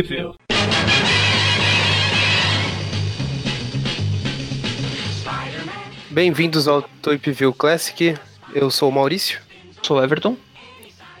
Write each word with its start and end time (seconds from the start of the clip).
View. 0.00 0.34
Bem-vindos 6.08 6.66
ao 6.66 6.80
Tweep 6.80 7.30
View 7.32 7.52
Classic. 7.52 8.16
Eu 8.54 8.70
sou 8.70 8.88
o 8.88 8.92
Maurício. 8.92 9.40
Sou 9.82 9.98
o 9.98 10.02
Everton. 10.02 10.36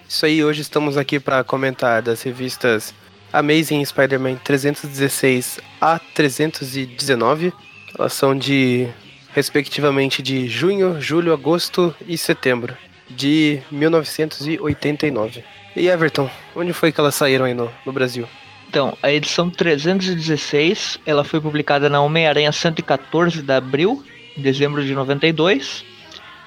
Isso 0.08 0.24
aí, 0.24 0.42
hoje 0.42 0.62
estamos 0.62 0.96
aqui 0.96 1.20
para 1.20 1.44
comentar 1.44 2.00
das 2.00 2.22
revistas 2.22 2.94
Amazing 3.30 3.84
Spider-Man 3.84 4.36
316 4.36 5.60
a 5.78 5.98
319. 5.98 7.52
Elas 7.98 8.14
são 8.14 8.34
de, 8.34 8.88
respectivamente, 9.34 10.22
de 10.22 10.48
junho, 10.48 10.98
julho, 10.98 11.34
agosto 11.34 11.94
e 12.06 12.16
setembro 12.16 12.74
de 13.10 13.60
1989. 13.70 15.44
E 15.76 15.88
Everton, 15.88 16.30
onde 16.56 16.72
foi 16.72 16.90
que 16.90 17.00
elas 17.00 17.14
saíram 17.14 17.44
aí 17.44 17.52
no, 17.52 17.70
no 17.84 17.92
Brasil? 17.92 18.26
Então, 18.72 18.96
a 19.02 19.12
edição 19.12 19.50
316, 19.50 20.98
ela 21.04 21.22
foi 21.24 21.38
publicada 21.38 21.90
na 21.90 22.00
Homem-Aranha 22.00 22.50
114 22.50 23.42
de 23.42 23.52
abril, 23.52 24.02
em 24.34 24.40
dezembro 24.40 24.82
de 24.82 24.94
92. 24.94 25.84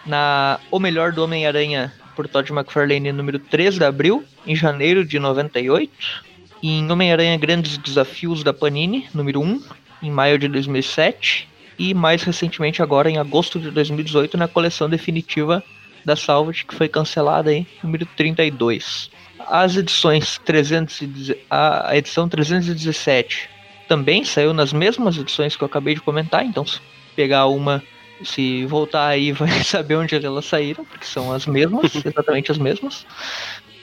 Na 0.07 0.59
O 0.71 0.79
Melhor 0.79 1.11
do 1.11 1.23
Homem-Aranha, 1.23 1.93
por 2.15 2.27
Todd 2.27 2.51
McFarlane, 2.51 3.11
número 3.11 3.38
3 3.38 3.75
de 3.75 3.84
abril, 3.84 4.25
em 4.43 4.55
janeiro 4.55 5.05
de 5.05 5.20
98. 5.20 5.91
E 6.63 6.79
em 6.79 6.91
Homem-Aranha 6.91 7.38
Grandes 7.38 7.77
Desafios 7.77 8.43
da 8.43 8.51
Panini, 8.51 9.07
número 9.13 9.39
1, 9.39 9.62
em 10.01 10.09
maio 10.09 10.39
de 10.39 10.48
2007. 10.48 11.48
E 11.77 11.93
mais 11.93 12.23
recentemente, 12.23 12.81
agora 12.81 13.07
em 13.07 13.20
agosto 13.20 13.59
de 13.59 13.70
2018, 13.70 14.35
na 14.35 14.48
coleção 14.48 14.89
definitiva 14.89 15.63
da 16.03 16.15
Salvage, 16.15 16.65
que 16.65 16.73
foi 16.73 16.89
cancelada 16.89 17.51
aí, 17.51 17.67
número 17.84 18.03
32. 18.17 19.12
As 19.48 19.76
edições 19.76 20.40
300 20.44 20.99
a 21.49 21.95
edição 21.95 22.27
317 22.27 23.49
também 23.88 24.23
saiu 24.23 24.54
nas 24.54 24.73
mesmas 24.73 25.18
edições 25.18 25.55
que 25.55 25.63
eu 25.63 25.68
acabei 25.68 25.93
de 25.93 26.02
comentar, 26.02 26.43
então 26.46 26.65
se 26.65 26.79
pegar 27.15 27.48
uma, 27.48 27.84
se 28.24 28.65
voltar 28.65 29.07
aí 29.07 29.32
vai 29.34 29.63
saber 29.63 29.96
onde 29.96 30.15
elas 30.15 30.46
saíram, 30.46 30.84
porque 30.85 31.05
são 31.05 31.32
as 31.32 31.46
mesmas, 31.46 31.93
exatamente 32.04 32.52
as 32.52 32.57
mesmas. 32.57 33.05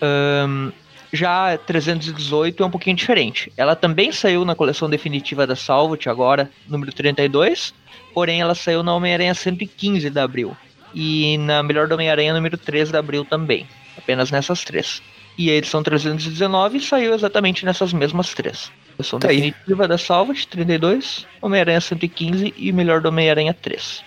Um, 0.03 0.73
já 1.13 1.59
318 1.59 2.63
é 2.63 2.67
um 2.67 2.71
pouquinho 2.71 2.97
diferente. 2.97 3.53
Ela 3.57 3.77
também 3.77 4.11
saiu 4.11 4.45
na 4.45 4.55
coleção 4.55 4.89
definitiva 4.89 5.47
da 5.47 5.55
Salvat 5.55 6.09
agora, 6.09 6.51
número 6.67 6.91
32, 6.93 7.75
porém 8.15 8.41
ela 8.41 8.55
saiu 8.55 8.83
na 8.83 8.95
Homem-Aranha 8.95 9.35
115 9.35 10.09
de 10.09 10.19
abril. 10.19 10.57
E 10.95 11.37
na 11.39 11.63
Melhor 11.63 11.87
do 11.87 11.95
Homem-Aranha 11.95 12.33
número 12.33 12.57
3 12.57 12.91
de 12.91 12.97
abril 12.97 13.25
também. 13.25 13.67
Apenas 13.97 14.31
nessas 14.31 14.65
três. 14.65 15.03
E 15.43 15.51
a 15.51 15.55
edição 15.55 15.83
319 15.83 16.79
saiu 16.81 17.12
exatamente 17.12 17.65
nessas 17.65 17.93
mesmas 17.93 18.33
três. 18.33 18.71
Edição 18.97 19.19
Tá 19.19 19.29
aí. 19.29 19.41
definitiva 19.51 19.89
da 19.89 19.98
Salvat, 19.98 20.47
32, 20.47 21.27
Homem-Aranha 21.41 21.81
115 21.81 22.55
e 22.57 22.71
Melhor 22.71 23.01
do 23.01 23.09
Homem-Aranha 23.09 23.53
3. 23.53 24.05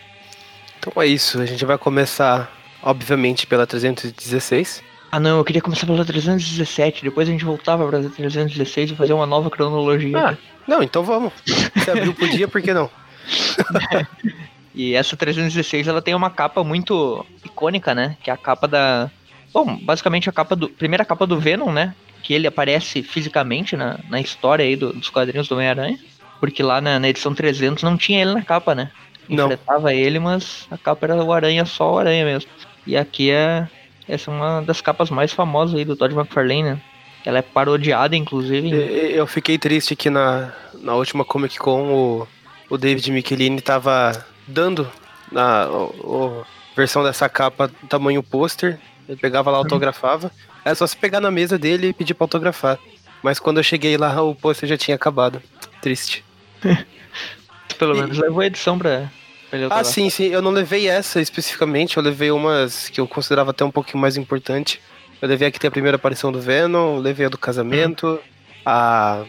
Então 0.79 0.93
é 1.03 1.07
isso, 1.07 1.41
a 1.41 1.45
gente 1.45 1.65
vai 1.65 1.77
começar, 1.77 2.49
obviamente, 2.81 3.45
pela 3.45 3.67
316. 3.67 4.81
Ah 5.11 5.19
não, 5.19 5.39
eu 5.39 5.43
queria 5.43 5.61
começar 5.61 5.85
pela 5.85 6.05
317, 6.05 7.03
depois 7.03 7.27
a 7.27 7.31
gente 7.33 7.43
voltava 7.43 7.85
pra 7.85 7.99
316 7.99 8.91
e 8.91 8.95
fazer 8.95 9.11
uma 9.11 9.25
nova 9.25 9.49
cronologia. 9.49 10.17
Ah, 10.17 10.37
não, 10.65 10.81
então 10.81 11.03
vamos. 11.03 11.33
Se 11.83 11.91
abriu 11.91 12.13
pro 12.13 12.29
dia, 12.29 12.47
por 12.47 12.61
que 12.61 12.73
não? 12.73 12.89
E 14.77 14.93
essa 14.93 15.15
316 15.15 15.87
ela 15.87 16.01
tem 16.01 16.13
uma 16.13 16.29
capa 16.29 16.61
muito 16.61 17.25
icônica, 17.45 17.95
né? 17.95 18.17
Que 18.21 18.29
é 18.29 18.33
a 18.33 18.37
capa 18.37 18.67
da. 18.67 19.09
Bom, 19.55 19.77
basicamente 19.81 20.29
a 20.29 20.33
capa 20.33 20.55
do. 20.55 20.67
Primeira 20.69 21.05
capa 21.05 21.25
do 21.25 21.39
Venom, 21.39 21.71
né? 21.71 21.95
Que 22.21 22.33
ele 22.33 22.45
aparece 22.45 23.01
fisicamente 23.01 23.75
na, 23.77 23.97
na 24.09 24.19
história 24.19 24.65
aí 24.65 24.75
do- 24.75 24.91
dos 24.91 25.09
quadrinhos 25.09 25.47
do 25.47 25.55
Homem-Aranha. 25.55 25.97
Porque 26.41 26.61
lá 26.61 26.81
na, 26.81 26.99
na 26.99 27.07
edição 27.07 27.33
300 27.33 27.81
não 27.81 27.95
tinha 27.95 28.21
ele 28.21 28.33
na 28.33 28.41
capa, 28.41 28.75
né? 28.75 28.91
Não. 29.29 29.45
Enfrentava 29.45 29.93
ele, 29.93 30.19
mas 30.19 30.67
a 30.69 30.77
capa 30.77 31.05
era 31.05 31.23
o 31.23 31.31
Aranha, 31.31 31.63
só 31.65 31.93
o 31.93 31.97
Aranha 31.97 32.25
mesmo. 32.25 32.49
E 32.85 32.97
aqui 32.97 33.31
é. 33.31 33.67
Essa 34.07 34.29
é 34.29 34.33
uma 34.33 34.61
das 34.61 34.81
capas 34.81 35.09
mais 35.09 35.31
famosas 35.31 35.75
aí 35.75 35.85
do 35.85 35.95
Todd 35.95 36.13
McFarlane, 36.13 36.61
né? 36.63 36.81
Ela 37.25 37.39
é 37.39 37.41
parodiada, 37.41 38.15
inclusive. 38.15 38.69
Eu 39.15 39.25
fiquei 39.25 39.57
triste 39.57 39.95
que 39.95 40.09
na, 40.11 40.51
na 40.81 40.93
última 40.93 41.23
Comic 41.25 41.57
Con 41.57 41.87
o, 41.91 42.27
o 42.69 42.77
David 42.77 43.09
Michelini 43.11 43.61
tava 43.61 44.23
dando 44.45 44.87
a 45.35 45.67
o- 45.71 45.83
o- 46.41 46.45
versão 46.75 47.03
dessa 47.03 47.27
capa 47.29 47.71
tamanho 47.89 48.21
pôster. 48.21 48.77
Ele 49.07 49.17
pegava 49.17 49.51
lá, 49.51 49.57
autografava. 49.57 50.31
Era 50.63 50.75
só 50.75 50.85
se 50.87 50.97
pegar 50.97 51.19
na 51.21 51.29
mesa 51.29 51.57
dele 51.57 51.87
e 51.89 51.93
pedir 51.93 52.13
pra 52.13 52.25
autografar. 52.25 52.79
Mas 53.21 53.39
quando 53.39 53.57
eu 53.57 53.63
cheguei 53.63 53.97
lá, 53.97 54.21
o 54.21 54.35
pôster 54.35 54.67
já 54.67 54.77
tinha 54.77 54.95
acabado. 54.95 55.41
Triste. 55.81 56.23
Pelo 57.77 57.95
e- 57.95 58.01
menos 58.01 58.17
levou 58.17 58.41
a 58.41 58.45
edição 58.45 58.77
pra, 58.77 59.09
pra 59.49 59.59
Ah, 59.69 59.83
sim, 59.83 60.09
sim. 60.09 60.25
Eu 60.25 60.41
não 60.41 60.51
levei 60.51 60.87
essa 60.87 61.21
especificamente. 61.21 61.97
Eu 61.97 62.03
levei 62.03 62.31
umas 62.31 62.89
que 62.89 62.99
eu 62.99 63.07
considerava 63.07 63.51
até 63.51 63.63
um 63.63 63.71
pouquinho 63.71 63.99
mais 63.99 64.17
importante. 64.17 64.81
Eu 65.21 65.27
levei 65.27 65.47
a 65.47 65.51
que 65.51 65.59
tem 65.59 65.67
a 65.67 65.71
primeira 65.71 65.95
aparição 65.95 66.31
do 66.31 66.39
Venom. 66.39 66.97
Levei 66.97 67.25
a 67.25 67.29
do 67.29 67.37
casamento. 67.37 68.19
A 68.65 69.23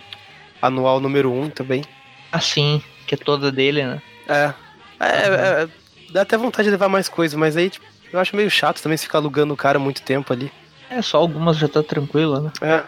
anual 0.60 1.00
número 1.00 1.30
1 1.30 1.42
um 1.42 1.50
também. 1.50 1.84
Ah, 2.32 2.40
sim, 2.40 2.82
que 3.06 3.14
é 3.14 3.18
toda 3.18 3.52
dele, 3.52 3.84
né? 3.84 4.02
É. 4.28 4.52
É, 4.98 5.62
é, 5.62 5.68
Dá 6.10 6.22
até 6.22 6.36
vontade 6.36 6.66
de 6.66 6.70
levar 6.70 6.88
mais 6.88 7.08
coisas, 7.08 7.38
mas 7.38 7.56
aí, 7.56 7.68
tipo, 7.68 7.84
eu 8.12 8.18
acho 8.20 8.34
meio 8.36 8.50
chato 8.50 8.82
também 8.82 8.96
se 8.96 9.04
ficar 9.04 9.18
alugando 9.18 9.54
o 9.54 9.56
cara 9.56 9.78
muito 9.78 10.02
tempo 10.02 10.32
ali. 10.32 10.50
É, 10.88 11.02
só 11.02 11.18
algumas 11.18 11.56
já 11.56 11.68
tá 11.68 11.82
tranquila, 11.82 12.40
né? 12.40 12.52
É. 12.60 12.82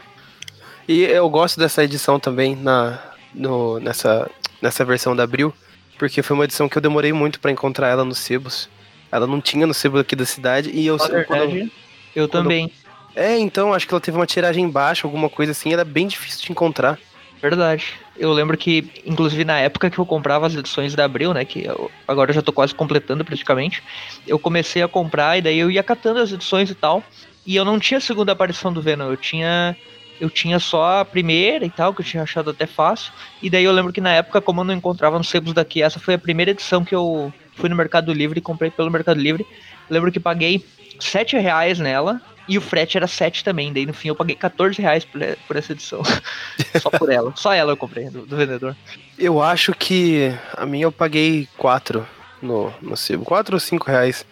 E 0.87 1.03
eu 1.03 1.29
gosto 1.29 1.59
dessa 1.61 1.83
edição 1.85 2.19
também 2.19 2.57
na, 2.57 2.99
no, 3.35 3.79
nessa, 3.81 4.31
nessa 4.63 4.85
versão 4.85 5.15
da 5.15 5.25
Abril, 5.25 5.53
porque 5.99 6.23
foi 6.23 6.35
uma 6.35 6.45
edição 6.45 6.69
que 6.69 6.79
eu 6.79 6.83
demorei 6.83 7.13
muito 7.13 7.41
pra 7.41 7.51
encontrar 7.51 7.89
ela 7.89 8.05
nos 8.05 8.19
sebos. 8.19 8.69
Ela 9.11 9.27
não 9.27 9.41
tinha 9.41 9.67
no 9.67 9.75
sebo 9.75 9.99
aqui 9.99 10.15
da 10.15 10.25
cidade 10.25 10.71
e 10.71 10.87
eu 10.87 10.97
Na 10.97 11.07
verdade, 11.07 11.73
eu 12.15 12.29
quando- 12.29 12.43
também. 12.45 12.71
É, 13.17 13.37
então, 13.37 13.75
acho 13.75 13.87
que 13.87 13.93
ela 13.93 14.01
teve 14.01 14.17
uma 14.17 14.27
tiragem 14.27 14.69
baixa, 14.71 15.05
alguma 15.07 15.29
coisa 15.29 15.51
assim, 15.53 15.73
era 15.73 15.85
bem 15.85 16.07
difícil 16.07 16.43
de 16.45 16.53
encontrar. 16.53 16.97
Verdade. 17.41 17.95
Eu 18.17 18.33
lembro 18.33 18.57
que, 18.57 18.91
inclusive 19.07 19.45
na 19.45 19.61
época 19.61 19.89
que 19.89 19.99
eu 19.99 20.05
comprava 20.07 20.47
as 20.47 20.55
edições 20.55 20.95
da 20.95 21.05
Abril, 21.05 21.33
né? 21.33 21.45
Que 21.45 21.65
eu- 21.67 21.91
agora 22.07 22.31
eu 22.31 22.35
já 22.35 22.43
tô 22.43 22.53
quase 22.53 22.75
completando 22.75 23.25
praticamente. 23.25 23.83
Eu 24.27 24.39
comecei 24.39 24.83
a 24.83 24.89
comprar 24.89 25.39
e 25.39 25.43
daí 25.43 25.59
eu 25.59 25.71
ia 25.71 25.83
catando 25.83 26.19
as 26.19 26.33
edições 26.33 26.69
e 26.71 26.75
tal. 26.75 27.03
E 27.47 27.55
eu 27.55 27.65
não 27.65 27.79
tinha 27.79 27.99
a 27.99 28.01
segunda 28.01 28.33
aparição 28.33 28.73
do 28.73 28.83
Venom, 28.83 29.09
eu 29.09 29.17
tinha. 29.17 29.77
Eu 30.21 30.29
tinha 30.29 30.59
só 30.59 31.01
a 31.01 31.05
primeira 31.05 31.65
e 31.65 31.71
tal, 31.71 31.95
que 31.95 32.01
eu 32.01 32.05
tinha 32.05 32.25
achado 32.25 32.51
até 32.51 32.67
fácil. 32.67 33.13
E 33.41 33.49
daí 33.49 33.63
eu 33.63 33.71
lembro 33.71 33.93
que 33.93 34.01
na 34.01 34.11
época, 34.13 34.41
como 34.41 34.63
eu 34.63 34.65
não 34.65 34.75
encontrava 34.75 35.17
nos 35.17 35.29
sebos 35.29 35.53
daqui, 35.55 35.81
essa 35.81 36.01
foi 36.01 36.15
a 36.15 36.19
primeira 36.19 36.51
edição 36.51 36.85
que 36.85 36.93
eu 36.93 37.33
fui 37.55 37.69
no 37.69 37.77
Mercado 37.77 38.13
Livre 38.13 38.41
e 38.41 38.43
comprei 38.43 38.69
pelo 38.69 38.91
Mercado 38.91 39.21
Livre. 39.21 39.47
Eu 39.89 39.95
lembro 39.95 40.11
que 40.11 40.19
paguei 40.19 40.65
7 40.99 41.37
reais 41.37 41.79
nela. 41.79 42.21
E 42.49 42.57
o 42.57 42.61
frete 42.61 42.97
era 42.97 43.07
7 43.07 43.45
também. 43.45 43.73
Daí 43.73 43.85
no 43.85 43.93
fim 43.93 44.09
eu 44.09 44.17
paguei 44.17 44.35
14 44.35 44.81
reais 44.81 45.05
por, 45.05 45.21
por 45.47 45.57
essa 45.57 45.73
edição. 45.73 46.03
Só 46.81 46.91
por 46.91 47.11
ela. 47.11 47.33
Só 47.37 47.53
ela 47.53 47.73
eu 47.73 47.77
comprei, 47.77 48.09
do, 48.09 48.25
do 48.25 48.37
vendedor. 48.37 48.75
Eu 49.19 49.43
acho 49.43 49.73
que 49.75 50.33
a 50.57 50.65
minha 50.65 50.87
eu 50.87 50.93
paguei 50.93 51.47
4 51.59 52.07
no, 52.41 52.73
no 52.81 52.97
sebo. 52.97 53.25
4 53.25 53.55
ou 53.55 53.61
5 53.61 53.87
reais. 53.87 54.25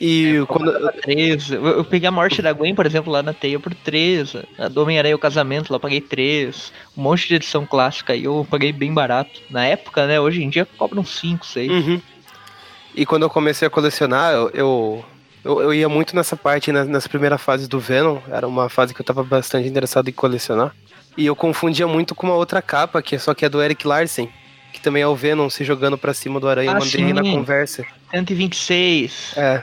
E 0.00 0.44
quando. 0.48 0.72
Tava 0.72 0.92
3. 0.92 1.50
Eu, 1.50 1.66
eu 1.66 1.84
peguei 1.84 2.08
a 2.08 2.12
morte 2.12 2.42
da 2.42 2.52
Gwen, 2.52 2.74
por 2.74 2.86
exemplo, 2.86 3.12
lá 3.12 3.22
na 3.22 3.32
Teia 3.32 3.58
por 3.58 3.74
3. 3.74 4.36
A 4.58 4.68
do 4.68 4.82
Homem-Aranha 4.82 5.16
o 5.16 5.18
casamento, 5.18 5.70
lá 5.70 5.76
eu 5.76 5.80
paguei 5.80 6.00
3. 6.00 6.72
Um 6.96 7.02
monte 7.02 7.28
de 7.28 7.36
edição 7.36 7.66
clássica 7.66 8.12
aí 8.12 8.24
eu 8.24 8.46
paguei 8.48 8.72
bem 8.72 8.92
barato. 8.92 9.40
Na 9.50 9.64
época, 9.64 10.06
né? 10.06 10.20
Hoje 10.20 10.42
em 10.42 10.48
dia 10.48 10.66
cobram 10.76 11.04
5, 11.04 11.46
6. 11.46 11.70
Uhum. 11.70 12.00
E 12.94 13.04
quando 13.04 13.24
eu 13.24 13.30
comecei 13.30 13.68
a 13.68 13.70
colecionar, 13.70 14.32
eu, 14.32 14.50
eu, 14.54 15.04
eu, 15.46 15.62
eu 15.62 15.74
ia 15.74 15.88
muito 15.88 16.14
nessa 16.16 16.36
parte, 16.36 16.72
né, 16.72 16.84
nessa 16.84 17.08
primeira 17.08 17.38
fase 17.38 17.68
do 17.68 17.78
Venom. 17.78 18.18
Era 18.30 18.46
uma 18.46 18.68
fase 18.68 18.92
que 18.94 19.00
eu 19.00 19.04
tava 19.04 19.22
bastante 19.22 19.68
interessado 19.68 20.08
em 20.08 20.12
colecionar. 20.12 20.74
E 21.16 21.24
eu 21.26 21.34
confundia 21.36 21.86
muito 21.86 22.14
com 22.14 22.26
uma 22.26 22.36
outra 22.36 22.60
capa, 22.60 23.00
que 23.00 23.14
é 23.16 23.18
só 23.18 23.32
que 23.32 23.44
é 23.44 23.48
do 23.48 23.62
Eric 23.62 23.86
Larsen. 23.86 24.28
Que 24.72 24.80
também 24.80 25.02
é 25.02 25.06
o 25.06 25.14
Venom 25.14 25.48
se 25.48 25.64
jogando 25.64 25.96
pra 25.96 26.12
cima 26.12 26.38
do 26.38 26.46
Aranha. 26.48 26.72
Ah, 26.72 26.78
mandei 26.78 27.02
aí 27.04 27.12
na 27.12 27.22
sim. 27.24 27.32
conversa. 27.32 27.86
126. 28.10 29.32
É, 29.36 29.62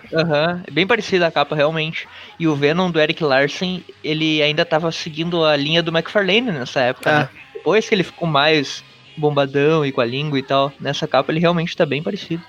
é 0.68 0.72
bem 0.72 0.88
parecida 0.88 1.28
a 1.28 1.32
capa, 1.32 1.56
realmente. 1.56 2.08
E 2.40 2.48
o 2.48 2.56
Venom 2.56 2.90
do 2.90 3.00
Eric 3.00 3.24
Larsen, 3.24 3.84
ele 4.04 4.42
ainda 4.42 4.66
tava 4.66 4.92
seguindo 4.92 5.46
a 5.46 5.56
linha 5.56 5.84
do 5.84 5.92
McFarlane 5.92 6.52
nessa 6.52 6.80
época, 6.80 7.10
É. 7.10 7.14
né? 7.20 7.30
Depois 7.54 7.88
que 7.88 7.94
ele 7.94 8.04
ficou 8.04 8.28
mais 8.28 8.84
bombadão 9.16 9.86
e 9.86 9.92
com 9.92 10.02
a 10.02 10.06
língua 10.06 10.40
e 10.40 10.44
tal, 10.44 10.74
nessa 10.80 11.08
capa 11.08 11.32
ele 11.32 11.40
realmente 11.40 11.78
tá 11.78 11.86
bem 11.86 12.02
parecido. 12.02 12.44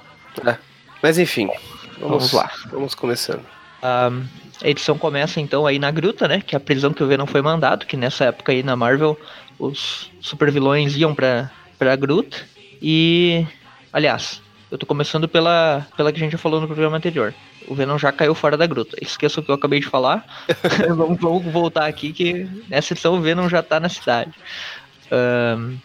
mas 1.03 1.19
enfim. 1.19 1.51
Vamos, 1.99 2.31
Vamos 2.31 2.33
lá. 2.33 2.51
Vamos 2.71 2.95
começando. 2.95 3.45
A 3.83 4.11
edição 4.63 4.97
começa 4.97 5.41
então 5.41 5.67
aí 5.67 5.79
na 5.79 5.91
gruta, 5.91 6.27
né? 6.27 6.41
Que 6.41 6.55
é 6.55 6.59
a 6.59 6.61
prisão 6.61 6.93
que 6.93 7.03
o 7.03 7.07
Venom 7.07 7.27
foi 7.27 7.43
mandado, 7.43 7.85
que 7.85 7.97
nessa 7.97 8.25
época 8.27 8.53
aí 8.53 8.63
na 8.63 8.75
Marvel 8.75 9.19
os 9.59 10.11
supervilões 10.21 10.97
iam 10.97 11.15
pra, 11.15 11.51
pra 11.79 11.95
gruta. 11.97 12.37
E. 12.81 13.47
Aliás, 13.93 14.43
eu 14.71 14.79
tô 14.79 14.87
começando 14.87 15.29
pela, 15.29 15.87
pela 15.97 16.11
que 16.11 16.19
a 16.19 16.21
gente 16.21 16.33
já 16.33 16.39
falou 16.39 16.61
no 16.61 16.67
programa 16.67 16.97
anterior. 16.97 17.35
O 17.69 17.75
Venom 17.75 17.97
já 17.97 18.11
caiu 18.11 18.35
fora 18.35 18.57
da 18.57 18.67
gruta. 18.67 18.97
Esqueça 19.01 19.41
o 19.41 19.43
que 19.43 19.51
eu 19.51 19.55
acabei 19.55 19.81
de 19.81 19.87
falar. 19.87 20.27
vamos, 20.97 21.19
vamos 21.21 21.45
voltar 21.53 21.87
aqui 21.87 22.13
que 22.13 22.49
nessa 22.69 22.93
edição 22.93 23.15
o 23.15 23.21
Venom 23.21 23.49
já 23.49 23.63
tá 23.63 23.79
na 23.79 23.89
cidade. 23.89 24.33
Um, 25.13 25.79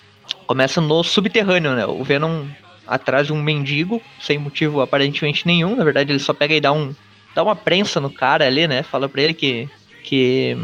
começa 0.48 0.82
no 0.82 1.04
subterrâneo, 1.04 1.76
né? 1.76 1.86
O 1.86 2.04
Venom 2.04 2.46
atrás 2.90 3.28
de 3.28 3.34
um 3.34 3.42
mendigo, 3.42 4.02
sem 4.20 4.38
motivo 4.38 4.82
aparentemente 4.82 5.46
nenhum. 5.46 5.76
Na 5.76 5.84
verdade, 5.84 6.12
ele 6.12 6.20
só 6.20 6.34
pega 6.34 6.56
e 6.56 6.60
dá 6.60 6.74
um. 6.74 6.94
dá 7.36 7.44
uma 7.44 7.56
prensa 7.56 8.00
no 8.00 8.10
cara 8.10 8.46
ali, 8.46 8.68
né? 8.68 8.84
Fala 8.84 9.08
pra 9.08 9.22
ele 9.22 9.34
que. 9.34 9.70
que 10.04 10.58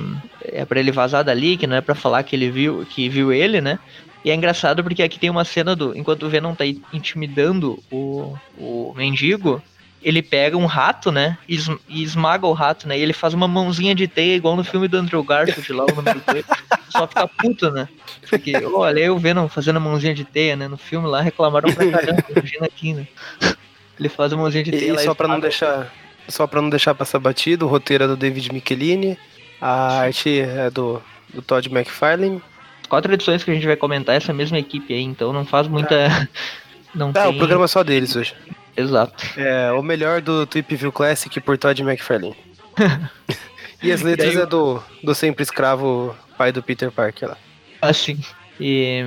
é 0.44 0.66
para 0.66 0.80
ele 0.80 0.92
vazar 0.92 1.24
dali, 1.24 1.56
que 1.56 1.68
não 1.68 1.76
é 1.76 1.82
para 1.82 1.96
falar 1.96 2.24
que 2.24 2.36
ele 2.36 2.50
viu, 2.50 2.86
que 2.90 3.08
viu 3.08 3.32
ele, 3.32 3.62
né? 3.62 3.80
E 4.24 4.32
é 4.32 4.36
engraçado 4.36 4.84
porque 4.84 5.04
aqui 5.04 5.20
tem 5.20 5.30
uma 5.30 5.46
cena 5.46 5.76
do. 5.76 5.96
Enquanto 5.96 6.24
o 6.24 6.30
Venom 6.30 6.56
tá 6.56 6.66
intimidando 6.92 7.82
o, 7.92 8.36
o 8.58 8.94
mendigo, 8.96 9.62
ele 10.06 10.22
pega 10.22 10.56
um 10.56 10.68
rato, 10.68 11.12
né? 11.12 11.36
E, 11.50 11.58
esmaga 11.90 12.46
o 12.46 12.54
rato, 12.54 12.88
né? 12.88 12.96
E 12.96 13.02
ele 13.02 13.12
faz 13.12 13.34
uma 13.34 13.48
mãozinha 13.48 13.96
de 13.96 14.08
teia, 14.08 14.36
igual 14.36 14.56
no 14.56 14.64
filme 14.64 14.88
do 14.88 14.98
Andrew 14.98 15.24
Garfield 15.24 15.74
lá, 15.74 15.84
o 15.86 15.96
número 15.96 16.22
2. 16.28 16.46
Só 16.90 17.08
fica 17.08 17.28
puto, 17.28 17.72
né? 17.72 17.90
Porque, 18.30 18.56
olha, 18.72 19.00
eu 19.00 19.18
vendo 19.18 19.50
fazendo 19.50 19.78
a 19.78 19.80
mãozinha 19.80 20.14
de 20.14 20.24
teia, 20.24 20.56
né? 20.56 20.68
No 20.68 20.78
filme 20.78 21.08
lá 21.08 21.22
reclamaram 21.22 21.74
pra 21.74 21.90
caramba, 21.90 22.24
imagina 22.30 22.68
aqui, 22.68 22.94
né? 22.94 23.08
Ele 24.00 24.08
faz 24.08 24.32
a 24.32 24.38
mãozinha 24.38 24.64
de 24.64 24.72
teia. 24.72 24.90
E 24.90 24.92
lá 24.92 25.02
só 25.02 25.16
pra 25.16 25.28
não 25.28 25.40
deixar. 25.40 25.92
Só 26.28 26.46
pra 26.46 26.62
não 26.62 26.70
deixar 26.70 26.94
passar 26.94 27.18
batido, 27.18 27.66
o 27.66 27.70
roteiro 27.70 28.04
é 28.04 28.08
do 28.08 28.16
David 28.16 28.54
Michelini, 28.54 29.18
a 29.60 30.02
arte 30.02 30.40
é 30.40 30.70
do, 30.70 31.02
do 31.34 31.42
Todd 31.42 31.68
McFarlane 31.68 32.42
quatro 32.88 33.12
edições 33.12 33.44
que 33.44 33.50
a 33.50 33.54
gente 33.54 33.66
vai 33.66 33.76
comentar 33.76 34.16
essa 34.16 34.32
mesma 34.32 34.60
equipe 34.60 34.94
aí, 34.94 35.02
então 35.02 35.34
não 35.34 35.46
faz 35.46 35.68
muita. 35.68 35.96
É. 35.96 36.28
Não 36.94 37.10
ah, 37.10 37.24
tem... 37.24 37.30
o 37.32 37.38
programa 37.38 37.66
é 37.66 37.68
só 37.68 37.84
deles 37.84 38.16
hoje. 38.16 38.34
Exato. 38.76 39.24
É, 39.38 39.72
o 39.72 39.82
melhor 39.82 40.22
do 40.22 40.46
Tweep 40.46 40.76
View 40.76 40.92
Classic 40.92 41.40
por 41.40 41.58
Todd 41.58 41.82
McFarlane. 41.82 42.36
e 43.82 43.92
as 43.92 44.02
letras 44.02 44.34
daí... 44.34 44.44
é 44.44 44.46
do, 44.46 44.82
do 45.04 45.16
sempre 45.16 45.44
escravo 45.44 46.16
pai 46.38 46.52
do 46.52 46.62
Peter 46.62 46.92
Parker 46.92 47.30
lá. 47.30 47.38
Assim. 47.82 48.20
E. 48.60 49.06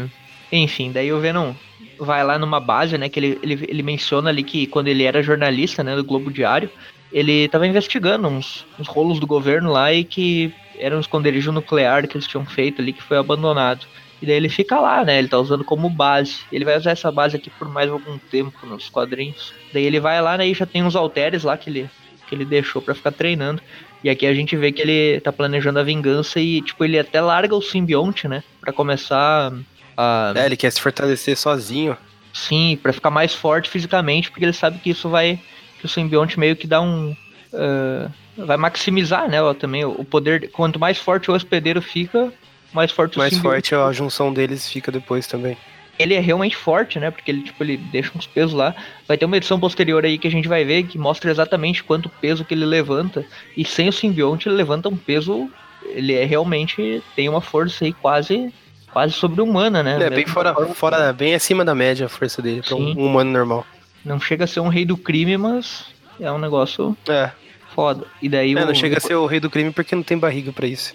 Enfim, 0.50 0.93
daí 0.93 1.12
o 1.12 1.20
Venom 1.20 1.53
vai 1.99 2.25
lá 2.25 2.38
numa 2.38 2.61
base, 2.61 2.97
né? 2.97 3.09
Que 3.09 3.20
ele, 3.20 3.38
ele, 3.43 3.67
ele 3.69 3.82
menciona 3.82 4.31
ali 4.31 4.43
que 4.43 4.67
quando 4.67 4.88
ele 4.88 5.03
era 5.03 5.23
jornalista, 5.23 5.85
né, 5.85 5.94
do 5.94 6.05
Globo 6.05 6.31
Diário, 6.31 6.70
ele 7.12 7.44
estava 7.44 7.67
investigando 7.67 8.29
uns, 8.29 8.65
uns 8.79 8.88
rolos 8.88 9.20
do 9.20 9.26
governo 9.26 9.70
lá 9.70 9.93
e 9.93 10.05
que 10.05 10.53
era 10.79 10.97
um 10.97 11.00
esconderijo 11.00 11.53
nuclear 11.53 12.06
que 12.06 12.17
eles 12.17 12.26
tinham 12.26 12.47
feito 12.47 12.81
ali 12.81 12.93
que 12.93 13.03
foi 13.03 13.19
abandonado. 13.19 13.87
E 14.20 14.26
daí 14.26 14.37
ele 14.37 14.49
fica 14.49 14.79
lá, 14.79 15.05
né? 15.05 15.19
Ele 15.19 15.29
tá 15.29 15.38
usando 15.38 15.65
como 15.65 15.88
base. 15.88 16.41
Ele 16.50 16.65
vai 16.65 16.76
usar 16.76 16.91
essa 16.91 17.11
base 17.11 17.37
aqui 17.37 17.50
por 17.50 17.69
mais 17.69 17.88
algum 17.88 18.19
tempo 18.19 18.67
nos 18.67 18.88
quadrinhos. 18.88 19.53
Daí 19.73 19.85
ele 19.85 20.00
vai 20.00 20.20
lá, 20.20 20.37
né? 20.37 20.47
E 20.47 20.55
já 20.55 20.67
tem 20.67 20.82
uns 20.82 20.97
halteres 20.97 21.44
lá 21.44 21.56
que 21.56 21.70
ele, 21.70 21.91
que 22.26 22.35
ele 22.35 22.44
deixou 22.44 22.82
para 22.82 22.94
ficar 22.94 23.12
treinando. 23.12 23.62
E 24.03 24.11
aqui 24.11 24.26
a 24.26 24.35
gente 24.35 24.56
vê 24.56 24.70
que 24.73 24.82
ele 24.82 25.20
tá 25.20 25.32
planejando 25.32 25.79
a 25.79 25.82
vingança 25.82 26.41
e, 26.41 26.62
tipo, 26.62 26.85
ele 26.85 26.99
até 26.99 27.20
larga 27.20 27.55
o 27.55 27.62
simbionte, 27.62 28.29
né? 28.29 28.43
Pra 28.61 28.73
começar 28.73 29.53
a. 29.97 30.32
É, 30.37 30.47
ele 30.47 30.56
quer 30.56 30.70
se 30.70 30.81
fortalecer 30.81 31.37
sozinho. 31.37 31.97
Sim, 32.32 32.79
para 32.81 32.93
ficar 32.93 33.11
mais 33.11 33.35
forte 33.35 33.69
fisicamente, 33.69 34.31
porque 34.31 34.44
ele 34.44 34.53
sabe 34.53 34.79
que 34.79 34.91
isso 34.91 35.09
vai. 35.09 35.41
Que 35.79 35.87
o 35.87 35.88
simbionte 35.88 36.38
meio 36.38 36.56
que 36.56 36.67
dá 36.67 36.81
um. 36.81 37.17
Uh, 37.53 38.44
vai 38.44 38.56
maximizar, 38.56 39.29
né, 39.29 39.43
ó, 39.43 39.55
também 39.55 39.85
o 39.85 40.05
poder. 40.05 40.50
Quanto 40.50 40.79
mais 40.79 40.99
forte 40.99 41.31
o 41.31 41.35
hospedeiro 41.35 41.82
fica, 41.82 42.32
mais 42.73 42.91
forte 42.91 43.17
o 43.17 43.19
Mais 43.19 43.37
forte 43.38 43.75
a 43.75 43.93
junção 43.93 44.32
deles 44.32 44.69
fica 44.69 44.93
depois 44.93 45.26
também. 45.26 45.56
Ele 45.99 46.15
é 46.15 46.20
realmente 46.20 46.56
forte, 46.56 46.99
né? 47.00 47.11
Porque 47.11 47.31
ele, 47.31 47.43
tipo, 47.43 47.62
ele 47.65 47.76
deixa 47.76 48.12
uns 48.15 48.26
pesos 48.26 48.53
lá. 48.53 48.75
Vai 49.06 49.19
ter 49.19 49.25
uma 49.25 49.37
edição 49.37 49.59
posterior 49.59 50.05
aí 50.05 50.17
que 50.17 50.29
a 50.29 50.31
gente 50.31 50.47
vai 50.47 50.65
ver 50.65 50.85
que 50.85 50.97
mostra 50.97 51.31
exatamente 51.31 51.82
quanto 51.82 52.09
peso 52.09 52.44
que 52.44 52.55
ele 52.55 52.65
levanta. 52.65 53.25
E 53.56 53.65
sem 53.65 53.88
o 53.88 53.93
simbionte 53.93 54.49
ele 54.49 54.55
levanta 54.55 54.88
um 54.88 54.97
peso. 54.97 55.50
Ele 55.85 56.15
é 56.15 56.25
realmente 56.25 57.03
tem 57.17 57.29
uma 57.29 57.41
força 57.41 57.85
aí 57.85 57.93
quase 57.93 58.53
quase 58.93 59.12
sobre-humana, 59.12 59.82
né? 59.82 59.99
É, 60.00 60.11
bem 60.11 60.26
fora, 60.26 60.55
fora, 60.75 61.12
bem 61.12 61.35
acima 61.35 61.65
da 61.65 61.75
média 61.75 62.06
a 62.06 62.09
força 62.09 62.41
dele, 62.41 62.62
para 62.62 62.76
um 62.76 62.93
humano 62.93 63.31
normal. 63.31 63.67
Não 64.05 64.20
chega 64.20 64.44
a 64.44 64.47
ser 64.47 64.61
um 64.61 64.69
rei 64.69 64.85
do 64.85 64.97
crime, 64.97 65.37
mas 65.37 65.85
é 66.20 66.31
um 66.31 66.38
negócio. 66.38 66.97
É 67.09 67.31
foda. 67.79 68.06
E 68.20 68.29
daí 68.29 68.55
é, 68.55 68.62
o... 68.62 68.67
não 68.67 68.75
chega 68.75 68.97
a 68.97 69.00
ser 69.00 69.15
o 69.15 69.26
rei 69.26 69.38
do 69.38 69.49
crime 69.49 69.70
porque 69.70 69.94
não 69.94 70.03
tem 70.03 70.19
barriga 70.19 70.50
para 70.50 70.67
isso. 70.67 70.94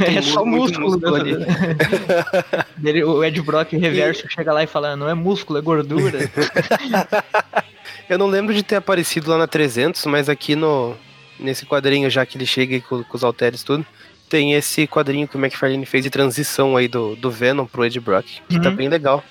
É 0.00 0.22
só 0.22 0.44
músculo, 0.44 0.90
músculo 0.90 1.14
ali. 1.16 1.34
o 3.04 3.24
Ed 3.24 3.40
Brock 3.42 3.72
reverso 3.72 4.26
e... 4.26 4.30
chega 4.32 4.52
lá 4.52 4.62
e 4.62 4.66
fala: 4.66 4.96
não 4.96 5.08
é 5.08 5.14
músculo, 5.14 5.58
é 5.58 5.62
gordura. 5.62 6.18
Eu 8.08 8.18
não 8.18 8.26
lembro 8.26 8.52
de 8.52 8.62
ter 8.62 8.76
aparecido 8.76 9.30
lá 9.30 9.38
na 9.38 9.46
300, 9.46 10.04
mas 10.06 10.28
aqui 10.28 10.54
no 10.54 10.94
nesse 11.38 11.66
quadrinho, 11.66 12.08
já 12.08 12.24
que 12.24 12.36
ele 12.36 12.46
chega 12.46 12.80
com, 12.80 13.02
com 13.02 13.16
os 13.16 13.24
halteres 13.24 13.62
tudo, 13.62 13.84
tem 14.28 14.54
esse 14.54 14.86
quadrinho 14.86 15.26
que 15.26 15.36
o 15.36 15.40
McFarlane 15.40 15.84
fez 15.86 16.04
de 16.04 16.10
transição 16.10 16.76
aí 16.76 16.88
do, 16.88 17.16
do 17.16 17.30
Venom 17.30 17.66
pro 17.66 17.84
Ed 17.84 17.98
Brock, 18.00 18.24
que 18.26 18.40
tá 18.48 18.56
uhum. 18.56 18.62
tá 18.62 18.70
bem 18.70 18.88
legal. 18.88 19.22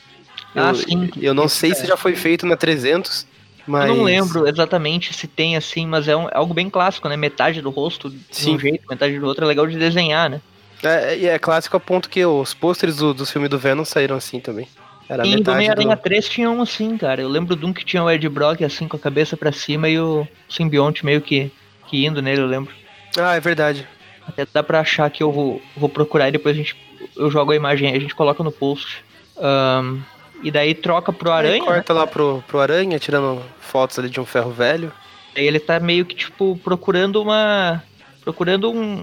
Ah, 0.55 0.69
eu, 0.69 0.75
sim. 0.75 1.09
Eu 1.19 1.33
não 1.33 1.47
sei 1.47 1.71
é. 1.71 1.75
se 1.75 1.85
já 1.85 1.97
foi 1.97 2.15
feito 2.15 2.45
na 2.45 2.55
300, 2.55 3.25
mas... 3.67 3.89
Eu 3.89 3.95
não 3.95 4.03
lembro 4.03 4.47
exatamente 4.47 5.13
se 5.13 5.27
tem 5.27 5.55
assim, 5.55 5.85
mas 5.85 6.07
é, 6.07 6.15
um, 6.15 6.27
é 6.27 6.35
algo 6.35 6.53
bem 6.53 6.69
clássico, 6.69 7.07
né? 7.07 7.15
Metade 7.15 7.61
do 7.61 7.69
rosto 7.69 8.09
de 8.09 8.19
Sim. 8.31 8.55
um 8.55 8.59
jeito, 8.59 8.85
metade 8.89 9.17
do 9.17 9.25
outro. 9.25 9.45
É 9.45 9.47
legal 9.47 9.67
de 9.67 9.77
desenhar, 9.77 10.29
né? 10.29 10.41
É, 10.83 11.17
e 11.17 11.25
é, 11.27 11.39
clássico 11.39 11.77
a 11.77 11.79
ponto 11.79 12.09
que 12.09 12.25
os 12.25 12.53
pôsteres 12.53 12.97
do, 12.97 13.13
do 13.13 13.25
filme 13.25 13.47
do 13.47 13.57
Venom 13.57 13.85
saíram 13.85 14.17
assim 14.17 14.39
também. 14.39 14.67
Era 15.07 15.25
e 15.25 15.41
do 15.41 15.51
Homem-Aranha 15.51 15.95
do... 15.95 16.01
3 16.01 16.27
tinha 16.27 16.49
um 16.49 16.61
assim, 16.61 16.97
cara. 16.97 17.21
Eu 17.21 17.29
lembro 17.29 17.55
de 17.55 17.65
um 17.65 17.73
que 17.73 17.85
tinha 17.85 18.03
o 18.03 18.09
Ed 18.09 18.27
Brock 18.29 18.61
assim 18.63 18.87
com 18.87 18.97
a 18.97 18.99
cabeça 18.99 19.37
para 19.37 19.51
cima 19.51 19.87
e 19.87 19.99
o 19.99 20.27
simbionte 20.49 21.05
meio 21.05 21.21
que, 21.21 21.51
que 21.87 22.05
indo 22.05 22.21
nele, 22.21 22.41
eu 22.41 22.47
lembro. 22.47 22.73
Ah, 23.17 23.35
é 23.35 23.39
verdade. 23.39 23.87
Até 24.27 24.45
dá 24.51 24.63
pra 24.63 24.79
achar 24.79 25.09
que 25.09 25.21
eu 25.21 25.31
vou, 25.31 25.61
vou 25.75 25.89
procurar 25.89 26.29
e 26.29 26.31
depois 26.31 26.55
a 26.55 26.57
gente, 26.57 26.75
eu 27.15 27.29
jogo 27.29 27.51
a 27.51 27.55
imagem 27.55 27.93
a 27.93 27.99
gente 27.99 28.15
coloca 28.15 28.43
no 28.43 28.51
post. 28.51 29.03
Um, 29.37 30.01
e 30.43 30.51
daí 30.51 30.75
troca 30.75 31.11
pro 31.13 31.31
Aranha. 31.31 31.55
Aí 31.55 31.61
corta 31.61 31.93
né? 31.93 31.99
lá 32.01 32.05
pro, 32.05 32.43
pro 32.47 32.59
Aranha, 32.59 32.99
tirando 32.99 33.41
fotos 33.59 33.97
ali 33.97 34.09
de 34.09 34.19
um 34.19 34.25
ferro 34.25 34.51
velho. 34.51 34.91
Aí 35.35 35.47
ele 35.47 35.59
tá 35.59 35.79
meio 35.79 36.05
que, 36.05 36.13
tipo, 36.13 36.59
procurando 36.63 37.21
uma. 37.21 37.81
Procurando 38.21 38.69
um. 38.69 39.01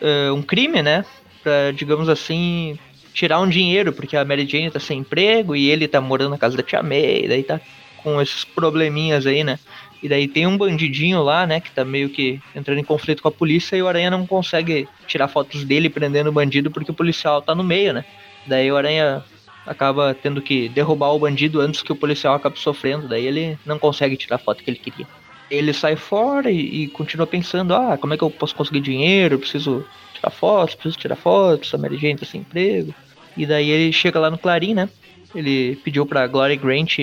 Uh, 0.00 0.34
um 0.34 0.42
crime, 0.42 0.82
né? 0.82 1.04
Pra, 1.42 1.70
digamos 1.72 2.08
assim, 2.08 2.78
tirar 3.14 3.40
um 3.40 3.48
dinheiro, 3.48 3.92
porque 3.92 4.16
a 4.16 4.24
Mary 4.24 4.46
Jane 4.46 4.70
tá 4.70 4.78
sem 4.78 4.98
emprego 4.98 5.56
e 5.56 5.70
ele 5.70 5.88
tá 5.88 6.00
morando 6.00 6.30
na 6.30 6.38
casa 6.38 6.56
da 6.56 6.62
Tia 6.62 6.82
May, 6.82 7.24
e 7.24 7.28
daí 7.28 7.42
tá 7.42 7.60
com 8.02 8.20
esses 8.20 8.44
probleminhas 8.44 9.26
aí, 9.26 9.42
né? 9.42 9.58
E 10.02 10.08
daí 10.08 10.26
tem 10.26 10.46
um 10.46 10.58
bandidinho 10.58 11.22
lá, 11.22 11.46
né, 11.46 11.60
que 11.60 11.70
tá 11.70 11.84
meio 11.84 12.10
que 12.10 12.40
entrando 12.56 12.78
em 12.78 12.84
conflito 12.84 13.22
com 13.22 13.28
a 13.28 13.32
polícia 13.32 13.76
e 13.76 13.82
o 13.82 13.86
Aranha 13.86 14.10
não 14.10 14.26
consegue 14.26 14.88
tirar 15.06 15.28
fotos 15.28 15.62
dele 15.62 15.88
prendendo 15.88 16.28
o 16.28 16.32
bandido 16.32 16.72
porque 16.72 16.90
o 16.90 16.94
policial 16.94 17.40
tá 17.40 17.54
no 17.54 17.62
meio, 17.62 17.92
né? 17.92 18.04
Daí 18.44 18.70
o 18.72 18.76
Aranha 18.76 19.22
acaba 19.66 20.14
tendo 20.14 20.42
que 20.42 20.68
derrubar 20.68 21.12
o 21.12 21.18
bandido 21.18 21.60
antes 21.60 21.82
que 21.82 21.92
o 21.92 21.96
policial 21.96 22.34
acabe 22.34 22.58
sofrendo, 22.58 23.08
daí 23.08 23.26
ele 23.26 23.58
não 23.64 23.78
consegue 23.78 24.16
tirar 24.16 24.36
a 24.36 24.38
foto 24.38 24.62
que 24.62 24.70
ele 24.70 24.78
queria. 24.78 25.06
Ele 25.50 25.72
sai 25.72 25.96
fora 25.96 26.50
e, 26.50 26.84
e 26.84 26.88
continua 26.88 27.26
pensando, 27.26 27.74
ah, 27.74 27.96
como 27.98 28.14
é 28.14 28.16
que 28.16 28.24
eu 28.24 28.30
posso 28.30 28.54
conseguir 28.54 28.80
dinheiro? 28.80 29.34
Eu 29.34 29.38
preciso 29.38 29.84
tirar 30.14 30.30
fotos, 30.30 30.74
preciso 30.74 30.98
tirar 30.98 31.16
fotos, 31.16 31.72
a 31.74 31.78
Mary 31.78 31.98
Jane 31.98 32.18
sem 32.24 32.40
emprego. 32.40 32.94
E 33.36 33.44
daí 33.44 33.70
ele 33.70 33.92
chega 33.92 34.18
lá 34.18 34.30
no 34.30 34.38
Clarim, 34.38 34.74
né? 34.74 34.88
Ele 35.34 35.76
pediu 35.76 36.04
pra 36.06 36.26
Glory 36.26 36.56
Grant 36.56 36.98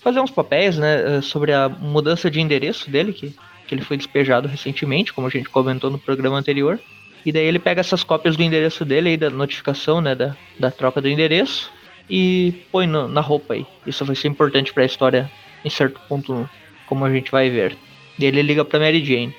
fazer 0.00 0.20
uns 0.20 0.30
papéis, 0.30 0.76
né, 0.76 1.20
sobre 1.22 1.52
a 1.52 1.68
mudança 1.68 2.30
de 2.30 2.40
endereço 2.40 2.90
dele, 2.90 3.12
que, 3.12 3.34
que 3.66 3.74
ele 3.74 3.82
foi 3.82 3.96
despejado 3.96 4.46
recentemente, 4.46 5.12
como 5.12 5.26
a 5.26 5.30
gente 5.30 5.48
comentou 5.48 5.90
no 5.90 5.98
programa 5.98 6.36
anterior. 6.36 6.78
E 7.24 7.32
daí 7.32 7.46
ele 7.46 7.58
pega 7.58 7.80
essas 7.80 8.04
cópias 8.04 8.36
do 8.36 8.42
endereço 8.42 8.84
dele 8.84 9.08
aí, 9.08 9.16
da 9.16 9.30
notificação, 9.30 10.02
né, 10.02 10.14
da, 10.14 10.36
da 10.58 10.70
troca 10.70 11.00
do 11.00 11.08
endereço, 11.08 11.72
e 12.08 12.52
põe 12.70 12.86
no, 12.86 13.08
na 13.08 13.20
roupa 13.20 13.54
aí. 13.54 13.66
Isso 13.86 14.04
vai 14.04 14.16
ser 14.16 14.28
importante 14.28 14.72
para 14.72 14.82
a 14.82 14.86
história 14.86 15.30
em 15.64 15.70
certo 15.70 16.00
ponto, 16.08 16.48
como 16.86 17.04
a 17.04 17.12
gente 17.12 17.30
vai 17.30 17.50
ver. 17.50 17.76
E 18.18 18.24
ele 18.24 18.42
liga 18.42 18.64
pra 18.64 18.78
Mary 18.78 19.04
Jane. 19.04 19.34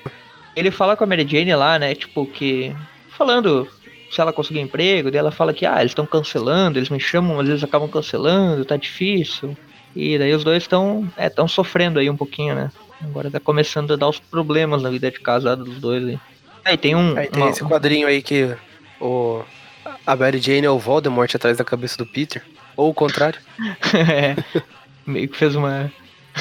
Ele 0.54 0.70
fala 0.70 0.96
com 0.96 1.04
a 1.04 1.06
Mary 1.06 1.26
Jane 1.26 1.54
lá, 1.54 1.78
né? 1.78 1.94
Tipo, 1.94 2.26
que. 2.26 2.74
Falando 3.10 3.68
se 4.10 4.20
ela 4.20 4.32
conseguir 4.32 4.60
emprego, 4.60 5.10
daí 5.10 5.18
ela 5.18 5.30
fala 5.30 5.52
que, 5.52 5.66
ah, 5.66 5.80
eles 5.80 5.90
estão 5.90 6.06
cancelando, 6.06 6.78
eles 6.78 6.90
me 6.90 7.00
chamam, 7.00 7.36
mas 7.36 7.48
eles 7.48 7.64
acabam 7.64 7.88
cancelando, 7.88 8.64
tá 8.64 8.76
difícil. 8.76 9.56
E 9.94 10.18
daí 10.18 10.32
os 10.34 10.44
dois 10.44 10.62
estão 10.62 11.10
é, 11.16 11.28
tão 11.28 11.48
sofrendo 11.48 11.98
aí 11.98 12.08
um 12.08 12.16
pouquinho, 12.16 12.54
né? 12.54 12.70
Agora 13.02 13.30
tá 13.30 13.40
começando 13.40 13.92
a 13.92 13.96
dar 13.96 14.08
os 14.08 14.18
problemas 14.18 14.82
na 14.82 14.90
vida 14.90 15.10
de 15.10 15.20
casado 15.20 15.64
dos 15.64 15.78
dois 15.78 16.06
aí. 16.06 16.18
Aí 16.64 16.76
tem 16.76 16.94
um. 16.94 17.16
Aí 17.16 17.28
tem 17.28 17.42
uma... 17.42 17.50
esse 17.50 17.64
quadrinho 17.64 18.06
aí 18.06 18.22
que 18.22 18.54
o. 19.00 19.42
A 20.06 20.16
Mary 20.16 20.38
Jane 20.38 20.66
é 20.66 20.70
o 20.70 20.78
Voldemort 20.78 21.32
atrás 21.34 21.56
da 21.56 21.64
cabeça 21.64 21.96
do 21.96 22.06
Peter. 22.06 22.42
Ou 22.76 22.90
o 22.90 22.94
contrário. 22.94 23.40
é. 23.94 24.36
Meio 25.06 25.28
que 25.28 25.36
fez 25.36 25.54
uma, 25.54 25.90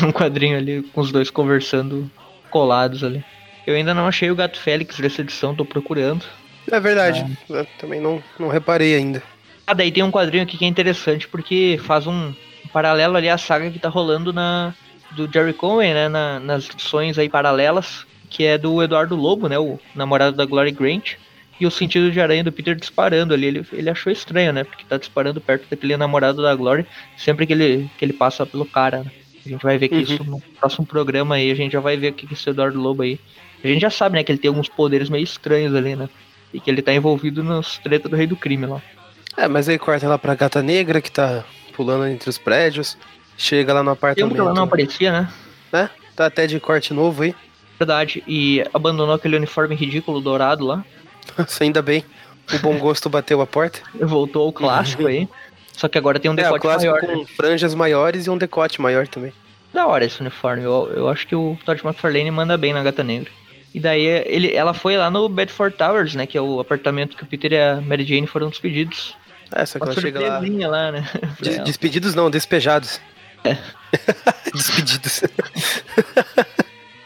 um 0.04 0.12
quadrinho 0.12 0.58
ali 0.58 0.84
com 0.94 1.01
os 1.01 1.12
dois 1.12 1.30
conversando 1.30 2.10
colados 2.50 3.04
ali. 3.04 3.24
Eu 3.65 3.75
ainda 3.75 3.94
não 3.94 4.08
achei 4.08 4.30
o 4.30 4.36
Gato 4.36 4.60
Félix 4.60 5.00
dessa 5.00 5.22
edição, 5.22 5.56
tô 5.56 5.65
procurando. 5.65 6.25
É 6.72 6.80
verdade, 6.80 7.25
ah. 7.50 7.54
eu 7.54 7.68
também 7.80 8.00
não, 8.00 8.24
não 8.39 8.48
reparei 8.48 8.96
ainda. 8.96 9.22
Ah, 9.68 9.74
daí 9.74 9.92
tem 9.92 10.04
um 10.04 10.12
quadrinho 10.12 10.44
aqui 10.44 10.58
que 10.58 10.65
é 10.65 10.68
interessante 10.68 11.27
porque 11.27 11.80
faz 11.84 12.06
um, 12.06 12.34
um 12.65 12.68
paralelo 12.72 13.18
ali 13.18 13.30
à 13.30 13.38
saga 13.38 13.72
que 13.72 13.80
tá 13.80 13.89
rolando 13.89 14.32
na 14.32 14.74
do 15.12 15.32
Jerry 15.32 15.54
Conway, 15.54 15.94
né, 15.94 16.10
na, 16.10 16.39
nas 16.39 16.70
edições 16.70 17.18
aí 17.18 17.30
paralelas, 17.30 18.06
que 18.30 18.44
é 18.44 18.58
do 18.58 18.84
Eduardo 18.84 19.15
Lobo, 19.15 19.48
né, 19.48 19.58
o 19.58 19.80
namorado 19.96 20.36
da 20.36 20.46
Glory 20.46 20.72
Grant. 20.72 21.13
E 21.60 21.66
o 21.66 21.72
sentido 21.72 22.12
de 22.12 22.20
aranha 22.20 22.44
do 22.44 22.52
Peter 22.52 22.76
disparando 22.76 23.34
ali. 23.34 23.48
Ele, 23.48 23.66
ele 23.72 23.90
achou 23.90 24.12
estranho, 24.12 24.52
né? 24.52 24.64
Porque 24.64 24.84
tá 24.86 24.98
disparando 24.98 25.40
perto 25.40 25.68
daquele 25.70 25.96
namorado 25.98 26.42
da 26.42 26.56
Glory 26.56 26.86
sempre 27.18 27.46
que 27.46 27.54
ele, 27.54 27.90
que 27.98 28.04
ele 28.04 28.14
passa 28.14 28.46
pelo 28.46 28.66
cara, 28.66 29.04
né? 29.04 29.12
A 29.46 29.50
gente 29.50 29.62
vai 29.62 29.78
ver 29.78 29.90
que 29.90 29.96
uhum. 29.96 30.02
isso 30.02 30.24
no 30.24 30.42
próximo 30.60 30.86
programa 30.86 31.36
aí, 31.36 31.52
a 31.52 31.56
gente 31.56 31.74
já 31.74 31.80
vai 31.80 31.96
ver 31.96 32.12
o 32.12 32.14
que, 32.14 32.26
que 32.26 32.34
esse 32.34 32.50
Eduardo 32.50 32.82
Lobo 32.82 33.04
aí. 33.04 33.20
A 33.64 33.68
gente 33.68 33.82
já 33.82 33.90
sabe, 33.90 34.16
né, 34.16 34.24
que 34.24 34.32
ele 34.32 34.40
tem 34.40 34.50
alguns 34.50 34.68
poderes 34.68 35.10
meio 35.10 35.24
estranhos 35.24 35.74
ali, 35.76 35.96
né? 35.96 36.10
E 36.54 36.60
que 36.60 36.70
ele 36.70 36.82
tá 36.82 36.94
envolvido 36.94 37.44
nos 37.44 37.78
tretas 37.78 38.10
do 38.10 38.18
Rei 38.18 38.26
do 38.26 38.36
Crime 38.36 38.66
lá. 38.66 38.82
É, 39.38 39.48
mas 39.48 39.70
aí 39.70 39.78
corta 39.78 40.08
lá 40.08 40.18
pra 40.18 40.34
Gata 40.34 40.64
Negra, 40.64 41.02
que 41.02 41.12
tá 41.12 41.44
pulando 41.76 42.08
entre 42.08 42.30
os 42.30 42.38
prédios. 42.38 42.98
Chega 43.38 43.74
lá 43.74 43.84
no 43.84 43.92
apartamento. 43.92 44.34
Que 44.34 44.40
ela 44.40 44.54
não 44.54 44.64
aparecia, 44.64 45.12
né? 45.12 45.30
Né? 45.72 45.90
Tá 46.16 46.26
até 46.26 46.48
de 46.48 46.60
corte 46.60 46.94
novo 46.94 47.24
aí. 47.24 47.36
Verdade. 47.78 48.24
E 48.28 48.64
abandonou 48.74 49.14
aquele 49.14 49.36
uniforme 49.36 49.76
ridículo 49.76 50.22
dourado 50.22 50.66
lá. 50.66 50.86
Nossa, 51.38 51.63
ainda 51.63 51.82
bem. 51.82 52.03
O 52.53 52.60
bom 52.60 52.77
gosto 52.77 53.10
bateu 53.10 53.41
a 53.41 53.48
porta. 53.48 53.79
Voltou 54.00 54.46
ao 54.46 54.53
clássico 54.53 55.08
aí. 55.08 55.27
Só 55.74 55.88
que 55.88 55.98
agora 55.98 56.20
tem 56.20 56.32
um 56.32 56.36
decote 56.36 56.86
é, 56.86 56.89
maior. 56.89 57.00
com 57.01 57.20
né? 57.20 57.25
franjas 57.36 57.74
maiores 57.74 58.27
e 58.27 58.29
um 58.29 58.38
decote 58.38 58.79
maior 58.79 59.08
também. 59.08 59.34
Da 59.74 59.88
hora 59.88 60.05
esse 60.05 60.22
uniforme. 60.22 60.63
Eu, 60.63 60.91
eu 60.96 61.10
acho 61.10 61.27
que 61.27 61.36
o 61.36 61.58
Todd 61.65 61.82
McFarlane 61.84 62.32
manda 62.32 62.58
bem 62.58 62.74
na 62.74 62.82
Gata 62.82 63.03
Negra. 63.03 63.29
E 63.74 63.79
daí 63.79 64.05
ele, 64.05 64.55
ela 64.55 64.74
foi 64.74 64.96
lá 64.96 65.10
no 65.10 65.27
Bedford 65.27 65.75
Towers, 65.75 66.15
né? 66.15 66.25
Que 66.25 66.38
é 66.38 66.41
o 66.41 66.62
apartamento 66.62 67.17
que 67.17 67.24
o 67.24 67.25
Peter 67.25 67.51
e 67.51 67.60
a 67.60 67.82
Mary 67.82 68.05
Jane 68.05 68.25
foram 68.25 68.50
despedidos. 68.50 69.17
É, 69.53 69.65
só 69.65 69.77
que 69.77 69.86
Uma 69.86 69.91
ela 69.91 70.01
chega 70.01 70.20
lá... 70.22 70.67
lá 70.70 70.91
né? 70.94 71.10
Des, 71.41 71.60
despedidos 71.60 72.15
não, 72.15 72.29
despejados. 72.29 73.01
É. 73.44 73.58
despedidos. 74.53 75.24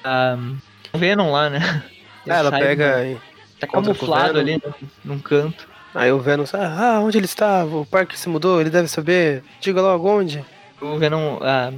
um, 0.06 0.58
Venom 0.96 1.32
lá, 1.32 1.50
né? 1.50 1.84
É, 2.28 2.34
ela 2.34 2.52
pega... 2.52 3.04
e 3.04 3.18
Tá 3.60 3.68
camuflado 3.68 4.40
ali 4.40 4.54
né, 4.54 4.74
num 5.04 5.20
canto. 5.20 5.68
Aí 5.94 6.12
o 6.12 6.20
Venom, 6.20 6.46
ah, 6.54 7.00
onde 7.02 7.18
ele 7.18 7.26
está? 7.26 7.66
O 7.66 7.86
parque 7.86 8.18
se 8.18 8.30
mudou, 8.30 8.62
ele 8.62 8.70
deve 8.70 8.88
saber. 8.88 9.44
Diga 9.60 9.82
logo 9.82 10.08
onde. 10.08 10.46
O 10.80 10.98
Venom, 10.98 11.40
a, 11.42 11.74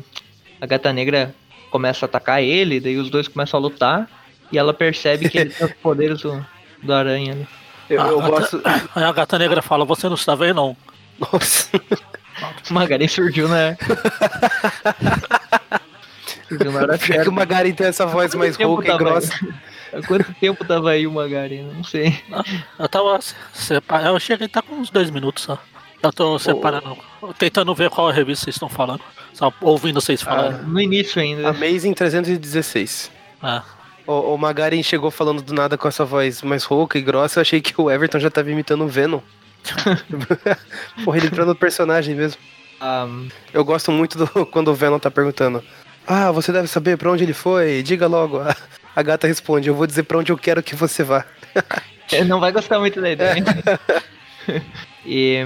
a 0.60 0.66
gata 0.66 0.92
negra 0.92 1.34
começa 1.70 2.06
a 2.06 2.08
atacar 2.08 2.44
ele, 2.44 2.80
daí 2.80 2.98
os 2.98 3.10
dois 3.10 3.28
começam 3.28 3.60
a 3.60 3.62
lutar. 3.62 4.10
E 4.52 4.58
ela 4.58 4.74
percebe 4.74 5.30
que 5.30 5.38
ele 5.38 5.52
tem 5.56 5.66
os 5.66 5.74
poderes 5.74 6.22
do, 6.22 6.46
do 6.84 6.94
aranha 6.94 7.34
ali. 7.34 7.48
Eu, 7.90 8.02
eu 8.02 8.22
gosto. 8.22 8.62
Aí 8.96 9.04
a 9.04 9.12
gata 9.12 9.40
negra 9.40 9.62
fala, 9.62 9.84
você 9.84 10.08
não 10.08 10.16
está 10.16 10.36
vendo 10.36 10.56
não. 10.56 10.78
Nossa. 11.20 11.70
Magari 12.72 13.08
surgiu, 13.08 13.48
né? 13.48 13.78
surgiu 16.48 16.72
na 16.72 16.82
hora 16.82 16.98
certa. 16.98 17.24
que 17.24 17.30
o 17.30 17.32
Magari 17.32 17.74
tem 17.74 17.88
essa 17.88 18.06
voz 18.06 18.34
mais 18.34 18.56
rouca 18.56 18.94
e 18.94 18.98
grossa. 18.98 19.34
Há 19.93 20.05
quanto 20.05 20.33
tempo 20.36 20.65
tava 20.65 20.91
aí 20.91 21.05
o 21.05 21.12
Magari? 21.12 21.62
Não 21.62 21.83
sei. 21.83 22.21
Eu 22.79 22.88
tava 22.88 23.19
separando. 23.53 24.15
Eu 24.15 24.19
cheguei 24.19 24.48
tá 24.48 24.62
com 24.62 24.75
uns 24.75 24.89
dois 24.89 25.10
minutos 25.10 25.43
só. 25.43 25.60
Eu 26.01 26.12
tô 26.12 26.39
separando, 26.39 26.98
oh. 27.21 27.31
tentando 27.33 27.75
ver 27.75 27.89
qual 27.91 28.10
revista 28.10 28.45
vocês 28.45 28.55
estão 28.55 28.69
falando. 28.69 29.01
Só 29.33 29.53
ouvindo 29.62 30.01
vocês 30.01 30.21
falarem. 30.21 30.60
Ah, 30.60 30.63
no 30.63 30.81
início 30.81 31.21
ainda. 31.21 31.50
Amazing 31.50 31.93
316. 31.93 33.12
Ah. 33.41 33.63
O, 34.07 34.33
o 34.33 34.38
Magarin 34.38 34.81
chegou 34.81 35.12
falando 35.12 35.41
do 35.41 35.53
nada 35.53 35.77
com 35.77 35.88
essa 35.88 36.03
voz 36.03 36.41
mais 36.41 36.63
rouca 36.63 36.98
e 36.98 37.01
grossa. 37.01 37.39
Eu 37.39 37.41
achei 37.41 37.62
que 37.62 37.79
o 37.79 37.89
Everton 37.89 38.19
já 38.19 38.31
tava 38.31 38.50
imitando 38.50 38.83
o 38.83 38.88
Venom. 38.88 39.19
Porra, 41.05 41.17
ele 41.17 41.27
entrou 41.27 41.45
no 41.45 41.55
personagem 41.55 42.15
mesmo. 42.15 42.41
Um... 42.81 43.27
Eu 43.53 43.63
gosto 43.63 43.91
muito 43.91 44.17
do, 44.17 44.27
quando 44.48 44.69
o 44.69 44.74
Venom 44.74 44.98
tá 44.98 45.12
perguntando. 45.12 45.63
Ah, 46.07 46.31
você 46.31 46.51
deve 46.51 46.67
saber 46.67 46.98
para 46.98 47.12
onde 47.12 47.24
ele 47.24 47.33
foi. 47.33 47.83
Diga 47.83 48.07
logo. 48.07 48.39
A 48.95 49.01
gata 49.01 49.27
responde: 49.27 49.69
Eu 49.69 49.75
vou 49.75 49.88
dizer 49.88 50.03
para 50.03 50.17
onde 50.17 50.31
eu 50.31 50.38
quero 50.38 50.62
que 50.62 50.75
você 50.75 51.03
vá. 51.03 51.25
Não 52.27 52.39
vai 52.39 52.51
gostar 52.51 52.79
muito 52.79 53.00
da 53.00 53.10
ideia. 53.10 53.36
e 55.05 55.45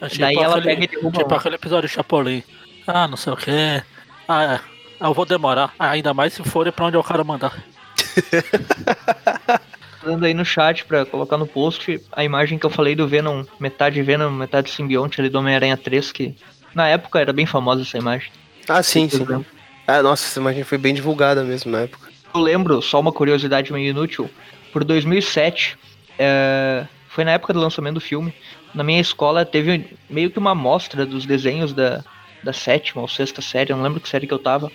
Achei 0.00 0.18
daí 0.18 0.36
ela 0.36 0.58
aquele, 0.58 0.74
pega 0.74 0.84
e 0.84 0.88
derruba. 0.88 1.18
Tipo 1.18 1.34
aquele 1.34 1.54
episódio 1.54 1.88
Chapolin. 1.88 2.42
Ah, 2.86 3.08
não 3.08 3.16
sei 3.16 3.32
o 3.32 3.36
que. 3.36 3.82
Ah, 4.28 4.60
é. 5.00 5.06
eu 5.06 5.14
vou 5.14 5.24
demorar. 5.24 5.72
Ah, 5.78 5.90
ainda 5.90 6.12
mais 6.12 6.34
se 6.34 6.42
for 6.42 6.70
para 6.70 6.84
onde 6.84 6.96
eu 6.98 7.02
quero 7.02 7.24
mandar. 7.24 7.56
Dando 10.04 10.26
aí 10.26 10.34
no 10.34 10.44
chat 10.44 10.84
pra 10.84 11.06
colocar 11.06 11.38
no 11.38 11.46
post 11.46 11.98
a 12.12 12.22
imagem 12.22 12.58
que 12.58 12.66
eu 12.66 12.70
falei 12.70 12.94
do 12.94 13.08
Venom, 13.08 13.42
metade 13.58 14.02
Venom, 14.02 14.30
metade 14.30 14.70
simbionte 14.70 15.18
ali 15.18 15.30
do 15.30 15.38
Homem-Aranha 15.38 15.78
3, 15.78 16.12
que 16.12 16.36
na 16.74 16.86
época 16.88 17.18
era 17.18 17.32
bem 17.32 17.46
famosa 17.46 17.80
essa 17.80 17.96
imagem. 17.96 18.30
Ah, 18.68 18.82
sim, 18.82 19.08
sim. 19.08 19.24
Ah, 19.86 20.02
nossa, 20.02 20.26
essa 20.26 20.38
imagem 20.38 20.62
foi 20.64 20.76
bem 20.76 20.92
divulgada 20.92 21.42
mesmo 21.42 21.72
na 21.72 21.80
época 21.80 22.03
eu 22.34 22.40
lembro, 22.40 22.82
só 22.82 22.98
uma 22.98 23.12
curiosidade 23.12 23.72
meio 23.72 23.90
inútil, 23.90 24.28
por 24.72 24.82
2007, 24.82 25.78
é, 26.18 26.84
foi 27.08 27.24
na 27.24 27.30
época 27.30 27.52
do 27.52 27.60
lançamento 27.60 27.94
do 27.94 28.00
filme, 28.00 28.34
na 28.74 28.82
minha 28.82 29.00
escola 29.00 29.44
teve 29.44 29.86
meio 30.10 30.30
que 30.30 30.38
uma 30.38 30.50
amostra 30.50 31.06
dos 31.06 31.24
desenhos 31.24 31.72
da, 31.72 32.04
da 32.42 32.52
sétima 32.52 33.00
ou 33.00 33.06
sexta 33.06 33.40
série, 33.40 33.72
eu 33.72 33.76
não 33.76 33.84
lembro 33.84 34.00
que 34.00 34.08
série 34.08 34.26
que 34.26 34.34
eu 34.34 34.38
tava. 34.38 34.70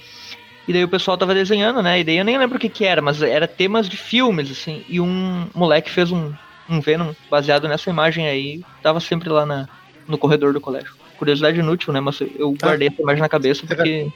E 0.66 0.72
daí 0.72 0.84
o 0.84 0.90
pessoal 0.90 1.18
tava 1.18 1.34
desenhando, 1.34 1.82
né? 1.82 2.00
E 2.00 2.04
daí 2.04 2.18
eu 2.18 2.24
nem 2.24 2.38
lembro 2.38 2.58
o 2.58 2.62
que 2.62 2.70
que 2.70 2.86
era, 2.86 3.02
mas 3.02 3.22
era 3.22 3.48
temas 3.48 3.90
de 3.90 3.98
filmes, 3.98 4.52
assim. 4.52 4.86
E 4.88 5.02
um 5.02 5.48
moleque 5.54 5.90
fez 5.90 6.12
um, 6.12 6.32
um 6.70 6.80
Venom 6.80 7.12
baseado 7.30 7.68
nessa 7.68 7.90
imagem 7.90 8.28
aí, 8.28 8.64
tava 8.82 9.00
sempre 9.00 9.28
lá 9.30 9.46
na, 9.46 9.68
no 10.08 10.18
corredor 10.18 10.54
do 10.54 10.62
colégio. 10.62 10.94
Curiosidade 11.18 11.60
inútil, 11.60 11.92
né? 11.92 12.00
Mas 12.00 12.22
eu 12.22 12.54
guardei 12.54 12.88
ah. 12.88 12.92
essa 12.92 13.02
imagem 13.02 13.22
na 13.22 13.28
cabeça 13.28 13.66
porque 13.66 14.10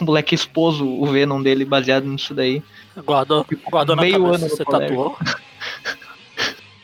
o 0.00 0.04
moleque 0.04 0.34
expôs 0.34 0.80
o 0.80 1.06
Venom 1.06 1.42
dele 1.42 1.64
baseado 1.64 2.06
nisso 2.06 2.34
daí. 2.34 2.62
Guardou, 2.96 3.46
guardou 3.70 3.96
meio 3.96 4.18
na 4.18 4.24
cabeça, 4.24 4.44
ano 4.44 4.56
você 4.56 4.64
tatuou. 4.64 5.18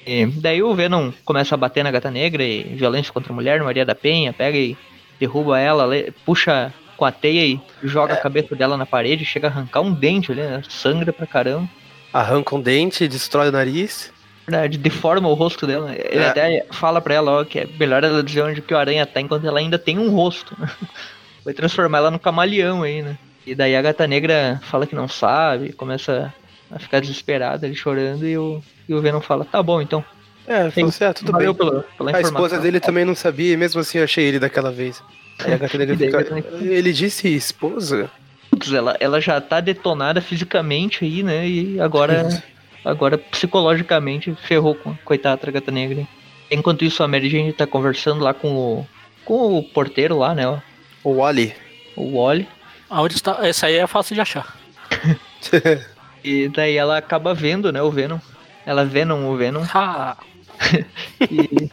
E 0.07 0.27
daí 0.41 0.63
o 0.63 0.75
Venom 0.75 1.11
começa 1.25 1.55
a 1.55 1.59
bater 1.59 1.83
na 1.83 1.91
gata 1.91 2.11
negra 2.11 2.43
e 2.43 2.63
violência 2.63 3.13
contra 3.13 3.33
a 3.33 3.35
mulher, 3.35 3.63
Maria 3.63 3.85
da 3.85 3.95
Penha, 3.95 4.33
pega 4.33 4.57
e 4.57 4.77
derruba 5.19 5.59
ela, 5.59 5.89
puxa 6.25 6.73
com 6.97 7.05
a 7.05 7.13
teia 7.13 7.45
e 7.47 7.61
joga 7.83 8.15
é. 8.15 8.17
a 8.17 8.21
cabeça 8.21 8.55
dela 8.55 8.77
na 8.77 8.87
parede, 8.87 9.25
chega 9.25 9.49
a 9.49 9.51
arrancar 9.51 9.81
um 9.81 9.93
dente 9.93 10.31
ali, 10.31 10.41
né? 10.41 10.63
Sangra 10.69 11.13
pra 11.13 11.27
caramba. 11.27 11.69
Arranca 12.13 12.55
um 12.55 12.61
dente, 12.61 13.09
destrói 13.09 13.49
o 13.49 13.53
nariz. 13.53 14.13
Verdade, 14.47 14.77
deforma 14.77 15.29
o 15.29 15.35
rosto 15.35 15.67
dela. 15.67 15.93
Ele 15.95 16.23
é. 16.23 16.29
até 16.29 16.67
fala 16.71 17.01
pra 17.01 17.15
ela, 17.15 17.41
ó, 17.41 17.45
que 17.45 17.61
é 17.61 17.67
melhor 17.79 18.03
ela 18.03 18.23
dizer 18.23 18.43
onde 18.43 18.61
que 18.61 18.75
o 18.75 18.77
aranha 18.77 19.07
tá 19.07 19.21
enquanto 19.21 19.47
ela 19.47 19.59
ainda 19.59 19.79
tem 19.79 19.99
um 19.99 20.11
rosto. 20.11 20.57
Vai 21.45 21.55
transformar 21.55 21.99
ela 21.99 22.11
no 22.11 22.19
camaleão 22.19 22.83
aí, 22.83 23.03
né? 23.03 23.19
E 23.47 23.55
daí 23.55 23.75
a 23.75 23.83
gata 23.83 24.07
negra 24.07 24.61
fala 24.65 24.87
que 24.87 24.95
não 24.95 25.09
sabe, 25.09 25.73
começa 25.73 26.33
a 26.71 26.79
ficar 26.79 27.01
desesperada, 27.01 27.67
ele 27.67 27.75
chorando, 27.75 28.27
e 28.27 28.39
o, 28.39 28.63
e 28.89 28.95
o 28.95 29.01
Venom 29.01 29.21
fala, 29.21 29.45
tá 29.45 29.63
bom 29.63 29.83
então. 29.83 30.05
É, 30.47 30.71
falou 30.71 30.89
assim, 30.89 31.05
ah, 31.05 31.15
tudo 31.15 31.33
bem. 31.33 31.53
Pela, 31.55 31.83
pela 31.97 32.17
a 32.17 32.21
esposa 32.21 32.59
dele 32.59 32.81
também 32.81 33.05
não 33.05 33.15
sabia, 33.15 33.53
e 33.53 33.57
mesmo 33.57 33.81
assim 33.81 33.99
eu 33.99 34.05
achei 34.05 34.25
ele 34.25 34.39
daquela 34.39 34.71
vez. 34.71 35.03
Aí 35.45 35.53
a 35.53 35.57
gata 35.57 35.79
negra 35.79 35.97
fica. 35.99 36.43
Ele 36.61 36.93
disse 36.93 37.29
esposa? 37.29 38.11
Putz, 38.51 38.73
ela, 38.73 38.97
ela 39.01 39.21
já 39.21 39.41
tá 39.41 39.61
detonada 39.61 40.21
fisicamente 40.21 41.05
aí, 41.05 41.23
né? 41.23 41.49
E 41.49 41.81
agora. 41.81 42.43
agora 42.85 43.17
psicologicamente 43.17 44.35
ferrou 44.43 44.75
com 44.75 44.91
a 44.91 44.95
coitada 45.05 45.47
da 45.47 45.53
gata 45.53 45.71
negra. 45.71 46.07
Enquanto 46.51 46.85
isso, 46.85 47.03
a 47.03 47.09
Mary 47.09 47.31
Jane 47.31 47.53
tá 47.53 47.67
conversando 47.67 48.23
lá 48.23 48.35
com 48.35 48.55
o. 48.55 48.87
com 49.25 49.59
o 49.59 49.63
porteiro 49.63 50.19
lá, 50.19 50.35
né? 50.35 50.63
O 51.05 51.15
Wally. 51.15 51.55
O 51.97 52.19
Wally. 52.19 52.49
Aonde 52.89 53.15
está? 53.15 53.39
Essa 53.47 53.67
aí 53.67 53.77
é 53.77 53.87
fácil 53.87 54.15
de 54.15 54.21
achar. 54.21 54.57
e 56.23 56.49
daí 56.49 56.77
ela 56.77 56.99
acaba 56.99 57.35
vendo, 57.35 57.73
né, 57.73 57.83
o 57.83 57.91
Venom. 57.91 58.19
Ela 58.65 58.85
Venom 58.85 59.27
o 59.29 59.37
Venom. 59.37 59.65
Ah. 59.75 60.17
e, 61.21 61.71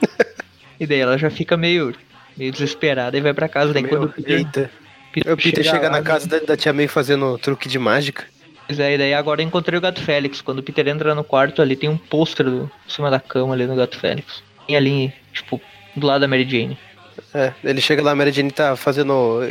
e 0.79 0.87
daí 0.87 0.99
ela 0.99 1.17
já 1.17 1.29
fica 1.29 1.55
meio, 1.55 1.93
meio 2.35 2.51
desesperada 2.51 3.17
e 3.17 3.21
vai 3.21 3.33
pra 3.33 3.49
casa. 3.49 3.73
Daí 3.73 3.83
Meu, 3.83 3.91
quando 3.91 4.05
o 4.05 4.09
Peter, 4.09 4.37
Eita. 4.37 4.71
Peter, 5.11 5.33
o 5.33 5.37
Peter 5.37 5.63
chega, 5.63 5.75
chega 5.75 5.89
na 5.89 6.01
casa 6.01 6.27
da, 6.27 6.39
da, 6.39 6.57
tia 6.57 6.73
May 6.73 6.87
fazendo 6.87 7.37
truque 7.37 7.67
de 7.67 7.77
mágica. 7.77 8.25
Pois 8.65 8.79
é, 8.79 8.93
e 8.93 8.97
daí 8.97 9.13
agora 9.13 9.41
eu 9.41 9.47
encontrei 9.47 9.77
o 9.77 9.81
Gato 9.81 10.01
Félix. 10.01 10.41
Quando 10.41 10.59
o 10.59 10.63
Peter 10.63 10.87
entra 10.87 11.13
no 11.13 11.23
quarto 11.23 11.61
ali, 11.61 11.75
tem 11.75 11.89
um 11.89 11.97
pôster 11.97 12.47
em 12.47 12.69
cima 12.87 13.09
da 13.09 13.19
cama 13.19 13.53
ali 13.53 13.65
no 13.65 13.75
Gato 13.75 13.99
Félix. 13.99 14.43
Tem 14.67 14.75
ali, 14.75 15.13
tipo, 15.33 15.59
do 15.95 16.05
lado 16.05 16.21
da 16.21 16.27
Mary 16.27 16.47
Jane. 16.47 16.77
É, 17.33 17.53
ele 17.63 17.81
chega 17.81 18.01
lá, 18.01 18.11
a 18.11 18.15
Mary 18.15 18.31
Jane 18.31 18.51
tá 18.51 18.75
fazendo 18.75 19.41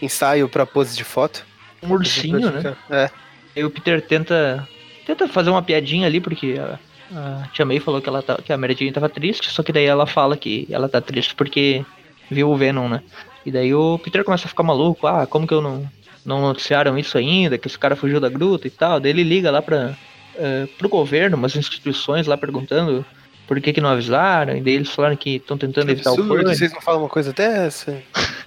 ensaio 0.00 0.48
pra 0.48 0.66
pose 0.66 0.96
de 0.96 1.04
foto. 1.04 1.44
Um 1.82 1.92
ursinho, 1.92 2.50
né? 2.50 2.76
É. 2.90 3.10
E 3.54 3.64
o 3.64 3.70
Peter 3.70 4.00
tenta 4.00 4.66
tenta 5.06 5.28
fazer 5.28 5.50
uma 5.50 5.62
piadinha 5.62 6.06
ali, 6.06 6.20
porque 6.20 6.56
a, 6.58 6.78
a 7.16 7.48
Tia 7.52 7.64
May 7.64 7.78
falou 7.78 8.02
que, 8.02 8.08
ela 8.08 8.22
tá, 8.22 8.36
que 8.42 8.52
a 8.52 8.58
Mary 8.58 8.74
Jane 8.74 8.92
tava 8.92 9.08
triste, 9.08 9.50
só 9.50 9.62
que 9.62 9.72
daí 9.72 9.84
ela 9.84 10.06
fala 10.06 10.36
que 10.36 10.66
ela 10.70 10.88
tá 10.88 11.00
triste 11.00 11.34
porque 11.34 11.84
viu 12.30 12.50
o 12.50 12.56
Venom, 12.56 12.88
né? 12.88 13.02
E 13.44 13.50
daí 13.52 13.72
o 13.72 13.98
Peter 13.98 14.24
começa 14.24 14.46
a 14.46 14.48
ficar 14.48 14.64
maluco, 14.64 15.06
ah, 15.06 15.26
como 15.26 15.46
que 15.46 15.54
eu 15.54 15.62
não, 15.62 15.88
não 16.24 16.40
noticiaram 16.40 16.98
isso 16.98 17.16
ainda, 17.16 17.56
que 17.56 17.68
esse 17.68 17.78
cara 17.78 17.94
fugiu 17.94 18.18
da 18.20 18.28
gruta 18.28 18.66
e 18.66 18.70
tal. 18.70 18.98
Daí 18.98 19.12
ele 19.12 19.22
liga 19.22 19.50
lá 19.52 19.62
pra, 19.62 19.94
uh, 20.34 20.66
pro 20.76 20.88
governo, 20.88 21.36
umas 21.36 21.54
instituições 21.54 22.26
lá 22.26 22.36
perguntando 22.36 23.06
por 23.46 23.60
que 23.60 23.72
que 23.72 23.80
não 23.80 23.90
avisaram, 23.90 24.56
e 24.56 24.60
daí 24.60 24.74
eles 24.74 24.90
falaram 24.90 25.16
que 25.16 25.36
estão 25.36 25.56
tentando 25.56 25.86
que 25.86 25.92
evitar 25.92 26.10
absurdo, 26.10 26.32
o 26.32 26.36
pânico. 26.36 26.54
Vocês 26.54 26.72
não 26.72 26.80
falam 26.80 27.02
uma 27.02 27.08
coisa 27.08 27.32
dessa? 27.32 28.02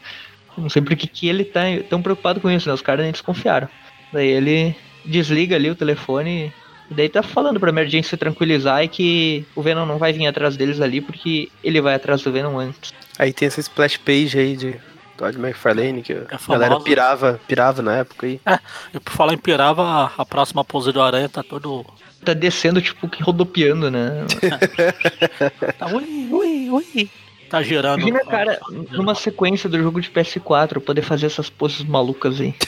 Não 0.58 0.68
sei 0.68 0.82
por 0.82 0.94
que, 0.98 1.08
que 1.08 1.30
ele 1.30 1.46
tá 1.46 1.62
tão 1.90 2.02
preocupado 2.02 2.42
com 2.42 2.52
isso, 2.52 2.68
né? 2.68 2.74
Os 2.74 2.82
caras 2.82 3.04
nem 3.04 3.14
desconfiaram. 3.14 3.70
Daí 4.12 4.28
ele 4.28 4.76
desliga 5.06 5.56
ali 5.56 5.70
o 5.70 5.76
telefone 5.76 6.52
E 6.90 6.94
daí 6.94 7.08
tá 7.08 7.24
falando 7.24 7.60
pra 7.60 7.72
Jane 7.86 8.04
se 8.04 8.18
tranquilizar 8.18 8.84
e 8.84 8.88
que 8.90 9.46
o 9.56 9.62
Venom 9.62 9.86
não 9.86 9.98
vai 9.98 10.12
vir 10.12 10.28
atrás 10.28 10.58
deles 10.58 10.82
ali 10.82 11.00
porque 11.00 11.50
ele 11.64 11.80
vai 11.80 11.96
atrás 11.96 12.22
do 12.22 12.32
Venom 12.32 12.58
antes. 12.58 12.94
Aí 13.18 13.32
tem 13.32 13.48
essa 13.48 13.60
splash 13.60 13.98
page 13.98 14.38
aí 14.38 14.58
de 14.58 14.76
Todd 15.20 15.38
McFarlane, 15.38 16.02
que 16.02 16.14
a 16.14 16.16
É 16.16 16.20
galera 16.48 16.72
famosa. 16.72 16.80
pirava, 16.86 17.40
pirava 17.46 17.82
na 17.82 17.98
época 17.98 18.26
aí. 18.26 18.40
E 18.94 19.00
por 19.02 19.12
falar 19.12 19.34
em 19.34 19.38
pirava, 19.38 19.84
a, 19.84 20.12
a 20.18 20.26
próxima 20.26 20.64
pose 20.64 20.94
do 20.94 21.02
Aranha 21.02 21.28
tá 21.28 21.44
todo. 21.44 21.86
Tá 22.24 22.34
descendo, 22.34 22.82
tipo, 22.82 23.08
que 23.10 23.22
rodopiando, 23.22 23.92
né? 23.92 24.26
Tá 25.78 25.88
ui, 25.88 26.30
ui, 26.32 26.70
ui. 26.70 27.10
Tá 27.50 27.62
girando. 27.62 28.00
Imagina, 28.00 28.26
cara, 28.30 28.60
numa 28.92 29.14
sequência 29.14 29.70
do 29.70 29.78
jogo 29.78 30.00
de 30.00 30.10
PS4, 30.10 30.80
poder 30.80 31.02
fazer 31.02 31.26
essas 31.26 31.50
poses 31.50 31.84
malucas 31.84 32.40
aí. 32.40 32.56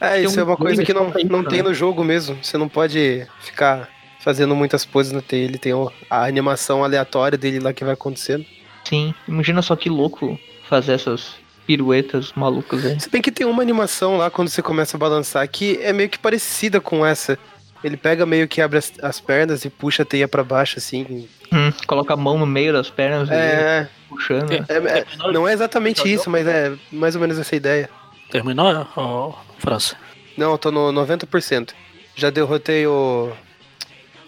É, 0.00 0.14
Tem 0.14 0.24
isso 0.24 0.36
um 0.36 0.40
é 0.40 0.44
uma 0.44 0.56
coisa 0.56 0.82
que 0.84 0.92
não, 0.92 1.12
não 1.30 1.44
tem 1.44 1.58
né? 1.62 1.68
no 1.68 1.72
jogo 1.72 2.02
mesmo. 2.02 2.36
Você 2.42 2.58
não 2.58 2.68
pode 2.68 3.24
ficar 3.38 3.88
fazendo 4.18 4.52
muitas 4.52 4.84
poses 4.84 5.12
no 5.12 5.22
T. 5.22 5.36
Ele 5.36 5.58
tem 5.58 5.72
a 6.10 6.24
animação 6.24 6.82
aleatória 6.82 7.38
dele 7.38 7.60
lá 7.60 7.72
que 7.72 7.84
vai 7.84 7.94
acontecendo. 7.94 8.44
Sim, 8.82 9.14
imagina 9.28 9.62
só 9.62 9.76
que 9.76 9.88
louco 9.88 10.36
fazer 10.72 10.92
essas 10.94 11.34
piruetas 11.66 12.32
malucas 12.34 12.82
aí. 12.86 12.98
Se 12.98 13.10
bem 13.10 13.20
que 13.20 13.30
tem 13.30 13.46
uma 13.46 13.60
animação 13.62 14.16
lá 14.16 14.30
quando 14.30 14.48
você 14.48 14.62
começa 14.62 14.96
a 14.96 15.00
balançar 15.00 15.46
que 15.46 15.78
é 15.82 15.92
meio 15.92 16.08
que 16.08 16.18
parecida 16.18 16.80
com 16.80 17.04
essa. 17.04 17.38
Ele 17.84 17.96
pega 17.96 18.24
meio 18.24 18.48
que 18.48 18.62
abre 18.62 18.78
as, 18.78 18.90
as 19.02 19.20
pernas 19.20 19.64
e 19.66 19.68
puxa 19.70 20.02
a 20.02 20.06
teia 20.06 20.26
pra 20.26 20.42
baixo, 20.42 20.78
assim. 20.78 21.28
Hum, 21.52 21.70
coloca 21.86 22.14
a 22.14 22.16
mão 22.16 22.38
no 22.38 22.46
meio 22.46 22.72
das 22.72 22.88
pernas 22.88 23.28
e 23.28 23.34
É, 23.34 23.88
puxando. 24.08 24.50
É. 24.50 24.64
é- 24.68 24.98
é- 25.00 25.32
não 25.32 25.46
é 25.46 25.52
exatamente 25.52 26.10
isso, 26.10 26.30
mas 26.30 26.46
é 26.46 26.72
mais 26.90 27.14
ou 27.16 27.20
menos 27.20 27.38
essa 27.38 27.54
ideia. 27.54 27.90
Terminou, 28.30 28.86
ó, 28.96 29.34
França? 29.58 29.94
Não, 30.38 30.52
eu 30.52 30.58
tô 30.58 30.70
no 30.70 30.90
90%. 30.92 31.74
Já 32.16 32.30
derrotei 32.30 32.86
o. 32.86 33.30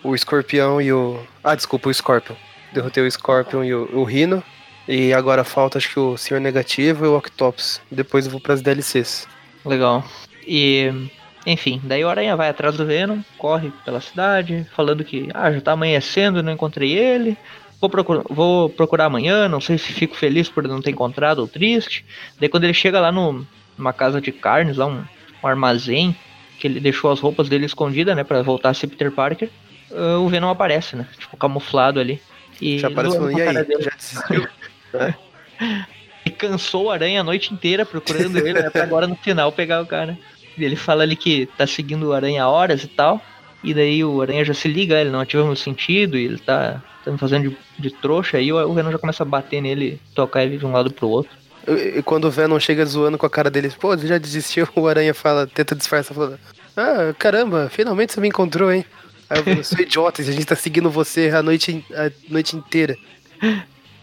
O 0.03 0.15
escorpião 0.15 0.83
e 0.83 0.93
o. 0.93 1.19
Ah, 1.43 1.55
desculpa, 1.55 1.89
o 1.89 1.95
Scorpion. 1.95 2.37
Derrotei 2.75 3.03
o 3.07 3.11
Scorpion 3.11 3.65
e 3.65 3.75
o, 3.75 3.89
o 3.95 4.05
Rhino. 4.05 4.43
E 4.87 5.13
agora 5.15 5.45
falta 5.45 5.79
acho 5.79 5.91
que 5.91 5.99
o 5.99 6.17
Senhor 6.17 6.41
Negativo 6.41 7.05
e 7.05 7.09
o 7.09 7.17
Octopus. 7.17 7.81
Depois 7.91 8.27
eu 8.27 8.31
vou 8.31 8.41
pras 8.41 8.61
DLCs. 8.61 9.27
Legal. 9.65 10.05
E, 10.47 10.93
enfim, 11.47 11.81
daí 11.85 12.05
o 12.05 12.09
Aranha 12.09 12.37
vai 12.37 12.51
atrás 12.51 12.77
do 12.77 12.85
Venom, 12.85 13.21
corre 13.39 13.73
pela 13.85 14.01
cidade, 14.01 14.67
falando 14.75 15.03
que, 15.05 15.29
ah, 15.33 15.51
já 15.51 15.61
tá 15.61 15.73
amanhecendo, 15.73 16.43
não 16.43 16.53
encontrei 16.53 16.93
ele. 16.93 17.37
Vou 17.81 17.89
procurar, 17.89 18.23
vou 18.29 18.69
procurar 18.69 19.07
amanhã, 19.07 19.49
não 19.49 19.61
sei 19.61 19.79
se 19.79 19.93
fico 19.93 20.15
feliz 20.15 20.49
por 20.49 20.67
não 20.69 20.83
ter 20.83 20.91
encontrado 20.91 21.39
ou 21.39 21.49
triste. 21.49 22.05
Daí 22.39 22.49
quando 22.49 22.65
ele 22.65 22.75
chega 22.75 23.01
lá 23.01 23.11
no, 23.11 23.47
numa 23.77 23.93
casa 23.93 24.21
de 24.21 24.33
carnes, 24.33 24.77
lá 24.77 24.87
um, 24.87 25.03
um 25.43 25.47
armazém, 25.47 26.15
que 26.59 26.67
ele 26.67 26.79
deixou 26.79 27.11
as 27.11 27.21
roupas 27.21 27.49
dele 27.49 27.67
escondidas, 27.67 28.15
né, 28.15 28.23
pra 28.23 28.43
voltar 28.43 28.71
a 28.71 28.75
ser 28.75 28.87
Peter 28.87 29.11
Parker, 29.11 29.49
ah, 29.93 30.19
o 30.19 30.29
Venom 30.29 30.51
aparece, 30.51 30.95
né, 30.95 31.07
tipo, 31.19 31.37
camuflado 31.39 31.99
ali. 31.99 32.21
E 32.61 32.79
Já 32.79 32.89
aparece 32.89 33.17
zoando 33.17 33.33
falando, 33.33 33.47
com 33.47 33.53
e 33.55 33.59
aí? 33.59 33.65
dele. 33.67 33.83
Já 33.83 33.91
desistiu? 33.91 34.49
E 36.27 36.31
cansou 36.31 36.85
o 36.85 36.91
Aranha 36.91 37.21
a 37.21 37.25
noite 37.25 37.53
inteira 37.53 37.85
procurando 37.85 38.39
ele, 38.39 38.55
né, 38.55 38.71
pra 38.71 38.83
agora 38.83 39.07
no 39.07 39.17
final 39.17 39.53
pegar 39.53 39.83
o 39.83 39.87
cara. 39.87 40.19
E 40.57 40.65
ele 40.65 40.77
fala 40.77 41.03
ali 41.03 41.17
que 41.17 41.47
tá 41.59 41.67
seguindo 41.67 42.09
o 42.09 42.13
Aranha 42.13 42.47
horas 42.49 42.83
e 42.83 42.89
tal. 42.89 43.21
E 43.63 43.73
daí 43.73 44.05
o 44.05 44.21
Aranha 44.21 44.45
já 44.45 44.55
se 44.55 44.69
liga, 44.69 45.01
ele 45.01 45.11
não 45.11 45.21
ativa 45.21 45.43
o 45.43 45.57
sentido, 45.57 46.19
e 46.19 46.25
ele 46.25 46.39
tá, 46.39 46.83
tá 47.05 47.11
me 47.11 47.19
fazendo 47.19 47.51
de, 47.51 47.57
de 47.79 47.91
trouxa, 47.91 48.37
aí 48.37 48.53
o, 48.53 48.69
o 48.69 48.75
Venom 48.75 48.93
já 48.93 48.99
começa 48.99 49.23
a 49.23 49.27
bater 49.27 49.63
nele, 49.63 49.99
tocar 50.15 50.45
ele 50.45 50.59
de 50.59 50.67
um 50.67 50.73
lado 50.73 50.93
pro 50.93 51.09
outro. 51.09 51.33
E 51.67 51.99
e 51.99 52.03
quando 52.03 52.27
o 52.27 52.31
Venom 52.31 52.61
chega 52.61 52.85
zoando 52.85 53.17
com 53.17 53.25
a 53.25 53.31
cara 53.31 53.51
dele, 53.51 53.73
pô, 53.81 53.97
você 53.97 54.07
já 54.07 54.19
desistiu? 54.19 54.69
O 54.77 54.87
Aranha 54.87 55.15
fala, 55.15 55.47
tenta 55.47 55.75
disfarçar, 55.75 56.15
falando, 56.15 56.39
ah, 56.77 57.15
caramba, 57.19 57.71
finalmente 57.71 58.13
você 58.13 58.21
me 58.21 58.29
encontrou, 58.29 58.71
hein? 58.71 58.85
Aí 59.31 59.39
eu 59.39 59.45
falo, 59.45 59.65
sou 59.65 59.81
idiota, 59.81 60.21
a 60.21 60.25
gente 60.25 60.45
tá 60.45 60.57
seguindo 60.57 60.91
você 60.91 61.31
a 61.31 61.43
noite, 61.43 61.85
a 61.95 62.11
noite 62.29 62.57
inteira. 62.57 62.97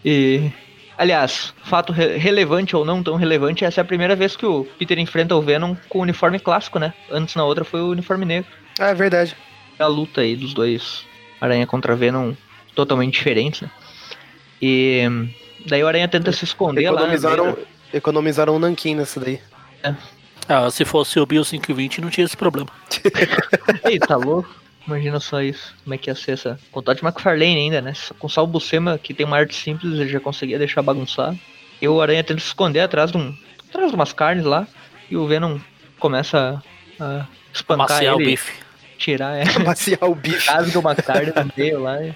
E. 0.04 0.50
Aliás, 0.98 1.54
fato 1.64 1.92
re- 1.92 2.16
relevante 2.18 2.76
ou 2.76 2.84
não 2.84 3.02
tão 3.02 3.16
relevante, 3.16 3.64
essa 3.64 3.80
é 3.80 3.82
a 3.82 3.84
primeira 3.84 4.14
vez 4.14 4.36
que 4.36 4.44
o 4.46 4.64
Peter 4.78 4.98
enfrenta 4.98 5.34
o 5.34 5.40
Venom 5.42 5.74
com 5.88 5.98
o 5.98 6.02
uniforme 6.02 6.38
clássico, 6.38 6.78
né? 6.78 6.92
Antes 7.10 7.34
na 7.34 7.44
outra 7.44 7.64
foi 7.64 7.80
o 7.80 7.90
uniforme 7.90 8.24
negro. 8.24 8.50
Ah, 8.78 8.88
é 8.88 8.94
verdade. 8.94 9.36
a 9.78 9.86
luta 9.86 10.20
aí 10.20 10.36
dos 10.36 10.54
dois 10.54 11.04
Aranha 11.40 11.66
contra 11.66 11.96
Venom 11.96 12.34
totalmente 12.74 13.14
diferentes, 13.14 13.62
né? 13.62 13.70
E 14.60 15.02
daí 15.66 15.82
o 15.82 15.88
Aranha 15.88 16.06
tenta 16.08 16.30
se 16.32 16.44
esconder 16.44 16.82
lá. 16.90 17.00
né? 17.06 17.14
Economizaram, 17.14 17.58
economizaram 17.92 18.56
um 18.56 18.58
nanquim 18.58 18.94
nessa 18.94 19.18
daí. 19.18 19.40
Ah, 20.48 20.70
se 20.70 20.84
fosse 20.84 21.18
o 21.18 21.26
Bill 21.26 21.44
520 21.44 22.00
não 22.00 22.10
tinha 22.10 22.24
esse 22.24 22.36
problema. 22.36 22.68
Ei, 23.84 23.98
tá 23.98 24.16
louco? 24.16 24.48
Imagina 24.86 25.20
só 25.20 25.40
isso. 25.40 25.74
Como 25.84 25.94
é 25.94 25.98
que 25.98 26.10
ia 26.10 26.14
ser 26.14 26.32
essa. 26.32 26.58
Com 26.70 26.80
o 26.80 26.82
Todd 26.82 27.00
McFarlane 27.02 27.56
ainda, 27.56 27.80
né? 27.80 27.92
Com 28.18 28.28
só 28.28 28.42
o 28.42 28.46
Buscema, 28.46 28.98
que 28.98 29.14
tem 29.14 29.24
uma 29.24 29.36
arte 29.36 29.54
simples, 29.54 29.94
ele 29.98 30.08
já 30.08 30.20
conseguia 30.20 30.58
deixar 30.58 30.82
bagunçado. 30.82 31.38
E 31.80 31.88
o 31.88 32.00
Aranha 32.00 32.22
tenta 32.24 32.40
se 32.40 32.46
esconder 32.46 32.80
atrás 32.80 33.10
de 33.10 33.18
um. 33.18 33.36
atrás 33.68 33.90
de 33.90 33.94
umas 33.94 34.12
carnes 34.12 34.44
lá. 34.44 34.66
E 35.10 35.16
o 35.16 35.26
Venom 35.26 35.58
começa 35.98 36.62
a, 36.98 37.04
a 37.20 37.26
espancar 37.52 37.88
Maciar 37.90 38.16
o 38.16 38.20
ele. 38.20 38.30
bife. 38.30 38.52
Tirar, 38.98 39.36
é. 39.36 39.44
Maciar 39.64 40.04
o 40.04 40.14
bicho. 40.14 40.50
rasga 40.50 40.78
uma 40.78 40.94
carne 40.94 41.32
no 41.34 41.52
meio 41.56 41.80
lá. 41.80 42.02
e 42.02 42.14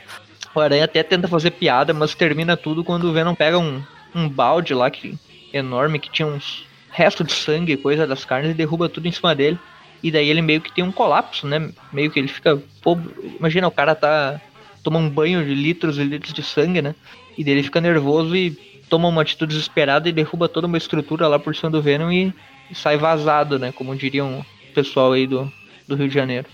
O 0.54 0.60
Aranha 0.60 0.84
até 0.84 1.02
tenta 1.02 1.28
fazer 1.28 1.52
piada, 1.52 1.92
mas 1.92 2.14
termina 2.14 2.56
tudo 2.56 2.82
quando 2.84 3.04
o 3.04 3.12
Venom 3.12 3.34
pega 3.34 3.58
um, 3.58 3.82
um 4.14 4.28
balde 4.28 4.72
lá 4.74 4.90
que, 4.90 5.18
enorme 5.52 5.98
que 5.98 6.10
tinha 6.10 6.26
uns 6.26 6.64
restos 6.90 7.26
de 7.26 7.32
sangue 7.32 7.72
e 7.72 7.76
coisa 7.76 8.06
das 8.06 8.24
carnes 8.24 8.52
e 8.52 8.54
derruba 8.54 8.88
tudo 8.88 9.06
em 9.06 9.12
cima 9.12 9.34
dele. 9.34 9.58
E 10.02 10.10
daí 10.10 10.28
ele 10.28 10.42
meio 10.42 10.60
que 10.60 10.72
tem 10.72 10.84
um 10.84 10.92
colapso, 10.92 11.46
né? 11.46 11.70
Meio 11.92 12.10
que 12.10 12.18
ele 12.18 12.28
fica. 12.28 12.60
Pô, 12.82 12.98
imagina, 13.38 13.66
o 13.66 13.70
cara 13.70 13.94
tá. 13.94 14.40
toma 14.82 14.98
um 14.98 15.08
banho 15.08 15.44
de 15.44 15.54
litros 15.54 15.98
e 15.98 16.04
litros 16.04 16.32
de 16.32 16.42
sangue, 16.42 16.82
né? 16.82 16.94
E 17.36 17.44
daí 17.44 17.54
ele 17.54 17.62
fica 17.62 17.80
nervoso 17.80 18.34
e 18.36 18.50
toma 18.88 19.08
uma 19.08 19.22
atitude 19.22 19.54
desesperada 19.54 20.08
e 20.08 20.12
derruba 20.12 20.48
toda 20.48 20.66
uma 20.66 20.78
estrutura 20.78 21.26
lá 21.28 21.38
por 21.38 21.54
cima 21.54 21.70
do 21.70 21.82
Venom 21.82 22.10
e, 22.10 22.32
e 22.70 22.74
sai 22.74 22.96
vazado, 22.96 23.58
né? 23.58 23.72
Como 23.72 23.96
diriam 23.96 24.40
o 24.40 24.74
pessoal 24.74 25.12
aí 25.12 25.26
do, 25.26 25.50
do 25.86 25.96
Rio 25.96 26.08
de 26.08 26.14
Janeiro. 26.14 26.46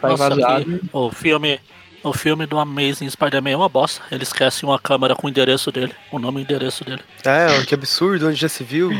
Sai 0.00 0.10
Nossa, 0.10 0.30
vazado. 0.30 0.64
que 0.64 0.80
o 0.92 1.10
filme. 1.10 1.60
O 2.02 2.12
filme 2.12 2.46
do 2.46 2.56
Amazing 2.56 3.10
Spider-Man 3.10 3.50
é 3.50 3.56
uma 3.56 3.68
bosta. 3.68 4.00
Ele 4.12 4.22
esquece 4.22 4.64
uma 4.64 4.78
câmera 4.78 5.16
com 5.16 5.26
o 5.26 5.30
endereço 5.30 5.72
dele, 5.72 5.92
o 6.12 6.20
nome 6.20 6.38
e 6.38 6.42
o 6.42 6.44
endereço 6.44 6.84
dele. 6.84 7.02
É, 7.24 7.64
que 7.64 7.74
absurdo, 7.74 8.28
onde 8.28 8.36
já 8.36 8.48
se 8.48 8.62
viu. 8.62 8.92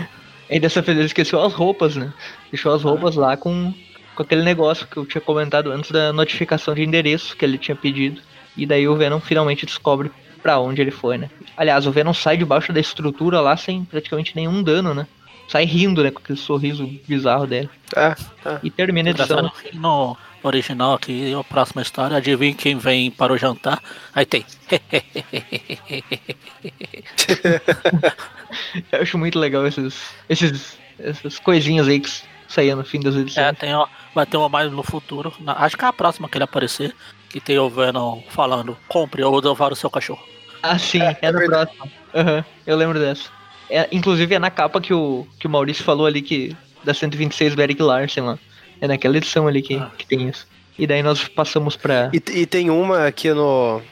E 0.51 0.59
dessa 0.59 0.83
vez 0.83 0.97
ele 0.97 1.07
esqueceu 1.07 1.41
as 1.41 1.53
roupas, 1.53 1.95
né? 1.95 2.12
Deixou 2.57 2.73
as 2.73 2.83
roupas 2.83 3.16
lá 3.16 3.37
com, 3.37 3.75
com 4.14 4.23
aquele 4.23 4.42
negócio 4.42 4.87
que 4.87 4.97
eu 4.97 5.05
tinha 5.05 5.21
comentado 5.21 5.71
antes 5.71 5.90
da 5.90 6.11
notificação 6.11 6.75
de 6.75 6.83
endereço 6.83 7.37
que 7.37 7.45
ele 7.45 7.59
tinha 7.59 7.77
pedido. 7.77 8.23
E 8.57 8.64
daí 8.64 8.88
o 8.88 8.97
Venom 8.97 9.21
finalmente 9.21 9.66
descobre 9.66 10.11
pra 10.42 10.59
onde 10.59 10.81
ele 10.81 10.90
foi, 10.90 11.19
né? 11.19 11.29
Aliás, 11.55 11.87
o 11.87 11.92
Venom 11.92 12.14
sai 12.14 12.38
debaixo 12.38 12.73
da 12.73 12.81
estrutura 12.81 13.42
lá 13.42 13.59
sem 13.59 13.85
praticamente 13.85 14.35
nenhum 14.35 14.62
dano, 14.62 14.95
né? 14.95 15.07
Sai 15.47 15.66
rindo, 15.66 16.03
né? 16.03 16.11
Com 16.11 16.21
aquele 16.21 16.38
sorriso 16.38 16.87
bizarro 17.07 17.47
dele. 17.47 17.69
É, 17.95 18.16
é. 18.47 18.59
E 18.62 18.71
termina 18.71 19.11
a 19.11 19.12
edição. 19.12 19.53
No 19.75 20.16
original 20.42 20.95
aqui, 20.95 21.35
a 21.35 21.45
próxima 21.45 21.83
história, 21.83 22.16
adivinha 22.16 22.55
quem 22.55 22.79
vem 22.79 23.11
para 23.11 23.35
o 23.35 23.37
jantar? 23.37 23.83
Aí 24.14 24.25
tem. 24.25 24.47
Eu 28.90 29.03
acho 29.03 29.19
muito 29.19 29.38
legal 29.38 29.66
esses, 29.66 30.01
esses, 30.27 30.79
essas 30.99 31.38
coisinhas 31.38 31.87
aí 31.87 32.01
que 32.01 32.09
saíam 32.49 32.77
no 32.79 32.85
fim 32.85 33.01
das 33.01 33.15
É, 33.17 33.21
edições. 33.21 33.59
tem, 33.59 33.75
ó, 33.75 33.87
vai 34.15 34.27
ter 34.27 34.37
uma 34.37 34.49
mais 34.49 34.71
no 34.73 34.83
futuro. 34.83 35.33
Na- 35.41 35.55
acho 35.65 35.77
que 35.77 35.85
é 35.85 35.89
a 35.89 35.93
próxima 35.93 36.29
que 36.29 36.37
ele 36.37 36.45
aparecer. 36.45 36.95
Que 37.29 37.41
tem 37.41 37.59
o 37.59 37.69
Venom 37.69 38.21
falando, 38.31 38.77
compre 38.89 39.23
ou 39.23 39.39
levar 39.41 39.73
o 39.73 39.77
seu 39.77 39.91
cachorro. 39.91 40.23
Ah, 40.63 40.79
sim, 40.79 41.01
é, 41.03 41.31
no 41.33 41.39
verdade. 41.39 41.71
próximo. 41.77 41.93
Aham, 42.15 42.45
eu 42.67 42.77
lembro 42.77 42.99
dessa. 42.99 43.29
É, 43.69 43.89
inclusive 43.93 44.35
é 44.35 44.39
na 44.39 44.51
capa 44.51 44.81
que 44.81 44.95
o, 44.95 45.27
que 45.39 45.47
o 45.47 45.51
Maurício 45.51 45.85
falou 45.85 46.07
ali 46.07 46.23
que 46.23 46.57
da 46.85 46.95
126 46.95 47.55
do 47.57 47.61
Eric 47.63 47.83
Larsen 47.83 48.23
lá. 48.23 48.39
É 48.81 48.87
naquela 48.87 49.17
edição 49.17 49.47
ali 49.49 49.61
que, 49.61 49.75
Ah. 49.75 49.91
que 49.99 50.07
tem 50.07 50.29
isso. 50.29 50.47
E 50.79 50.87
daí 50.87 51.03
nós 51.03 51.27
passamos 51.29 51.77
pra. 51.77 52.11
E, 52.13 52.23
e 52.41 52.47
tem 52.47 52.71
uma 52.71 53.07
aqui 53.07 53.31
no. 53.35 53.83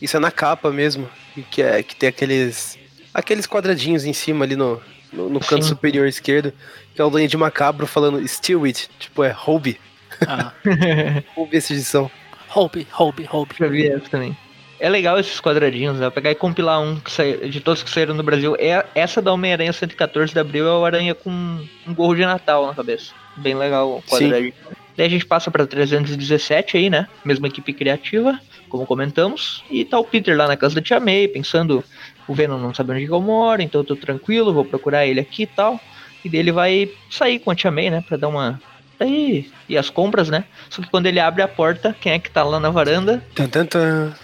Isso 0.00 0.16
é 0.16 0.20
na 0.20 0.30
capa 0.30 0.70
mesmo. 0.70 1.08
Que, 1.50 1.62
é, 1.62 1.82
que 1.82 1.96
tem 1.96 2.08
aqueles. 2.08 2.78
Aqueles 3.14 3.46
quadradinhos 3.46 4.04
em 4.04 4.12
cima 4.12 4.44
ali 4.44 4.54
no, 4.56 4.80
no, 5.12 5.28
no 5.28 5.40
canto 5.40 5.62
Sim. 5.64 5.68
superior 5.70 6.06
esquerdo. 6.06 6.52
Que 6.94 7.00
é 7.00 7.04
o 7.04 7.10
Duende 7.10 7.36
Macabro 7.36 7.86
falando 7.86 8.26
Steal 8.26 8.64
it. 8.64 8.88
Tipo, 8.98 9.22
é 9.24 9.30
roube. 9.30 9.78
Ah, 10.26 10.52
Roube 11.36 11.56
essa 11.56 11.72
edição. 11.72 12.10
roube, 12.48 12.86
roube, 12.90 13.24
roube. 13.24 13.54
Já 13.58 13.66
vi 13.66 13.86
essa 13.88 14.08
também. 14.08 14.36
É 14.78 14.88
legal 14.90 15.18
esses 15.18 15.40
quadradinhos, 15.40 15.98
né? 15.98 16.08
Pegar 16.10 16.30
e 16.30 16.34
compilar 16.34 16.80
um 16.80 17.00
sai- 17.06 17.48
de 17.48 17.60
todos 17.60 17.82
que 17.82 17.90
saíram 17.90 18.14
no 18.14 18.22
Brasil. 18.22 18.54
É, 18.58 18.84
essa 18.94 19.22
da 19.22 19.32
Homem-Aranha 19.32 19.72
114 19.72 20.32
de 20.32 20.38
abril 20.38 20.66
é 20.66 20.72
o 20.72 20.84
Aranha 20.84 21.14
com 21.14 21.30
um 21.30 21.94
gorro 21.94 22.14
de 22.14 22.22
Natal 22.26 22.66
na 22.66 22.74
cabeça. 22.74 23.12
Bem 23.36 23.54
legal 23.54 23.90
o 23.98 24.02
quadradinho. 24.02 24.52
Daí 24.96 25.06
a 25.06 25.10
gente 25.10 25.26
passa 25.26 25.50
pra 25.50 25.66
317 25.66 26.76
aí, 26.78 26.88
né? 26.90 27.06
Mesma 27.24 27.46
equipe 27.48 27.72
criativa, 27.72 28.38
como 28.68 28.86
comentamos. 28.86 29.62
E 29.70 29.84
tá 29.84 29.98
o 29.98 30.04
Peter 30.04 30.36
lá 30.36 30.46
na 30.46 30.56
casa 30.56 30.74
da 30.76 30.80
Tia 30.82 30.98
May, 31.00 31.28
pensando, 31.28 31.82
o 32.28 32.34
Venom 32.34 32.58
não 32.58 32.74
sabe 32.74 32.92
onde 32.92 33.04
eu 33.04 33.20
moro, 33.20 33.62
então 33.62 33.80
eu 33.80 33.84
tô 33.84 33.96
tranquilo, 33.96 34.52
vou 34.52 34.64
procurar 34.64 35.06
ele 35.06 35.20
aqui 35.20 35.42
e 35.42 35.46
tal. 35.46 35.80
E 36.24 36.28
daí 36.28 36.40
ele 36.40 36.52
vai 36.52 36.90
sair 37.10 37.38
com 37.38 37.50
a 37.50 37.54
Tia 37.54 37.70
May, 37.70 37.90
né? 37.90 38.04
Pra 38.06 38.16
dar 38.16 38.28
uma, 38.28 38.60
Daí, 38.98 39.50
e 39.68 39.76
as 39.76 39.90
compras, 39.90 40.28
né? 40.30 40.44
Só 40.70 40.80
que 40.82 40.88
quando 40.90 41.06
ele 41.06 41.20
abre 41.20 41.42
a 41.42 41.48
porta, 41.48 41.94
quem 42.00 42.12
é 42.12 42.18
que 42.18 42.30
tá 42.30 42.42
lá 42.42 42.58
na 42.58 42.70
varanda? 42.70 43.22
Tan, 43.34 43.48
tan, 43.48 43.66
tan. 43.66 44.14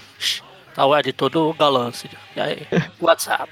Tá 0.75 0.87
o 0.87 0.97
Ed 0.97 1.13
todo 1.13 1.53
galã, 1.59 1.89
assim. 1.89 2.09
E 2.35 2.41
aí, 2.41 2.67
WhatsApp. 3.01 3.51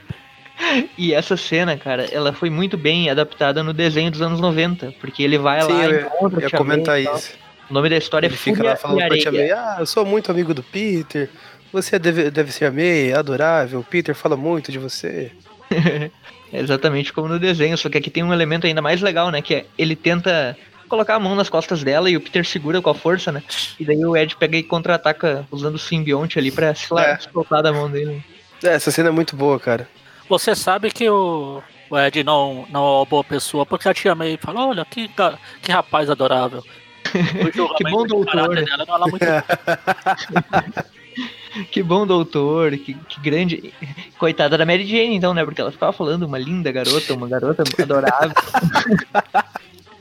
E 0.96 1.12
essa 1.12 1.36
cena, 1.36 1.76
cara, 1.76 2.04
ela 2.12 2.32
foi 2.32 2.48
muito 2.48 2.76
bem 2.76 3.10
adaptada 3.10 3.62
no 3.62 3.72
desenho 3.72 4.10
dos 4.10 4.22
anos 4.22 4.40
90, 4.40 4.94
porque 5.00 5.22
ele 5.22 5.38
vai 5.38 5.60
Sim, 5.62 5.72
lá 5.72 5.84
eu 5.84 6.00
e 6.00 6.02
encontra 6.04 6.38
o 6.38 6.42
ia 6.42 6.48
Tia 6.48 6.58
comentar 6.58 6.94
May 6.94 7.02
e 7.02 7.04
tal. 7.04 7.16
isso. 7.16 7.34
O 7.68 7.74
nome 7.74 7.88
da 7.88 7.96
história 7.96 8.26
Ele 8.26 8.34
é 8.34 8.38
fica 8.38 8.56
Fúria 8.56 8.70
lá 8.70 8.76
falando 8.76 9.06
pra 9.06 9.18
Tia. 9.18 9.32
May, 9.32 9.50
ah, 9.52 9.76
eu 9.78 9.86
sou 9.86 10.04
muito 10.04 10.30
amigo 10.30 10.52
do 10.54 10.62
Peter, 10.62 11.30
você 11.72 11.98
deve, 11.98 12.30
deve 12.30 12.52
ser 12.52 12.66
a 12.66 12.70
May, 12.70 13.10
é 13.10 13.14
adorável, 13.16 13.80
o 13.80 13.84
Peter 13.84 14.14
fala 14.14 14.36
muito 14.36 14.70
de 14.72 14.78
você. 14.78 15.32
É 16.52 16.58
exatamente 16.58 17.12
como 17.12 17.28
no 17.28 17.38
desenho, 17.38 17.78
só 17.78 17.88
que 17.88 17.96
aqui 17.96 18.10
tem 18.10 18.24
um 18.24 18.32
elemento 18.32 18.66
ainda 18.66 18.82
mais 18.82 19.00
legal, 19.00 19.30
né? 19.30 19.40
Que 19.40 19.54
é 19.54 19.66
ele 19.78 19.94
tenta 19.94 20.58
colocar 20.88 21.14
a 21.14 21.20
mão 21.20 21.36
nas 21.36 21.48
costas 21.48 21.84
dela 21.84 22.10
e 22.10 22.16
o 22.16 22.20
Peter 22.20 22.44
segura 22.44 22.82
com 22.82 22.90
a 22.90 22.94
força, 22.96 23.30
né? 23.30 23.40
E 23.78 23.84
daí 23.84 24.04
o 24.04 24.16
Ed 24.16 24.34
pega 24.34 24.56
e 24.56 24.62
contra-ataca 24.64 25.46
usando 25.52 25.76
o 25.76 25.78
simbionte 25.78 26.40
ali 26.40 26.50
pra 26.50 26.74
se 26.74 26.92
lá, 26.92 27.10
É. 27.10 27.18
soltar 27.20 27.62
da 27.62 27.72
mão 27.72 27.88
dele. 27.88 28.20
É, 28.64 28.70
essa 28.70 28.90
cena 28.90 29.10
é 29.10 29.12
muito 29.12 29.36
boa, 29.36 29.60
cara. 29.60 29.88
Você 30.28 30.56
sabe 30.56 30.90
que 30.90 31.08
o, 31.08 31.62
o 31.88 31.96
Ed 31.96 32.24
não, 32.24 32.66
não 32.68 32.84
é 32.84 32.96
uma 32.98 33.04
boa 33.04 33.22
pessoa, 33.22 33.64
porque 33.64 33.88
a 33.88 33.94
tia 33.94 34.16
May 34.16 34.36
fala, 34.36 34.66
olha, 34.66 34.84
que, 34.84 35.08
que 35.62 35.70
rapaz 35.70 36.10
adorável. 36.10 36.64
Que 37.76 37.90
bom 37.90 38.04
doutor, 38.04 38.56
né? 38.56 38.62
dela 38.62 38.84
não 38.84 38.94
é 38.96 38.98
lá 38.98 39.06
muito 39.06 39.24
Que 41.70 41.82
bom 41.82 42.06
doutor, 42.06 42.72
que, 42.72 42.94
que 42.94 43.20
grande. 43.20 43.72
Coitada 44.18 44.56
da 44.56 44.64
Mary 44.64 44.86
Jane, 44.86 45.14
então, 45.16 45.34
né? 45.34 45.44
Porque 45.44 45.60
ela 45.60 45.72
ficava 45.72 45.92
falando 45.92 46.22
uma 46.24 46.38
linda 46.38 46.70
garota, 46.70 47.12
uma 47.14 47.28
garota 47.28 47.62
adorável. 47.78 48.32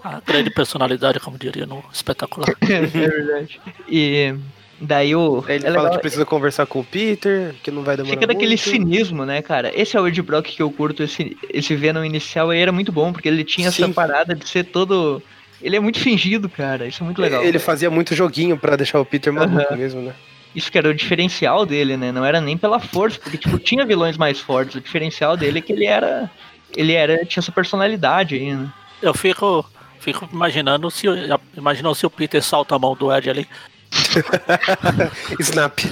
a 0.03 0.19
grande 0.25 0.49
personalidade, 0.51 1.19
como 1.19 1.37
diria 1.37 1.65
no 1.65 1.83
espetacular. 1.91 2.49
é 2.61 2.81
verdade. 2.81 3.59
E 3.87 4.35
daí 4.79 5.15
o. 5.15 5.43
Ele 5.47 5.57
é 5.65 5.71
fala 5.71 5.83
legal- 5.83 5.91
que 5.91 5.99
precisa 5.99 6.25
conversar 6.25 6.65
com 6.65 6.79
o 6.79 6.83
Peter, 6.83 7.55
que 7.63 7.71
não 7.71 7.83
vai 7.83 7.97
demorar 7.97 8.15
Fica 8.15 8.27
daquele 8.27 8.49
muito. 8.51 8.69
cinismo, 8.69 9.25
né, 9.25 9.41
cara? 9.41 9.71
Esse 9.73 9.97
é 9.97 10.01
o 10.01 10.07
Ed 10.07 10.21
Brock 10.21 10.45
que 10.47 10.61
eu 10.61 10.71
curto. 10.71 11.03
Esse, 11.03 11.37
esse 11.51 11.75
Venom 11.75 12.03
inicial 12.03 12.49
aí 12.49 12.59
era 12.59 12.71
muito 12.71 12.91
bom, 12.91 13.11
porque 13.11 13.27
ele 13.27 13.43
tinha 13.43 13.69
essa 13.69 13.85
Sim. 13.85 13.93
parada 13.93 14.35
de 14.35 14.47
ser 14.47 14.65
todo. 14.65 15.21
Ele 15.61 15.75
é 15.75 15.79
muito 15.79 15.99
fingido, 15.99 16.47
cara. 16.47 16.87
Isso 16.87 17.03
é 17.03 17.05
muito 17.05 17.21
legal. 17.21 17.43
Ele 17.43 17.59
fazia 17.59 17.89
muito 17.89 18.15
joguinho 18.15 18.57
pra 18.57 18.75
deixar 18.77 18.99
o 18.99 19.05
Peter 19.05 19.33
maluco 19.33 19.59
Aham. 19.61 19.75
mesmo, 19.75 20.01
né? 20.01 20.13
Isso 20.55 20.71
que 20.71 20.77
era 20.77 20.89
o 20.89 20.93
diferencial 20.93 21.65
dele, 21.65 21.95
né? 21.95 22.11
Não 22.11 22.25
era 22.25 22.41
nem 22.41 22.57
pela 22.57 22.79
força, 22.79 23.19
porque, 23.19 23.37
tipo, 23.37 23.57
tinha 23.59 23.85
vilões 23.85 24.17
mais 24.17 24.39
fortes. 24.39 24.75
O 24.75 24.81
diferencial 24.81 25.37
dele 25.37 25.59
é 25.59 25.61
que 25.61 25.71
ele 25.71 25.85
era. 25.85 26.29
Ele 26.75 26.93
era. 26.93 27.23
tinha 27.25 27.41
essa 27.41 27.51
personalidade 27.51 28.35
aí, 28.35 28.53
né? 28.53 28.71
Eu 29.01 29.13
fico, 29.13 29.65
fico 29.99 30.27
imaginando 30.31 30.89
se 30.91 31.07
imaginando 31.55 31.95
se 31.95 32.05
o 32.05 32.09
Peter 32.09 32.43
salta 32.43 32.75
a 32.75 32.79
mão 32.79 32.95
do 32.95 33.13
Ed 33.15 33.29
ali. 33.29 33.47
Snap. 35.39 35.79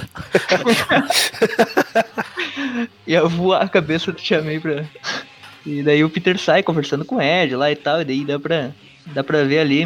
Ia 3.06 3.24
voar 3.26 3.62
a 3.62 3.68
cabeça 3.68 4.12
do 4.12 4.18
Tia 4.20 4.42
May 4.42 4.60
pra. 4.60 4.84
E 5.66 5.82
daí 5.82 6.04
o 6.04 6.10
Peter 6.10 6.38
sai 6.38 6.62
conversando 6.62 7.04
com 7.04 7.16
o 7.16 7.22
Ed 7.22 7.54
lá 7.56 7.70
e 7.70 7.76
tal, 7.76 8.00
e 8.00 8.04
daí 8.04 8.24
dá 8.24 8.38
pra, 8.38 8.70
dá 9.06 9.24
pra 9.24 9.42
ver 9.44 9.58
ali. 9.60 9.84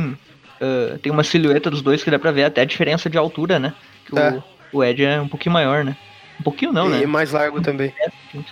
ah, 0.60 0.98
tem 1.02 1.10
uma 1.12 1.24
silhueta 1.24 1.70
dos 1.70 1.82
dois 1.82 2.02
que 2.02 2.10
dá 2.10 2.18
pra 2.18 2.30
ver 2.32 2.44
até 2.44 2.62
a 2.62 2.66
diferença 2.66 3.08
de 3.10 3.18
altura, 3.18 3.58
né? 3.58 3.72
Que 4.06 4.18
É. 4.18 4.30
o, 4.30 4.42
o 4.72 4.82
Ed 4.82 5.04
é 5.04 5.20
um 5.20 5.28
pouquinho 5.28 5.52
maior, 5.52 5.84
né? 5.84 5.96
Um 6.40 6.42
pouquinho 6.42 6.72
não, 6.72 6.88
e 6.88 7.00
né? 7.00 7.06
mais 7.06 7.32
largo 7.32 7.60
também. 7.60 7.92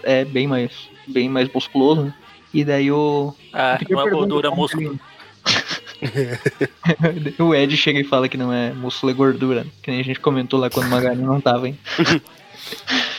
É 0.02 0.24
bem 0.24 0.46
mais, 0.46 0.70
bem 1.06 1.28
mais 1.28 1.52
musculoso, 1.52 2.04
né? 2.04 2.14
E 2.52 2.64
daí 2.64 2.90
o. 2.90 3.34
É, 3.52 3.76
Peter 3.78 3.96
não 3.96 4.06
é 4.06 4.10
gordura, 4.10 4.48
é 4.48 4.50
músculo. 4.50 4.98
ele- 6.02 7.34
o 7.38 7.54
Ed 7.54 7.76
chega 7.76 8.00
e 8.00 8.04
fala 8.04 8.28
que 8.28 8.36
não 8.36 8.52
é 8.52 8.72
músculo, 8.72 9.12
é 9.12 9.14
gordura. 9.14 9.66
Que 9.82 9.90
nem 9.90 10.00
a 10.00 10.04
gente 10.04 10.20
comentou 10.20 10.58
lá 10.58 10.70
quando 10.70 10.86
o 10.86 10.90
Magari 10.90 11.20
não 11.20 11.40
tava, 11.40 11.68
hein? 11.68 11.78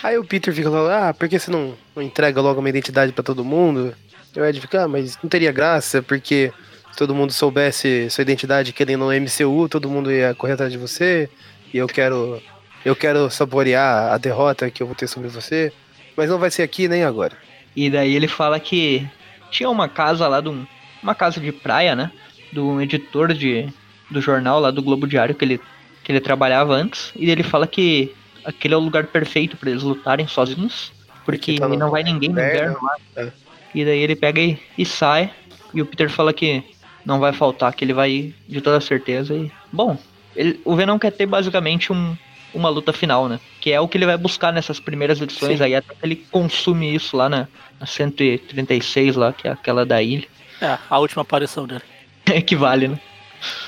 Aí 0.04 0.18
o 0.18 0.24
Peter 0.24 0.54
fica 0.54 0.70
lá, 0.70 1.10
ah, 1.10 1.14
por 1.14 1.28
que 1.28 1.38
você 1.38 1.52
não, 1.52 1.74
não 1.96 2.02
entrega 2.02 2.42
logo 2.42 2.60
uma 2.60 2.70
identidade 2.70 3.12
pra 3.12 3.24
todo 3.24 3.44
mundo? 3.46 3.94
E 4.36 4.40
o 4.40 4.46
Ed 4.46 4.60
fica, 4.60 4.84
ah, 4.84 4.88
mas 4.88 5.18
não 5.22 5.30
teria 5.30 5.52
graça, 5.52 6.02
porque 6.02 6.52
se 6.92 6.98
todo 6.98 7.14
mundo 7.16 7.32
soubesse 7.32 8.10
sua 8.10 8.22
identidade 8.22 8.74
querendo 8.74 9.06
no 9.06 9.12
MCU, 9.12 9.68
todo 9.70 9.90
mundo 9.90 10.12
ia 10.12 10.34
correr 10.34 10.54
atrás 10.54 10.72
de 10.72 10.78
você, 10.78 11.30
e 11.74 11.78
eu 11.78 11.88
quero. 11.88 12.42
Eu 12.84 12.96
quero 12.96 13.30
saborear 13.30 14.12
a 14.13 14.17
derrota 14.17 14.70
que 14.72 14.82
eu 14.82 14.88
vou 14.88 14.96
ter 14.96 15.08
sobre 15.08 15.30
você. 15.30 15.72
Mas 16.17 16.30
não 16.30 16.38
vai 16.39 16.50
ser 16.52 16.63
aqui 16.63 16.88
nem 16.88 17.04
agora. 17.04 17.34
E 17.76 17.89
daí 17.89 18.15
ele 18.15 18.28
fala 18.28 18.60
que 18.60 19.08
tinha 19.50 19.70
uma 19.70 19.88
casa 19.88 20.28
lá, 20.28 20.41
de 20.41 20.50
um, 20.50 20.65
uma 21.02 21.15
casa 21.15 21.39
de 21.39 21.52
praia, 21.52 21.96
né? 21.96 22.12
Do 22.52 22.82
editor 22.82 23.34
de, 23.34 23.67
do 24.10 24.20
jornal 24.20 24.60
lá 24.60 24.72
do 24.72 24.82
Globo 24.82 25.08
Diário 25.08 25.34
que 25.36 25.46
ele, 25.46 25.62
que 26.04 26.12
ele 26.12 26.20
trabalhava 26.20 26.74
antes. 26.74 27.12
E 27.15 27.30
ele 27.30 27.44
fala 27.44 27.65
que 27.67 28.13
aquele 28.44 28.74
é 28.74 28.78
o 28.78 28.82
lugar 28.82 29.06
perfeito 29.06 29.56
pra 29.56 29.70
eles 29.70 29.84
lutarem 29.84 30.28
sozinhos. 30.28 30.91
Porque 31.24 31.60
tá 31.60 31.67
não 31.67 31.91
vai 31.91 32.04
ninguém 32.04 32.30
no 32.30 32.39
inverno, 32.39 32.72
inverno 32.72 32.80
lá. 32.84 32.96
é. 33.17 33.32
E 33.74 33.86
daí 33.86 34.00
ele 34.00 34.15
pega 34.15 34.41
e, 34.41 34.60
e 34.78 34.86
sai. 34.86 35.32
E 35.74 35.82
o 35.82 35.86
Peter 35.86 36.10
fala 36.10 36.34
que 36.34 36.62
não 37.06 37.20
vai 37.20 37.32
faltar, 37.32 37.74
que 37.74 37.86
ele 37.86 37.94
vai 37.94 38.12
ir 38.12 38.36
de 38.50 38.60
toda 38.60 38.82
certeza. 38.82 39.34
E, 39.34 39.50
bom, 39.72 39.98
ele- 40.36 40.60
o 40.65 40.76
Venom 40.76 41.00
quer 41.00 41.12
ter 41.12 41.26
basicamente 41.26 41.94
um, 41.94 42.17
uma 42.54 42.70
luta 42.70 42.92
final, 42.94 43.28
né? 43.30 43.40
Que 43.60 43.72
é 43.72 43.80
o 43.80 43.88
que 43.88 43.98
ele 43.98 44.06
vai 44.06 44.18
buscar 44.18 44.52
nessas 44.52 44.80
primeiras 44.80 45.20
edições 45.22 45.58
Sim. 45.60 45.64
aí, 45.64 45.76
até 45.76 45.94
que 45.94 46.06
ele 46.06 46.16
consome 46.32 46.94
isso 46.94 47.16
lá 47.18 47.28
na, 47.30 47.48
na 47.80 47.86
136 47.86 49.16
lá, 49.16 49.32
que 49.34 49.48
é 49.48 49.52
aquela 49.52 49.86
da 49.86 50.02
ilha. 50.02 50.28
É, 50.62 50.78
a 50.90 51.00
última 51.00 51.22
aparição 51.24 51.66
dele. 51.66 51.82
Equivale, 52.32 52.88
né? 52.90 53.00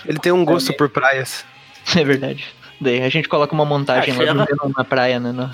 Ele 0.05 0.19
tem 0.19 0.31
um 0.31 0.45
gosto 0.45 0.73
por 0.73 0.89
praias. 0.89 1.45
É 1.97 2.03
verdade. 2.03 2.45
Daí 2.79 3.01
a 3.01 3.09
gente 3.09 3.27
coloca 3.27 3.53
uma 3.53 3.65
montagem 3.65 4.13
Ah, 4.13 4.17
lá 4.17 4.25
chega. 4.25 4.45
Venom 4.45 4.71
na 4.77 4.83
praia, 4.85 5.19
né? 5.19 5.31
no- 5.33 5.51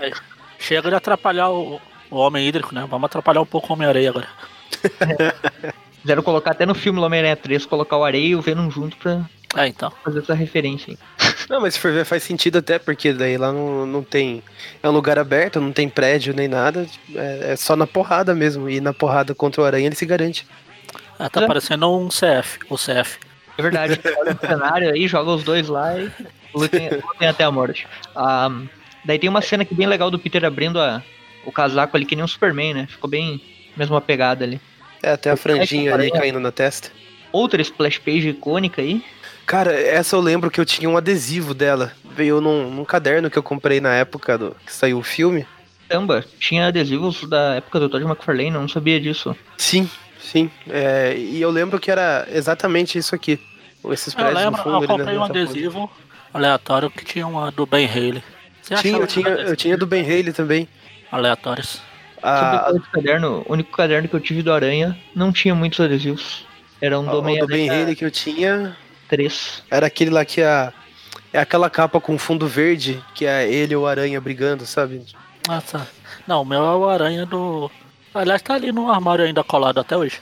Aí, 0.00 0.12
chega 0.58 0.88
de 0.88 0.94
atrapalhar 0.96 1.50
o, 1.50 1.78
o 2.10 2.16
Homem 2.16 2.46
Hídrico, 2.48 2.74
né? 2.74 2.86
Vamos 2.88 3.04
atrapalhar 3.06 3.42
um 3.42 3.46
pouco 3.46 3.68
o 3.68 3.72
Homem-Areia 3.74 4.08
agora. 4.08 4.26
Fizeram 6.00 6.22
colocar 6.22 6.52
até 6.52 6.64
no 6.64 6.74
filme 6.74 6.98
Homem-Aranha 7.00 7.36
3, 7.36 7.66
colocar 7.66 7.96
o 7.98 8.04
Areia 8.04 8.28
e 8.28 8.34
o 8.36 8.40
Venom 8.40 8.70
junto 8.70 8.96
pra 8.96 9.22
É, 9.56 9.66
então. 9.66 9.90
fazer 10.04 10.18
essa 10.20 10.34
referência 10.34 10.92
aí. 10.92 10.98
Não, 11.48 11.60
mas 11.60 11.74
se 11.74 11.80
for 11.80 11.90
ver, 11.92 12.04
faz 12.04 12.22
sentido 12.22 12.58
até, 12.58 12.78
porque 12.78 13.12
daí 13.12 13.38
lá 13.38 13.50
não, 13.52 13.86
não 13.86 14.02
tem. 14.02 14.42
É 14.82 14.88
um 14.88 14.92
lugar 14.92 15.18
aberto, 15.18 15.58
não 15.60 15.72
tem 15.72 15.88
prédio 15.88 16.34
nem 16.34 16.46
nada. 16.46 16.86
É, 17.14 17.52
é 17.52 17.56
só 17.56 17.74
na 17.74 17.86
porrada 17.86 18.34
mesmo. 18.34 18.68
E 18.68 18.80
na 18.80 18.92
porrada 18.92 19.34
contra 19.34 19.62
o 19.62 19.64
aranha 19.64 19.86
ele 19.86 19.94
se 19.94 20.04
garante. 20.04 20.46
É, 21.18 21.26
tá 21.28 21.42
É. 21.42 21.46
parecendo 21.46 21.90
um 21.96 22.08
CF, 22.08 22.58
o 22.68 22.76
CF. 22.76 23.18
É 23.56 23.62
verdade, 23.62 23.98
olha 24.18 24.32
o 24.40 24.46
cenário 24.46 24.92
aí, 24.92 25.08
joga 25.08 25.30
os 25.30 25.42
dois 25.42 25.68
lá 25.68 25.98
e 25.98 26.10
lutem, 26.54 26.90
lutem 27.00 27.28
até 27.28 27.44
a 27.44 27.50
morte. 27.50 27.86
Ah, 28.14 28.50
daí 29.04 29.18
tem 29.18 29.30
uma 29.30 29.40
cena 29.40 29.62
aqui 29.62 29.74
bem 29.74 29.86
legal 29.86 30.10
do 30.10 30.18
Peter 30.18 30.44
abrindo 30.44 30.78
a, 30.78 31.02
o 31.46 31.50
casaco 31.50 31.96
ali, 31.96 32.04
que 32.04 32.14
nem 32.14 32.24
um 32.24 32.28
Superman, 32.28 32.74
né? 32.74 32.86
Ficou 32.90 33.08
bem 33.08 33.40
mesma 33.74 34.00
pegada 34.02 34.44
ali. 34.44 34.60
É, 35.02 35.12
até 35.12 35.30
a 35.30 35.36
franjinha 35.36 35.94
ali 35.94 36.10
caindo 36.10 36.38
na 36.40 36.52
testa. 36.52 36.90
Outra 37.32 37.62
splash 37.62 37.98
page 37.98 38.28
icônica 38.28 38.82
aí. 38.82 39.02
Cara, 39.48 39.72
essa 39.72 40.14
eu 40.14 40.20
lembro 40.20 40.50
que 40.50 40.60
eu 40.60 40.64
tinha 40.66 40.90
um 40.90 40.96
adesivo 40.98 41.54
dela. 41.54 41.90
Veio 42.14 42.38
num, 42.38 42.70
num 42.70 42.84
caderno 42.84 43.30
que 43.30 43.38
eu 43.38 43.42
comprei 43.42 43.80
na 43.80 43.94
época 43.94 44.36
do, 44.36 44.54
que 44.66 44.70
saiu 44.70 44.98
o 44.98 45.02
filme. 45.02 45.46
Caramba, 45.88 46.22
tinha 46.38 46.66
adesivos 46.66 47.26
da 47.26 47.54
época 47.54 47.80
do 47.80 47.88
Todd 47.88 48.04
McFarlane, 48.04 48.52
eu 48.54 48.60
não 48.60 48.68
sabia 48.68 49.00
disso. 49.00 49.34
Sim, 49.56 49.88
sim. 50.20 50.50
É, 50.68 51.14
e 51.16 51.40
eu 51.40 51.50
lembro 51.50 51.80
que 51.80 51.90
era 51.90 52.28
exatamente 52.30 52.98
isso 52.98 53.14
aqui. 53.14 53.40
Esses 53.90 54.12
Eu 54.12 54.18
prédios 54.18 54.34
no 54.34 54.44
lembro, 54.50 54.62
fundo. 54.62 54.72
eu 54.74 54.78
ali 54.80 54.86
comprei 54.86 55.16
um 55.16 55.24
adesivo 55.24 55.90
aleatório 56.34 56.90
que 56.90 57.02
tinha 57.06 57.26
uma 57.26 57.50
do 57.50 57.64
Ben 57.64 57.86
Haley. 57.88 58.22
Você 58.60 58.74
Tinha, 58.74 58.98
eu 58.98 59.06
tinha, 59.06 59.28
eu 59.28 59.56
tinha 59.56 59.78
do 59.78 59.86
Ben 59.86 60.02
Haley 60.02 60.34
também. 60.34 60.68
aleatórios. 61.10 61.80
A, 62.22 62.66
Sobre 62.66 62.80
esse 62.82 62.90
caderno, 62.90 63.46
o 63.48 63.52
único 63.54 63.74
caderno 63.74 64.08
que 64.08 64.14
eu 64.14 64.20
tive 64.20 64.42
do 64.42 64.52
Aranha 64.52 64.94
não 65.14 65.32
tinha 65.32 65.54
muitos 65.54 65.80
adesivos. 65.80 66.44
Era 66.82 67.00
um 67.00 67.04
do 67.04 67.12
a- 67.12 67.14
o 67.20 67.38
do 67.38 67.46
Ben 67.46 67.70
Haley 67.70 67.96
que 67.96 68.04
eu 68.04 68.10
tinha 68.10 68.76
3. 69.08 69.62
era 69.70 69.86
aquele 69.86 70.10
lá 70.10 70.24
que 70.24 70.42
a. 70.42 70.72
É 71.30 71.38
aquela 71.38 71.68
capa 71.68 72.00
com 72.00 72.16
fundo 72.16 72.46
verde, 72.46 73.04
que 73.14 73.26
é 73.26 73.46
ele 73.52 73.74
e 73.74 73.76
o 73.76 73.86
Aranha 73.86 74.18
brigando, 74.18 74.64
sabe? 74.64 75.04
Nossa. 75.46 75.86
Não, 76.26 76.42
o 76.42 76.44
meu 76.44 76.62
é 76.62 76.74
o 76.74 76.88
aranha 76.88 77.24
do. 77.24 77.70
Aliás, 78.14 78.42
tá 78.42 78.54
ali 78.54 78.72
no 78.72 78.90
armário 78.90 79.24
ainda 79.24 79.42
colado 79.42 79.78
até 79.78 79.96
hoje. 79.96 80.20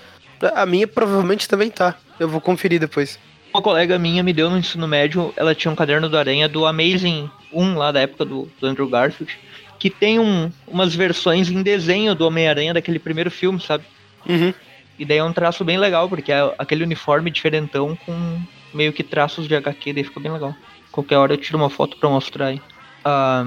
A 0.54 0.66
minha 0.66 0.86
provavelmente 0.86 1.48
também 1.48 1.70
tá. 1.70 1.96
Eu 2.18 2.28
vou 2.28 2.40
conferir 2.40 2.78
depois. 2.78 3.18
Uma 3.52 3.62
colega 3.62 3.98
minha 3.98 4.22
me 4.22 4.32
deu 4.32 4.50
no 4.50 4.58
ensino 4.58 4.86
médio, 4.86 5.32
ela 5.36 5.54
tinha 5.54 5.72
um 5.72 5.74
caderno 5.74 6.08
do 6.08 6.16
Aranha 6.18 6.48
do 6.48 6.66
Amazing 6.66 7.30
1 7.52 7.74
lá 7.74 7.90
da 7.90 8.00
época 8.00 8.24
do, 8.24 8.50
do 8.60 8.66
Andrew 8.66 8.88
Garfield, 8.88 9.36
que 9.78 9.88
tem 9.88 10.18
um, 10.18 10.50
umas 10.66 10.94
versões 10.94 11.50
em 11.50 11.62
desenho 11.62 12.14
do 12.14 12.26
Homem-Aranha 12.26 12.74
daquele 12.74 12.98
primeiro 12.98 13.30
filme, 13.30 13.60
sabe? 13.60 13.84
Uhum. 14.28 14.52
E 14.98 15.04
daí 15.04 15.18
é 15.18 15.24
um 15.24 15.32
traço 15.32 15.64
bem 15.64 15.78
legal, 15.78 16.08
porque 16.08 16.30
é 16.30 16.54
aquele 16.58 16.84
uniforme 16.84 17.30
diferentão 17.30 17.96
com 18.04 18.40
meio 18.76 18.92
que 18.92 19.02
traços 19.02 19.48
de 19.48 19.56
HQ, 19.56 19.92
daí 19.92 20.04
ficou 20.04 20.22
bem 20.22 20.32
legal. 20.32 20.54
Qualquer 20.92 21.16
hora 21.16 21.34
eu 21.34 21.38
tiro 21.38 21.58
uma 21.58 21.70
foto 21.70 21.96
pra 21.96 22.08
mostrar 22.08 22.46
aí. 22.46 22.60
Ah, 23.04 23.46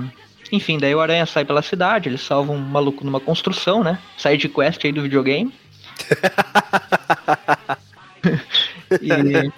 enfim, 0.51 0.77
daí 0.77 0.93
o 0.93 0.99
Aranha 0.99 1.25
sai 1.25 1.45
pela 1.45 1.61
cidade, 1.61 2.09
ele 2.09 2.17
salva 2.17 2.51
um 2.51 2.57
maluco 2.57 3.05
numa 3.05 3.19
construção, 3.19 3.83
né? 3.83 3.99
Side 4.17 4.49
quest 4.49 4.83
aí 4.83 4.91
do 4.91 5.03
videogame. 5.03 5.53
e 9.01 9.51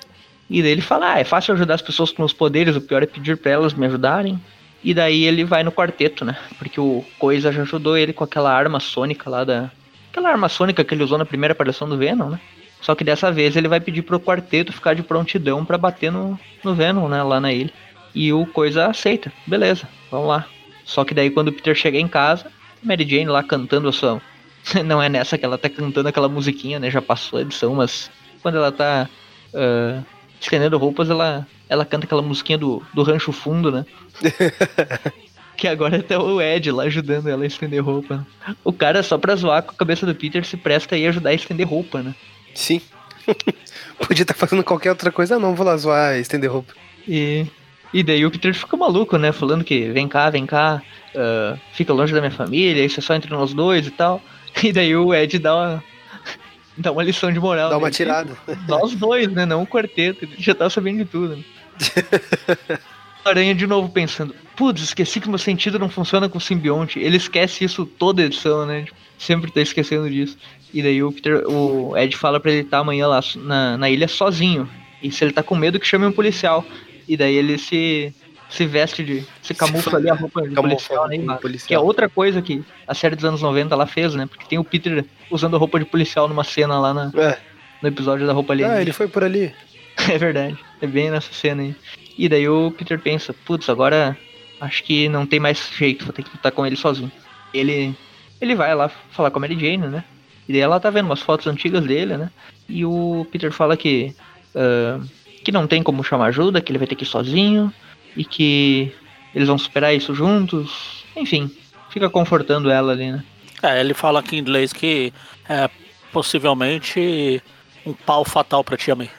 E 0.52 0.62
daí 0.62 0.72
ele 0.72 0.82
fala: 0.82 1.14
Ah, 1.14 1.20
é 1.20 1.24
fácil 1.24 1.54
ajudar 1.54 1.76
as 1.76 1.82
pessoas 1.82 2.12
com 2.12 2.24
os 2.24 2.34
poderes, 2.34 2.76
o 2.76 2.82
pior 2.82 3.02
é 3.02 3.06
pedir 3.06 3.38
pra 3.38 3.52
elas 3.52 3.74
me 3.74 3.86
ajudarem. 3.86 4.40
E 4.84 4.94
daí 4.94 5.24
ele 5.24 5.46
vai 5.46 5.64
no 5.64 5.72
quarteto, 5.72 6.26
né? 6.26 6.38
Porque 6.60 6.80
o 6.80 7.06
Coisa 7.18 7.52
já 7.52 7.62
ajudou 7.62 7.98
ele 7.98 8.12
com 8.12 8.26
aquela 8.26 8.52
arma 8.52 8.82
sônica 8.82 9.30
lá 9.30 9.46
da. 9.46 9.72
Aquela 10.12 10.30
arma 10.30 10.50
sônica 10.50 10.84
que 10.84 10.94
ele 10.94 11.04
usou 11.04 11.18
na 11.18 11.26
primeira 11.26 11.54
aparição 11.54 11.88
do 11.88 11.98
Venom, 11.98 12.32
né? 12.32 12.40
Só 12.82 12.96
que 12.96 13.04
dessa 13.04 13.32
vez 13.32 13.56
ele 13.56 13.67
vai 13.67 13.80
pedir 13.80 14.02
pro 14.02 14.20
quarteto 14.20 14.74
ficar 14.74 14.96
de 14.96 15.04
prontidão 15.04 15.63
para 15.63 15.78
bater 15.78 16.12
no, 16.12 16.38
no 16.63 16.74
Venom, 16.74 17.08
né? 17.08 17.22
Lá 17.22 17.39
na 17.39 17.54
ilha. 17.54 17.72
E 18.13 18.34
o 18.34 18.46
Coisa 18.46 18.88
aceita. 18.88 19.32
Beleza, 19.46 19.88
vamos 20.10 20.28
lá. 20.28 20.46
Só 20.84 21.06
que 21.06 21.13
daí 21.13 21.30
quando 21.30 21.50
o 21.50 21.54
Peter 21.54 21.76
chega 21.76 21.98
em 21.98 22.08
casa, 22.08 22.52
Mary 22.84 23.08
Jane 23.08 23.28
lá 23.28 23.44
cantando 23.44 23.88
a 23.88 23.91
sua. 23.91 24.22
Não 24.86 25.02
é 25.02 25.08
nessa 25.08 25.38
que 25.38 25.46
ela 25.46 25.58
tá 25.58 25.70
cantando 25.70 26.10
aquela 26.10 26.28
musiquinha, 26.28 26.80
né? 26.80 26.89
Já 26.89 27.02
passou 27.02 27.39
a 27.39 27.44
edição, 27.44 27.76
mas 27.76 28.10
quando 28.41 28.58
ela 28.58 28.72
tá 28.72 29.08
uh, 29.54 30.04
estendendo 30.39 30.78
roupas, 30.78 31.10
ela, 31.10 31.48
ela 31.70 31.86
canta 31.86 32.06
aquela 32.06 32.22
musiquinha 32.22 32.58
do, 32.58 32.82
do 32.94 33.04
Rancho 33.04 33.32
Fundo, 33.32 33.72
né? 33.72 33.86
que 35.56 35.67
agora 35.67 35.98
até 35.98 36.17
o 36.17 36.41
Ed 36.41 36.72
lá 36.72 36.84
ajudando 36.84 37.28
ela 37.28 37.44
a 37.44 37.48
estender 37.48 37.84
roupa. 37.84 38.26
O 38.63 38.74
cara, 38.74 39.04
só 39.04 39.17
pra 39.17 39.36
zoar 39.36 39.62
com 39.62 39.72
a 39.72 39.76
cabeça 39.76 40.06
do 40.08 40.15
Peter, 40.15 40.44
se 40.44 40.58
presta 40.58 40.96
aí 40.96 41.06
a 41.06 41.10
ajudar 41.10 41.30
a 41.30 41.36
estender 41.36 41.67
roupa, 41.67 42.02
né? 42.02 42.15
Sim. 42.54 42.82
Podia 44.08 44.24
estar 44.24 44.34
tá 44.34 44.40
fazendo 44.40 44.64
qualquer 44.64 44.90
outra 44.90 45.12
coisa, 45.12 45.40
não, 45.40 45.56
vou 45.56 45.66
lá 45.66 45.78
zoar, 45.78 46.18
estender 46.18 46.52
roupa. 46.52 46.74
E, 47.08 47.46
e 47.94 48.04
daí 48.04 48.26
o 48.26 48.32
Peter 48.32 48.54
fica 48.54 48.76
maluco, 48.78 49.18
né? 49.18 49.32
Falando 49.32 49.64
que 49.64 49.90
vem 49.92 50.08
cá, 50.08 50.30
vem 50.30 50.46
cá, 50.46 50.82
uh, 51.16 51.60
fica 51.74 51.94
longe 51.94 52.14
da 52.14 52.20
minha 52.20 52.32
família, 52.32 52.84
isso 52.86 53.00
é 53.00 53.04
só 53.04 53.14
entre 53.16 53.32
nós 53.32 53.54
dois 53.54 53.88
e 53.88 53.92
tal. 53.92 54.22
E 54.64 54.72
daí 54.72 54.96
o 54.96 55.14
Ed 55.14 55.40
dá 55.40 55.56
uma, 55.56 55.84
dá 56.78 56.92
uma 56.92 57.04
lição 57.04 57.32
de 57.32 57.40
moral. 57.40 57.70
Dá 57.70 57.78
uma 57.78 57.88
né? 57.88 57.94
tirada. 57.94 58.38
Nós 58.68 58.94
dois, 58.96 59.32
né? 59.32 59.46
Não 59.46 59.64
o 59.64 59.68
quarteto. 59.68 60.26
Ele 60.26 60.36
já 60.38 60.54
tá 60.54 60.70
sabendo 60.70 61.00
de 61.00 61.06
tudo. 61.06 61.38
Né? 61.38 61.44
Aranha 63.24 63.54
de 63.54 63.68
novo 63.68 63.88
pensando, 63.88 64.36
putz, 64.56 64.82
esqueci 64.82 65.22
que 65.22 65.30
meu 65.30 65.38
sentido 65.38 65.78
não 65.78 65.90
funciona 65.90 66.28
com 66.28 66.40
o 66.40 66.42
simbionte. 66.42 67.00
Ele 67.00 67.18
esquece 67.18 67.64
isso 67.64 67.86
toda 67.86 68.24
edição, 68.24 68.66
né? 68.66 68.86
Sempre 69.18 69.52
tá 69.52 69.62
esquecendo 69.62 70.10
disso. 70.10 70.38
E 70.74 70.82
daí 70.82 71.04
o 71.04 71.12
Peter, 71.12 71.44
o 71.48 71.98
Ed 71.98 72.16
fala 72.16 72.40
pra 72.40 72.52
ele 72.52 72.62
estar 72.62 72.78
tá 72.78 72.82
amanhã 72.82 73.08
lá 73.08 73.20
na, 73.36 73.78
na 73.78 73.90
ilha 73.90 74.08
sozinho. 74.08 74.70
E 75.02 75.12
se 75.12 75.24
ele 75.24 75.34
tá 75.34 75.44
com 75.44 75.56
medo, 75.56 75.80
que 75.80 75.88
chame 75.88 76.06
um 76.06 76.12
policial. 76.12 76.66
E 77.08 77.18
daí 77.18 77.36
ele 77.36 77.58
se 77.58 78.14
se 78.52 78.66
veste 78.66 79.02
de. 79.04 79.24
se 79.42 79.54
camufla 79.54 79.98
ali 79.98 80.10
a 80.10 80.14
roupa 80.14 80.42
de 80.42 80.54
policial, 80.54 81.08
né? 81.08 81.38
policial. 81.42 81.68
Que 81.68 81.74
é 81.74 81.80
outra 81.80 82.10
coisa 82.10 82.42
que 82.42 82.62
a 82.86 82.94
série 82.94 83.16
dos 83.16 83.24
anos 83.24 83.42
90 83.42 83.74
ela 83.74 83.88
fez, 83.88 84.14
né? 84.14 84.26
Porque 84.26 84.46
tem 84.46 84.60
o 84.60 84.64
Peter 84.64 85.06
usando 85.30 85.56
a 85.56 85.60
roupa 85.60 85.80
de 85.80 85.86
policial 85.86 86.28
numa 86.28 86.44
cena 86.44 86.78
lá 86.78 86.94
na, 86.94 87.12
é. 87.16 87.38
no 87.82 87.88
episódio 87.88 88.28
da 88.28 88.34
roupa 88.34 88.52
ali. 88.52 88.66
Ah, 88.66 88.82
ele 88.82 88.92
foi 88.92 89.08
por 89.08 89.24
ali. 89.24 89.54
É 90.10 90.18
verdade. 90.18 90.58
É 90.82 90.88
bem 90.88 91.12
nessa 91.12 91.32
cena 91.32 91.62
aí. 91.62 91.76
E 92.18 92.28
daí 92.28 92.48
o 92.48 92.72
Peter 92.72 92.98
pensa, 92.98 93.36
putz, 93.46 93.70
agora 93.70 94.18
acho 94.60 94.84
que 94.84 95.08
não 95.10 95.28
tem 95.28 95.40
mais 95.40 95.70
jeito, 95.78 96.06
vou 96.06 96.14
ter 96.14 96.24
que 96.24 96.32
lutar 96.32 96.52
com 96.52 96.66
ele 96.66 96.76
sozinho. 96.76 97.12
Ele. 97.54 97.94
Ele 98.40 98.56
vai 98.56 98.74
lá 98.74 98.90
falar 98.90 99.30
com 99.30 99.38
a 99.38 99.42
Mary 99.42 99.60
Jane, 99.60 99.88
né? 99.88 100.04
E 100.52 100.54
daí 100.54 100.60
ela 100.60 100.82
tá 100.82 100.90
vendo 100.90 101.06
umas 101.06 101.22
fotos 101.22 101.48
antigas 101.48 101.82
dele, 101.86 102.18
né? 102.18 102.30
E 102.68 102.84
o 102.84 103.26
Peter 103.32 103.54
fala 103.54 103.78
que. 103.78 104.14
Uh, 104.54 105.02
que 105.46 105.52
não 105.52 105.66
tem 105.66 105.82
como 105.82 106.04
chamar 106.04 106.26
ajuda, 106.26 106.60
que 106.60 106.70
ele 106.70 106.78
vai 106.78 106.88
ter 106.88 106.96
que 106.96 107.06
ir 107.06 107.08
sozinho 107.08 107.74
e 108.18 108.26
que 108.26 108.94
eles 109.34 109.48
vão 109.48 109.58
superar 109.58 109.96
isso 109.96 110.14
juntos. 110.14 111.06
Enfim, 111.16 111.50
fica 111.90 112.10
confortando 112.10 112.70
ela 112.70 112.92
ali, 112.92 113.14
né? 113.14 113.24
É, 113.64 113.80
ele 113.80 113.94
fala 113.94 114.20
aqui 114.20 114.36
em 114.36 114.40
inglês 114.40 114.74
que 114.74 115.14
é 115.48 115.70
possivelmente 116.12 117.42
um 117.86 117.94
pau 117.94 118.26
fatal 118.26 118.62
pra 118.62 118.76
Tia 118.76 118.94
May. 118.94 119.10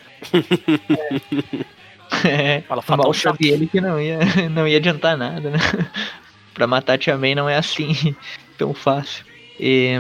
é, 2.25 2.61
fala 2.69 2.83
fatal 2.83 3.07
mal 3.07 3.15
sabia 3.15 3.55
ele 3.55 3.67
que 3.67 3.81
não 3.81 3.99
ia, 3.99 4.19
não 4.53 4.69
ia 4.69 4.77
adiantar 4.77 5.17
nada, 5.17 5.49
né? 5.49 5.59
pra 6.53 6.67
matar 6.67 6.93
a 6.93 6.99
Tia 6.99 7.17
May 7.17 7.35
não 7.35 7.49
é 7.49 7.57
assim 7.57 8.15
tão 8.59 8.75
fácil. 8.75 9.25
E, 9.59 9.99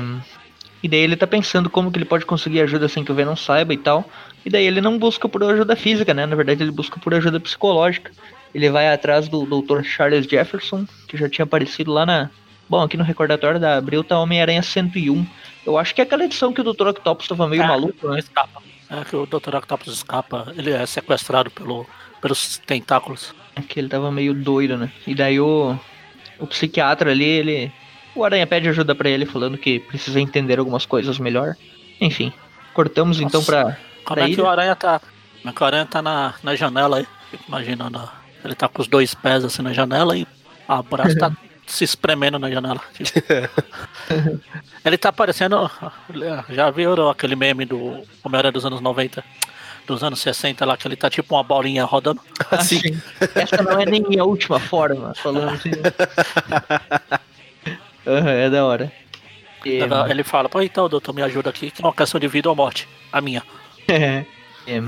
e 0.82 0.88
daí 0.88 1.00
ele 1.00 1.16
tá 1.16 1.26
pensando 1.26 1.70
como 1.70 1.90
que 1.90 1.98
ele 1.98 2.04
pode 2.04 2.26
conseguir 2.26 2.60
ajuda 2.60 2.88
sem 2.88 3.04
que 3.04 3.12
o 3.12 3.14
Venom 3.14 3.36
saiba 3.36 3.72
e 3.72 3.76
tal. 3.76 4.04
E 4.44 4.50
daí 4.50 4.66
ele 4.66 4.80
não 4.80 4.98
busca 4.98 5.28
por 5.28 5.42
ajuda 5.44 5.76
física, 5.76 6.12
né? 6.12 6.26
Na 6.26 6.34
verdade 6.34 6.62
ele 6.62 6.72
busca 6.72 6.98
por 6.98 7.14
ajuda 7.14 7.38
psicológica. 7.38 8.10
Ele 8.54 8.68
vai 8.68 8.92
atrás 8.92 9.28
do 9.28 9.46
Dr. 9.46 9.82
Charles 9.82 10.26
Jefferson, 10.26 10.86
que 11.06 11.16
já 11.16 11.28
tinha 11.28 11.44
aparecido 11.44 11.92
lá 11.92 12.04
na. 12.04 12.30
Bom, 12.68 12.82
aqui 12.82 12.96
no 12.96 13.04
recordatório 13.04 13.60
da 13.60 13.76
Abril 13.76 14.02
tá 14.02 14.18
Homem-Aranha 14.18 14.62
101. 14.62 15.24
Eu 15.64 15.78
acho 15.78 15.94
que 15.94 16.00
é 16.00 16.04
aquela 16.04 16.24
edição 16.24 16.52
que 16.52 16.60
o 16.60 16.64
Dr. 16.64 16.88
Octopus 16.88 17.28
tava 17.28 17.46
meio 17.46 17.62
é, 17.62 17.66
maluco, 17.66 18.08
né? 18.08 18.18
Escapa. 18.18 18.62
É 18.90 19.04
que 19.04 19.14
o 19.14 19.26
Dr. 19.26 19.56
Octopus 19.56 19.94
escapa, 19.94 20.52
ele 20.56 20.70
é 20.70 20.84
sequestrado 20.84 21.50
pelo, 21.50 21.86
pelos 22.20 22.58
tentáculos. 22.58 23.34
É 23.54 23.62
que 23.62 23.78
ele 23.78 23.88
tava 23.88 24.10
meio 24.10 24.34
doido, 24.34 24.76
né? 24.76 24.90
E 25.06 25.14
daí 25.14 25.38
o, 25.38 25.78
o 26.38 26.46
psiquiatra 26.46 27.10
ali, 27.10 27.24
ele. 27.24 27.72
O 28.14 28.24
Aranha 28.24 28.46
pede 28.46 28.68
ajuda 28.68 28.94
para 28.94 29.08
ele, 29.08 29.24
falando 29.24 29.56
que 29.56 29.80
precisa 29.80 30.20
entender 30.20 30.58
algumas 30.58 30.84
coisas 30.84 31.18
melhor. 31.18 31.56
Enfim, 32.00 32.32
cortamos 32.74 33.20
então 33.20 33.40
Nossa, 33.40 33.52
então 33.52 33.64
pra. 33.64 33.78
Como 34.04 34.20
é 34.20 34.34
que 34.34 34.40
o 34.40 34.48
Aranha 34.48 34.76
tá. 34.76 35.00
Como 35.00 35.50
é 35.50 35.52
que 35.52 35.62
o 35.62 35.66
Aranha 35.66 35.86
tá 35.86 36.02
na, 36.02 36.34
na 36.42 36.54
janela 36.54 36.98
aí? 36.98 37.06
Imaginando 37.48 37.98
a 37.98 38.22
ele 38.44 38.54
tá 38.54 38.68
com 38.68 38.82
os 38.82 38.88
dois 38.88 39.14
pés 39.14 39.44
assim 39.44 39.62
na 39.62 39.72
janela 39.72 40.16
e 40.16 40.26
o 40.68 40.82
braço 40.82 41.16
tá 41.16 41.30
se 41.66 41.84
espremendo 41.84 42.38
na 42.38 42.50
janela. 42.50 42.80
ele 44.84 44.98
tá 44.98 45.12
parecendo. 45.12 45.70
Já 46.50 46.70
viram 46.70 47.08
aquele 47.08 47.36
meme 47.36 47.64
do 47.64 48.02
Homem-Aranha 48.22 48.52
dos 48.52 48.66
anos 48.66 48.80
90? 48.80 49.24
Dos 49.86 50.02
anos 50.04 50.20
60 50.20 50.64
lá, 50.64 50.76
que 50.76 50.86
ele 50.86 50.96
tá 50.96 51.10
tipo 51.10 51.34
uma 51.34 51.42
bolinha 51.42 51.84
rodando. 51.84 52.20
Assim. 52.50 52.80
Essa 53.34 53.62
não 53.62 53.80
é 53.80 53.84
nem 53.84 54.18
a 54.18 54.24
última 54.24 54.60
forma, 54.60 55.12
falando 55.14 55.48
assim. 55.48 55.70
Uhum, 58.06 58.28
é 58.28 58.50
da 58.50 58.64
hora. 58.64 58.92
E... 59.64 59.78
Ele 60.10 60.24
fala, 60.24 60.48
pô, 60.48 60.60
então, 60.60 60.88
doutor, 60.88 61.14
me 61.14 61.22
ajuda 61.22 61.50
aqui, 61.50 61.70
que 61.70 61.82
é 61.82 61.86
uma 61.86 61.94
questão 61.94 62.18
de 62.18 62.28
vida 62.28 62.48
ou 62.48 62.56
morte. 62.56 62.88
A 63.12 63.20
minha. 63.20 63.42
É. 63.88 64.24
é. 64.68 64.80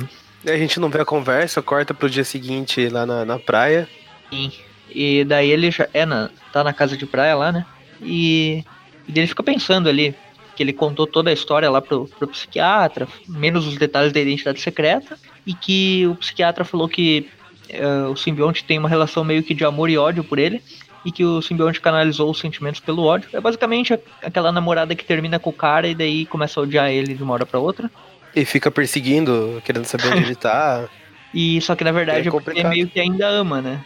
A 0.53 0.57
gente 0.57 0.79
não 0.79 0.89
vê 0.89 1.01
a 1.01 1.05
conversa, 1.05 1.61
corta 1.61 1.93
pro 1.93 2.09
dia 2.09 2.23
seguinte 2.23 2.89
lá 2.89 3.05
na, 3.05 3.25
na 3.25 3.39
praia. 3.41 3.89
Sim. 4.31 4.53
E 4.89 5.25
daí 5.25 5.51
ele 5.51 5.69
já 5.71 5.89
é 5.93 6.07
na, 6.07 6.31
tá 6.53 6.63
na 6.63 6.73
casa 6.73 6.97
de 6.97 7.05
praia 7.05 7.35
lá, 7.35 7.51
né? 7.51 7.67
E, 8.01 8.65
e 9.09 9.19
ele 9.19 9.27
fica 9.27 9.43
pensando 9.43 9.89
ali 9.89 10.15
que 10.55 10.63
ele 10.63 10.73
contou 10.73 11.07
toda 11.07 11.31
a 11.31 11.33
história 11.33 11.69
lá 11.69 11.83
pro, 11.83 12.07
pro 12.07 12.29
psiquiatra, 12.29 13.09
menos 13.29 13.67
os 13.67 13.77
detalhes 13.77 14.13
da 14.13 14.21
identidade 14.21 14.61
secreta, 14.61 15.19
e 15.45 15.53
que 15.53 16.07
o 16.07 16.15
psiquiatra 16.15 16.65
falou 16.65 16.89
que 16.89 17.29
uh, 17.71 18.11
o 18.11 18.17
simbionte 18.17 18.65
tem 18.65 18.79
uma 18.79 18.89
relação 18.89 19.25
meio 19.25 19.43
que 19.43 19.55
de 19.55 19.65
amor 19.65 19.91
e 19.91 19.99
ódio 19.99 20.23
por 20.23 20.39
ele, 20.39 20.63
e 21.05 21.13
que 21.13 21.25
o 21.25 21.43
simbionte 21.43 21.81
canalizou 21.81 22.31
os 22.31 22.39
sentimentos 22.39 22.81
pelo 22.81 23.05
ódio. 23.05 23.29
É 23.33 23.41
basicamente 23.41 23.99
aquela 24.23 24.51
namorada 24.51 24.95
que 24.95 25.05
termina 25.05 25.39
com 25.39 25.51
o 25.51 25.53
cara 25.53 25.87
e 25.87 25.95
daí 25.95 26.25
começa 26.27 26.59
a 26.59 26.63
odiar 26.63 26.91
ele 26.91 27.15
de 27.15 27.23
uma 27.23 27.35
hora 27.35 27.45
pra 27.45 27.59
outra. 27.59 27.91
E 28.35 28.45
fica 28.45 28.71
perseguindo, 28.71 29.63
querendo 29.65 29.85
saber 29.85 30.09
onde 30.09 30.23
ele 30.25 30.35
tá. 30.35 30.89
E 31.33 31.61
só 31.61 31.75
que 31.75 31.85
na 31.85 31.93
verdade 31.93 32.29
é, 32.29 32.61
é 32.61 32.69
meio 32.69 32.89
que 32.89 32.99
ainda 32.99 33.29
ama, 33.29 33.61
né? 33.61 33.85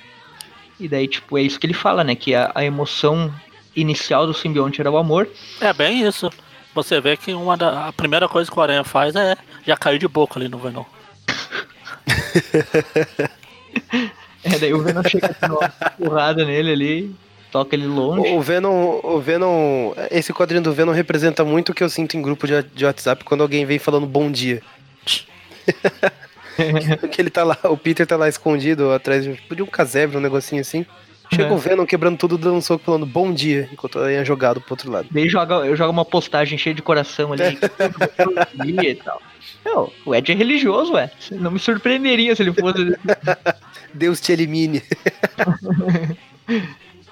E 0.79 0.87
daí, 0.87 1.09
tipo, 1.09 1.37
é 1.37 1.43
isso 1.43 1.59
que 1.59 1.67
ele 1.67 1.75
fala, 1.75 2.05
né? 2.05 2.15
Que 2.15 2.35
a, 2.35 2.53
a 2.55 2.65
emoção 2.65 3.35
inicial 3.75 4.27
do 4.27 4.35
simbionte 4.35 4.81
era 4.81 4.91
o 4.91 4.97
amor. 4.97 5.29
É 5.61 5.73
bem 5.73 6.07
isso. 6.07 6.31
Você 6.75 7.01
vê 7.01 7.17
que 7.17 7.33
uma 7.33 7.57
da, 7.57 7.89
a 7.89 7.93
primeira 7.93 8.29
coisa 8.29 8.51
que 8.51 8.57
o 8.57 8.63
Aranha 8.63 8.85
faz 8.85 9.17
é 9.17 9.37
já 9.67 9.77
cair 9.77 9.99
de 9.99 10.07
boca 10.07 10.39
ali 10.39 10.49
no 10.49 10.59
Venom. 10.59 10.85
é, 14.45 14.59
daí 14.59 14.73
o 14.73 14.83
Venom 14.83 15.03
chega 15.03 15.35
com 15.35 15.47
uma 15.47 15.69
porrada 15.99 16.45
nele 16.45 16.73
ali 16.73 17.17
toca 17.51 17.75
ele 17.75 17.87
longe. 17.87 18.31
O 18.31 18.43
Venom, 18.43 19.01
o 19.03 19.21
Venom, 19.21 19.95
esse 20.11 20.35
quadrinho 20.35 20.63
do 20.63 20.73
Venom 20.73 20.93
representa 20.93 21.45
muito 21.47 21.71
o 21.71 21.75
que 21.75 21.83
eu 21.83 21.89
sinto 21.89 22.15
em 22.15 22.21
grupo 22.21 22.47
de, 22.47 22.63
de 22.63 22.85
WhatsApp 22.85 23.25
quando 23.25 23.41
alguém 23.41 23.65
vem 23.65 23.79
falando 23.79 24.07
bom 24.07 24.31
dia. 24.31 24.63
que 27.11 27.21
ele 27.21 27.31
tá 27.31 27.45
lá, 27.45 27.57
o 27.65 27.77
Peter 27.77 28.07
tá 28.07 28.17
lá 28.17 28.29
escondido 28.29 28.93
atrás 28.93 29.25
de, 29.25 29.41
de 29.55 29.63
um 29.63 29.67
casebre, 29.67 30.17
um 30.17 30.21
negocinho 30.21 30.61
assim. 30.61 30.85
Chega 31.31 31.51
é. 31.51 31.53
o 31.53 31.59
Venom 31.59 31.85
quebrando 31.85 32.17
tudo, 32.17 32.39
dando 32.39 32.57
um 32.57 32.61
soco 32.61 32.85
falando 32.85 33.05
bom 33.05 33.33
dia, 33.33 33.69
enquanto 33.73 33.99
ele 33.99 34.15
é 34.15 34.25
jogado 34.25 34.61
pro 34.61 34.73
outro 34.73 34.91
lado. 34.91 35.09
Daí 35.11 35.29
joga, 35.29 35.55
eu 35.57 35.77
jogo 35.77 35.91
uma 35.91 36.05
postagem 36.05 36.57
cheia 36.59 36.75
de 36.75 36.83
coração 36.83 37.33
ali. 37.33 37.59
e 38.89 38.95
tal. 38.95 39.21
Não, 39.65 39.93
o 40.07 40.15
Ed 40.15 40.33
é 40.33 40.35
religioso, 40.35 40.95
ué. 40.95 41.11
Não 41.33 41.51
me 41.51 41.59
surpreenderia 41.59 42.35
se 42.35 42.43
ele 42.43 42.53
fosse. 42.53 42.97
Deus 43.93 44.21
te 44.21 44.33
elimine. 44.33 44.83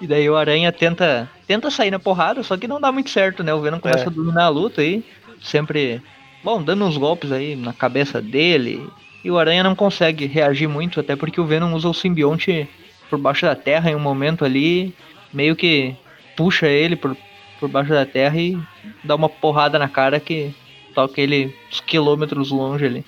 E 0.01 0.07
daí 0.07 0.29
o 0.29 0.37
Aranha 0.37 0.71
tenta, 0.71 1.31
tenta 1.47 1.71
sair 1.71 1.91
na 1.91 1.99
porrada, 1.99 2.43
só 2.43 2.57
que 2.57 2.69
não 2.69 2.81
dá 2.81 2.93
muito 2.93 3.09
certo, 3.09 3.43
né? 3.43 3.55
O 3.55 3.61
Venom 3.61 3.81
começa 3.81 4.05
é. 4.05 4.07
a 4.07 4.11
dominar 4.11 4.45
a 4.45 4.49
luta 4.49 4.83
aí, 4.83 5.03
sempre, 5.43 6.03
bom, 6.45 6.63
dando 6.63 6.85
uns 6.85 6.99
golpes 6.99 7.33
aí 7.33 7.57
na 7.57 7.73
cabeça 7.73 8.21
dele. 8.21 8.87
E 9.25 9.31
o 9.31 9.39
Aranha 9.39 9.65
não 9.65 9.75
consegue 9.75 10.27
reagir 10.27 10.69
muito, 10.69 11.01
até 11.01 11.17
porque 11.17 11.41
o 11.41 11.47
Venom 11.47 11.73
usa 11.73 11.89
o 11.89 11.95
simbionte 11.95 12.69
por 13.09 13.19
baixo 13.19 13.47
da 13.47 13.55
terra 13.55 13.90
em 13.90 13.95
um 13.95 14.01
momento 14.01 14.45
ali, 14.45 14.95
meio 15.33 15.55
que 15.57 15.95
puxa 16.37 16.66
ele 16.66 16.97
por, 16.97 17.16
por 17.59 17.69
baixo 17.69 17.90
da 17.90 18.05
terra 18.07 18.37
e 18.37 18.59
dá 19.03 19.14
uma 19.14 19.29
porrada 19.29 19.79
na 19.79 19.88
cara 19.88 20.21
que 20.21 20.55
toca 20.95 21.21
ele 21.21 21.55
uns 21.69 21.81
quilômetros 21.81 22.51
longe 22.51 22.87
ali. 22.87 23.05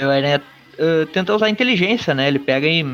o 0.00 0.04
Aranha 0.04 0.42
uh, 0.78 1.06
tenta 1.06 1.34
usar 1.34 1.50
inteligência, 1.50 2.14
né? 2.14 2.26
Ele 2.26 2.38
pega 2.38 2.66
e. 2.66 2.84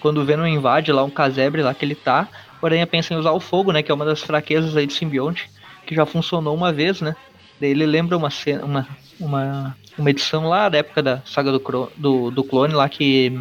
Quando 0.00 0.18
o 0.18 0.24
Venom 0.24 0.46
invade 0.46 0.92
lá 0.92 1.02
um 1.02 1.10
casebre 1.10 1.60
lá 1.60 1.74
que 1.74 1.84
ele 1.84 1.96
tá, 1.96 2.28
o 2.62 2.66
Aranha 2.66 2.86
pensa 2.86 3.12
em 3.12 3.16
usar 3.16 3.32
o 3.32 3.40
fogo, 3.40 3.72
né? 3.72 3.82
Que 3.82 3.90
é 3.90 3.94
uma 3.94 4.04
das 4.04 4.22
fraquezas 4.22 4.76
aí 4.76 4.86
do 4.86 4.92
simbionte, 4.92 5.50
que 5.84 5.92
já 5.92 6.06
funcionou 6.06 6.54
uma 6.54 6.72
vez, 6.72 7.00
né? 7.00 7.16
Daí 7.60 7.70
ele 7.70 7.84
lembra 7.84 8.16
uma 8.16 8.30
cena, 8.30 8.64
uma, 8.64 8.86
uma, 9.18 9.76
uma 9.98 10.10
edição 10.10 10.48
lá 10.48 10.68
da 10.68 10.78
época 10.78 11.02
da 11.02 11.20
saga 11.24 11.50
do, 11.50 11.90
do, 11.96 12.30
do 12.30 12.44
clone 12.44 12.74
lá 12.74 12.88
que. 12.88 13.32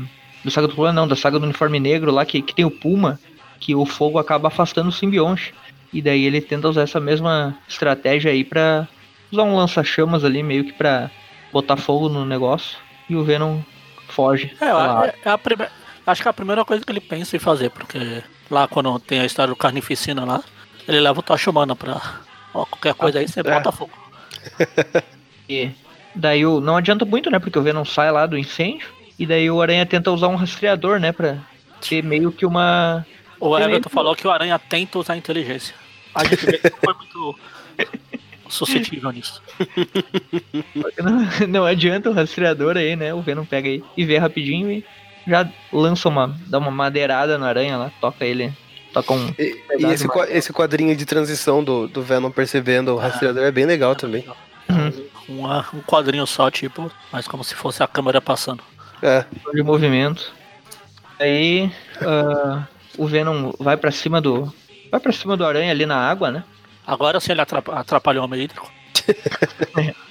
Do 0.47 0.51
saga 0.51 0.69
do 0.69 0.75
clone 0.75 0.95
não, 0.95 1.05
da 1.05 1.15
saga 1.17 1.38
do 1.38 1.43
uniforme 1.43 1.77
negro 1.77 2.10
lá 2.10 2.25
que, 2.25 2.41
que 2.41 2.55
tem 2.55 2.63
o 2.63 2.71
Puma, 2.71 3.19
que 3.60 3.75
o 3.75 3.86
fogo 3.86 4.17
acaba 4.17 4.47
afastando 4.47 4.88
o 4.88 4.93
simbionte. 4.93 5.53
E 5.91 6.01
daí 6.01 6.23
ele 6.23 6.39
tenta 6.39 6.69
usar 6.69 6.83
essa 6.83 7.01
mesma 7.01 7.57
estratégia 7.67 8.31
aí 8.31 8.45
pra 8.45 8.88
usar 9.29 9.43
um 9.43 9.57
lança-chamas 9.57 10.23
ali, 10.23 10.41
meio 10.41 10.63
que 10.63 10.71
pra 10.71 11.12
botar 11.51 11.75
fogo 11.75 12.07
no 12.07 12.23
negócio. 12.23 12.77
E 13.10 13.15
o 13.17 13.25
Venom 13.25 13.60
foge. 14.07 14.55
É, 14.62 14.67
é, 14.67 15.15
é 15.25 15.29
a 15.29 15.38
primeira. 15.38 15.69
Acho 16.05 16.21
que 16.21 16.29
é 16.29 16.31
a 16.31 16.33
primeira 16.33 16.63
coisa 16.63 16.86
que 16.86 16.91
ele 16.93 17.01
pensa 17.01 17.36
em 17.36 17.39
fazer, 17.39 17.69
porque 17.69 18.23
lá 18.49 18.69
quando 18.69 18.97
tem 18.99 19.19
a 19.19 19.25
história 19.25 19.49
do 19.53 19.57
Carnificina 19.57 20.23
lá, 20.23 20.41
ele 20.88 21.01
leva 21.01 21.19
o 21.19 21.23
Tocha 21.23 21.49
Humana 21.49 21.75
pra. 21.75 22.01
Ó, 22.53 22.65
qualquer 22.65 22.93
coisa 22.93 23.19
aí 23.19 23.27
você 23.27 23.41
é. 23.41 23.43
bota 23.43 23.69
fogo. 23.69 23.91
e 25.49 25.71
daí 26.15 26.45
o, 26.45 26.62
não 26.62 26.77
adianta 26.77 27.03
muito, 27.03 27.29
né? 27.29 27.38
Porque 27.38 27.60
o 27.60 27.62
Venom 27.62 27.83
sai 27.83 28.10
lá 28.13 28.25
do 28.25 28.38
incêndio. 28.38 28.95
E 29.19 29.25
daí 29.25 29.49
o 29.49 29.62
Aranha 29.62 29.86
tenta 29.86 30.12
usar 30.12 30.27
um 30.27 30.36
rastreador, 30.36 30.99
né? 30.99 31.12
Pra 31.12 31.38
ter 31.82 32.03
meio 32.03 32.32
que 32.32 32.45
uma. 32.45 33.06
O 33.39 33.58
Everton 33.58 33.89
falou 33.89 34.15
que 34.15 34.27
o 34.27 34.32
Aranha 34.32 34.60
tenta 34.60 34.99
usar 34.99 35.17
inteligência. 35.17 35.75
A 36.13 36.23
gente 36.23 36.45
vê 36.45 36.58
que 36.58 36.69
foi 36.69 36.93
muito 36.93 37.39
suscetível 38.49 39.12
nisso. 39.12 39.41
Não, 41.03 41.47
não 41.47 41.65
adianta 41.65 42.10
o 42.10 42.13
rastreador 42.13 42.77
aí, 42.77 42.95
né? 42.95 43.13
O 43.13 43.21
Venom 43.21 43.45
pega 43.45 43.67
aí 43.67 43.84
e 43.95 44.06
vê 44.06 44.17
rapidinho 44.17 44.71
e 44.71 44.86
já 45.27 45.47
lança 45.71 46.08
uma. 46.08 46.36
dá 46.47 46.58
uma 46.58 46.71
madeirada 46.71 47.38
no 47.38 47.45
aranha 47.45 47.77
lá, 47.77 47.91
toca 47.99 48.25
ele. 48.25 48.53
Toca 48.93 49.13
um. 49.13 49.34
E, 49.38 49.60
e 49.80 49.86
esse, 49.86 50.08
esse 50.30 50.53
quadrinho 50.53 50.95
de 50.95 51.06
transição 51.06 51.63
do, 51.63 51.88
do 51.88 52.01
Venom 52.01 52.32
percebendo 52.32 52.93
o 52.93 52.97
rastreador 52.97 53.43
é 53.43 53.51
bem 53.51 53.65
legal 53.65 53.95
também. 53.95 54.25
Uhum. 54.69 55.08
Um, 55.30 55.77
um 55.77 55.82
quadrinho 55.82 56.25
só, 56.25 56.49
tipo, 56.49 56.91
mas 57.12 57.27
como 57.27 57.43
se 57.43 57.53
fosse 57.53 57.84
a 57.84 57.88
câmera 57.88 58.21
passando. 58.21 58.63
É. 59.01 59.25
De 59.53 59.63
movimento. 59.63 60.33
Aí 61.19 61.71
uh, 62.01 62.63
o 62.97 63.07
Venom 63.07 63.51
vai 63.60 63.77
para 63.77 63.91
cima 63.91 64.21
do. 64.21 64.53
Vai 64.91 64.99
para 64.99 65.12
cima 65.12 65.36
do 65.36 65.45
aranha 65.45 65.71
ali 65.71 65.86
na 65.86 65.97
água, 65.97 66.31
né? 66.31 66.43
Agora 66.86 67.19
sim 67.19 67.31
ele 67.31 67.41
atrapalhou 67.41 68.25
o 68.25 68.27
meio. 68.27 68.49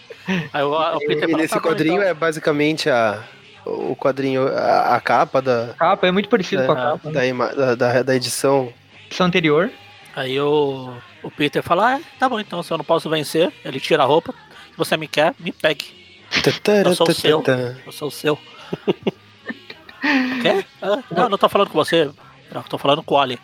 Aí 0.53 0.63
o, 0.63 0.73
o 0.73 0.99
Peter 1.01 1.31
e, 1.31 1.35
nesse 1.35 1.55
tá 1.55 1.61
quadrinho 1.61 1.97
então. 1.97 2.09
é 2.09 2.13
basicamente 2.13 2.91
a, 2.91 3.23
o 3.65 3.95
quadrinho, 3.95 4.47
a, 4.49 4.97
a 4.97 5.01
capa 5.01 5.41
da. 5.41 5.71
A 5.71 5.75
capa 5.75 6.07
é 6.07 6.11
muito 6.11 6.29
parecido 6.29 6.63
da, 6.63 6.67
com 6.67 6.73
a 6.73 6.77
capa. 6.77 7.11
Da, 7.11 7.21
né? 7.21 7.77
da, 7.77 8.03
da, 8.03 8.17
edição. 8.17 8.73
Edição 9.07 9.27
anterior. 9.27 9.71
Aí 10.15 10.41
o, 10.41 10.93
o 11.23 11.31
Peter 11.31 11.63
fala: 11.63 11.95
ah, 11.95 12.01
tá 12.19 12.29
bom, 12.29 12.41
então 12.41 12.63
se 12.63 12.73
eu 12.73 12.79
não 12.79 12.85
posso 12.85 13.09
vencer, 13.09 13.53
ele 13.65 13.79
tira 13.79 14.03
a 14.03 14.07
roupa. 14.07 14.33
Se 14.73 14.77
você 14.77 14.97
me 14.97 15.07
quer, 15.07 15.35
me 15.39 15.53
pegue. 15.53 15.95
Eu 16.85 16.95
sou 16.95 17.09
o 17.09 17.15
seu. 17.15 17.45
Eu 17.87 17.93
sou 17.93 18.09
o 18.09 18.11
seu. 18.11 18.39
Quer? 20.43 20.65
Ah, 20.83 21.03
não, 21.11 21.29
não 21.31 21.39
tô 21.39 21.49
falando 21.49 21.69
com 21.69 21.79
você. 21.79 22.11
Eu 22.53 22.63
tô 22.63 22.79
falando 22.79 23.03
com 23.03 23.15
o 23.15 23.19
Ali. 23.19 23.39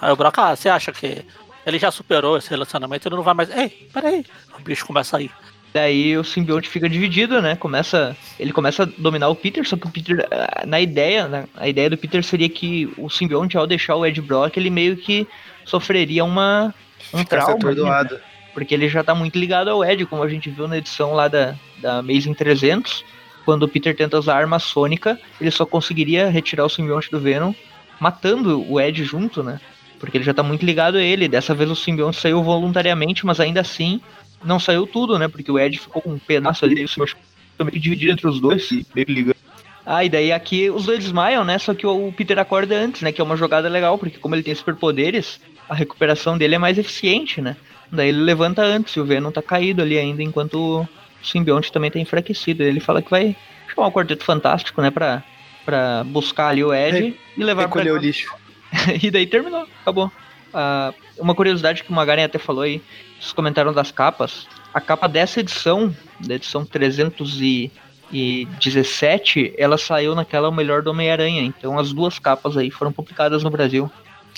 Aí 0.00 0.12
o 0.12 0.16
Brock, 0.16 0.38
ah, 0.38 0.56
você 0.56 0.68
acha 0.68 0.92
que 0.92 1.24
ele 1.66 1.78
já 1.78 1.90
superou 1.90 2.36
esse 2.36 2.50
relacionamento, 2.50 3.06
ele 3.06 3.16
não 3.16 3.22
vai 3.22 3.34
mais. 3.34 3.50
Ei, 3.50 3.88
peraí. 3.92 4.24
O 4.58 4.62
bicho 4.62 4.86
começa 4.86 5.16
a 5.16 5.22
ir. 5.22 5.30
Daí 5.72 6.18
o 6.18 6.24
simbionte 6.24 6.68
fica 6.68 6.88
dividido, 6.88 7.40
né? 7.40 7.56
Começa, 7.56 8.14
ele 8.38 8.52
começa 8.52 8.82
a 8.82 8.88
dominar 8.98 9.28
o 9.28 9.34
Peter, 9.34 9.66
só 9.66 9.76
que 9.76 9.86
o 9.86 9.90
Peter, 9.90 10.26
ah, 10.30 10.66
na 10.66 10.80
ideia, 10.80 11.26
né? 11.28 11.44
a 11.56 11.66
ideia 11.66 11.88
do 11.88 11.96
Peter 11.96 12.22
seria 12.22 12.48
que 12.48 12.92
o 12.98 13.08
simbionte, 13.08 13.56
ao 13.56 13.66
deixar 13.66 13.96
o 13.96 14.04
Ed 14.04 14.20
Brock, 14.20 14.56
ele 14.56 14.68
meio 14.68 14.96
que 14.96 15.26
sofreria 15.64 16.24
uma 16.24 16.74
um 17.14 17.18
Fica 17.18 17.38
trauma. 17.38 18.04
né? 18.04 18.20
Porque 18.52 18.74
ele 18.74 18.86
já 18.88 19.02
tá 19.02 19.14
muito 19.14 19.38
ligado 19.38 19.68
ao 19.68 19.82
Ed, 19.82 20.04
como 20.04 20.22
a 20.22 20.28
gente 20.28 20.50
viu 20.50 20.68
na 20.68 20.76
edição 20.76 21.14
lá 21.14 21.26
da, 21.26 21.54
da 21.78 21.98
Amazing 21.98 22.34
300. 22.34 23.02
Quando 23.44 23.64
o 23.64 23.68
Peter 23.68 23.94
tenta 23.96 24.18
usar 24.18 24.34
a 24.34 24.38
arma 24.38 24.58
sônica, 24.58 25.18
ele 25.40 25.50
só 25.50 25.66
conseguiria 25.66 26.28
retirar 26.28 26.64
o 26.64 26.68
simbionte 26.68 27.10
do 27.10 27.20
Venom 27.20 27.52
matando 27.98 28.64
o 28.68 28.80
Ed 28.80 29.04
junto, 29.04 29.42
né? 29.42 29.60
Porque 29.98 30.16
ele 30.16 30.24
já 30.24 30.34
tá 30.34 30.42
muito 30.42 30.66
ligado 30.66 30.96
a 30.96 31.02
ele. 31.02 31.28
Dessa 31.28 31.54
vez 31.54 31.70
o 31.70 31.76
simbionte 31.76 32.20
saiu 32.20 32.42
voluntariamente, 32.42 33.24
mas 33.24 33.38
ainda 33.38 33.60
assim 33.60 34.00
não 34.44 34.58
saiu 34.58 34.86
tudo, 34.86 35.18
né? 35.18 35.28
Porque 35.28 35.50
o 35.50 35.58
Ed 35.58 35.78
ficou 35.78 36.02
com 36.02 36.10
um 36.10 36.18
pedaço 36.18 36.64
ali, 36.64 36.84
o 36.84 36.88
simbionte 36.88 37.16
também 37.56 37.78
dividido 37.78 38.12
entre 38.12 38.26
os 38.26 38.40
dois, 38.40 38.68
meio 38.94 39.06
ligado. 39.08 39.36
Ah, 39.84 40.04
e 40.04 40.08
daí 40.08 40.32
aqui 40.32 40.70
os 40.70 40.86
dois 40.86 41.00
desmaiam, 41.00 41.44
né? 41.44 41.58
Só 41.58 41.74
que 41.74 41.86
o 41.86 42.12
Peter 42.12 42.38
acorda 42.38 42.76
antes, 42.76 43.02
né? 43.02 43.12
Que 43.12 43.20
é 43.20 43.24
uma 43.24 43.36
jogada 43.36 43.68
legal, 43.68 43.98
porque 43.98 44.18
como 44.18 44.34
ele 44.34 44.42
tem 44.42 44.54
superpoderes, 44.54 45.40
a 45.68 45.74
recuperação 45.74 46.38
dele 46.38 46.54
é 46.54 46.58
mais 46.58 46.78
eficiente, 46.78 47.40
né? 47.40 47.56
Daí 47.90 48.08
ele 48.08 48.20
levanta 48.20 48.62
antes 48.62 48.94
e 48.94 49.00
o 49.00 49.04
Venom 49.04 49.30
tá 49.30 49.42
caído 49.42 49.82
ali 49.82 49.98
ainda, 49.98 50.22
enquanto 50.22 50.86
o 51.22 51.26
simbionte 51.26 51.72
também 51.72 51.90
tá 51.90 51.98
enfraquecido. 51.98 52.62
Ele 52.62 52.80
fala 52.80 53.00
que 53.00 53.10
vai 53.10 53.34
chamar 53.72 53.88
o 53.88 53.92
Quarteto 53.92 54.24
Fantástico, 54.24 54.82
né? 54.82 54.90
Pra, 54.90 55.22
pra 55.64 56.04
buscar 56.04 56.48
ali 56.48 56.64
o 56.64 56.74
Ed 56.74 56.98
Re 56.98 57.16
e 57.36 57.44
levar 57.44 57.62
Recolher 57.62 57.90
pra... 57.90 58.00
o 58.00 58.02
lixo. 58.02 58.34
e 59.02 59.10
daí 59.10 59.26
terminou, 59.26 59.66
acabou. 59.80 60.12
Uh, 60.52 60.92
uma 61.18 61.34
curiosidade 61.34 61.82
que 61.82 61.90
o 61.90 61.94
Magaren 61.94 62.24
até 62.24 62.38
falou 62.38 62.62
aí, 62.62 62.82
vocês 63.18 63.32
comentaram 63.32 63.72
das 63.72 63.90
capas. 63.90 64.46
A 64.74 64.80
capa 64.80 65.08
dessa 65.08 65.40
edição, 65.40 65.92
da 66.20 66.34
edição 66.34 66.64
317, 66.64 69.54
ela 69.56 69.78
saiu 69.78 70.14
naquela 70.14 70.50
Melhor 70.50 70.82
do 70.82 70.90
Homem-Aranha. 70.90 71.42
Então 71.42 71.78
as 71.78 71.92
duas 71.92 72.18
capas 72.18 72.56
aí 72.56 72.70
foram 72.70 72.92
publicadas 72.92 73.42
no 73.42 73.50
Brasil. 73.50 73.90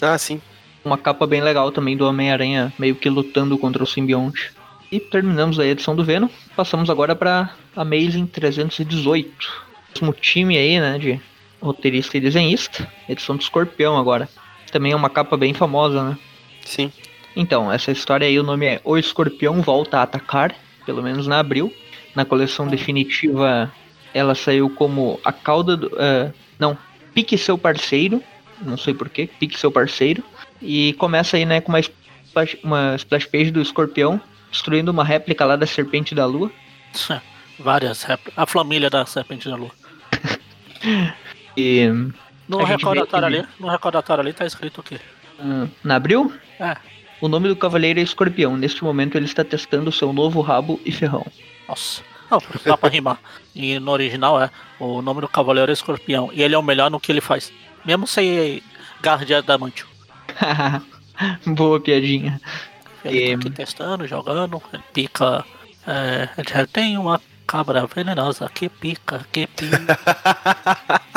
Ah, 0.02 0.18
sim. 0.18 0.40
Uma 0.84 0.98
capa 0.98 1.24
bem 1.26 1.40
legal 1.40 1.72
também 1.72 1.96
do 1.96 2.06
Homem-Aranha, 2.06 2.70
meio 2.78 2.94
que 2.94 3.08
lutando 3.08 3.56
contra 3.56 3.82
o 3.82 3.86
simbionte. 3.86 4.52
E 4.94 5.00
terminamos 5.00 5.58
a 5.58 5.66
edição 5.66 5.96
do 5.96 6.04
Venom. 6.04 6.28
Passamos 6.54 6.88
agora 6.88 7.16
para 7.16 7.50
Amazing 7.74 8.26
318. 8.26 9.52
Mesmo 9.92 10.12
time 10.12 10.56
aí, 10.56 10.78
né, 10.78 10.96
de 10.98 11.20
roteirista 11.60 12.16
e 12.16 12.20
desenhista. 12.20 12.88
Edição 13.08 13.34
do 13.34 13.42
Escorpião 13.42 13.98
agora. 13.98 14.28
Também 14.70 14.92
é 14.92 14.94
uma 14.94 15.10
capa 15.10 15.36
bem 15.36 15.52
famosa, 15.52 16.10
né? 16.10 16.18
Sim. 16.64 16.92
Então, 17.34 17.72
essa 17.72 17.90
história 17.90 18.24
aí, 18.24 18.38
o 18.38 18.44
nome 18.44 18.66
é 18.66 18.80
O 18.84 18.96
Escorpião 18.96 19.60
Volta 19.62 19.98
a 19.98 20.02
Atacar, 20.02 20.54
pelo 20.86 21.02
menos 21.02 21.26
na 21.26 21.40
abril. 21.40 21.74
Na 22.14 22.24
coleção 22.24 22.68
definitiva, 22.68 23.72
ela 24.14 24.36
saiu 24.36 24.70
como 24.70 25.18
A 25.24 25.32
Cauda 25.32 25.76
do. 25.76 25.88
Uh, 25.88 26.32
não, 26.56 26.78
Pique 27.12 27.36
Seu 27.36 27.58
Parceiro. 27.58 28.22
Não 28.62 28.76
sei 28.76 28.94
porquê, 28.94 29.28
Pique 29.40 29.58
Seu 29.58 29.72
Parceiro. 29.72 30.22
E 30.62 30.92
começa 30.92 31.36
aí, 31.36 31.44
né, 31.44 31.60
com 31.60 31.72
uma 31.72 31.80
splash, 31.80 32.56
uma 32.62 32.94
splash 32.94 33.26
page 33.26 33.50
do 33.50 33.60
escorpião 33.60 34.22
destruindo 34.54 34.92
uma 34.92 35.02
réplica 35.02 35.44
lá 35.44 35.56
da 35.56 35.66
Serpente 35.66 36.14
da 36.14 36.24
Lua. 36.24 36.50
Várias 37.58 38.02
réplicas. 38.02 38.34
A 38.36 38.46
família 38.46 38.88
da 38.88 39.04
Serpente 39.04 39.48
da 39.48 39.56
Lua. 39.56 39.70
E 41.56 41.86
no 42.48 42.64
recordatório 42.64 43.26
ali, 43.26 43.46
no 43.60 43.68
recordatório 43.68 44.20
ali 44.20 44.32
tá 44.32 44.44
escrito 44.44 44.80
o 44.80 44.82
quê? 44.82 44.98
Uh, 45.38 45.70
na 45.84 45.94
abril? 45.94 46.32
É. 46.58 46.76
O 47.20 47.28
nome 47.28 47.48
do 47.48 47.54
cavaleiro 47.54 48.00
é 48.00 48.02
Escorpião. 48.02 48.56
Neste 48.56 48.82
momento 48.82 49.16
ele 49.16 49.24
está 49.24 49.44
testando 49.44 49.92
seu 49.92 50.12
novo 50.12 50.40
rabo 50.40 50.80
e 50.84 50.90
ferrão. 50.90 51.24
Nossa. 51.68 52.02
Não, 52.28 52.42
dá 52.64 52.76
pra 52.76 52.88
rimar. 52.88 53.18
E 53.54 53.78
no 53.78 53.92
original 53.92 54.42
é 54.42 54.50
o 54.80 55.00
nome 55.00 55.20
do 55.20 55.28
cavaleiro 55.28 55.70
é 55.70 55.72
Escorpião. 55.72 56.28
E 56.32 56.42
ele 56.42 56.56
é 56.56 56.58
o 56.58 56.62
melhor 56.62 56.90
no 56.90 56.98
que 56.98 57.12
ele 57.12 57.20
faz. 57.20 57.52
Mesmo 57.84 58.04
sem 58.04 58.60
garra 59.00 59.24
de 59.24 59.32
adamantio. 59.32 59.86
Boa 61.46 61.80
piadinha. 61.80 62.40
Ele 63.04 63.24
e... 63.24 63.30
tá 63.30 63.36
aqui 63.36 63.50
testando, 63.50 64.06
jogando, 64.06 64.62
ele 64.72 64.82
pica. 64.92 65.44
É, 65.86 66.28
ele 66.38 66.48
já 66.50 66.66
tem 66.66 66.96
uma 66.96 67.20
cabra 67.46 67.86
venenosa 67.86 68.50
que 68.52 68.68
pica, 68.68 69.26
que 69.30 69.46
pica. 69.46 69.98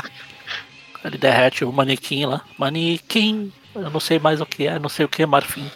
Ele 1.07 1.17
derrete 1.17 1.63
o 1.63 1.71
manequim 1.71 2.25
lá. 2.25 2.41
Manequim. 2.57 3.51
Eu 3.73 3.89
não 3.89 3.99
sei 3.99 4.19
mais 4.19 4.41
o 4.41 4.45
que 4.45 4.67
é, 4.67 4.77
não 4.77 4.89
sei 4.89 5.05
o 5.05 5.09
que 5.09 5.23
é 5.23 5.25
marfim. 5.25 5.69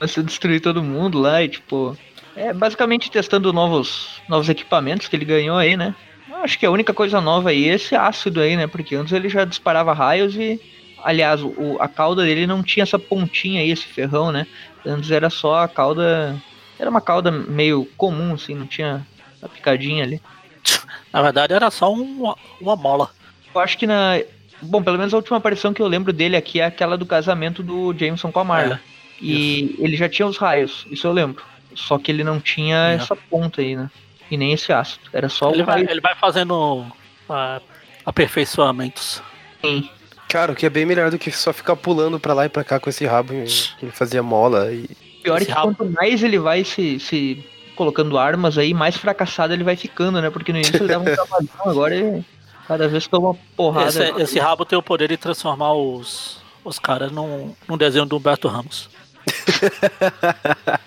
Você 0.00 0.22
destruir 0.22 0.60
todo 0.60 0.82
mundo 0.82 1.20
lá 1.20 1.42
e 1.42 1.48
tipo. 1.48 1.96
É 2.34 2.52
basicamente 2.52 3.10
testando 3.10 3.52
novos, 3.52 4.20
novos 4.28 4.48
equipamentos 4.48 5.06
que 5.06 5.14
ele 5.14 5.24
ganhou 5.24 5.56
aí, 5.56 5.76
né? 5.76 5.94
Acho 6.42 6.58
que 6.58 6.64
a 6.64 6.70
única 6.70 6.94
coisa 6.94 7.20
nova 7.20 7.50
aí 7.50 7.68
é 7.68 7.74
esse 7.74 7.94
ácido 7.94 8.40
aí, 8.40 8.56
né? 8.56 8.66
Porque 8.66 8.96
antes 8.96 9.12
ele 9.12 9.28
já 9.28 9.44
disparava 9.44 9.92
raios 9.92 10.34
e. 10.34 10.60
Aliás, 11.04 11.42
o, 11.42 11.76
a 11.80 11.88
cauda 11.88 12.24
dele 12.24 12.46
não 12.46 12.62
tinha 12.62 12.82
essa 12.82 12.98
pontinha 12.98 13.60
aí, 13.60 13.70
esse 13.70 13.86
ferrão, 13.86 14.32
né? 14.32 14.46
Antes 14.84 15.10
era 15.10 15.30
só 15.30 15.62
a 15.62 15.68
cauda. 15.68 16.36
Era 16.78 16.90
uma 16.90 17.00
cauda 17.00 17.30
meio 17.30 17.86
comum, 17.96 18.34
assim, 18.34 18.54
não 18.54 18.66
tinha 18.66 19.06
a 19.40 19.48
picadinha 19.48 20.04
ali. 20.04 20.20
Na 21.12 21.22
verdade 21.22 21.52
era 21.52 21.70
só 21.70 21.92
uma, 21.92 22.36
uma 22.60 22.76
mola. 22.76 23.10
Eu 23.54 23.60
acho 23.60 23.76
que 23.76 23.86
na. 23.86 24.20
Bom, 24.60 24.82
pelo 24.82 24.96
menos 24.96 25.12
a 25.12 25.16
última 25.16 25.38
aparição 25.38 25.74
que 25.74 25.82
eu 25.82 25.88
lembro 25.88 26.12
dele 26.12 26.36
aqui 26.36 26.60
é 26.60 26.64
aquela 26.64 26.96
do 26.96 27.04
casamento 27.04 27.62
do 27.62 27.92
Jameson 27.92 28.30
com 28.30 28.40
a 28.40 28.44
Marla. 28.44 28.80
É, 29.20 29.24
e 29.24 29.76
ele 29.78 29.96
já 29.96 30.08
tinha 30.08 30.26
os 30.26 30.36
raios, 30.36 30.86
isso 30.90 31.06
eu 31.06 31.12
lembro. 31.12 31.44
Só 31.74 31.98
que 31.98 32.10
ele 32.10 32.22
não 32.22 32.40
tinha 32.40 32.92
é. 32.92 32.94
essa 32.94 33.16
ponta 33.16 33.60
aí, 33.60 33.74
né? 33.74 33.90
e 34.32 34.36
nem 34.38 34.52
esse 34.54 34.72
ácido. 34.72 35.04
Era 35.12 35.28
só 35.28 35.50
Ele 35.50 35.62
o 35.62 35.66
vai, 35.66 35.74
raio. 35.76 35.90
ele 35.90 36.00
vai 36.00 36.14
fazendo 36.14 36.86
ah, 37.28 37.60
aperfeiçoamentos. 38.06 39.22
Sim. 39.60 39.90
Cara, 40.32 40.52
o 40.52 40.56
que 40.56 40.64
é 40.64 40.70
bem 40.70 40.86
melhor 40.86 41.10
do 41.10 41.18
que 41.18 41.30
só 41.30 41.52
ficar 41.52 41.76
pulando 41.76 42.18
pra 42.18 42.32
lá 42.32 42.46
e 42.46 42.48
pra 42.48 42.64
cá 42.64 42.80
com 42.80 42.88
esse 42.88 43.04
rabo 43.04 43.34
que 43.34 43.84
ele 43.84 43.92
fazia 43.92 44.22
mola 44.22 44.72
e. 44.72 44.88
Pior 45.22 45.42
é 45.42 45.44
que 45.44 45.52
rabo- 45.52 45.74
quanto 45.74 45.92
mais 45.92 46.22
ele 46.22 46.38
vai 46.38 46.64
se, 46.64 46.98
se 46.98 47.44
colocando 47.76 48.16
armas 48.16 48.56
aí, 48.56 48.72
mais 48.72 48.96
fracassado 48.96 49.52
ele 49.52 49.62
vai 49.62 49.76
ficando, 49.76 50.22
né? 50.22 50.30
Porque 50.30 50.50
no 50.50 50.56
início 50.58 50.76
ele 50.76 50.88
dava 50.88 51.04
um 51.04 51.04
trabalhão, 51.14 51.48
agora 51.66 51.94
ele 51.94 52.24
cada 52.66 52.88
vez 52.88 53.06
toma 53.06 53.28
uma 53.28 53.38
porrada. 53.54 53.90
Esse, 53.90 54.22
esse 54.22 54.38
rabo 54.38 54.64
tem 54.64 54.78
o 54.78 54.82
poder 54.82 55.08
de 55.08 55.18
transformar 55.18 55.74
os, 55.74 56.38
os 56.64 56.78
caras 56.78 57.12
num, 57.12 57.54
num 57.68 57.76
desenho 57.76 58.06
do 58.06 58.16
Humberto 58.16 58.48
Ramos. 58.48 58.88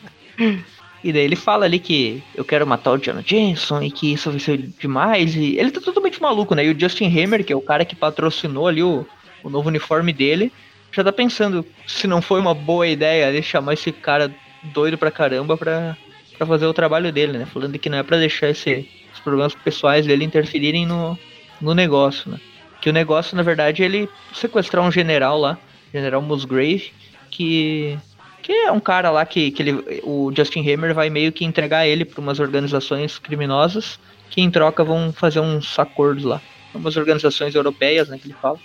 E 1.04 1.14
daí 1.14 1.22
ele 1.22 1.36
fala 1.36 1.66
ali 1.66 1.78
que 1.78 2.24
eu 2.34 2.44
quero 2.44 2.66
matar 2.66 2.92
o 2.92 2.98
Jonah 2.98 3.22
Jameson 3.24 3.80
e 3.84 3.92
que 3.92 4.12
isso 4.12 4.32
vai 4.32 4.40
ser 4.40 4.58
demais. 4.58 5.36
E 5.36 5.56
ele 5.56 5.70
tá 5.70 5.80
totalmente 5.80 6.20
maluco, 6.20 6.56
né? 6.56 6.66
E 6.66 6.72
o 6.72 6.80
Justin 6.80 7.06
Hammer, 7.06 7.46
que 7.46 7.54
é 7.54 7.56
o 7.56 7.62
cara 7.62 7.86
que 7.86 7.96
patrocinou 7.96 8.68
ali 8.68 8.82
o, 8.82 9.06
o 9.46 9.50
novo 9.50 9.70
uniforme 9.70 10.12
dele, 10.12 10.52
já 10.92 11.04
tá 11.04 11.12
pensando 11.12 11.66
se 11.86 12.08
não 12.08 12.22
foi 12.22 12.40
uma 12.40 12.54
boa 12.54 12.88
ideia 12.88 13.30
ele 13.30 13.42
chamar 13.42 13.74
esse 13.74 13.92
cara 13.92 14.34
doido 14.64 14.98
pra 14.98 15.12
caramba 15.12 15.56
pra, 15.56 15.96
pra 16.38 16.48
fazer 16.48 16.66
o 16.66 16.74
trabalho 16.74 17.12
dele, 17.12 17.38
né? 17.38 17.46
Falando 17.46 17.78
que 17.78 17.90
não 17.90 17.98
é 17.98 18.04
pra 18.04 18.18
deixar 18.18 18.50
esse, 18.50 18.90
os 19.14 19.20
problemas 19.20 19.54
pessoais 19.54 20.06
dele 20.06 20.26
interferirem 20.26 20.86
no, 20.86 21.18
no 21.62 21.74
negócio, 21.74 22.32
né? 22.32 22.40
Que 22.82 22.90
o 22.90 22.94
negócio, 22.94 23.38
na 23.38 23.44
verdade, 23.44 23.84
ele 23.84 24.10
sequestrar 24.34 24.84
um 24.84 24.92
general 24.92 25.40
lá, 25.40 25.58
General 25.94 26.22
Musgrave, 26.22 26.92
que 27.30 27.98
que 28.42 28.52
é 28.52 28.72
um 28.72 28.80
cara 28.80 29.10
lá 29.10 29.26
que, 29.26 29.50
que 29.50 29.64
ele, 29.64 30.02
o 30.04 30.32
Justin 30.36 30.60
Hammer 30.70 30.94
vai 30.94 31.10
meio 31.10 31.32
que 31.32 31.44
entregar 31.44 31.88
ele 31.88 32.06
para 32.06 32.22
umas 32.22 32.40
organizações 32.40 33.18
criminosas 33.18 34.00
que 34.30 34.40
em 34.40 34.52
troca 34.52 34.84
vão 34.84 35.12
fazer 35.12 35.40
uns 35.40 35.80
acordos 35.80 36.24
lá. 36.24 36.40
Umas 36.72 36.96
organizações 36.96 37.56
europeias, 37.56 38.08
né, 38.08 38.20
que 38.20 38.28
ele 38.28 38.36
fala. 38.40 38.60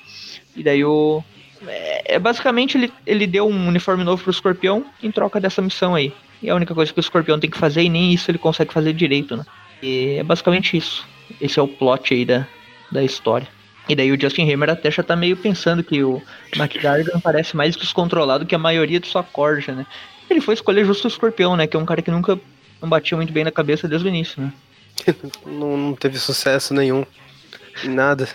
E 0.57 0.63
daí 0.63 0.85
o. 0.85 1.23
É, 1.67 2.15
é 2.15 2.19
basicamente 2.19 2.79
ele, 2.79 2.93
ele 3.07 3.27
deu 3.27 3.49
um 3.49 3.69
uniforme 3.69 4.03
novo 4.03 4.23
pro 4.23 4.31
Escorpião 4.31 4.85
em 5.03 5.11
troca 5.11 5.41
dessa 5.41 5.61
missão 5.61 5.95
aí. 5.95 6.13
E 6.43 6.49
é 6.49 6.53
a 6.53 6.55
única 6.55 6.75
coisa 6.75 6.93
que 6.93 6.99
o 6.99 7.03
Escorpião 7.03 7.39
tem 7.39 7.51
que 7.51 7.59
fazer, 7.59 7.83
e 7.83 7.89
nem 7.89 8.13
isso 8.13 8.31
ele 8.31 8.39
consegue 8.39 8.73
fazer 8.73 8.93
direito, 8.95 9.37
né? 9.37 9.45
E 9.83 10.17
é 10.19 10.23
basicamente 10.23 10.77
isso. 10.77 11.07
Esse 11.41 11.59
é 11.59 11.63
o 11.63 11.69
plot 11.69 12.15
aí 12.15 12.25
da, 12.25 12.47
da 12.91 13.03
história. 13.03 13.47
E 13.89 13.95
daí 13.95 14.13
o 14.13 14.21
Justin 14.21 14.51
Hammer 14.51 14.71
até 14.71 14.91
já 14.91 15.03
tá 15.03 15.17
meio 15.17 15.37
pensando 15.37 15.83
que 15.83 16.03
o 16.03 16.23
McGargan 16.55 17.19
parece 17.21 17.57
mais 17.57 17.77
descontrolado 17.77 18.47
que 18.47 18.55
a 18.55 18.59
maioria 18.59 19.01
de 19.01 19.09
sua 19.09 19.23
corja, 19.23 19.73
né? 19.73 19.87
Ele 20.29 20.41
foi 20.41 20.55
escolher 20.55 20.85
justo 20.85 21.07
o 21.07 21.09
escorpião, 21.09 21.57
né? 21.57 21.67
Que 21.67 21.77
é 21.77 21.81
um 21.81 21.85
cara 21.85 22.01
que 22.01 22.11
nunca 22.11 22.39
não 22.81 22.89
batia 22.89 23.17
muito 23.17 23.33
bem 23.33 23.45
na 23.45 23.51
cabeça 23.51 23.89
desde 23.89 24.07
o 24.07 24.09
início, 24.09 24.41
né? 24.41 24.53
Não, 25.47 25.77
não 25.79 25.95
teve 25.95 26.19
sucesso 26.19 26.75
nenhum. 26.75 27.07
Nada. 27.85 28.29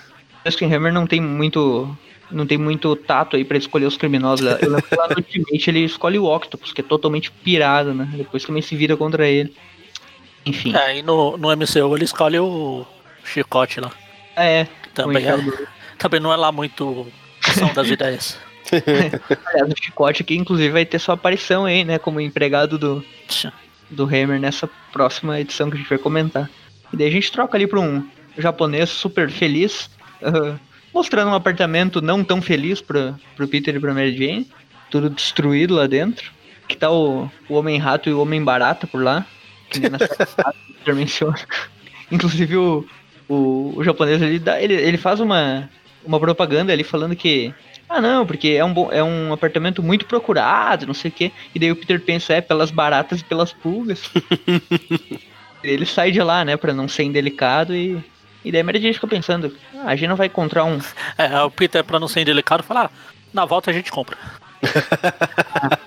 Justin 0.46 0.74
Hammer 0.74 0.94
não 0.94 1.08
tem 1.08 1.22
muito. 1.22 1.96
Não 2.32 2.46
tem 2.46 2.58
muito 2.58 2.96
tato 2.96 3.36
aí 3.36 3.46
pra 3.46 3.58
escolher 3.58 3.86
os 3.86 3.98
criminosos. 3.98 4.46
Eu 4.46 4.70
lembro 4.72 4.82
que 4.82 4.96
lá 4.96 5.08
no 5.08 5.16
Ultimate 5.18 5.70
ele 5.70 5.86
escolhe 5.86 6.18
o 6.18 6.26
Octopus, 6.26 6.74
que 6.74 6.82
é 6.82 6.84
totalmente 6.84 7.32
pirado, 7.32 7.94
né? 7.94 8.10
Depois 8.14 8.44
também 8.44 8.64
se 8.64 8.76
vira 8.76 8.98
contra 8.98 9.28
ele. 9.28 9.54
Enfim. 10.44 10.76
É, 10.76 10.98
e 10.98 11.04
no, 11.04 11.38
no 11.38 11.56
MCU 11.56 11.96
ele 11.96 12.06
escolhe 12.06 12.40
o 12.40 12.84
Chicote 13.24 13.80
lá. 13.80 13.92
É, 14.36 14.68
Também, 14.94 15.26
é, 15.28 15.38
também 15.98 16.20
não 16.20 16.34
é 16.34 16.36
lá 16.36 16.52
muito 16.52 17.08
ação 17.48 17.72
das 17.74 17.90
ideias. 17.92 18.38
Aliás, 19.46 19.72
o 19.72 19.76
Chicote 19.84 20.24
aqui, 20.24 20.36
inclusive, 20.36 20.70
vai 20.70 20.86
ter 20.86 21.00
sua 21.00 21.14
aparição 21.14 21.66
aí, 21.66 21.84
né? 21.84 22.00
Como 22.00 22.20
empregado 22.20 22.78
do, 22.78 23.06
do 23.90 24.04
Hammer 24.06 24.40
nessa 24.40 24.68
próxima 24.92 25.40
edição 25.40 25.70
que 25.70 25.76
a 25.76 25.80
gente 25.80 25.90
vai 25.90 25.98
comentar. 25.98 26.50
E 26.92 26.98
daí 26.98 27.08
a 27.08 27.12
gente 27.12 27.32
troca 27.32 27.58
ali 27.58 27.68
pra 27.68 27.80
um 27.80 28.08
japonês 28.38 28.90
super 28.90 29.30
feliz, 29.30 29.90
mostrando 30.94 31.32
um 31.32 31.36
apartamento 31.36 32.02
não 32.02 32.24
tão 32.24 32.42
feliz 32.42 32.82
pra, 32.82 33.16
pro 33.36 33.48
Peter 33.48 33.76
e 33.76 33.80
pra 33.80 33.94
Mary 33.94 34.16
Jane. 34.16 34.48
Tudo 34.90 35.10
destruído 35.10 35.76
lá 35.76 35.88
dentro. 35.88 36.32
Que 36.68 36.76
tá 36.76 36.92
o, 36.92 37.30
o 37.48 37.54
Homem-Rato 37.54 38.10
e 38.10 38.14
o 38.14 38.22
Homem-Barata 38.22 38.88
por 38.88 39.04
lá. 39.04 39.26
Que 39.70 39.80
nem 39.80 39.90
nessa 39.90 40.08
casa 40.08 40.36
que 40.36 40.72
o 40.72 40.76
Peter 40.76 40.96
menciona. 40.96 41.38
Inclusive 42.12 42.58
o, 42.58 42.86
o, 43.28 43.74
o 43.76 43.84
japonês 43.84 44.22
ele, 44.22 44.40
dá, 44.40 44.62
ele, 44.62 44.74
ele 44.74 44.98
faz 44.98 45.20
uma, 45.20 45.70
uma 46.04 46.20
propaganda 46.20 46.72
ali 46.72 46.84
falando 46.84 47.16
que 47.16 47.54
ah, 47.88 48.02
não, 48.02 48.26
porque 48.26 48.50
é 48.50 48.66
um, 48.66 48.74
bom, 48.74 48.92
é 48.92 49.04
um 49.04 49.32
apartamento 49.32 49.84
muito 49.84 50.06
procurado, 50.06 50.88
não 50.88 50.94
sei 50.94 51.10
o 51.10 51.14
quê. 51.14 51.32
E 51.54 51.60
daí 51.60 51.72
o 51.72 51.76
Peter 51.76 52.00
pensa, 52.02 52.34
é, 52.34 52.42
pelas 52.42 52.72
baratas 52.72 53.22
e 53.22 53.24
pelas 53.24 53.54
pulgas. 53.54 54.10
ele 55.64 55.86
sai 55.86 56.12
de 56.12 56.22
lá, 56.22 56.44
né, 56.44 56.58
pra 56.58 56.74
não 56.74 56.88
ser 56.88 57.04
indelicado 57.04 57.76
e. 57.76 58.04
E 58.46 58.52
daí 58.52 58.62
a 58.62 58.64
Mary 58.64 58.80
Jane 58.80 58.94
fica 58.94 59.08
pensando, 59.08 59.54
ah, 59.74 59.88
a 59.88 59.96
gente 59.96 60.08
não 60.08 60.16
vai 60.16 60.28
encontrar 60.28 60.64
um. 60.64 60.80
É, 61.18 61.42
o 61.42 61.50
Peter, 61.52 61.84
pra 61.84 62.00
não 62.00 62.08
ser 62.08 62.22
indelicado, 62.22 62.64
fala: 62.64 62.86
ah, 62.86 62.90
na 63.34 63.44
volta 63.46 63.72
a 63.72 63.74
gente 63.74 63.92
compra. 63.92 64.16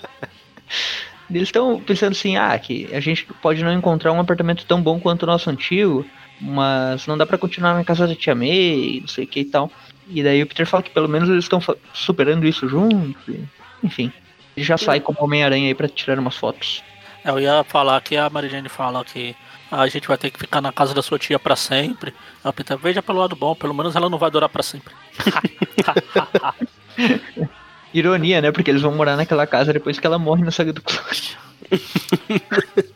Eles 1.30 1.42
estão 1.48 1.78
pensando 1.80 2.12
assim, 2.12 2.36
ah, 2.36 2.58
que 2.58 2.88
a 2.94 3.00
gente 3.00 3.26
pode 3.42 3.62
não 3.62 3.72
encontrar 3.72 4.12
um 4.12 4.20
apartamento 4.20 4.64
tão 4.64 4.80
bom 4.82 4.98
quanto 4.98 5.24
o 5.24 5.26
nosso 5.26 5.50
antigo, 5.50 6.04
mas 6.40 7.06
não 7.06 7.18
dá 7.18 7.26
pra 7.26 7.36
continuar 7.36 7.74
na 7.74 7.84
casa 7.84 8.06
da 8.06 8.14
tia 8.14 8.34
May, 8.34 8.98
não 9.02 9.08
sei 9.08 9.24
o 9.24 9.26
que 9.26 9.40
e 9.40 9.44
tal. 9.44 9.70
E 10.08 10.22
daí 10.22 10.42
o 10.42 10.46
Peter 10.46 10.66
fala 10.66 10.82
que 10.82 10.90
pelo 10.90 11.06
menos 11.08 11.28
eles 11.28 11.44
estão 11.44 11.60
superando 11.92 12.46
isso 12.46 12.66
juntos. 12.66 13.14
e- 13.28 13.44
Enfim, 13.82 14.10
ele 14.56 14.64
já 14.64 14.78
sai 14.78 15.00
como 15.00 15.22
Homem-Aranha 15.22 15.68
aí 15.68 15.74
pra 15.74 15.86
tirar 15.88 16.18
umas 16.18 16.34
fotos. 16.36 16.82
É, 17.22 17.28
Eu 17.30 17.38
ia 17.38 17.62
falar 17.64 18.00
que 18.00 18.16
a 18.16 18.30
Mary 18.30 18.48
Jane 18.48 18.70
fala 18.70 19.04
que 19.04 19.36
a 19.70 19.86
gente 19.86 20.08
vai 20.08 20.16
ter 20.16 20.30
que 20.30 20.38
ficar 20.38 20.60
na 20.60 20.72
casa 20.72 20.94
da 20.94 21.02
sua 21.02 21.18
tia 21.18 21.38
pra 21.38 21.56
sempre. 21.56 22.14
O 22.42 22.52
Peter, 22.52 22.76
veja 22.78 23.02
pelo 23.02 23.18
lado 23.18 23.36
bom, 23.36 23.54
pelo 23.54 23.74
menos 23.74 23.94
ela 23.94 24.08
não 24.08 24.18
vai 24.18 24.30
durar 24.30 24.48
pra 24.48 24.62
sempre. 24.62 24.94
Ironia, 27.92 28.40
né? 28.40 28.50
Porque 28.50 28.70
eles 28.70 28.82
vão 28.82 28.94
morar 28.94 29.16
naquela 29.16 29.46
casa 29.46 29.72
depois 29.72 29.98
que 29.98 30.06
ela 30.06 30.18
morre 30.18 30.44
na 30.44 30.50
saga 30.50 30.72
do 30.72 30.82
Clone. 30.82 31.36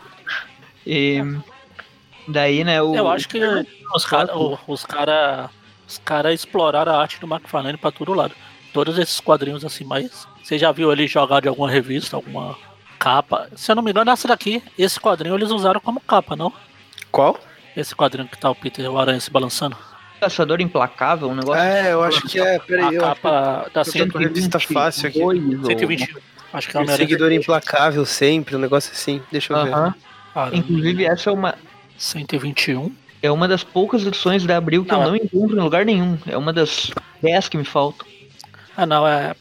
e 0.87 1.21
daí, 2.27 2.65
né, 2.65 2.81
o... 2.81 2.95
Eu 2.95 3.09
acho 3.09 3.29
que 3.29 3.39
os 3.95 4.07
caras 4.07 4.31
os 4.67 4.85
cara, 4.85 5.51
os 5.87 5.99
cara 5.99 6.33
exploraram 6.33 6.93
a 6.93 7.01
arte 7.01 7.21
do 7.21 7.27
McFarlane 7.27 7.79
pra 7.79 7.91
todo 7.91 8.15
lado. 8.15 8.35
Todos 8.73 8.99
esses 8.99 9.21
quadrinhos 9.21 9.65
assim, 9.65 9.85
mas 9.85 10.27
você 10.43 10.59
já 10.59 10.73
viu 10.73 10.91
ele 10.91 11.07
jogar 11.07 11.41
de 11.41 11.49
alguma 11.49 11.71
revista, 11.71 12.17
alguma 12.17 12.57
capa? 13.03 13.49
Se 13.57 13.71
eu 13.71 13.75
não 13.77 13.83
me 13.83 13.91
engano, 13.91 14.11
essa 14.11 14.29
daqui, 14.29 14.63
esse 14.79 15.01
quadrinho 15.01 15.35
eles 15.35 15.51
usaram 15.51 15.81
como 15.81 16.01
capa, 16.01 16.37
não? 16.37 16.53
Qual? 17.11 17.39
Esse 17.77 17.95
quadrinho 17.97 18.29
que 18.29 18.39
tá 18.39 18.49
o 18.51 18.55
Peter 18.55 18.85
e 18.85 18.89
o 18.89 18.99
Aranha 18.99 19.19
se 19.19 19.31
balançando. 19.31 19.77
Caçador 20.21 20.61
Implacável, 20.61 21.29
um 21.29 21.35
negócio... 21.35 21.61
É, 21.61 21.93
eu 21.93 22.03
acho 22.05 22.23
que 22.23 22.39
é. 22.39 22.59
Peraí, 22.61 22.85
a 22.85 22.93
eu 22.93 23.05
acho 23.05 23.21
capa 23.21 23.71
da 23.75 23.83
com 24.13 24.19
revista 24.19 24.61
fácil 24.61 25.09
aqui. 25.09 25.19
122 25.19 25.61
ou- 25.63 25.67
120. 25.67 26.17
Acho 26.53 26.69
que 26.69 26.77
é 26.77 26.81
o 26.81 26.87
seguidor 26.87 27.33
implacável 27.33 28.05
sempre, 28.05 28.55
um 28.55 28.59
negócio 28.59 28.93
assim. 28.93 29.21
Deixa 29.33 29.53
eu 29.53 29.65
ver. 29.65 29.73
Aham. 29.73 29.95
Aranha 30.35 30.59
Inclusive, 30.61 31.05
essa 31.07 31.31
é 31.31 31.33
uma, 31.33 31.55
121. 31.99 32.95
é 33.23 33.31
uma 33.33 33.49
das 33.49 33.65
poucas 33.65 34.07
edições 34.07 34.45
da 34.45 34.57
Abril 34.59 34.85
que 34.85 34.93
Não, 34.93 35.01
eu 35.03 35.07
é- 35.07 35.09
não 35.09 35.17
encontro 35.17 35.57
em 35.57 35.61
lugar 35.61 35.85
nenhum. 35.85 36.19
É 36.27 36.37
uma 36.37 36.53
das 36.53 36.91
10 37.23 37.49
que 37.49 37.57
me 37.57 37.65
faltam. 37.65 38.07
Ah, 38.77 38.87
não, 38.87 39.07
é. 39.09 39.35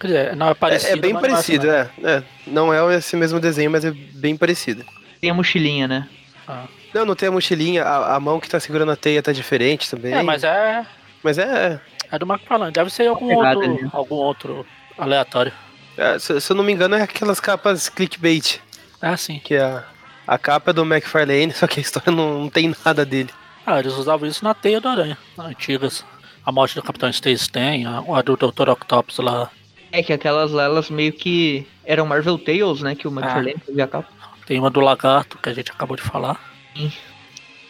Quer 0.00 0.06
dizer, 0.06 0.36
não 0.36 0.48
é 0.48 0.50
É, 0.50 0.54
parecido. 0.54 0.92
é 0.92 0.96
bem 0.96 1.12
mas 1.12 1.22
não 1.22 1.30
parecido, 1.30 1.70
assim, 1.70 1.90
é, 2.04 2.10
é. 2.10 2.22
Não 2.46 2.72
é 2.72 2.96
esse 2.96 3.14
mesmo 3.16 3.38
desenho, 3.38 3.70
mas 3.70 3.84
é 3.84 3.90
bem 3.90 4.36
parecido. 4.36 4.84
Tem 5.20 5.30
a 5.30 5.34
mochilinha, 5.34 5.86
né? 5.86 6.08
Ah. 6.48 6.64
Não, 6.94 7.04
não 7.04 7.14
tem 7.14 7.28
a 7.28 7.32
mochilinha, 7.32 7.84
a, 7.84 8.16
a 8.16 8.20
mão 8.20 8.40
que 8.40 8.48
tá 8.48 8.58
segurando 8.58 8.90
a 8.92 8.96
teia 8.96 9.22
tá 9.22 9.30
diferente 9.32 9.88
também. 9.90 10.12
É, 10.14 10.22
mas 10.22 10.42
é. 10.42 10.84
Mas 11.22 11.36
é, 11.38 11.78
É 12.10 12.18
do 12.18 12.26
McFarlane. 12.26 12.72
Deve 12.72 12.90
ser 12.90 13.06
algum 13.08 13.28
Pegada 13.28 13.58
outro, 13.58 13.72
ali. 13.72 13.90
algum 13.92 14.14
outro 14.16 14.66
aleatório. 14.98 15.52
é, 15.96 16.18
se, 16.18 16.40
se 16.40 16.50
eu 16.50 16.56
não 16.56 16.64
me 16.64 16.72
engano, 16.72 16.96
é 16.96 17.02
aquelas 17.02 17.38
capas 17.38 17.88
clickbait. 17.90 18.58
É 19.02 19.08
assim. 19.08 19.38
Que 19.38 19.56
a, 19.56 19.84
a 20.26 20.38
capa 20.38 20.70
é 20.70 20.74
do 20.74 20.82
McFarlane, 20.82 21.52
só 21.54 21.66
que 21.66 21.78
a 21.78 21.82
história 21.82 22.10
não, 22.10 22.40
não 22.40 22.48
tem 22.48 22.74
nada 22.84 23.04
dele. 23.04 23.30
Ah, 23.66 23.78
eles 23.78 23.92
usavam 23.92 24.26
isso 24.26 24.42
na 24.42 24.54
teia 24.54 24.80
do 24.80 24.88
Aranha. 24.88 25.16
Antigas. 25.38 26.04
A 26.44 26.50
morte 26.50 26.74
do 26.74 26.82
Capitão 26.82 27.10
Stacy 27.10 27.48
tem, 27.50 27.84
a, 27.86 27.98
a 27.98 28.22
do 28.22 28.34
Dr. 28.34 28.70
Octopus 28.70 29.18
lá. 29.18 29.50
É 29.92 30.02
que 30.02 30.12
aquelas 30.12 30.50
lá, 30.52 30.64
elas 30.64 30.90
meio 30.90 31.12
que 31.12 31.66
eram 31.84 32.06
Marvel 32.06 32.38
Tales, 32.38 32.80
né? 32.80 32.94
Que 32.94 33.08
o 33.08 33.10
McFarlane 33.10 33.56
fazia 33.66 33.84
a 33.84 33.88
capa. 33.88 34.08
Tem 34.46 34.58
uma 34.58 34.70
do 34.70 34.80
Lagarto, 34.80 35.38
que 35.38 35.48
a 35.48 35.52
gente 35.52 35.70
acabou 35.70 35.96
de 35.96 36.02
falar. 36.02 36.40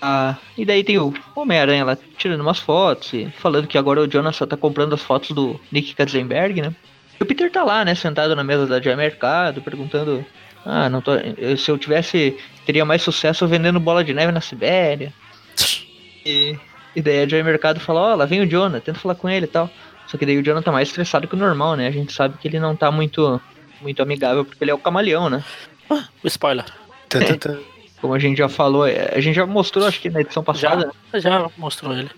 Ah, 0.00 0.36
e 0.56 0.64
daí 0.64 0.82
tem 0.82 0.98
o 0.98 1.12
Homem-Aranha 1.34 1.84
lá 1.84 1.98
tirando 2.16 2.40
umas 2.40 2.58
fotos 2.58 3.12
e 3.12 3.30
falando 3.38 3.66
que 3.66 3.76
agora 3.76 4.00
o 4.00 4.10
Jonas 4.10 4.36
só 4.36 4.46
tá 4.46 4.56
comprando 4.56 4.94
as 4.94 5.02
fotos 5.02 5.32
do 5.32 5.60
Nick 5.70 5.94
Katzenberg, 5.94 6.62
né? 6.62 6.74
E 7.18 7.22
o 7.22 7.26
Peter 7.26 7.50
tá 7.50 7.62
lá, 7.62 7.84
né, 7.84 7.94
sentado 7.94 8.34
na 8.34 8.42
mesa 8.42 8.66
da 8.66 8.80
Jai 8.80 8.96
Mercado, 8.96 9.60
perguntando: 9.60 10.24
Ah, 10.64 10.88
não 10.88 11.02
tô. 11.02 11.12
Se 11.58 11.70
eu 11.70 11.76
tivesse. 11.76 12.36
teria 12.64 12.84
mais 12.84 13.02
sucesso 13.02 13.46
vendendo 13.46 13.78
bola 13.78 14.02
de 14.02 14.14
neve 14.14 14.32
na 14.32 14.40
Sibéria. 14.40 15.12
E, 16.22 16.54
e 16.94 17.00
daí 17.00 17.22
a 17.22 17.26
Jai 17.26 17.42
Mercado 17.42 17.80
fala: 17.80 18.12
Ó, 18.12 18.14
lá 18.14 18.26
vem 18.26 18.42
o 18.42 18.46
Jonah, 18.46 18.78
tenta 18.78 18.98
falar 18.98 19.14
com 19.14 19.26
ele 19.26 19.46
e 19.46 19.48
tal. 19.48 19.70
Só 20.10 20.18
que 20.18 20.26
daí 20.26 20.36
o 20.36 20.42
Jonah 20.42 20.60
tá 20.60 20.72
mais 20.72 20.88
estressado 20.88 21.28
que 21.28 21.34
o 21.34 21.38
normal, 21.38 21.76
né? 21.76 21.86
A 21.86 21.90
gente 21.92 22.12
sabe 22.12 22.36
que 22.36 22.48
ele 22.48 22.58
não 22.58 22.74
tá 22.74 22.90
muito, 22.90 23.40
muito 23.80 24.02
amigável 24.02 24.44
porque 24.44 24.64
ele 24.64 24.72
é 24.72 24.74
o 24.74 24.78
camaleão, 24.78 25.30
né? 25.30 25.44
O 25.88 26.26
spoiler. 26.26 26.64
Como 28.00 28.12
a 28.12 28.18
gente 28.18 28.38
já 28.38 28.48
falou, 28.48 28.86
é, 28.86 29.12
a 29.14 29.20
gente 29.20 29.36
já 29.36 29.46
mostrou, 29.46 29.86
acho 29.86 30.00
que 30.00 30.10
na 30.10 30.22
edição 30.22 30.42
passada. 30.42 30.90
Já, 31.12 31.20
já 31.20 31.50
mostrou 31.56 31.92
ele. 31.96 32.10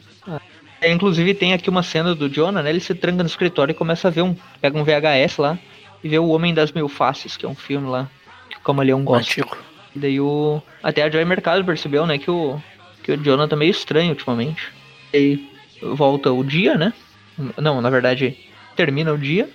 É, 0.81 0.91
inclusive 0.91 1.35
tem 1.35 1.53
aqui 1.53 1.69
uma 1.69 1.83
cena 1.83 2.15
do 2.15 2.31
Jonah, 2.31 2.63
né? 2.63 2.71
Ele 2.71 2.81
se 2.81 2.95
tranca 2.95 3.23
no 3.23 3.29
escritório 3.29 3.73
e 3.73 3.75
começa 3.75 4.09
a 4.09 4.11
ver 4.11 4.23
um. 4.23 4.35
Pega 4.61 4.79
um 4.79 4.85
VHS 4.85 5.37
lá 5.37 5.59
e 6.03 6.09
vê 6.09 6.19
o 6.19 6.29
Homem 6.29 6.55
das 6.55 6.73
Mil 6.73 6.89
Faces, 6.89 7.37
que 7.37 7.45
é 7.45 7.49
um 7.49 7.55
filme 7.55 7.89
lá 7.89 8.09
que 8.49 8.57
o 8.57 8.61
Camaleão 8.61 9.05
gosta. 9.05 9.31
Antigo. 9.31 9.57
E 9.95 9.99
daí 9.99 10.19
o. 10.19 10.63
Até 10.83 11.03
a 11.03 11.11
Joy 11.11 11.25
Mercado 11.27 11.63
percebeu, 11.63 12.07
né, 12.07 12.17
que 12.17 12.31
o. 12.31 12.59
Que 13.03 13.13
o 13.13 13.17
Jonah 13.17 13.47
tá 13.47 13.55
meio 13.55 13.71
estranho 13.71 14.11
ultimamente. 14.11 14.73
E 15.13 15.17
aí 15.17 15.51
volta 15.95 16.33
o 16.33 16.43
dia, 16.43 16.79
né? 16.79 16.93
Não, 17.57 17.81
na 17.81 17.91
verdade, 17.91 18.37
termina 18.77 19.13
o 19.13 19.19
dia. 19.19 19.49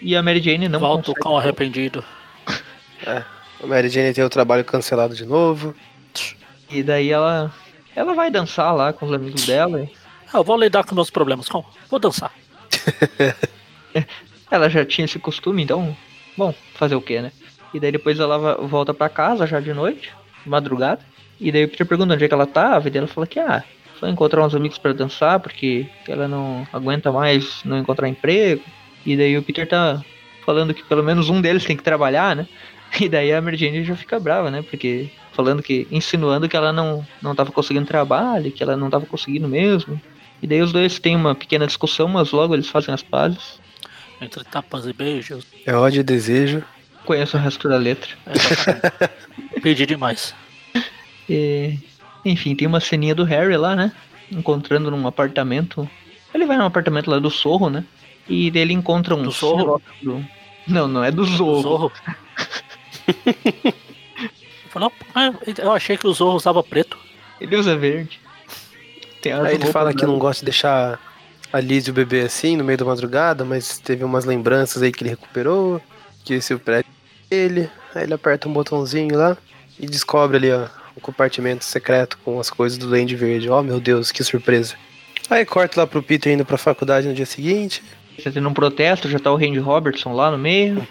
E 0.00 0.14
a 0.14 0.22
Mary 0.22 0.40
Jane 0.40 0.68
não 0.68 0.78
Volta 0.80 1.02
o 1.10 1.14
consegue- 1.14 1.20
cão 1.22 1.36
arrependido. 1.38 2.04
É. 3.06 3.22
A 3.62 3.66
Mary 3.66 3.88
Jane 3.88 4.12
tem 4.12 4.22
o 4.24 4.28
trabalho 4.30 4.64
cancelado 4.64 5.14
de 5.14 5.24
novo. 5.24 5.74
E 6.70 6.82
daí 6.82 7.10
ela. 7.10 7.52
Ela 7.94 8.12
vai 8.14 8.30
dançar 8.30 8.74
lá 8.74 8.92
com 8.92 9.06
os 9.06 9.12
amigos 9.12 9.46
dela. 9.46 9.82
e 9.82 9.88
Ah, 10.32 10.38
eu 10.38 10.44
vou 10.44 10.58
lidar 10.60 10.84
com 10.84 10.94
meus 10.94 11.08
problemas, 11.10 11.48
cão. 11.48 11.64
Vou 11.90 11.98
dançar. 11.98 12.30
Ela 14.50 14.68
já 14.68 14.84
tinha 14.84 15.04
esse 15.04 15.18
costume, 15.18 15.62
então. 15.62 15.96
Bom, 16.36 16.54
fazer 16.74 16.94
o 16.94 17.00
que, 17.00 17.20
né? 17.20 17.32
E 17.72 17.80
daí 17.80 17.90
depois 17.90 18.18
ela 18.20 18.54
volta 18.66 18.92
pra 18.94 19.08
casa 19.08 19.46
já 19.46 19.58
de 19.60 19.72
noite, 19.72 20.12
de 20.44 20.48
madrugada. 20.50 21.00
E 21.40 21.50
daí 21.50 21.64
o 21.64 21.68
Peter 21.68 21.86
pergunta 21.86 22.14
onde 22.14 22.24
é 22.24 22.28
que 22.28 22.34
ela 22.34 22.46
tava. 22.46 22.86
E 22.86 22.90
daí 22.90 22.98
ela 22.98 23.08
fala 23.08 23.26
que, 23.26 23.40
ah, 23.40 23.64
foi 23.98 24.10
encontrar 24.10 24.44
uns 24.44 24.54
amigos 24.54 24.78
pra 24.78 24.92
dançar, 24.92 25.40
porque 25.40 25.86
ela 26.08 26.28
não 26.28 26.66
aguenta 26.72 27.10
mais 27.10 27.62
não 27.64 27.78
encontrar 27.78 28.08
emprego. 28.08 28.62
E 29.04 29.16
daí 29.16 29.36
o 29.36 29.42
Peter 29.42 29.66
tá 29.66 30.02
falando 30.44 30.74
que 30.74 30.84
pelo 30.84 31.02
menos 31.02 31.28
um 31.28 31.40
deles 31.40 31.64
tem 31.64 31.76
que 31.76 31.82
trabalhar, 31.82 32.36
né? 32.36 32.46
E 33.00 33.08
daí 33.08 33.32
a 33.32 33.42
Mary 33.42 33.84
já 33.84 33.96
fica 33.96 34.18
brava, 34.18 34.50
né? 34.50 34.62
Porque 34.62 35.10
falando 35.32 35.62
que, 35.62 35.86
insinuando 35.90 36.48
que 36.48 36.56
ela 36.56 36.72
não, 36.72 37.06
não 37.20 37.34
tava 37.34 37.50
conseguindo 37.50 37.84
trabalho, 37.86 38.50
que 38.52 38.62
ela 38.62 38.76
não 38.76 38.88
tava 38.88 39.04
conseguindo 39.04 39.48
mesmo. 39.48 40.00
E 40.40 40.46
daí 40.46 40.62
os 40.62 40.72
dois 40.72 40.98
têm 40.98 41.16
uma 41.16 41.34
pequena 41.34 41.66
discussão, 41.66 42.08
mas 42.08 42.30
logo 42.30 42.54
eles 42.54 42.68
fazem 42.68 42.94
as 42.94 43.02
pazes. 43.02 43.60
Entre 44.20 44.42
tapas 44.44 44.86
e 44.86 44.92
beijos. 44.92 45.44
É 45.66 45.74
ódio 45.74 46.00
e 46.00 46.04
desejo. 46.04 46.64
Conheço 47.04 47.36
o 47.36 47.40
resto 47.40 47.68
da 47.68 47.76
letra. 47.76 48.10
É, 48.26 49.60
Pedi 49.60 49.84
demais. 49.84 50.34
E, 51.28 51.78
enfim, 52.30 52.54
tem 52.54 52.66
uma 52.66 52.80
ceninha 52.80 53.14
do 53.14 53.24
Harry 53.24 53.56
lá, 53.56 53.74
né? 53.76 53.92
Encontrando 54.30 54.90
num 54.90 55.06
apartamento. 55.06 55.88
Ele 56.34 56.46
vai 56.46 56.56
num 56.56 56.64
apartamento 56.64 57.10
lá 57.10 57.18
do 57.18 57.30
Zorro, 57.30 57.70
né? 57.70 57.84
E 58.28 58.48
ele 58.54 58.72
encontra 58.72 59.14
um 59.14 59.22
Do 59.22 59.30
Zorro? 59.30 59.80
do- 60.02 60.24
Não, 60.66 60.88
não 60.88 61.04
é 61.04 61.10
do 61.10 61.24
Zorro. 61.24 61.62
Zorro. 61.62 61.92
Eu 63.64 63.72
falei, 64.70 64.90
"Não, 65.14 65.34
eu 65.58 65.72
achei 65.72 65.96
que 65.96 66.06
o 66.06 66.12
Zorro 66.12 66.36
usava 66.36 66.62
preto. 66.62 66.98
Ele 67.40 67.56
usa 67.56 67.76
verde. 67.76 68.20
Aí 69.44 69.54
ele 69.54 69.66
fala 69.72 69.92
que 69.92 70.06
não 70.06 70.18
gosta 70.18 70.40
de 70.40 70.46
deixar 70.46 71.00
a 71.52 71.60
Liz 71.60 71.86
e 71.86 71.90
o 71.90 71.94
bebê 71.94 72.20
assim 72.22 72.56
no 72.56 72.62
meio 72.64 72.78
da 72.78 72.84
madrugada, 72.84 73.44
mas 73.44 73.78
teve 73.78 74.04
umas 74.04 74.24
lembranças 74.24 74.82
aí 74.82 74.92
que 74.92 75.02
ele 75.02 75.10
recuperou. 75.10 75.80
Que 76.24 76.34
esse 76.34 76.52
é 76.52 76.56
o 76.56 76.60
prédio 76.60 76.90
dele. 77.30 77.68
Aí 77.94 78.04
ele 78.04 78.14
aperta 78.14 78.48
um 78.48 78.52
botãozinho 78.52 79.16
lá 79.16 79.36
e 79.78 79.86
descobre 79.86 80.36
ali, 80.36 80.52
ó, 80.52 80.66
um 80.96 81.00
compartimento 81.00 81.64
secreto 81.64 82.18
com 82.24 82.40
as 82.40 82.48
coisas 82.48 82.78
do 82.78 82.88
Duende 82.88 83.14
Verde. 83.14 83.50
Oh 83.50 83.62
meu 83.62 83.78
Deus, 83.78 84.10
que 84.10 84.24
surpresa. 84.24 84.74
Aí 85.28 85.44
corta 85.44 85.80
lá 85.80 85.86
pro 85.86 86.02
Peter 86.02 86.32
indo 86.32 86.44
pra 86.44 86.56
faculdade 86.56 87.06
no 87.06 87.14
dia 87.14 87.26
seguinte. 87.26 87.82
Tá 88.22 88.30
tendo 88.30 88.48
um 88.48 88.54
protesto, 88.54 89.10
já 89.10 89.18
tá 89.18 89.30
o 89.30 89.36
Randy 89.36 89.58
Robertson 89.58 90.14
lá 90.14 90.30
no 90.30 90.38
meio. 90.38 90.86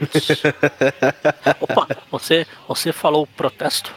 Opa, 1.60 1.88
você, 2.12 2.46
você 2.68 2.92
falou 2.92 3.26
protesto? 3.26 3.92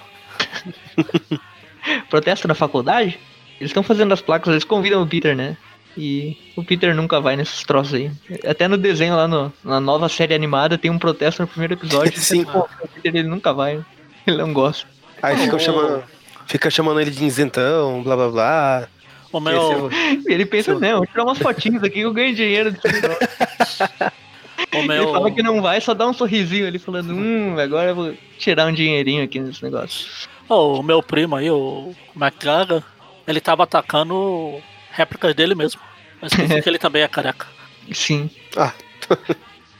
protesto 2.09 2.49
na 2.49 2.55
faculdade? 2.55 3.19
Eles 3.61 3.71
estão 3.71 3.83
fazendo 3.83 4.15
as 4.15 4.23
placas, 4.23 4.53
eles 4.53 4.65
convidam 4.65 5.03
o 5.03 5.07
Peter, 5.07 5.37
né? 5.37 5.57
E 5.97 6.39
o 6.57 6.63
Peter 6.63 6.95
nunca 6.95 7.21
vai 7.21 7.37
nesses 7.37 7.65
troços 7.65 7.95
aí. 7.95 8.11
Até 8.47 8.69
no 8.69 8.79
desenho 8.79 9.17
lá 9.17 9.27
no, 9.27 9.53
na 9.65 9.81
nova 9.81 10.09
série 10.09 10.33
animada 10.33 10.79
tem 10.79 10.91
um 10.91 10.99
protesto 10.99 11.43
no 11.43 11.49
primeiro 11.49 11.75
episódio. 11.75 12.17
Sim. 12.21 12.45
Pô, 12.45 12.61
o 12.61 12.89
Peter 12.89 13.17
ele 13.17 13.29
nunca 13.29 13.53
vai. 13.53 13.85
Ele 14.27 14.37
não 14.37 14.53
gosta. 14.53 14.87
Aí 15.23 15.37
fica 15.37 15.59
chamando, 15.59 16.05
fica 16.47 16.71
chamando 16.71 17.01
ele 17.01 17.11
de 17.11 17.25
isentão, 17.25 18.03
blá 18.03 18.17
blá 18.17 18.29
blá. 18.29 18.89
O 19.33 19.41
meu, 19.41 19.91
E 20.27 20.33
ele 20.33 20.47
pensa, 20.47 20.75
Sim. 20.75 20.81
não, 20.81 20.99
vou 20.99 21.07
tirar 21.07 21.25
umas 21.25 21.39
fotinhas 21.39 21.83
aqui 21.83 21.97
que 21.97 22.01
eu 22.01 22.13
ganho 22.13 22.35
dinheiro 22.35 22.73
desse 22.73 22.89
negócio. 22.89 23.87
o 24.73 24.77
Ele 24.77 24.89
meu, 24.89 25.13
fala 25.13 25.31
que 25.31 25.43
não 25.43 25.61
vai, 25.61 25.81
só 25.81 25.93
dá 25.93 26.07
um 26.07 26.15
sorrisinho 26.15 26.67
ali 26.67 26.79
falando, 26.79 27.13
hum, 27.13 27.59
agora 27.59 27.91
eu 27.91 27.95
vou 27.95 28.15
tirar 28.39 28.67
um 28.67 28.73
dinheirinho 28.73 29.23
aqui 29.23 29.39
nesse 29.39 29.63
negócio. 29.63 30.07
oh, 30.49 30.79
o 30.81 30.83
meu 30.83 31.03
primo 31.03 31.37
aí, 31.37 31.51
o 31.51 31.95
McGagan, 32.17 32.83
ele 33.27 33.41
tava 33.41 33.65
atacando 33.65 34.63
réplicas 34.91 35.35
dele 35.35 35.55
mesmo. 35.55 35.81
Mas 36.21 36.33
que 36.63 36.69
ele 36.69 36.79
também 36.79 37.03
é 37.03 37.09
careca. 37.09 37.47
Sim. 37.93 38.31
Ah. 38.57 38.73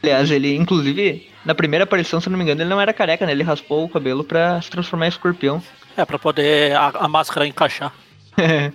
Aliás, 0.01 0.31
ele, 0.31 0.55
inclusive, 0.55 1.28
na 1.45 1.55
primeira 1.55 1.83
aparição, 1.83 2.19
se 2.19 2.29
não 2.29 2.37
me 2.37 2.43
engano, 2.43 2.61
ele 2.61 2.69
não 2.69 2.81
era 2.81 2.93
careca, 2.93 3.25
né? 3.25 3.31
Ele 3.31 3.43
raspou 3.43 3.85
o 3.85 3.89
cabelo 3.89 4.23
pra 4.23 4.61
se 4.61 4.69
transformar 4.69 5.05
em 5.05 5.09
escorpião. 5.09 5.61
É, 5.95 6.05
pra 6.05 6.19
poder 6.19 6.75
a, 6.75 6.87
a 6.87 7.07
máscara 7.07 7.47
encaixar. 7.47 7.93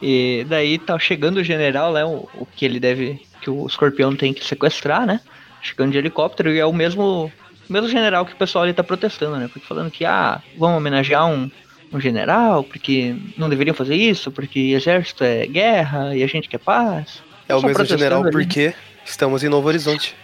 e 0.00 0.46
daí 0.48 0.78
tá 0.78 0.98
chegando 0.98 1.38
o 1.38 1.44
general, 1.44 1.92
né? 1.92 2.04
O, 2.04 2.28
o 2.34 2.46
que 2.46 2.64
ele 2.64 2.78
deve. 2.78 3.20
Que 3.40 3.50
o 3.50 3.66
escorpião 3.66 4.14
tem 4.14 4.32
que 4.32 4.44
sequestrar, 4.44 5.06
né? 5.06 5.20
Chegando 5.60 5.92
de 5.92 5.98
helicóptero 5.98 6.50
e 6.50 6.58
é 6.58 6.66
o 6.66 6.72
mesmo. 6.72 7.32
O 7.68 7.72
mesmo 7.72 7.88
general 7.88 8.26
que 8.26 8.32
o 8.32 8.36
pessoal 8.36 8.64
ali 8.64 8.74
tá 8.74 8.84
protestando, 8.84 9.36
né? 9.36 9.48
Porque 9.50 9.66
falando 9.66 9.90
que, 9.90 10.04
ah, 10.04 10.42
vamos 10.58 10.76
homenagear 10.76 11.26
um, 11.26 11.50
um 11.92 12.00
general, 12.00 12.64
porque 12.64 13.14
não 13.36 13.48
deveriam 13.48 13.74
fazer 13.74 13.94
isso, 13.94 14.30
porque 14.30 14.58
exército 14.58 15.24
é 15.24 15.46
guerra 15.46 16.14
e 16.14 16.22
a 16.22 16.26
gente 16.26 16.48
quer 16.48 16.58
paz. 16.58 17.22
É 17.48 17.54
o 17.54 17.60
Só 17.60 17.66
mesmo 17.66 17.84
general 17.84 18.22
ali. 18.22 18.30
porque 18.30 18.74
estamos 19.04 19.42
em 19.42 19.48
Novo 19.48 19.68
Horizonte. 19.68 20.14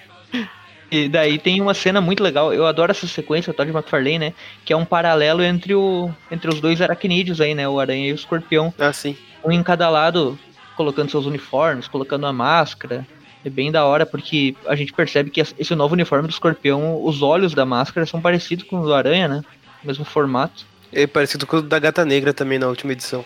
E 0.90 1.08
daí 1.08 1.38
tem 1.38 1.60
uma 1.60 1.74
cena 1.74 2.00
muito 2.00 2.22
legal. 2.22 2.52
Eu 2.52 2.66
adoro 2.66 2.90
essa 2.90 3.06
sequência, 3.06 3.50
o 3.50 3.54
Todd 3.54 3.70
McFarlane, 3.70 4.18
né? 4.18 4.32
Que 4.64 4.72
é 4.72 4.76
um 4.76 4.84
paralelo 4.84 5.42
entre, 5.42 5.74
o, 5.74 6.10
entre 6.30 6.48
os 6.48 6.60
dois 6.60 6.80
aracnídeos 6.80 7.40
aí, 7.40 7.54
né? 7.54 7.68
O 7.68 7.78
aranha 7.78 8.08
e 8.08 8.12
o 8.12 8.14
escorpião. 8.14 8.72
Ah, 8.78 8.92
sim. 8.92 9.16
Um 9.44 9.52
em 9.52 9.62
cada 9.62 9.90
lado, 9.90 10.38
colocando 10.76 11.10
seus 11.10 11.26
uniformes, 11.26 11.86
colocando 11.86 12.26
a 12.26 12.32
máscara. 12.32 13.06
É 13.44 13.50
bem 13.50 13.70
da 13.70 13.84
hora, 13.84 14.04
porque 14.04 14.56
a 14.66 14.74
gente 14.74 14.92
percebe 14.92 15.30
que 15.30 15.40
esse 15.40 15.74
novo 15.74 15.94
uniforme 15.94 16.26
do 16.26 16.32
escorpião, 16.32 17.04
os 17.04 17.22
olhos 17.22 17.54
da 17.54 17.64
máscara 17.64 18.06
são 18.06 18.20
parecidos 18.20 18.64
com 18.64 18.80
os 18.80 18.86
do 18.86 18.94
aranha, 18.94 19.28
né? 19.28 19.42
Mesmo 19.84 20.04
formato. 20.04 20.66
É 20.92 21.06
parecido 21.06 21.46
com 21.46 21.58
o 21.58 21.62
da 21.62 21.78
Gata 21.78 22.04
Negra 22.04 22.32
também 22.32 22.58
na 22.58 22.66
última 22.66 22.92
edição. 22.92 23.24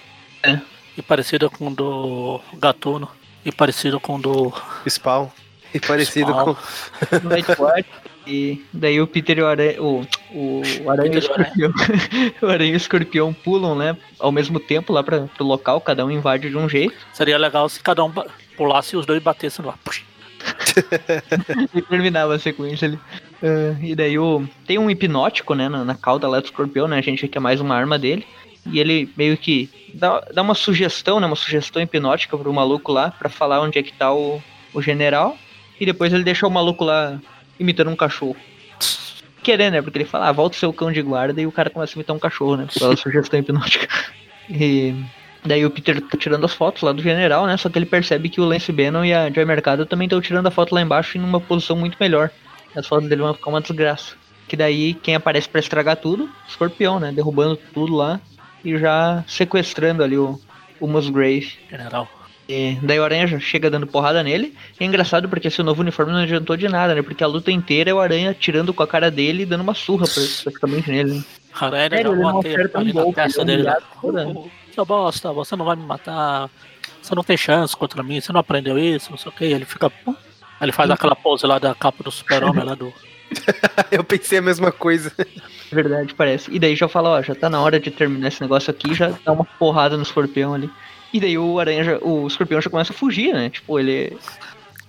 E 0.97 1.01
parecido 1.01 1.49
com 1.49 1.69
o 1.69 1.75
do 1.75 2.41
Gatuno. 2.59 3.09
E 3.45 3.51
parecido 3.51 3.99
com 3.99 4.17
o 4.17 4.19
do. 4.21 4.53
Spawn. 4.87 5.29
E 5.75 5.81
parecido 5.81 6.33
Spawn. 6.33 6.55
com. 6.55 7.29
Nightwatch. 7.29 7.89
E 8.27 8.65
daí 8.73 9.01
o 9.01 9.07
Peter 9.07 9.39
e 9.39 9.43
o 9.43 9.47
Aranha, 9.47 9.83
o, 9.83 10.07
o 10.33 10.91
Aranha 10.91 11.13
e 11.13 11.15
o 11.15 11.15
e. 11.15 11.19
Escorpião, 11.19 11.73
o 12.41 12.47
Aranha 12.47 12.71
e 12.71 12.75
o 12.75 12.77
Escorpião 12.77 13.33
pulam, 13.33 13.75
né, 13.75 13.97
ao 14.19 14.31
mesmo 14.31 14.61
tempo 14.61 14.93
lá 14.93 15.03
pra, 15.03 15.23
pro 15.23 15.45
local, 15.45 15.81
cada 15.81 16.07
um 16.07 16.11
invade 16.11 16.49
de 16.49 16.57
um 16.57 16.69
jeito. 16.69 16.95
Seria 17.13 17.37
legal 17.37 17.69
se 17.69 17.81
cada 17.81 18.05
um 18.05 18.13
pulasse 18.57 18.95
e 18.95 18.99
os 18.99 19.07
dois 19.07 19.23
batessem. 19.23 19.65
Puxa. 19.85 20.03
E 21.75 21.83
terminava 21.83 22.35
a 22.35 22.39
sequência 22.39 22.89
ali. 22.89 22.99
Ah, 23.43 23.77
e 23.83 23.95
daí 23.95 24.19
o, 24.19 24.49
tem 24.67 24.79
um 24.79 24.91
hipnótico, 24.91 25.55
né, 25.55 25.69
na, 25.69 25.85
na 25.85 25.95
cauda 25.95 26.29
lá 26.29 26.41
do 26.41 26.45
escorpião, 26.45 26.89
né? 26.89 26.99
A 26.99 27.03
gente 27.03 27.27
quer 27.29 27.41
mais 27.41 27.61
uma 27.61 27.75
arma 27.75 27.99
dele. 27.99 28.27
E 28.65 28.79
ele 28.79 29.11
meio 29.17 29.37
que 29.37 29.69
dá, 29.93 30.21
dá 30.33 30.41
uma 30.41 30.55
sugestão, 30.55 31.19
né? 31.19 31.27
Uma 31.27 31.37
sugestão 31.37 31.83
hipnótica 31.83 32.39
pro 32.39 32.53
maluco 32.53 32.93
lá 32.93 33.11
pra 33.11 33.29
falar 33.29 33.61
onde 33.61 33.79
é 33.79 33.83
que 33.83 33.93
tá 33.93 34.13
o, 34.15 34.41
o 34.73 34.81
general. 34.81 35.37
E 35.83 35.85
depois 35.85 36.13
ele 36.13 36.23
deixa 36.23 36.47
o 36.47 36.51
maluco 36.51 36.85
lá 36.85 37.21
imitando 37.59 37.91
um 37.91 37.97
cachorro. 37.97 38.37
Querendo, 39.43 39.73
né? 39.73 39.83
Porque 39.83 39.99
ele 39.99 40.05
fala, 40.05 40.29
ah, 40.29 40.33
volta 40.33 40.55
o 40.55 40.61
seu 40.61 40.73
cão 40.73 40.93
de 40.93 41.03
guarda 41.03 41.43
e 41.43 41.45
o 41.45 41.51
cara 41.51 41.71
começa 41.71 41.95
a 41.95 41.97
imitar 41.97 42.15
um 42.15 42.21
cachorro, 42.21 42.55
né? 42.55 42.69
Pela 42.73 42.95
sugestão 42.95 43.41
hipnótica. 43.41 43.89
E 44.49 44.95
daí 45.45 45.67
o 45.67 45.71
Peter 45.71 46.01
tá 46.01 46.17
tirando 46.17 46.45
as 46.45 46.55
fotos 46.55 46.83
lá 46.83 46.93
do 46.93 47.03
general, 47.03 47.49
né? 47.49 47.57
Só 47.57 47.69
que 47.69 47.77
ele 47.81 47.87
percebe 47.87 48.29
que 48.29 48.41
o 48.41 48.45
Lance 48.45 48.71
Bannon 48.71 49.05
e 49.05 49.13
a 49.13 49.29
Joy 49.29 49.45
Mercado 49.45 49.85
também 49.85 50.07
estão 50.07 50.21
tirando 50.21 50.47
a 50.47 50.53
foto 50.53 50.73
lá 50.73 50.81
embaixo 50.81 51.19
em 51.19 51.21
uma 51.21 51.41
posição 51.41 51.75
muito 51.75 51.97
melhor. 51.99 52.31
As 52.77 52.87
fotos 52.87 53.09
dele 53.09 53.23
vão 53.23 53.35
ficar 53.35 53.51
uma 53.51 53.61
desgraça. 53.61 54.15
Que 54.47 54.57
daí 54.57 54.95
quem 54.95 55.17
aparece 55.17 55.49
pra 55.49 55.59
estragar 55.59 55.97
tudo? 55.97 56.31
Escorpião, 56.47 57.01
né? 57.01 57.11
Derrubando 57.11 57.57
tudo 57.75 57.97
lá 57.97 58.21
e 58.65 58.79
já 58.79 59.25
sequestrando 59.27 60.05
ali 60.05 60.17
o, 60.17 60.41
o 60.79 60.87
Musgrave. 60.87 61.55
General. 61.69 62.09
E 62.49 62.77
daí 62.83 62.99
o 62.99 63.05
Aranha 63.05 63.39
chega 63.39 63.71
dando 63.71 63.87
porrada 63.87 64.23
nele. 64.23 64.55
E 64.79 64.85
é 64.85 64.87
engraçado 64.87 65.29
porque 65.29 65.49
esse 65.49 65.63
novo 65.63 65.81
uniforme 65.81 66.13
não 66.13 66.21
adiantou 66.21 66.57
de 66.57 66.69
nada, 66.69 66.95
né? 66.95 67.01
Porque 67.03 67.23
a 67.23 67.27
luta 67.27 67.51
inteira 67.51 67.91
é 67.91 67.95
o 67.95 68.01
Aranha 68.01 68.37
tirando 68.39 68.75
com 68.75 68.83
a 68.83 68.87
cara 68.87 69.11
dele 69.11 69.45
e 69.45 69.47
dando 69.47 69.61
uma 69.63 69.75
surra 69.75 70.07
pra- 70.07 70.23
praticamente 70.43 70.91
nele. 70.91 71.11
né? 71.15 71.17
Ele 71.17 71.71
Sério, 71.71 72.13
ele 72.13 72.21
não 72.21 72.39
acerta 72.39 72.79
um 72.81 72.93
golpe, 72.93 73.15
testa 73.15 73.43
ele 73.43 73.53
é 73.53 73.57
dele. 73.57 74.51
Seu 74.75 74.85
bosta, 74.85 75.33
você 75.33 75.55
não 75.55 75.65
vai 75.65 75.77
me 75.77 75.85
matar. 75.85 76.51
Você 77.01 77.15
não 77.15 77.23
tem 77.23 77.37
chance 77.37 77.77
contra 77.77 78.03
mim. 78.03 78.21
Você 78.21 78.33
não 78.33 78.41
aprendeu 78.41 78.79
isso, 78.79 79.11
não 79.11 79.19
sei 79.19 79.31
o 79.31 79.35
que. 79.35 79.45
Ele 79.45 79.65
fica. 79.65 79.91
ele 80.61 80.73
faz 80.73 80.91
aquela 80.91 81.15
pose 81.17 81.47
lá 81.47 81.59
da 81.59 81.75
capa 81.75 82.03
do 82.03 82.11
super-homem 82.11 82.65
lá 82.65 82.75
do. 82.75 82.93
eu 83.91 84.05
pensei 84.05 84.39
a 84.39 84.43
mesma 84.43 84.71
coisa. 84.71 85.13
Verdade, 85.71 86.15
parece. 86.15 86.51
E 86.55 86.59
daí 86.59 86.77
já 86.77 86.89
fala, 86.89 87.11
ó, 87.11 87.23
já 87.23 87.35
tá 87.35 87.49
na 87.49 87.61
hora 87.61 87.81
de 87.81 87.91
terminar 87.91 88.29
esse 88.29 88.41
negócio 88.41 88.71
aqui, 88.71 88.95
já 88.95 89.11
dá 89.25 89.33
uma 89.33 89.45
porrada 89.45 89.97
no 89.97 90.03
escorpião 90.03 90.53
ali. 90.55 90.71
E 91.13 91.21
daí 91.21 91.37
o 91.39 91.59
aranha, 91.59 91.99
o 92.03 92.27
escorpião 92.27 92.61
já 92.61 92.71
começa 92.71 92.93
a 92.93 92.97
fugir, 92.97 93.33
né? 93.35 93.51
Tipo, 93.51 93.79
ele. 93.79 94.17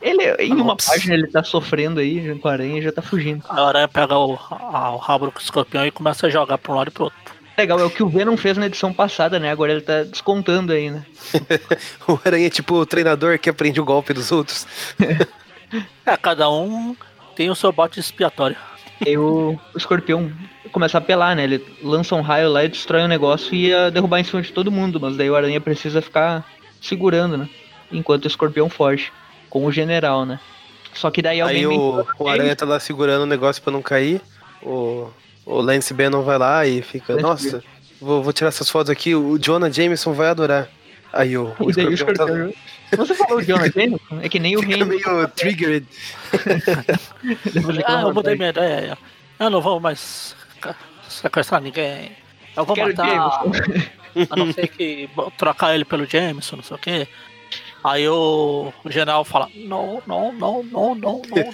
Ele, 0.02 0.22
em 0.44 0.52
uma 0.54 0.74
Nossa. 0.74 0.92
página, 0.92 1.14
ele 1.14 1.28
tá 1.28 1.42
sofrendo 1.44 2.00
aí 2.02 2.38
com 2.40 2.48
a 2.50 2.52
aranha 2.52 2.78
e 2.80 2.82
já 2.82 2.92
tá 2.92 3.02
fugindo. 3.02 3.42
A 3.48 3.68
aranha 3.70 3.88
pega 3.88 4.18
o, 4.18 4.38
a- 4.52 4.92
o 4.92 4.98
rabo 4.98 5.28
do 5.28 5.34
escorpião 5.40 5.86
e 5.86 5.92
começa 5.92 6.28
a 6.28 6.30
jogar 6.30 6.58
pra 6.58 6.74
um 6.74 6.76
lado 6.76 6.90
e 6.90 6.92
pro 6.92 7.06
outro. 7.06 7.18
Legal, 7.58 7.80
é 7.80 7.86
o 7.86 7.90
que 7.90 8.04
o 8.04 8.10
Venom 8.10 8.36
fez 8.36 8.58
na 8.58 8.66
edição 8.66 8.92
passada, 8.92 9.40
né? 9.40 9.50
Agora 9.52 9.72
ele 9.72 9.82
tá 9.82 10.04
descontando 10.04 10.74
aí, 10.74 10.90
né? 10.92 11.06
O 12.08 12.20
aranha 12.26 12.48
é 12.48 12.50
tipo 12.50 12.76
o 12.76 12.86
treinador 12.86 13.40
que 13.40 13.50
aprende 13.50 13.80
o 13.80 13.86
golpe 13.86 14.12
dos 14.14 14.30
outros. 14.32 14.68
É, 16.06 16.18
cada 16.18 16.50
um 16.50 16.96
tem 17.36 17.50
o 17.50 17.56
seu 17.56 17.72
bote 17.72 18.00
expiatório. 18.00 18.58
E 19.06 19.18
o, 19.18 19.58
o 19.74 19.78
escorpião 19.78 20.32
começa 20.74 20.98
a 20.98 21.00
apelar, 21.00 21.36
né? 21.36 21.44
Ele 21.44 21.64
lança 21.82 22.16
um 22.16 22.22
raio 22.22 22.50
lá 22.50 22.66
e 22.66 22.68
destrói 22.68 23.04
o 23.04 23.08
negócio 23.08 23.54
e 23.54 23.68
ia 23.68 23.92
derrubar 23.92 24.20
em 24.20 24.24
cima 24.24 24.42
de 24.42 24.52
todo 24.52 24.72
mundo, 24.72 25.00
mas 25.00 25.16
daí 25.16 25.30
o 25.30 25.36
aranha 25.36 25.62
precisa 25.62 26.02
ficar 26.02 26.44
segurando, 26.82 27.38
né? 27.38 27.48
Enquanto 27.92 28.26
o 28.26 28.28
escorpião 28.28 28.70
foge. 28.70 29.12
Com 29.50 29.66
o 29.68 29.72
general, 29.72 30.26
né? 30.26 30.40
Só 30.96 31.12
que 31.12 31.22
daí 31.22 31.40
alguém 31.40 31.58
Aí 31.58 31.68
o, 31.68 32.06
o 32.18 32.28
aranha 32.28 32.56
tá 32.56 32.66
lá 32.66 32.80
segurando 32.80 33.22
o 33.22 33.28
negócio 33.28 33.62
pra 33.62 33.72
não 33.72 33.84
cair. 33.84 34.20
O, 34.64 35.10
o 35.46 35.62
Lance 35.62 35.94
Bannon 35.94 36.24
vai 36.24 36.40
lá 36.40 36.66
e 36.66 36.82
fica, 36.82 37.14
Lance 37.14 37.24
nossa, 37.24 37.64
vou, 38.02 38.24
vou 38.24 38.34
tirar 38.34 38.50
essas 38.50 38.68
fotos 38.68 38.90
aqui, 38.90 39.14
o 39.14 39.38
Jonah 39.38 39.70
Jameson 39.70 40.12
vai 40.14 40.30
adorar. 40.30 40.68
Aí 41.12 41.38
o, 41.38 41.54
o 41.60 41.70
escorpião 41.70 41.88
tá, 41.88 41.94
escorpião. 41.94 42.54
Você 42.98 43.14
falou 43.14 43.38
o 43.38 43.42
Jonah 43.46 43.70
Jameson? 43.70 44.20
É 44.24 44.30
que 44.30 44.40
nem 44.40 44.58
o 44.58 44.62
Reino. 44.62 44.88
meio 44.88 45.28
triggered. 45.30 45.86
Ah, 47.86 48.02
eu 48.02 48.14
mudei 48.14 48.36
minha 48.36 48.50
ideia. 48.50 48.98
Eu 49.40 49.50
não 49.50 49.62
vou 49.62 49.80
mais 49.80 50.36
sequestrar 51.08 51.62
ninguém. 51.62 52.12
Eu 52.56 52.66
vou 52.66 52.76
Quero 52.76 52.90
matar. 52.90 53.42
A 54.30 54.36
não 54.36 54.54
ser 54.54 54.68
que 54.68 55.10
trocar 55.38 55.74
ele 55.74 55.86
pelo 55.86 56.06
Jameson, 56.06 56.58
não 56.58 56.64
sei 56.64 56.76
o 56.76 56.80
quê. 56.80 57.08
Aí 57.84 58.08
o, 58.08 58.72
o 58.84 58.92
general 58.92 59.26
fala: 59.26 59.50
Não, 59.56 60.02
não, 60.06 60.32
não, 60.32 60.64
não, 60.64 60.96
não, 60.96 61.22
não. 61.30 61.52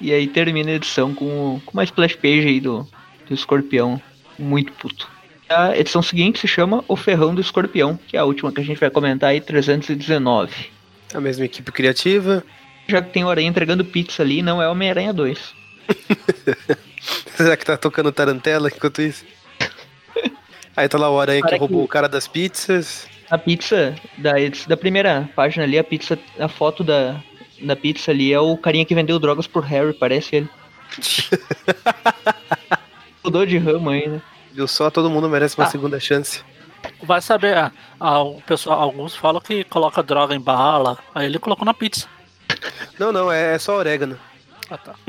E 0.00 0.12
aí 0.12 0.26
termina 0.26 0.70
a 0.70 0.74
edição 0.74 1.14
com, 1.14 1.60
com 1.64 1.72
uma 1.72 1.84
splash 1.84 2.14
page 2.16 2.46
aí 2.46 2.60
do, 2.60 2.86
do 3.26 3.32
escorpião. 3.32 3.98
Muito 4.38 4.72
puto. 4.72 5.08
A 5.48 5.76
edição 5.78 6.02
seguinte 6.02 6.40
se 6.40 6.48
chama 6.48 6.84
O 6.88 6.96
Ferrão 6.96 7.34
do 7.34 7.40
Escorpião, 7.40 7.98
que 8.08 8.16
é 8.16 8.20
a 8.20 8.24
última 8.24 8.52
que 8.52 8.60
a 8.60 8.64
gente 8.64 8.80
vai 8.80 8.90
comentar 8.90 9.30
aí, 9.30 9.40
319. 9.40 10.70
A 11.14 11.20
mesma 11.20 11.44
equipe 11.44 11.70
criativa. 11.70 12.44
Já 12.86 13.00
que 13.00 13.10
tem 13.10 13.24
o 13.24 13.30
Aranha 13.30 13.48
entregando 13.48 13.84
pizza 13.84 14.22
ali, 14.22 14.42
não 14.42 14.60
é 14.60 14.68
Homem-Aranha 14.68 15.12
2. 15.12 15.54
Será 17.36 17.56
que 17.56 17.64
tá 17.64 17.76
tocando 17.76 18.12
tarantela 18.12 18.68
enquanto 18.68 19.02
isso? 19.02 19.24
Aí 20.76 20.88
tá 20.88 20.98
lá 20.98 21.10
o 21.10 21.20
aranha 21.20 21.42
que 21.42 21.56
roubou 21.56 21.80
que- 21.80 21.84
o 21.84 21.88
cara 21.88 22.08
das 22.08 22.26
pizzas. 22.26 23.06
A 23.30 23.38
pizza 23.38 23.94
da, 24.18 24.32
da 24.68 24.76
primeira 24.76 25.28
página 25.34 25.64
ali, 25.64 25.78
a 25.78 25.84
pizza, 25.84 26.18
a 26.38 26.48
foto 26.48 26.84
da, 26.84 27.20
da 27.62 27.74
pizza 27.76 28.10
ali 28.10 28.32
é 28.32 28.40
o 28.40 28.56
carinha 28.56 28.84
que 28.84 28.94
vendeu 28.94 29.18
drogas 29.18 29.46
por 29.46 29.64
Harry, 29.64 29.92
parece 29.94 30.36
ele. 30.36 30.48
Mudou 33.24 33.46
de 33.46 33.58
ramo 33.58 33.90
aí, 33.90 34.06
né? 34.08 34.20
Viu 34.52 34.68
só? 34.68 34.90
Todo 34.90 35.10
mundo 35.10 35.28
merece 35.28 35.56
uma 35.56 35.66
Ah. 35.66 35.70
segunda 35.70 35.98
chance. 35.98 36.42
Vai 37.02 37.20
saber, 37.22 37.56
ah, 37.56 37.72
ah, 37.98 38.22
o 38.22 38.40
pessoal, 38.42 38.80
alguns 38.80 39.16
falam 39.16 39.40
que 39.40 39.64
coloca 39.64 40.02
droga 40.02 40.34
em 40.34 40.40
bala. 40.40 40.98
Aí 41.14 41.26
ele 41.26 41.38
colocou 41.38 41.64
na 41.64 41.72
pizza. 41.74 42.06
Não, 42.98 43.10
não, 43.10 43.32
é, 43.32 43.54
é 43.54 43.58
só 43.58 43.76
orégano. 43.78 44.18
Ah, 44.70 44.76
tá. 44.78 44.94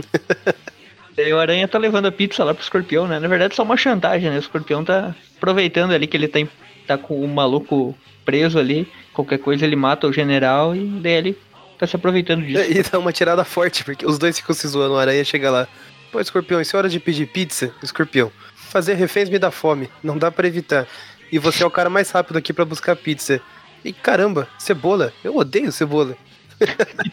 Daí 1.16 1.32
o 1.32 1.40
Aranha 1.40 1.68
tá 1.68 1.78
levando 1.78 2.08
a 2.08 2.12
pizza 2.12 2.44
lá 2.44 2.54
pro 2.54 2.64
escorpião, 2.64 3.08
né? 3.08 3.20
Na 3.20 3.28
verdade, 3.28 3.54
é 3.54 3.56
só 3.56 3.64
uma 3.64 3.78
chantagem, 3.78 4.30
né? 4.30 4.36
O 4.36 4.40
escorpião 4.40 4.84
tá 4.84 5.16
aproveitando 5.38 5.92
ali 5.92 6.08
que 6.08 6.18
ele 6.18 6.28
tá, 6.28 6.40
tá 6.86 6.98
com 6.98 7.24
o 7.24 7.28
maluco 7.28 7.98
preso 8.26 8.60
ali. 8.60 8.92
Qualquer 9.14 9.38
coisa 9.38 9.66
ele 9.66 9.76
mata 9.76 10.08
o 10.08 10.14
general 10.14 10.76
e 10.76 10.86
daí 10.86 11.14
ele 11.14 11.38
tá 11.78 11.88
se 11.88 11.96
aproveitando 11.96 12.44
disso. 12.46 12.64
E 12.70 12.84
dá 12.84 13.00
uma 13.00 13.14
tirada 13.14 13.46
forte, 13.46 13.84
porque 13.84 14.06
os 14.06 14.18
dois 14.18 14.38
ficam 14.38 14.54
se 14.54 14.68
zoando. 14.68 14.96
O 14.96 14.98
aranha 14.98 15.24
chega 15.24 15.50
lá. 15.50 15.68
Pô, 16.12 16.20
escorpião, 16.20 16.60
isso 16.60 16.76
é 16.76 16.80
hora 16.80 16.90
de 16.90 17.00
pedir 17.00 17.28
pizza? 17.28 17.74
Escorpião, 17.82 18.32
fazer 18.56 18.96
reféns 18.96 19.30
me 19.30 19.40
dá 19.40 19.52
fome. 19.52 19.90
Não 20.04 20.18
dá 20.18 20.32
pra 20.32 20.48
evitar. 20.48 20.88
E 21.32 21.40
você 21.40 21.64
é 21.64 21.66
o 21.66 21.72
cara 21.72 21.90
mais 21.90 22.12
rápido 22.12 22.38
aqui 22.38 22.52
pra 22.52 22.66
buscar 22.66 22.96
pizza. 22.96 23.42
E 23.84 23.94
caramba, 23.94 24.48
cebola. 24.58 25.14
Eu 25.24 25.38
odeio 25.38 25.72
cebola. 25.72 26.18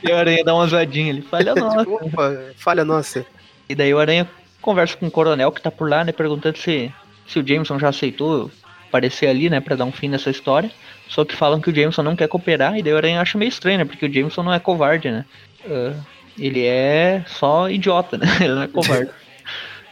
E 0.05 0.11
o 0.11 0.17
Aranha 0.17 0.45
dá 0.45 0.55
uma 0.55 0.67
zoadinha 0.67 1.13
ali. 1.13 1.23
Falha 1.23 1.55
nossa. 1.57 1.79
Tipo, 1.79 2.07
opa, 2.07 2.33
falha 2.57 2.85
nossa. 2.85 3.27
E 3.69 3.75
daí 3.75 3.93
o 3.93 3.99
Aranha 3.99 4.29
conversa 4.61 4.97
com 4.97 5.07
o 5.07 5.11
coronel 5.11 5.51
que 5.53 5.61
tá 5.63 5.71
por 5.71 5.89
lá, 5.89 6.05
né? 6.05 6.13
Perguntando 6.13 6.59
se, 6.59 6.93
se 7.27 7.39
o 7.39 7.47
Jameson 7.47 7.79
já 7.79 7.89
aceitou 7.89 8.51
aparecer 8.89 9.27
ali, 9.29 9.49
né? 9.49 9.61
Pra 9.61 9.77
dar 9.77 9.85
um 9.85 9.93
fim 9.93 10.09
nessa 10.09 10.31
história. 10.31 10.71
Só 11.09 11.25
que 11.25 11.35
falam 11.37 11.61
que 11.61 11.71
o 11.71 11.75
Jameson 11.75 12.03
não 12.03 12.17
quer 12.17 12.29
cooperar. 12.29 12.77
E 12.77 12.83
daí 12.83 12.93
o 12.93 12.97
Aranha 12.97 13.21
acha 13.21 13.37
meio 13.39 13.49
estranho, 13.49 13.79
né? 13.79 13.85
Porque 13.85 14.07
o 14.07 14.13
Jameson 14.13 14.43
não 14.43 14.53
é 14.53 14.59
covarde, 14.59 15.11
né? 15.11 15.25
Ah, 15.69 15.95
ele 16.39 16.65
é 16.65 17.25
só 17.27 17.69
idiota, 17.69 18.17
né? 18.19 18.27
Ele 18.41 18.55
não 18.55 18.63
é 18.63 18.69
covarde. 18.69 19.11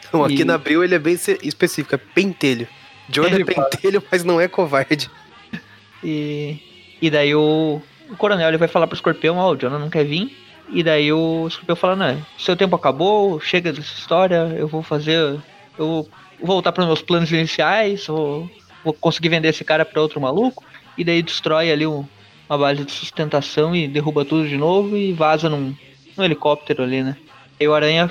Então, 0.09 0.25
aqui 0.25 0.41
E- 0.41 0.45
na 0.45 0.55
Abril 0.55 0.83
ele 0.83 0.97
é 0.97 0.99
bem 0.99 1.14
específico, 1.14 1.95
é 1.95 1.99
pentelho. 1.99 2.66
Jordan 3.09 3.43
é 3.49 3.55
fala. 3.55 3.68
pentelho, 3.71 4.03
mas 4.11 4.25
não 4.25 4.41
é 4.41 4.49
covarde. 4.49 5.09
E, 6.03 6.59
e 7.01 7.09
daí 7.11 7.33
o, 7.33 7.81
o 8.09 8.16
coronel 8.16 8.49
ele 8.49 8.57
vai 8.57 8.66
falar 8.66 8.89
pro 8.89 8.97
escorpião, 8.97 9.37
ó, 9.37 9.53
o 9.53 9.57
Jonah 9.57 9.79
não 9.79 9.89
quer 9.89 10.05
vir. 10.05 10.37
E 10.73 10.83
daí 10.83 11.12
o 11.12 11.47
escorpião 11.49 11.77
fala, 11.77 12.16
seu 12.39 12.57
tempo 12.57 12.77
acabou, 12.77 13.41
chega 13.41 13.73
dessa 13.73 13.93
história, 13.99 14.55
eu 14.57 14.68
vou 14.68 14.83
fazer. 14.83 15.39
Eu 15.79 15.79
vou 15.79 16.09
voltar 16.41 16.73
para 16.73 16.87
meus 16.87 17.03
planos 17.03 17.31
iniciais, 17.33 18.07
vou, 18.07 18.49
vou 18.85 18.93
conseguir 18.95 19.29
vender 19.31 19.49
esse 19.49 19.64
cara 19.64 19.85
para 19.85 20.01
outro 20.01 20.21
maluco. 20.21 20.64
E 20.97 21.05
daí 21.05 21.23
destrói 21.23 21.71
ali 21.73 21.87
um- 21.87 22.05
uma 22.49 22.59
base 22.59 22.85
de 22.85 22.93
sustentação 22.93 23.75
e 23.75 23.87
derruba 23.89 24.25
tudo 24.25 24.49
de 24.49 24.57
novo 24.57 24.97
e 24.97 25.12
vaza 25.12 25.49
num, 25.49 25.75
num 26.16 26.25
helicóptero 26.25 26.83
ali, 26.83 27.03
né? 27.03 27.16
E 27.59 27.66
o 27.66 27.75
Aranha, 27.75 28.11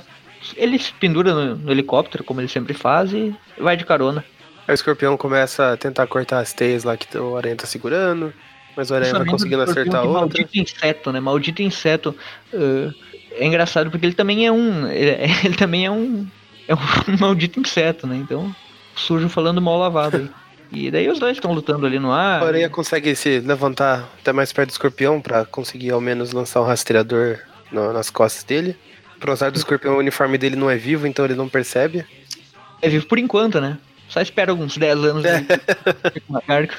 ele 0.56 0.78
se 0.80 0.94
pendura 0.94 1.34
no, 1.34 1.56
no 1.56 1.72
helicóptero, 1.72 2.24
como 2.24 2.40
ele 2.42 2.48
sempre 2.48 2.74
faz, 2.74 3.12
e 3.14 3.36
vai 3.58 3.76
de 3.76 3.86
carona. 3.86 4.24
Aí 4.68 4.74
o 4.74 4.76
escorpião 4.76 5.18
começa 5.18 5.74
a 5.74 5.78
tentar 5.78 6.06
cortar 6.08 6.40
as 6.40 6.54
teias 6.54 6.84
lá 6.84 6.96
que 6.96 7.18
o 7.18 7.36
aranha 7.36 7.56
tá 7.56 7.66
segurando. 7.66 8.34
Mas 8.80 8.90
o 8.90 8.96
aranha 8.96 9.14
vai 9.14 9.26
conseguindo 9.26 9.62
acertar 9.62 10.02
que 10.02 10.08
outra. 10.08 10.22
Maldito 10.22 10.58
inseto, 10.58 11.12
né? 11.12 11.20
Maldito 11.20 11.62
inseto. 11.62 12.16
uh, 12.54 12.94
é 13.34 13.46
engraçado 13.46 13.92
porque 13.92 14.06
ele 14.06 14.14
também 14.14 14.48
é 14.48 14.52
um. 14.54 14.88
Ele, 14.88 15.18
ele 15.44 15.56
também 15.56 15.86
é 15.86 15.92
um. 15.92 16.26
É 16.66 16.74
um 16.74 16.80
maldito 17.20 17.60
inseto, 17.60 18.08
né? 18.08 18.16
Então, 18.16 18.56
sujo 18.96 19.28
falando 19.28 19.62
mal 19.62 19.78
lavado 19.78 20.16
aí. 20.16 20.30
E 20.72 20.90
daí 20.90 21.10
os 21.10 21.20
dois 21.20 21.36
estão 21.36 21.52
lutando 21.52 21.86
ali 21.86 22.00
no 22.00 22.10
ar. 22.14 22.42
O 22.42 22.46
aranha 22.46 22.70
consegue 22.70 23.14
se 23.16 23.40
levantar 23.42 24.08
até 24.22 24.32
mais 24.32 24.54
perto 24.54 24.70
do 24.70 24.72
escorpião 24.72 25.20
pra 25.20 25.44
conseguir 25.44 25.92
ao 25.92 26.00
menos 26.00 26.32
lançar 26.32 26.62
um 26.62 26.66
rastreador 26.66 27.40
no- 27.70 27.92
nas 27.92 28.10
costas 28.10 28.46
dele. 28.46 28.78
Pro 29.20 29.34
azar 29.34 29.52
do 29.52 29.58
escorpião, 29.58 29.96
o 29.96 29.98
uniforme 29.98 30.38
dele 30.38 30.56
não 30.56 30.70
é 30.70 30.78
vivo, 30.78 31.06
então 31.06 31.26
ele 31.26 31.36
não 31.36 31.50
percebe. 31.50 32.06
É 32.82 32.88
vivo 32.88 33.06
por 33.08 33.20
enquanto, 33.20 33.60
né? 33.60 33.78
Só 34.08 34.22
espera 34.22 34.54
uns 34.54 34.78
10 34.78 34.98
anos 35.04 35.26
aí. 35.26 35.46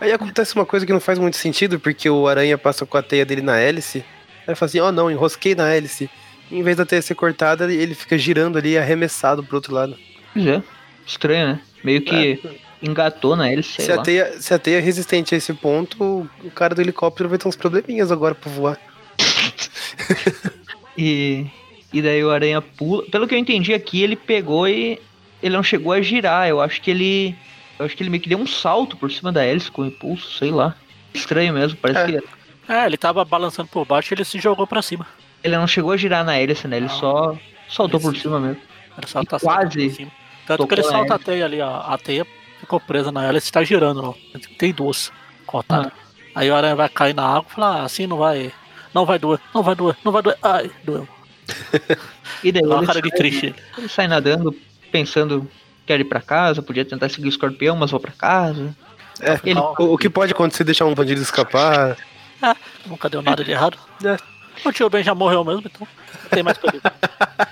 Aí 0.00 0.12
acontece 0.12 0.54
uma 0.54 0.64
coisa 0.64 0.86
que 0.86 0.92
não 0.92 1.00
faz 1.00 1.18
muito 1.18 1.36
sentido, 1.36 1.78
porque 1.78 2.08
o 2.08 2.26
aranha 2.26 2.56
passa 2.56 2.86
com 2.86 2.96
a 2.96 3.02
teia 3.02 3.24
dele 3.24 3.42
na 3.42 3.58
hélice. 3.58 4.04
Aí 4.46 4.54
fala 4.54 4.68
assim, 4.68 4.80
ó 4.80 4.90
não, 4.90 5.10
enrosquei 5.10 5.54
na 5.54 5.68
hélice. 5.72 6.08
Em 6.50 6.62
vez 6.62 6.76
da 6.76 6.86
teia 6.86 7.02
ser 7.02 7.14
cortada, 7.14 7.70
ele 7.72 7.94
fica 7.94 8.16
girando 8.16 8.58
ali, 8.58 8.78
arremessado 8.78 9.44
pro 9.44 9.56
outro 9.56 9.74
lado. 9.74 9.96
Pois 10.32 10.46
é. 10.46 10.62
Estranho, 11.06 11.48
né? 11.48 11.60
Meio 11.84 12.02
que 12.02 12.40
engatou 12.82 13.36
na 13.36 13.50
hélice, 13.50 13.82
Se 13.82 13.92
a, 13.92 13.98
teia, 13.98 14.40
se 14.40 14.54
a 14.54 14.58
teia 14.58 14.78
é 14.78 14.80
resistente 14.80 15.34
a 15.34 15.38
esse 15.38 15.52
ponto, 15.52 16.28
o 16.42 16.50
cara 16.50 16.74
do 16.74 16.80
helicóptero 16.80 17.28
vai 17.28 17.38
ter 17.38 17.46
uns 17.46 17.56
probleminhas 17.56 18.10
agora 18.10 18.34
pra 18.34 18.50
voar. 18.50 18.78
E, 20.98 21.46
e 21.92 22.02
daí 22.02 22.22
o 22.22 22.30
aranha 22.30 22.60
pula. 22.60 23.04
Pelo 23.06 23.26
que 23.26 23.34
eu 23.34 23.38
entendi 23.38 23.72
aqui, 23.72 24.02
ele 24.02 24.16
pegou 24.16 24.68
e 24.68 25.00
ele 25.42 25.56
não 25.56 25.62
chegou 25.62 25.92
a 25.92 26.02
girar. 26.02 26.46
Eu 26.46 26.60
acho 26.60 26.82
que 26.82 26.90
ele. 26.90 27.34
Eu 27.80 27.86
acho 27.86 27.96
que 27.96 28.02
ele 28.02 28.10
meio 28.10 28.22
que 28.22 28.28
deu 28.28 28.38
um 28.38 28.46
salto 28.46 28.96
por 28.96 29.10
cima 29.10 29.32
da 29.32 29.42
hélice 29.44 29.70
com 29.70 29.84
impulso, 29.86 30.30
sei 30.38 30.50
lá. 30.50 30.74
Estranho 31.14 31.54
mesmo, 31.54 31.78
parece 31.80 32.00
É. 32.16 32.20
que 32.20 32.28
É, 32.72 32.86
ele 32.86 32.96
tava 32.96 33.24
balançando 33.24 33.68
por 33.68 33.84
baixo 33.86 34.12
e 34.12 34.14
ele 34.14 34.24
se 34.24 34.38
jogou 34.38 34.66
pra 34.66 34.82
cima. 34.82 35.06
ele 35.42 35.56
não 35.56 35.66
chegou 35.66 35.90
a 35.92 35.96
girar 35.96 36.22
na 36.24 36.36
hélice, 36.38 36.68
né? 36.68 36.76
Ele 36.76 36.86
Não. 36.86 36.94
só 36.94 37.36
saltou 37.68 37.98
por 37.98 38.12
Isso. 38.12 38.22
cima 38.22 38.38
mesmo. 38.38 38.60
Ele 38.98 39.06
só 39.06 39.22
E 39.22 39.26
tá 39.26 39.40
quase 39.40 39.90
por. 39.90 40.12
Tanto 40.46 40.66
que 40.66 40.74
ele 40.74 40.82
solta 40.82 41.14
a 41.14 41.18
teia 41.18 41.44
ali, 41.46 41.60
ó. 41.60 41.80
A 41.80 41.96
teia 41.96 42.26
ficou 42.60 42.78
presa 42.78 43.10
na 43.10 43.24
hélice 43.24 43.48
e 43.48 43.52
tá 43.52 43.64
girando, 43.64 44.04
ó. 44.04 44.14
Tem 44.58 44.72
duas 44.72 45.10
cortadas. 45.46 45.86
Ah. 45.96 46.10
Aí 46.34 46.50
o 46.50 46.54
aranha 46.54 46.76
vai 46.76 46.88
cair 46.90 47.14
na 47.14 47.24
água 47.24 47.46
e 47.50 47.54
fala, 47.54 47.76
ah, 47.80 47.82
assim 47.84 48.06
não 48.06 48.18
vai. 48.18 48.52
Não 48.94 49.06
vai 49.06 49.18
doer, 49.18 49.40
não 49.54 49.62
vai 49.62 49.74
doer, 49.74 49.96
não 50.04 50.12
vai 50.12 50.22
doer. 50.22 50.36
Ai, 50.42 50.70
doeu. 50.84 51.08
E 52.44 52.50
daí 52.52 52.62
ele 52.62 52.86
cara 52.86 53.02
de 53.02 53.08
sai, 53.10 53.18
triste. 53.18 53.54
ele 53.76 53.88
sai 53.88 54.06
nadando, 54.08 54.54
pensando 54.92 55.48
quer 55.90 55.98
ir 55.98 56.04
pra 56.04 56.22
casa, 56.22 56.62
podia 56.62 56.84
tentar 56.84 57.08
seguir 57.08 57.26
o 57.26 57.28
escorpião, 57.28 57.74
mas 57.74 57.90
vou 57.90 57.98
pra 57.98 58.12
casa. 58.12 58.72
É, 59.20 59.40
Ele- 59.42 59.58
o, 59.58 59.94
o 59.94 59.98
que 59.98 60.08
pode 60.08 60.30
acontecer 60.32 60.62
é 60.62 60.66
deixar 60.66 60.84
um 60.86 60.94
bandido 60.94 61.20
escapar. 61.20 61.96
Nunca 62.86 63.10
deu 63.10 63.20
nada 63.20 63.42
de 63.42 63.50
errado. 63.50 63.76
O 64.62 64.70
tio 64.72 64.90
Ben 64.90 65.02
já 65.02 65.14
morreu 65.14 65.42
mesmo, 65.42 65.62
então 65.64 65.88
não 66.22 66.28
tem 66.28 66.42
mais 66.42 66.58
perigo. 66.58 66.82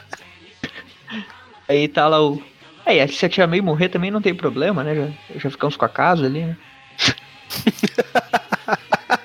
Aí 1.66 1.88
tá 1.88 2.06
lá 2.06 2.20
o. 2.22 2.42
Aí, 2.84 3.08
se 3.08 3.24
a 3.24 3.28
tia 3.30 3.46
May 3.46 3.62
morrer 3.62 3.88
também 3.88 4.10
não 4.10 4.20
tem 4.20 4.34
problema, 4.34 4.84
né? 4.84 4.94
Já, 4.94 5.38
já 5.38 5.50
ficamos 5.50 5.74
com 5.74 5.86
a 5.86 5.88
casa 5.88 6.26
ali, 6.26 6.40
né? 6.44 6.56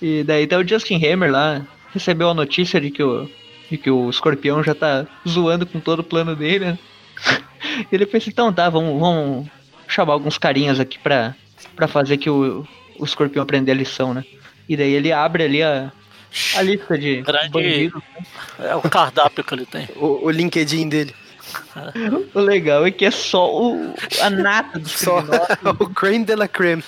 e 0.00 0.24
daí 0.24 0.46
tá 0.46 0.56
o 0.56 0.66
Justin 0.66 1.04
Hammer 1.04 1.30
lá, 1.30 1.60
recebeu 1.92 2.30
a 2.30 2.34
notícia 2.34 2.80
de 2.80 2.90
que 2.90 3.02
o, 3.02 3.28
de 3.70 3.76
que 3.76 3.90
o 3.90 4.08
escorpião 4.08 4.62
já 4.62 4.74
tá 4.74 5.06
zoando 5.28 5.66
com 5.66 5.78
todo 5.78 6.00
o 6.00 6.04
plano 6.04 6.34
dele, 6.34 6.64
né? 6.64 6.78
Ele 7.92 8.06
pensa, 8.06 8.28
então 8.28 8.52
tá, 8.52 8.68
vamos, 8.70 8.98
vamos 9.00 9.48
chamar 9.88 10.12
alguns 10.14 10.38
carinhas 10.38 10.80
aqui 10.80 10.98
pra, 10.98 11.34
pra 11.74 11.86
fazer 11.88 12.16
que 12.16 12.30
o, 12.30 12.66
o 12.98 13.04
escorpião 13.04 13.42
aprender 13.42 13.72
a 13.72 13.74
lição, 13.74 14.14
né? 14.14 14.24
E 14.68 14.76
daí 14.76 14.92
ele 14.92 15.12
abre 15.12 15.44
ali 15.44 15.62
a, 15.62 15.92
a 16.56 16.62
lista 16.62 16.98
de 16.98 17.22
Grande- 17.22 17.50
bandidos. 17.50 18.02
É 18.58 18.74
o 18.74 18.82
cardápio 18.82 19.44
que 19.44 19.54
ele 19.54 19.66
tem. 19.66 19.88
O, 19.96 20.26
o 20.26 20.30
LinkedIn 20.30 20.88
dele. 20.88 21.14
O 22.34 22.40
legal 22.40 22.84
é 22.84 22.90
que 22.90 23.04
é 23.04 23.10
só 23.10 23.48
o, 23.54 23.94
a 24.20 24.28
nata 24.30 24.78
dos 24.78 24.92
Só 24.92 25.18
o 25.78 25.88
creme 25.90 26.24
de 26.24 26.34
la 26.34 26.48
creme. 26.48 26.82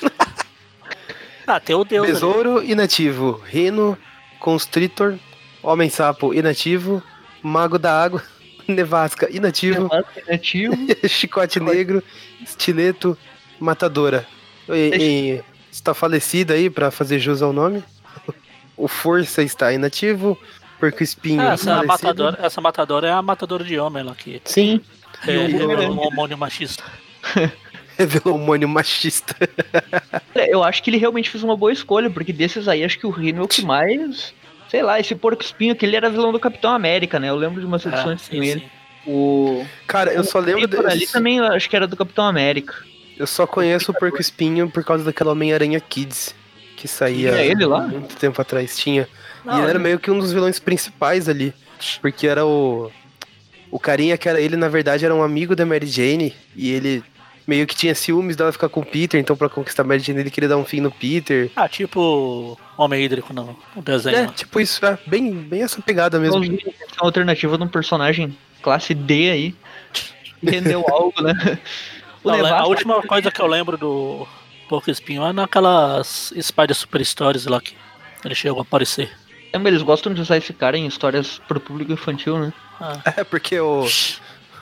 Ah, 1.47 1.61
tem 1.61 1.77
o 1.77 1.85
Deus. 1.85 2.05
ali. 2.05 2.13
Besouro 2.13 2.63
inativo. 2.63 3.41
Reno, 3.47 3.97
Constrictor, 4.41 5.15
Homem-Sapo 5.63 6.35
inativo. 6.35 7.03
Mago 7.41 7.79
da 7.79 8.03
Água, 8.03 8.23
Nevasca 8.73 9.29
inativo. 9.31 9.89
Alternativo. 9.93 10.77
Chicote 11.09 11.59
Negro, 11.61 12.03
Estileto, 12.43 13.17
Matadora. 13.59 14.27
E, 14.69 14.91
e 14.95 15.45
está 15.73 15.95
falecido 15.95 16.53
aí 16.53 16.69
pra 16.69 16.91
fazer 16.91 17.19
jus 17.19 17.41
ao 17.43 17.53
nome. 17.53 17.83
O 18.77 18.87
Força 18.87 19.43
está 19.43 19.73
inativo. 19.73 20.39
Porco 20.79 21.03
Espinho 21.03 21.41
Ah, 21.41 21.55
essa, 21.55 21.65
falecido. 21.65 21.87
matadora, 21.89 22.39
essa 22.41 22.61
matadora 22.61 23.09
é 23.09 23.13
a 23.13 23.23
matadora 23.23 23.65
de 23.65 23.77
homem 23.79 24.05
lá 24.05 24.15
que 24.15 24.41
Sim, 24.45 24.81
é, 25.27 25.37
o 25.37 25.41
revelou 25.47 25.61
Bumerangue. 25.69 25.93
um 25.95 25.99
hormônio 25.99 26.39
machista. 26.39 26.85
revelou 27.99 28.37
um 28.39 28.45
mônio 28.45 28.69
machista. 28.69 29.35
Eu 30.49 30.63
acho 30.63 30.81
que 30.81 30.91
ele 30.91 30.99
realmente 30.99 31.29
fez 31.31 31.43
uma 31.43 31.57
boa 31.57 31.73
escolha, 31.73 32.09
porque 32.09 32.33
desses 32.33 32.69
aí, 32.69 32.85
acho 32.85 32.97
que 32.97 33.07
o 33.07 33.11
Rino 33.11 33.41
é 33.41 33.45
o 33.45 33.49
que 33.49 33.65
mais. 33.65 34.33
Sei 34.71 34.83
lá, 34.83 35.01
esse 35.01 35.15
porco 35.15 35.43
espinho 35.43 35.75
que 35.75 35.85
ele 35.87 35.97
era 35.97 36.11
vilão 36.11 36.31
do 36.33 36.39
Capitão 36.41 36.71
América, 36.73 37.19
né? 37.19 37.29
Eu 37.31 37.37
lembro 37.37 37.61
de 37.61 37.67
umas 37.67 37.87
Ah, 37.87 37.91
edições 37.91 38.23
sim, 38.23 38.37
com 38.37 38.43
ele. 38.45 38.61
sim. 38.61 38.67
O. 39.11 39.65
Cara, 39.87 40.13
eu 40.13 40.23
só 40.25 40.39
lembro 40.39 40.69
por 40.69 40.87
ali 40.87 41.07
também, 41.07 41.39
eu 41.39 41.45
acho 41.47 41.69
que 41.71 41.75
era 41.77 41.87
do 41.87 41.97
Capitão 41.97 42.25
América. 42.27 42.75
Eu 43.17 43.27
só 43.27 43.47
conheço 43.47 43.91
o 43.91 43.95
Porco 43.95 44.21
Espinho 44.21 44.71
por 44.71 44.85
causa 44.85 45.03
daquela 45.05 45.33
Homem-Aranha 45.33 45.81
Kids. 45.81 46.35
Que 46.77 46.87
saía 46.87 47.31
Tinha 47.33 47.43
ele 47.45 47.67
lá? 47.67 47.81
muito 47.81 48.15
tempo 48.17 48.41
atrás. 48.41 48.77
Tinha. 48.77 49.09
Não, 49.45 49.55
e 49.55 49.57
ele 49.57 49.63
era 49.71 49.73
ele- 49.79 49.79
meio 49.85 49.99
que 49.99 50.11
um 50.11 50.19
dos 50.21 50.33
vilões 50.33 50.61
principais 50.61 51.29
ali. 51.29 51.53
Porque 52.01 52.27
era 52.27 52.45
o. 52.47 52.91
O 53.71 53.79
carinha 53.81 54.17
que 54.17 54.29
era 54.29 54.41
ele, 54.41 54.57
na 54.57 54.69
verdade, 54.69 55.05
era 55.05 55.15
um 55.15 55.23
amigo 55.23 55.57
da 55.57 55.67
Mary 55.67 55.87
Jane. 55.87 56.35
E 56.55 56.71
ele 56.71 57.03
meio 57.49 57.67
que 57.67 57.75
tinha 57.75 57.95
ciúmes 57.95 58.37
dela 58.37 58.53
ficar 58.53 58.69
com 58.69 58.81
o 58.81 58.85
Peter. 58.85 59.19
Então, 59.19 59.35
pra 59.35 59.49
conquistar 59.49 59.83
a 59.83 59.87
Mary 59.87 60.01
Jane, 60.01 60.21
ele 60.21 60.31
queria 60.31 60.51
dar 60.51 60.59
um 60.59 60.67
fim 60.67 60.81
no 60.81 60.91
Peter. 60.91 61.51
Ah, 61.57 61.67
tipo 61.67 62.59
Homem 62.77 63.03
Hídrico 63.03 63.33
no, 63.33 63.59
no 63.75 63.81
desenho. 63.81 64.19
É, 64.19 64.27
tipo 64.27 64.61
isso, 64.61 64.85
é 64.85 64.99
bem, 65.07 65.33
bem 65.33 65.63
essa 65.63 65.81
pegada 65.81 66.21
mesmo. 66.21 66.45
Então, 66.45 66.73
essa 66.87 66.97
alternativa 66.99 67.57
de 67.57 67.65
um 67.65 67.69
personagem 67.69 68.37
classe 68.63 68.93
D 68.95 69.31
aí. 69.31 69.55
Rendeu 70.43 70.85
algo, 70.89 71.23
né? 71.23 71.33
O 72.25 72.33
Não, 72.33 72.45
a 72.45 72.67
última 72.67 73.01
coisa 73.01 73.31
que 73.31 73.41
eu 73.41 73.47
lembro 73.47 73.79
do 73.79 74.27
Porco 74.69 74.91
Espinho 74.91 75.25
é 75.25 75.33
naquelas 75.33 76.35
Spider 76.39 76.75
Super 76.75 77.07
Stories 77.07 77.47
lá 77.47 77.61
que 77.61 77.77
ele 78.25 78.35
chegou 78.35 78.59
a 78.59 78.63
aparecer. 78.63 79.09
Lembra, 79.55 79.71
Eles 79.71 79.83
gostam 79.83 80.13
de 80.13 80.21
usar 80.21 80.37
esse 80.37 80.53
cara 80.53 80.77
em 80.77 80.85
histórias 80.85 81.41
pro 81.47 81.61
público 81.61 81.93
infantil, 81.93 82.37
né? 82.37 82.53
Ah, 82.81 83.01
É, 83.17 83.23
porque 83.23 83.59
o, 83.61 83.87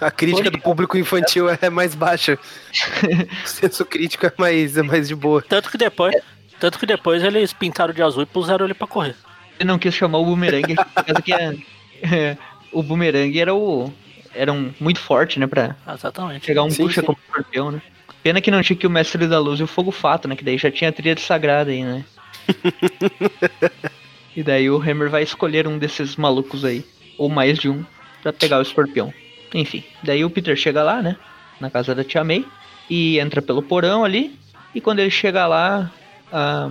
a 0.00 0.10
crítica 0.10 0.50
do 0.50 0.58
público 0.58 0.96
infantil 0.96 1.46
é 1.48 1.70
mais 1.70 1.94
baixa. 1.94 2.38
o 3.44 3.48
senso 3.48 3.84
crítico 3.84 4.26
é 4.26 4.32
mais, 4.36 4.76
é 4.76 4.82
mais 4.82 5.08
de 5.08 5.14
boa. 5.14 5.42
tanto 5.42 5.70
que 5.70 5.78
depois. 5.78 6.14
Tanto 6.58 6.78
que 6.78 6.86
depois 6.86 7.22
eles 7.22 7.52
pintaram 7.52 7.92
de 7.92 8.02
azul 8.02 8.22
e 8.22 8.26
puseram 8.26 8.64
ele 8.64 8.74
pra 8.74 8.86
correr. 8.86 9.14
Ele 9.58 9.68
não 9.68 9.78
quis 9.78 9.94
chamar 9.94 10.18
o 10.18 10.24
Boomerang, 10.24 10.74
por 10.74 11.04
causa 11.04 11.22
que 11.22 11.32
é, 11.32 11.56
é, 12.02 12.36
o 12.72 12.82
Boomerang 12.82 13.38
era 13.38 13.54
o. 13.54 13.92
Era 14.34 14.52
um, 14.52 14.72
muito 14.78 15.00
forte, 15.00 15.38
né? 15.38 15.46
Pra 15.46 15.74
Exatamente. 15.94 16.46
pegar 16.46 16.62
um 16.62 16.70
Sim, 16.70 16.84
puxa 16.84 17.00
sim. 17.00 17.06
como 17.06 17.18
escorpião, 17.26 17.70
né? 17.70 17.80
Pena 18.22 18.40
que 18.40 18.50
não 18.50 18.62
tinha 18.62 18.76
que 18.76 18.86
o 18.86 18.90
Mestre 18.90 19.26
da 19.26 19.38
Luz 19.38 19.60
e 19.60 19.62
o 19.62 19.66
Fogo 19.66 19.90
Fato, 19.90 20.28
né? 20.28 20.36
Que 20.36 20.44
daí 20.44 20.58
já 20.58 20.70
tinha 20.70 20.90
a 20.90 20.92
tríade 20.92 21.22
sagrada 21.22 21.70
aí, 21.70 21.82
né? 21.82 22.04
e 24.36 24.42
daí 24.42 24.68
o 24.68 24.76
Hammer 24.76 25.08
vai 25.08 25.22
escolher 25.22 25.66
um 25.66 25.78
desses 25.78 26.16
malucos 26.16 26.64
aí. 26.64 26.84
Ou 27.16 27.30
mais 27.30 27.58
de 27.58 27.70
um, 27.70 27.82
pra 28.22 28.32
pegar 28.32 28.58
o 28.58 28.62
escorpião. 28.62 29.12
Enfim, 29.58 29.82
daí 30.02 30.24
o 30.24 30.30
Peter 30.30 30.54
chega 30.56 30.82
lá, 30.82 31.00
né? 31.00 31.16
Na 31.60 31.70
casa 31.70 31.94
da 31.94 32.04
Tia 32.04 32.22
May. 32.22 32.44
E 32.90 33.18
entra 33.18 33.40
pelo 33.40 33.62
porão 33.62 34.04
ali. 34.04 34.38
E 34.74 34.80
quando 34.80 34.98
ele 35.00 35.10
chega 35.10 35.46
lá, 35.46 35.90
a, 36.30 36.68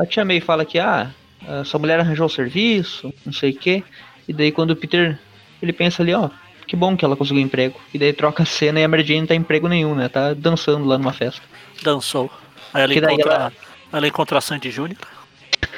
a 0.00 0.06
Tia 0.06 0.24
May 0.24 0.40
fala 0.40 0.64
que, 0.64 0.78
ah, 0.78 1.10
a 1.46 1.64
sua 1.64 1.78
mulher 1.78 2.00
arranjou 2.00 2.26
o 2.26 2.30
serviço, 2.30 3.14
não 3.24 3.32
sei 3.32 3.50
o 3.52 3.56
quê. 3.56 3.84
E 4.26 4.32
daí 4.32 4.50
quando 4.50 4.72
o 4.72 4.76
Peter, 4.76 5.18
ele 5.62 5.72
pensa 5.72 6.02
ali, 6.02 6.12
ó, 6.12 6.28
que 6.66 6.74
bom 6.74 6.96
que 6.96 7.04
ela 7.04 7.16
conseguiu 7.16 7.42
emprego. 7.42 7.80
E 7.94 7.98
daí 7.98 8.12
troca 8.12 8.42
a 8.42 8.46
cena 8.46 8.80
e 8.80 8.84
a 8.84 8.88
Mary 8.88 9.04
Jane 9.04 9.20
não 9.20 9.26
tá 9.28 9.34
em 9.34 9.38
emprego 9.38 9.68
nenhum, 9.68 9.94
né? 9.94 10.08
Tá 10.08 10.34
dançando 10.34 10.84
lá 10.84 10.98
numa 10.98 11.12
festa. 11.12 11.40
Dançou. 11.82 12.30
Aí 12.74 12.82
ela 12.82 12.94
encontra, 12.94 13.32
ela- 13.32 13.52
ela... 13.92 14.08
encontra 14.08 14.38
a 14.38 14.40
Sandy 14.40 14.70
Júnior. 14.70 14.98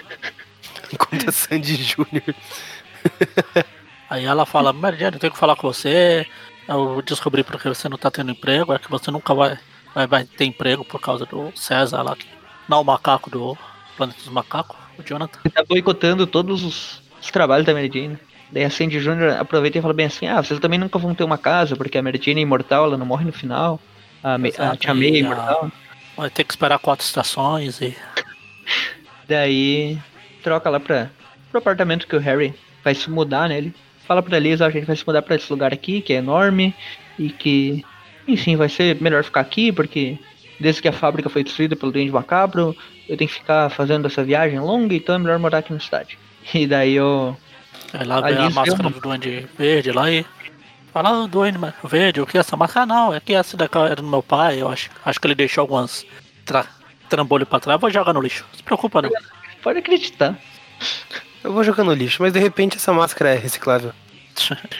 Conta 0.99 1.30
Sandy 1.30 1.76
Júnior. 1.76 2.34
Aí 4.11 4.25
ela 4.25 4.45
fala, 4.45 4.73
Mary 4.73 4.99
Jane, 4.99 5.15
eu 5.17 5.21
tenho 5.21 5.33
que 5.33 5.39
falar 5.39 5.55
com 5.57 5.73
você. 5.73 6.27
Eu 6.69 7.01
descobri 7.03 7.43
porque 7.45 7.69
você 7.69 7.89
não 7.89 7.97
tá 7.97 8.11
tendo 8.11 8.33
emprego, 8.33 8.73
é 8.73 8.79
que 8.79 8.91
você 8.91 9.11
nunca 9.11 9.33
vai, 9.33 9.59
vai, 9.95 10.07
vai 10.07 10.25
ter 10.25 10.45
emprego 10.45 10.85
por 10.85 11.01
causa 11.01 11.25
do 11.25 11.53
César 11.57 12.03
lá. 12.03 12.17
Que, 12.17 12.27
não 12.69 12.81
o 12.81 12.85
macaco 12.85 13.31
do 13.31 13.57
Planeta 13.97 14.19
dos 14.19 14.29
Macacos, 14.33 14.77
o 14.99 15.03
Jonathan. 15.03 15.39
Ele 15.45 15.55
tá 15.55 15.65
boicotando 15.65 16.27
todos 16.27 16.65
os, 16.65 17.03
os 17.21 17.31
trabalhos 17.31 17.65
da 17.67 17.73
Mary 17.73 17.91
Jane. 17.93 18.19
Daí 18.53 18.65
a 18.65 18.71
Sandy 18.71 18.99
Jr. 18.99 19.39
aproveita 19.39 19.79
e 19.79 19.83
fala 19.83 19.95
bem 19.95 20.07
assim, 20.07 20.27
ah, 20.27 20.43
vocês 20.43 20.59
também 20.59 20.79
nunca 20.79 20.99
vão 20.99 21.15
ter 21.15 21.23
uma 21.23 21.39
casa, 21.39 21.77
porque 21.77 21.97
a 21.97 22.03
Mary 22.03 22.21
Jane 22.21 22.41
é 22.41 22.43
imortal, 22.43 22.85
ela 22.87 22.97
não 22.99 23.07
morre 23.07 23.25
no 23.25 23.33
final. 23.33 23.79
A, 24.25 24.37
Me- 24.37 24.53
a 24.59 24.77
Tia 24.77 24.93
May 24.93 25.09
é 25.09 25.15
a- 25.15 25.19
imortal. 25.19 25.73
Vai 26.17 26.31
ter 26.31 26.43
que 26.45 26.53
esperar 26.53 26.79
quatro 26.81 27.05
estações 27.07 27.81
e. 27.81 27.97
Daí 29.29 29.99
troca 30.43 30.69
lá 30.69 30.81
pra, 30.81 31.11
pro 31.51 31.59
apartamento 31.59 32.07
que 32.07 32.17
o 32.17 32.21
Harry 32.21 32.53
vai 32.83 32.95
se 32.95 33.09
mudar, 33.09 33.49
né? 33.49 33.73
Fala 34.11 34.25
pra 34.25 34.41
Liz, 34.41 34.61
ó, 34.61 34.65
a 34.65 34.71
gente 34.71 34.87
vai 34.87 34.97
se 34.97 35.07
mudar 35.07 35.23
pra 35.23 35.37
esse 35.37 35.49
lugar 35.53 35.73
aqui, 35.73 36.01
que 36.01 36.13
é 36.13 36.17
enorme, 36.17 36.75
e 37.17 37.31
que, 37.31 37.85
enfim, 38.27 38.57
vai 38.57 38.69
ser 38.69 39.01
melhor 39.01 39.23
ficar 39.23 39.41
aqui, 39.41 39.71
porque 39.71 40.19
desde 40.59 40.83
que 40.83 40.89
a 40.89 40.93
fábrica 40.93 41.31
foi 41.31 41.45
destruída 41.45 41.77
pelo 41.77 41.93
Duende 41.93 42.11
Macabro, 42.11 42.77
eu 43.09 43.17
tenho 43.17 43.29
que 43.29 43.37
ficar 43.37 43.71
fazendo 43.71 44.09
essa 44.09 44.25
viagem 44.25 44.59
longa, 44.59 44.97
então 44.97 45.15
é 45.15 45.19
melhor 45.19 45.39
morar 45.39 45.59
aqui 45.59 45.73
na 45.73 45.79
cidade. 45.79 46.19
E 46.53 46.67
daí 46.67 46.95
eu. 46.95 47.37
Aí 47.93 48.05
lá 48.05 48.21
vem 48.21 48.37
a 48.37 48.51
máscara 48.51 48.83
viu? 48.83 48.91
do 48.91 49.01
Duende 49.01 49.47
Verde 49.57 49.93
lá 49.93 50.11
e. 50.11 50.27
Fala, 50.93 51.11
"Ah, 51.11 51.29
Duende 51.29 51.59
Verde, 51.85 52.21
o 52.21 52.27
que 52.27 52.37
é 52.37 52.41
essa 52.41 52.57
máscara? 52.57 52.83
Ah, 52.83 52.87
não, 52.87 53.15
é 53.15 53.21
que 53.21 53.33
essa 53.33 53.57
daqui 53.57 53.79
era 53.79 53.95
do 53.95 54.03
meu 54.03 54.25
pai, 54.25 54.61
eu 54.61 54.69
acho. 54.69 54.91
Acho 55.05 55.21
que 55.21 55.27
ele 55.29 55.37
deixou 55.37 55.63
algumas 55.63 56.05
tra 56.45 56.67
trambolho 57.09 57.47
pra 57.47 57.61
trás, 57.61 57.81
vou 57.81 57.91
jogar 57.91 58.13
no 58.13 58.21
lixo. 58.21 58.45
Não 58.51 58.57
se 58.57 58.63
preocupa 58.65 59.03
não. 59.03 59.11
Pode 59.63 59.79
acreditar. 59.79 60.37
Eu 61.43 61.53
vou 61.53 61.64
jogar 61.64 61.84
no 61.84 61.93
lixo, 61.93 62.22
mas 62.22 62.32
de 62.32 62.38
repente 62.38 62.76
essa 62.76 62.93
máscara 62.93 63.30
é 63.34 63.38
reciclável. 63.38 63.93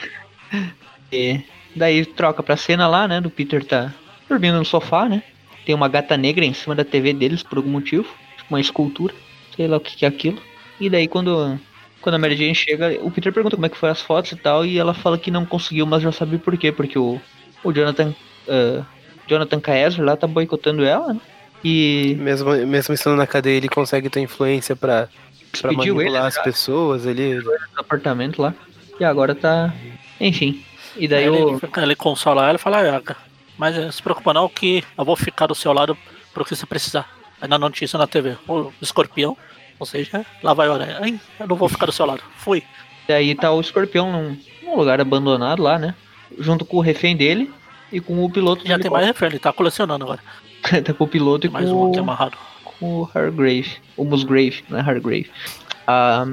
E 1.13 1.41
daí 1.75 2.05
troca 2.05 2.41
pra 2.41 2.55
cena 2.55 2.87
lá, 2.87 3.05
né? 3.05 3.19
Do 3.19 3.29
Peter 3.29 3.65
tá 3.65 3.93
dormindo 4.29 4.57
no 4.57 4.63
sofá, 4.63 5.09
né? 5.09 5.21
Tem 5.65 5.75
uma 5.75 5.89
gata 5.89 6.15
negra 6.15 6.45
em 6.45 6.53
cima 6.53 6.73
da 6.73 6.85
TV 6.85 7.11
deles 7.11 7.43
por 7.43 7.57
algum 7.57 7.69
motivo. 7.69 8.05
Tipo 8.37 8.53
uma 8.53 8.61
escultura. 8.61 9.13
Sei 9.55 9.67
lá 9.67 9.75
o 9.75 9.79
que, 9.81 9.95
que 9.95 10.05
é 10.05 10.07
aquilo. 10.07 10.41
E 10.79 10.89
daí 10.89 11.09
quando, 11.09 11.59
quando 11.99 12.15
a 12.15 12.17
Mary 12.17 12.37
Jane 12.37 12.55
chega, 12.55 12.97
o 13.01 13.11
Peter 13.11 13.33
pergunta 13.33 13.57
como 13.57 13.65
é 13.65 13.69
que 13.69 13.77
foram 13.77 13.91
as 13.91 14.01
fotos 14.01 14.31
e 14.31 14.37
tal. 14.37 14.65
E 14.65 14.77
ela 14.77 14.93
fala 14.93 15.17
que 15.17 15.29
não 15.29 15.45
conseguiu, 15.45 15.85
mas 15.85 16.01
já 16.01 16.13
sabe 16.13 16.37
por 16.37 16.57
quê. 16.57 16.71
Porque 16.71 16.97
o, 16.97 17.19
o 17.61 17.73
Jonathan. 17.73 18.13
ah, 18.47 18.85
Jonathan 19.27 19.59
Kaiser 19.59 20.03
lá 20.03 20.15
tá 20.17 20.27
boicotando 20.27 20.83
ela, 20.83 21.13
né? 21.13 21.21
E 21.63 22.15
Mesmo, 22.19 22.51
mesmo 22.65 22.93
estando 22.93 23.17
na 23.17 23.27
cadeia, 23.27 23.57
ele 23.57 23.69
consegue 23.69 24.09
ter 24.09 24.19
influência 24.19 24.75
pra, 24.75 25.07
pra 25.59 25.69
ele 25.71 25.77
manipular 25.77 26.21
né, 26.23 26.27
as 26.27 26.35
já 26.35 26.41
pessoas 26.43 27.07
ali. 27.07 27.39
apartamento 27.77 28.41
lá. 28.41 28.53
E 28.99 29.03
agora 29.03 29.33
tá. 29.35 29.73
Enfim. 30.19 30.63
E 30.97 31.07
daí 31.07 31.23
Aí 31.23 31.29
o. 31.29 31.49
ele, 31.49 31.59
fica- 31.59 31.81
ele 31.81 31.95
consola 31.95 32.43
ela 32.47 32.55
e 32.55 32.59
fala, 32.59 32.97
ah, 32.97 33.15
mas 33.57 33.75
eh, 33.77 33.91
se 33.91 34.01
preocupa 34.01 34.33
não 34.33 34.47
que 34.49 34.83
eu 34.97 35.05
vou 35.05 35.15
ficar 35.15 35.47
do 35.47 35.55
seu 35.55 35.71
lado 35.73 35.97
pro 36.33 36.43
que 36.45 36.55
você 36.55 36.65
precisar. 36.65 37.09
Aí 37.41 37.47
na 37.47 37.57
notícia 37.57 37.97
na 37.97 38.05
TV, 38.07 38.37
o 38.47 38.71
escorpião, 38.81 39.35
ou 39.79 39.85
seja, 39.85 40.25
lá 40.43 40.53
vai 40.53 40.67
a 40.67 40.73
aranha. 40.73 40.97
Ai, 41.01 41.19
eu 41.39 41.47
não 41.47 41.55
vou 41.55 41.67
ficar 41.69 41.85
do 41.87 41.91
seu 41.91 42.05
lado. 42.05 42.21
Fui. 42.37 42.61
Daí 43.07 43.33
tá 43.33 43.51
o 43.51 43.59
escorpião 43.61 44.11
num, 44.11 44.37
num 44.63 44.75
lugar 44.77 45.01
abandonado 45.01 45.61
lá, 45.63 45.79
né? 45.79 45.95
Junto 46.37 46.63
com 46.65 46.77
o 46.77 46.81
refém 46.81 47.15
dele 47.17 47.51
e 47.91 47.99
com 47.99 48.23
o 48.23 48.29
piloto 48.29 48.65
Já 48.67 48.77
tem 48.77 48.91
mais 48.91 49.05
refém, 49.07 49.29
ele 49.29 49.39
tá 49.39 49.51
colecionando 49.51 50.03
agora. 50.03 50.19
tá 50.85 50.93
com 50.93 51.03
o 51.03 51.07
piloto 51.07 51.47
e 51.47 51.49
Tem 51.49 51.51
com, 51.51 51.57
mais 51.57 51.69
um 51.71 51.89
aqui 51.89 51.97
o- 51.99 52.03
amarrado. 52.03 52.37
O 52.81 53.07
Hargrave. 53.13 53.77
O 53.95 54.03
Musgrave, 54.03 54.63
não 54.67 54.79
é 54.79 54.81
Hargrave. 54.81 55.29
Ah, 55.87 56.25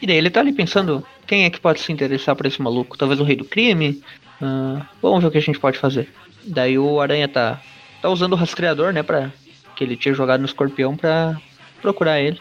E 0.00 0.06
daí 0.06 0.16
ele 0.16 0.30
tá 0.30 0.40
ali 0.40 0.52
pensando, 0.52 1.04
quem 1.26 1.44
é 1.44 1.50
que 1.50 1.60
pode 1.60 1.80
se 1.80 1.92
interessar 1.92 2.34
por 2.34 2.46
esse 2.46 2.60
maluco? 2.60 2.96
Talvez 2.96 3.20
o 3.20 3.24
rei 3.24 3.36
do 3.36 3.44
crime? 3.44 4.02
Uh, 4.40 4.82
vamos 5.02 5.20
ver 5.20 5.28
o 5.28 5.30
que 5.30 5.38
a 5.38 5.42
gente 5.42 5.60
pode 5.60 5.78
fazer. 5.78 6.08
Daí 6.44 6.78
o 6.78 7.00
Aranha 7.00 7.28
tá, 7.28 7.60
tá 8.00 8.08
usando 8.08 8.32
o 8.32 8.36
rastreador, 8.36 8.92
né, 8.92 9.02
pra, 9.02 9.30
que 9.76 9.84
ele 9.84 9.96
tinha 9.96 10.14
jogado 10.14 10.40
no 10.40 10.46
escorpião 10.46 10.96
pra 10.96 11.36
procurar 11.82 12.20
ele. 12.20 12.40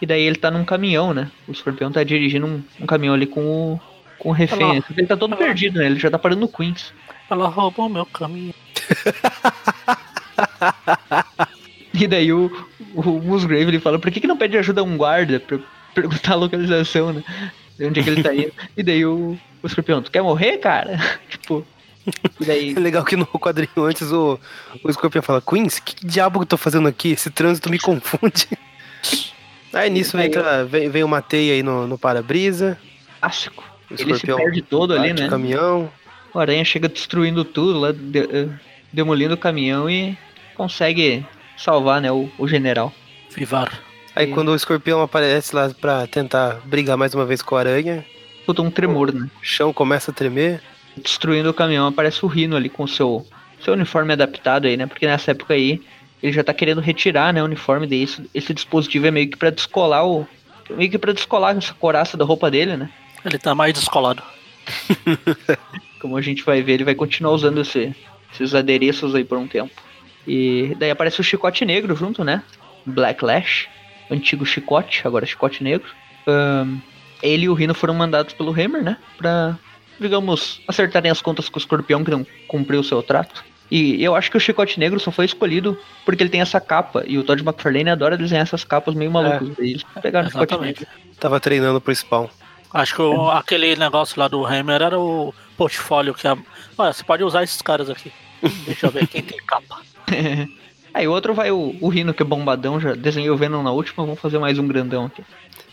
E 0.00 0.06
daí 0.06 0.22
ele 0.22 0.36
tá 0.36 0.50
num 0.50 0.64
caminhão, 0.64 1.12
né? 1.12 1.30
O 1.46 1.52
escorpião 1.52 1.90
tá 1.90 2.04
dirigindo 2.04 2.46
um, 2.46 2.62
um 2.80 2.86
caminhão 2.86 3.14
ali 3.14 3.26
com 3.26 3.40
o, 3.40 3.80
com 4.18 4.28
o 4.28 4.32
refém. 4.32 4.76
Ela, 4.76 4.84
ele 4.96 5.06
tá 5.06 5.16
todo 5.16 5.34
ela, 5.34 5.44
perdido, 5.44 5.78
né? 5.78 5.86
Ele 5.86 5.98
já 5.98 6.10
tá 6.10 6.18
parando 6.18 6.42
no 6.42 6.48
Queens. 6.48 6.92
Ela 7.28 7.48
roubou 7.48 7.88
meu 7.88 8.06
caminhão. 8.06 8.54
e 11.92 12.06
daí 12.06 12.32
o, 12.32 12.50
o 13.00 13.22
Musgrave 13.22 13.64
ele 13.64 13.80
fala, 13.80 13.98
por 13.98 14.10
que, 14.10 14.20
que 14.20 14.26
não 14.26 14.36
pede 14.36 14.58
ajuda 14.58 14.80
a 14.80 14.84
um 14.84 14.96
guarda 14.96 15.40
pra 15.40 15.58
perguntar 15.94 16.32
a 16.32 16.36
localização, 16.36 17.12
né? 17.12 17.22
De 17.78 17.86
onde 17.86 18.00
é 18.00 18.02
que 18.02 18.10
ele 18.10 18.22
tá 18.22 18.34
indo. 18.34 18.52
e 18.76 18.82
daí 18.82 19.04
o, 19.04 19.38
o 19.62 19.66
escorpião, 19.66 20.02
tu 20.02 20.10
quer 20.10 20.22
morrer, 20.22 20.58
cara? 20.58 20.98
tipo. 21.30 21.64
E 22.40 22.44
daí... 22.44 22.74
É 22.74 22.80
legal 22.80 23.04
que 23.04 23.16
no 23.16 23.26
quadrinho 23.26 23.84
antes 23.84 24.10
o, 24.10 24.38
o 24.82 24.90
escorpião 24.90 25.22
fala, 25.22 25.42
Queens, 25.42 25.78
que 25.78 26.06
diabo 26.06 26.38
que 26.38 26.44
eu 26.44 26.48
tô 26.48 26.56
fazendo 26.56 26.88
aqui? 26.88 27.12
Esse 27.12 27.30
trânsito 27.30 27.70
me 27.70 27.78
confunde. 27.78 28.48
Aí 29.72 29.90
nisso 29.90 30.18
entra, 30.18 30.64
vem, 30.64 30.88
vem 30.88 31.04
uma 31.04 31.20
teia 31.20 31.52
aí 31.52 31.62
no, 31.62 31.86
no 31.86 31.98
para-brisa. 31.98 32.78
Clássico. 33.20 33.62
Ele 33.90 34.18
se 34.18 34.26
perde 34.26 34.62
todo 34.62 34.94
ali, 34.94 35.12
né? 35.12 35.28
caminhão. 35.28 35.92
O 36.32 36.38
aranha 36.38 36.64
chega 36.64 36.88
destruindo 36.88 37.44
tudo 37.44 37.78
lá, 37.78 37.92
de, 37.92 38.20
uh, 38.20 38.58
demolindo 38.90 39.34
o 39.34 39.38
caminhão 39.38 39.88
e 39.88 40.16
consegue 40.54 41.24
salvar, 41.58 42.00
né, 42.00 42.10
o, 42.10 42.30
o 42.38 42.48
general. 42.48 42.92
Vivar. 43.34 43.82
Aí 44.14 44.30
e... 44.30 44.32
quando 44.32 44.50
o 44.50 44.56
escorpião 44.56 45.02
aparece 45.02 45.54
lá 45.54 45.70
pra 45.80 46.06
tentar 46.06 46.60
brigar 46.64 46.96
mais 46.96 47.14
uma 47.14 47.26
vez 47.26 47.42
com 47.42 47.56
a 47.56 47.60
aranha. 47.60 48.04
Puta 48.46 48.62
um 48.62 48.70
tremor, 48.70 49.12
né? 49.12 49.28
O 49.42 49.44
chão 49.44 49.72
começa 49.72 50.10
a 50.10 50.14
tremer. 50.14 50.62
Destruindo 50.96 51.50
o 51.50 51.54
caminhão, 51.54 51.86
aparece 51.86 52.24
o 52.24 52.28
Rino 52.28 52.56
ali 52.56 52.68
com 52.68 52.82
o 52.82 52.88
seu, 52.88 53.26
seu 53.62 53.74
uniforme 53.74 54.12
adaptado 54.12 54.66
aí, 54.66 54.76
né? 54.76 54.86
Porque 54.86 55.06
nessa 55.06 55.30
época 55.30 55.54
aí 55.54 55.80
ele 56.22 56.32
já 56.32 56.42
tá 56.42 56.52
querendo 56.52 56.80
retirar, 56.80 57.32
né, 57.32 57.42
o 57.42 57.44
uniforme 57.44 57.86
desse. 57.86 58.28
Esse 58.34 58.52
dispositivo 58.52 59.06
é 59.06 59.10
meio 59.10 59.30
que 59.30 59.36
para 59.36 59.50
descolar 59.50 60.04
o. 60.04 60.26
Meio 60.70 60.90
que 60.90 60.98
pra 60.98 61.12
descolar 61.12 61.56
essa 61.56 61.72
coraça 61.74 62.16
da 62.16 62.24
roupa 62.24 62.50
dele, 62.50 62.76
né? 62.76 62.90
Ele 63.24 63.38
tá 63.38 63.54
mais 63.54 63.72
descolado. 63.72 64.22
Como 66.00 66.16
a 66.16 66.20
gente 66.20 66.42
vai 66.42 66.62
ver, 66.62 66.74
ele 66.74 66.84
vai 66.84 66.94
continuar 66.94 67.32
usando 67.32 67.60
esse, 67.60 67.94
esses 68.32 68.54
adereços 68.54 69.14
aí 69.14 69.24
por 69.24 69.38
um 69.38 69.46
tempo. 69.46 69.72
E 70.28 70.76
daí 70.78 70.90
aparece 70.90 71.20
o 71.20 71.24
chicote 71.24 71.64
negro 71.64 71.96
junto, 71.96 72.22
né? 72.22 72.42
Black 72.84 73.24
Lash, 73.24 73.66
antigo 74.10 74.44
chicote, 74.44 75.00
agora 75.06 75.24
chicote 75.24 75.64
negro. 75.64 75.88
Um, 76.26 76.78
ele 77.22 77.46
e 77.46 77.48
o 77.48 77.54
Rino 77.54 77.72
foram 77.74 77.94
mandados 77.94 78.34
pelo 78.34 78.52
Hammer, 78.52 78.82
né? 78.82 78.98
Pra, 79.16 79.58
digamos, 79.98 80.60
acertarem 80.68 81.10
as 81.10 81.22
contas 81.22 81.48
com 81.48 81.58
o 81.58 81.60
escorpião 81.60 82.04
que 82.04 82.10
não 82.10 82.26
cumpriu 82.46 82.80
o 82.80 82.84
seu 82.84 83.02
trato. 83.02 83.42
E 83.70 84.02
eu 84.02 84.14
acho 84.14 84.30
que 84.30 84.36
o 84.36 84.40
Chicote 84.40 84.78
Negro 84.78 84.98
só 84.98 85.10
foi 85.10 85.26
escolhido 85.26 85.78
porque 86.04 86.22
ele 86.22 86.30
tem 86.30 86.40
essa 86.40 86.60
capa. 86.60 87.04
E 87.06 87.18
o 87.18 87.24
Todd 87.24 87.42
McFarlane 87.42 87.90
adora 87.90 88.16
desenhar 88.16 88.42
essas 88.42 88.64
capas 88.64 88.94
meio 88.94 89.10
malucas. 89.10 89.58
É, 89.58 89.62
eles 89.62 89.82
pegaram 90.00 90.28
o 90.28 90.30
Chicote 90.30 90.58
Negro. 90.58 90.86
Tava 91.18 91.40
treinando 91.40 91.80
pro 91.80 91.94
spawn. 91.94 92.28
Acho 92.72 92.94
que 92.94 93.02
o, 93.02 93.30
aquele 93.30 93.76
negócio 93.76 94.20
lá 94.20 94.28
do 94.28 94.44
Hammer 94.44 94.82
era 94.82 94.98
o 94.98 95.34
portfólio 95.56 96.14
que 96.14 96.26
a. 96.26 96.36
Olha, 96.76 96.92
você 96.92 97.02
pode 97.02 97.24
usar 97.24 97.42
esses 97.42 97.60
caras 97.60 97.90
aqui. 97.90 98.12
Deixa 98.66 98.86
eu 98.86 98.90
ver 98.90 99.06
quem 99.06 99.22
tem 99.22 99.38
capa. 99.38 99.80
Aí 100.94 101.06
o 101.06 101.12
outro 101.12 101.34
vai 101.34 101.50
o, 101.50 101.76
o 101.80 101.88
Rino, 101.88 102.14
que 102.14 102.22
é 102.22 102.26
bombadão, 102.26 102.80
já 102.80 102.94
desenhou 102.94 103.34
o 103.34 103.38
Venom 103.38 103.62
na 103.62 103.70
última, 103.70 104.04
vamos 104.04 104.20
fazer 104.20 104.38
mais 104.38 104.58
um 104.58 104.66
grandão 104.66 105.06
aqui. 105.06 105.22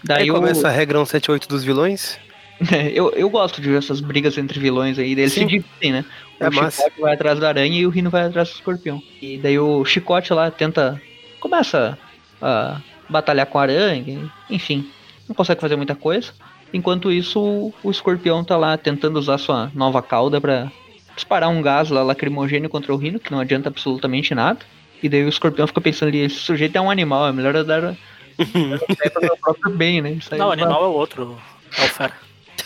Daí 0.03 0.23
aí 0.23 0.29
começa 0.29 0.63
o... 0.63 0.67
a 0.67 0.69
regra 0.69 0.99
178 0.99 1.47
dos 1.47 1.63
vilões. 1.63 2.19
eu, 2.93 3.11
eu 3.11 3.29
gosto 3.29 3.61
de 3.61 3.69
ver 3.69 3.77
essas 3.77 3.99
brigas 3.99 4.37
entre 4.37 4.59
vilões 4.59 4.99
aí, 4.99 5.13
eles 5.13 5.33
Sim. 5.33 5.41
se 5.41 5.45
dividem, 5.47 5.93
né? 5.93 6.05
É 6.39 6.49
o 6.49 6.53
massa. 6.53 6.83
Chicote 6.83 7.01
vai 7.01 7.13
atrás 7.13 7.39
da 7.39 7.47
aranha 7.47 7.79
e 7.79 7.85
o 7.85 7.89
Rino 7.89 8.09
vai 8.09 8.25
atrás 8.25 8.49
do 8.49 8.55
escorpião. 8.55 9.01
E 9.21 9.37
daí 9.37 9.57
o 9.57 9.83
Chicote 9.85 10.33
lá 10.33 10.51
tenta. 10.51 11.01
começa 11.39 11.97
a 12.41 12.81
batalhar 13.09 13.45
com 13.45 13.57
a 13.57 13.63
aranha, 13.63 14.31
enfim, 14.49 14.89
não 15.27 15.35
consegue 15.35 15.61
fazer 15.61 15.75
muita 15.75 15.95
coisa. 15.95 16.33
Enquanto 16.73 17.11
isso, 17.11 17.73
o 17.83 17.91
escorpião 17.91 18.43
tá 18.43 18.57
lá 18.57 18.77
tentando 18.77 19.17
usar 19.17 19.37
sua 19.37 19.71
nova 19.73 20.01
cauda 20.01 20.41
para 20.41 20.71
disparar 21.15 21.49
um 21.49 21.61
gás 21.61 21.89
lá 21.89 22.03
lacrimogênio 22.03 22.69
contra 22.69 22.93
o 22.93 22.97
Rino, 22.97 23.19
que 23.19 23.31
não 23.31 23.39
adianta 23.39 23.69
absolutamente 23.69 24.35
nada. 24.35 24.59
E 25.01 25.09
daí 25.09 25.23
o 25.23 25.29
escorpião 25.29 25.67
fica 25.67 25.81
pensando 25.81 26.09
ali, 26.09 26.19
esse 26.19 26.35
sujeito 26.35 26.75
é 26.75 26.81
um 26.81 26.89
animal, 26.89 27.27
é 27.27 27.31
melhor 27.31 27.55
eu 27.55 27.63
dar. 27.63 27.81
meu 27.81 29.37
próprio 29.41 29.75
bem, 29.75 30.01
né? 30.01 30.17
não, 30.37 30.49
o 30.49 30.51
animal 30.51 30.83
é 30.83 30.87
o 30.87 30.91
outro. 30.91 31.37
É 31.77 31.85
o 31.85 31.89
fera. 31.89 32.13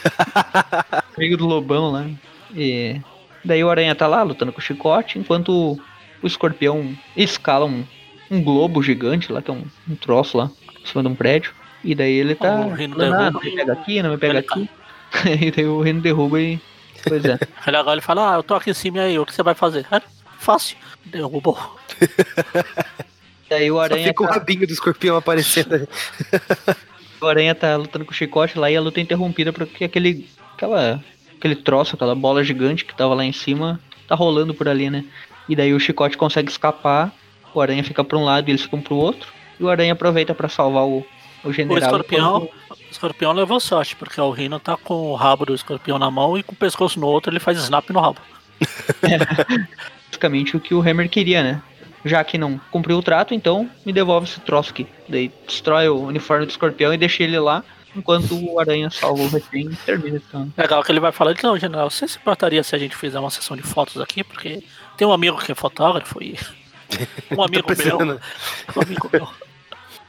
Amigo 1.18 1.38
do 1.38 1.45
lobão 1.45 1.91
lá. 1.91 2.06
E 2.56 3.00
daí 3.43 3.64
o 3.64 3.70
aranha 3.70 3.95
tá 3.95 4.08
lá 4.08 4.24
lutando 4.24 4.52
com 4.52 4.60
o 4.60 4.64
chicote, 4.64 5.20
enquanto 5.20 5.80
o 6.22 6.28
escorpião 6.28 6.95
escala 7.16 7.66
um, 7.66 7.84
um 8.30 8.41
globo 8.41 8.82
gigante 8.82 9.32
lá, 9.32 9.41
que 9.41 9.50
é 9.50 9.54
um, 9.54 9.64
um 9.89 9.95
troço 9.95 10.38
lá, 10.38 10.50
em 10.82 10.86
cima 10.86 11.04
de 11.04 11.10
um 11.10 11.16
prédio. 11.16 11.54
E 11.84 11.95
daí 11.95 12.14
ele 12.14 12.36
tá. 12.36 12.68
Oh, 12.68 12.76
falando, 12.76 13.16
ah, 13.16 13.32
não 13.32 13.41
me 13.41 13.56
pega 13.56 13.74
aqui, 13.74 14.02
não 14.02 14.10
me 14.12 14.18
pega 14.18 14.39
aqui. 14.39 14.70
e 15.41 15.52
daí 15.52 15.66
o 15.66 15.82
reino 15.82 16.02
derruba 16.02 16.39
e. 16.39 16.60
Pois 17.08 17.24
é. 17.26 17.39
Aí 17.66 17.76
agora 17.76 17.95
ele 17.95 18.02
fala, 18.02 18.34
ah, 18.34 18.38
eu 18.38 18.43
tô 18.43 18.56
aqui 18.56 18.72
em 18.72 18.74
cima 18.74 18.97
e 19.00 19.02
aí, 19.02 19.20
o 19.20 19.26
que 19.26 19.34
você 19.34 19.43
vai 19.43 19.54
fazer? 19.54 19.86
É 19.91 20.02
fácil. 20.38 20.78
Derrubou. 21.06 21.58
Daí 23.50 23.72
o 23.72 23.80
aranha. 23.80 24.04
Só 24.04 24.08
fica 24.10 24.24
tá... 24.24 24.30
o 24.30 24.34
rabinho 24.34 24.68
do 24.68 24.74
escorpião 24.74 25.18
aparecendo. 25.18 25.88
o 27.20 27.26
Aranha 27.26 27.56
tá 27.56 27.76
lutando 27.76 28.06
com 28.06 28.12
o 28.12 28.14
chicote 28.14 28.60
lá 28.60 28.70
e 28.70 28.78
a 28.78 28.82
luta 28.82 29.00
é 29.00 29.04
interrompida 29.04 29.52
porque 29.52 29.84
aquele. 29.84 30.30
aquela. 30.54 31.04
aquele 31.38 31.56
troço, 31.56 31.95
aquela 31.95 32.14
bola 32.14 32.43
gigante 32.43 32.86
que 32.86 32.95
tava 32.95 33.16
lá 33.16 33.26
em 33.26 33.34
cima, 33.34 33.80
tá 34.08 34.14
rolando 34.14 34.54
por 34.54 34.68
ali, 34.68 34.89
né? 34.89 35.04
E 35.47 35.56
daí 35.56 35.74
o 35.74 35.80
chicote 35.80 36.16
consegue 36.16 36.52
escapar, 36.52 37.12
o 37.54 37.60
Aranha 37.60 37.84
fica 37.84 38.04
pra 38.04 38.18
um 38.18 38.24
lado 38.24 38.47
e 38.47 38.52
eles 38.52 38.62
ficam 38.62 38.80
pro 38.80 38.95
outro. 38.95 39.32
E 39.60 39.64
o 39.64 39.70
Aranha 39.70 39.93
aproveita 39.93 40.36
para 40.36 40.47
salvar 40.47 40.86
o, 40.86 41.04
o 41.44 41.54
general. 41.54 41.82
O 41.82 41.86
escorpião, 41.86 42.50
o 42.70 42.92
escorpião 42.92 43.34
levou 43.34 43.60
sorte, 43.60 43.96
porque 43.96 44.20
o 44.20 44.32
Rino 44.32 44.60
tá 44.60 44.78
com 44.78 45.12
o 45.12 45.16
rabo 45.16 45.46
do 45.46 45.56
escorpião 45.56 46.00
na 46.00 46.10
mão 46.10 46.38
e 46.38 46.44
com 46.44 46.54
o 46.54 46.56
pescoço 46.56 47.00
no 47.00 47.08
outro, 47.08 47.32
ele 47.32 47.40
faz 47.40 47.58
snap 47.60 47.90
no 47.90 48.00
rabo. 48.00 48.20
É, 49.02 49.18
basicamente 50.08 50.58
o 50.58 50.60
que 50.60 50.74
o 50.74 50.82
Hammer 50.82 51.08
queria, 51.10 51.42
né? 51.42 51.62
já 52.04 52.24
que 52.24 52.38
não 52.38 52.60
cumpriu 52.72 52.98
o 52.98 53.04
trato, 53.04 53.34
então 53.34 53.70
me 53.86 53.92
devolve 53.92 54.28
esse 54.28 54.40
troço 54.40 54.72
aqui. 54.72 54.88
Daí 55.08 55.32
destrói 55.46 55.90
o 55.90 56.06
uniforme 56.06 56.46
do 56.46 56.50
escorpião 56.50 56.94
e 56.94 56.98
deixa 56.98 57.24
ele 57.24 57.40
lá, 57.40 57.64
enquanto 57.96 58.34
o 58.34 58.60
aranha 58.60 58.90
salva 58.90 59.24
o 59.24 59.28
refém 59.28 59.70
e 59.72 59.76
termina 59.76 60.18
então. 60.18 60.52
Legal 60.58 60.84
que 60.84 60.92
ele 60.92 61.00
vai 61.00 61.12
falar, 61.12 61.36
não, 61.44 61.58
general, 61.58 61.90
você 61.90 62.08
se 62.08 62.18
importaria 62.18 62.64
se 62.64 62.76
a 62.76 62.80
gente 62.80 62.96
fizer 62.96 63.20
uma 63.20 63.30
sessão 63.30 63.56
de 63.56 63.64
fotos 63.64 64.02
aqui? 64.02 64.24
Porque 64.24 64.64
tem 64.98 65.08
um 65.08 65.12
amigo 65.12 65.38
que 65.38 65.52
é 65.52 65.56
fotógrafo 65.56 66.22
e. 66.22 66.38
Um 67.38 67.44
amigo 67.44 67.68
meu. 67.78 68.20
Um 68.76 68.82
amigo 68.82 69.10
meu. 69.14 69.28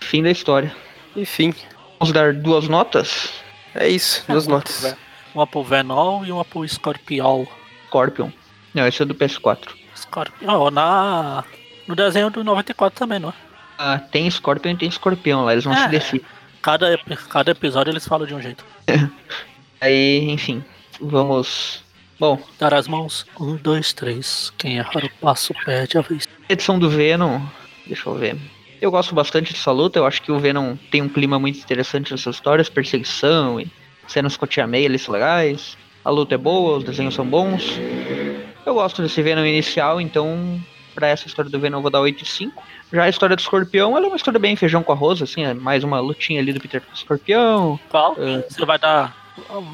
Fim 0.01 0.23
da 0.23 0.31
história. 0.31 0.75
Enfim. 1.17 1.55
Vamos 1.99 2.13
dar 2.13 2.33
duas 2.33 2.69
notas? 2.69 3.31
É 3.75 3.89
isso, 3.89 4.25
duas 4.29 4.47
é, 4.47 4.51
notas. 4.51 4.97
Uma 5.35 5.47
pro 5.47 5.63
Venol 5.63 6.25
e 6.25 6.33
uma 6.33 6.45
pro 6.45 6.67
Scorpiol. 6.67 7.47
Scorpion. 7.87 8.31
Não, 8.75 8.87
esse 8.87 9.03
é 9.03 9.07
do 9.07 9.15
PS4. 9.15 9.69
Scorpion. 9.95 10.71
na 10.71 11.45
no 11.87 11.97
desenho 11.97 12.31
do 12.31 12.45
94 12.45 12.99
também, 12.99 13.19
não 13.19 13.31
é? 13.31 13.33
Ah, 13.77 13.99
tem 13.99 14.31
Scorpion 14.31 14.73
e 14.73 14.77
tem 14.77 14.89
Escorpião 14.89 15.45
lá, 15.45 15.53
eles 15.53 15.65
vão 15.65 15.75
é, 15.75 15.83
se 15.83 15.89
decidir. 15.89 16.25
Cada, 16.63 16.99
cada 17.29 17.51
episódio 17.51 17.91
eles 17.91 18.07
falam 18.07 18.27
de 18.27 18.35
um 18.35 18.41
jeito. 18.41 18.65
Aí, 19.81 20.31
enfim, 20.31 20.63
vamos. 21.01 21.83
Bom. 22.19 22.39
Dar 22.59 22.75
as 22.75 22.87
mãos. 22.87 23.27
Um, 23.41 23.57
dois, 23.57 23.93
três. 23.93 24.53
Quem 24.59 24.77
errar 24.77 25.05
o 25.05 25.11
passo 25.21 25.55
perde 25.65 25.97
a 25.97 26.03
vez. 26.03 26.29
Edição 26.49 26.79
do 26.79 26.91
Venom. 26.91 27.41
Deixa 27.87 28.09
eu 28.09 28.15
ver. 28.15 28.37
Eu 28.81 28.91
gosto 28.91 29.15
bastante 29.15 29.53
dessa 29.53 29.71
luta. 29.71 29.99
Eu 29.99 30.07
acho 30.07 30.23
que 30.23 30.33
o 30.33 30.39
Venom 30.39 30.77
tem 30.91 31.03
um 31.03 31.09
clima 31.09 31.39
muito 31.39 31.59
interessante 31.59 32.11
nessas 32.13 32.37
histórias. 32.37 32.69
Perseguição 32.69 33.61
e 33.61 33.71
cenas 34.09 34.37
com 34.37 34.45
a 34.45 34.49
Tia 34.49 34.67
May, 34.67 34.85
eles 34.85 35.03
são 35.03 35.13
legais. 35.13 35.77
A 36.05 36.11
luta 36.11 36.35
é 36.35 36.39
boa, 36.39 36.79
os 36.79 36.85
desenhos 36.85 37.15
são 37.15 37.27
bons. 37.27 37.79
Eu 38.65 38.75
gosto 38.75 39.03
desse 39.03 39.21
Venom 39.23 39.45
inicial, 39.45 40.01
então 40.01 40.59
para 40.95 41.09
essa 41.09 41.27
história 41.27 41.51
do 41.51 41.59
Venom 41.59 41.79
eu 41.79 41.83
vou 41.83 41.91
dar 41.91 42.01
8,5. 42.01 42.53
Já 42.93 43.05
a 43.05 43.09
história 43.09 43.37
do 43.37 43.41
Escorpião, 43.41 43.97
ela 43.97 44.07
é 44.07 44.09
uma 44.09 44.17
história 44.17 44.41
bem 44.41 44.57
feijão 44.57 44.83
com 44.83 44.93
arroz, 44.93 45.23
assim, 45.23 45.45
é 45.45 45.55
mais 45.55 45.85
uma 45.85 46.01
lutinha 46.01 46.41
ali 46.41 46.53
do 46.53 46.61
Peter 46.61 46.81
com 46.81 46.91
o 46.91 46.95
Escorpião. 46.95 47.79
Qual? 47.89 48.13
Uh, 48.13 48.43
você 48.49 48.65
vai 48.65 48.79
dar. 48.79 49.15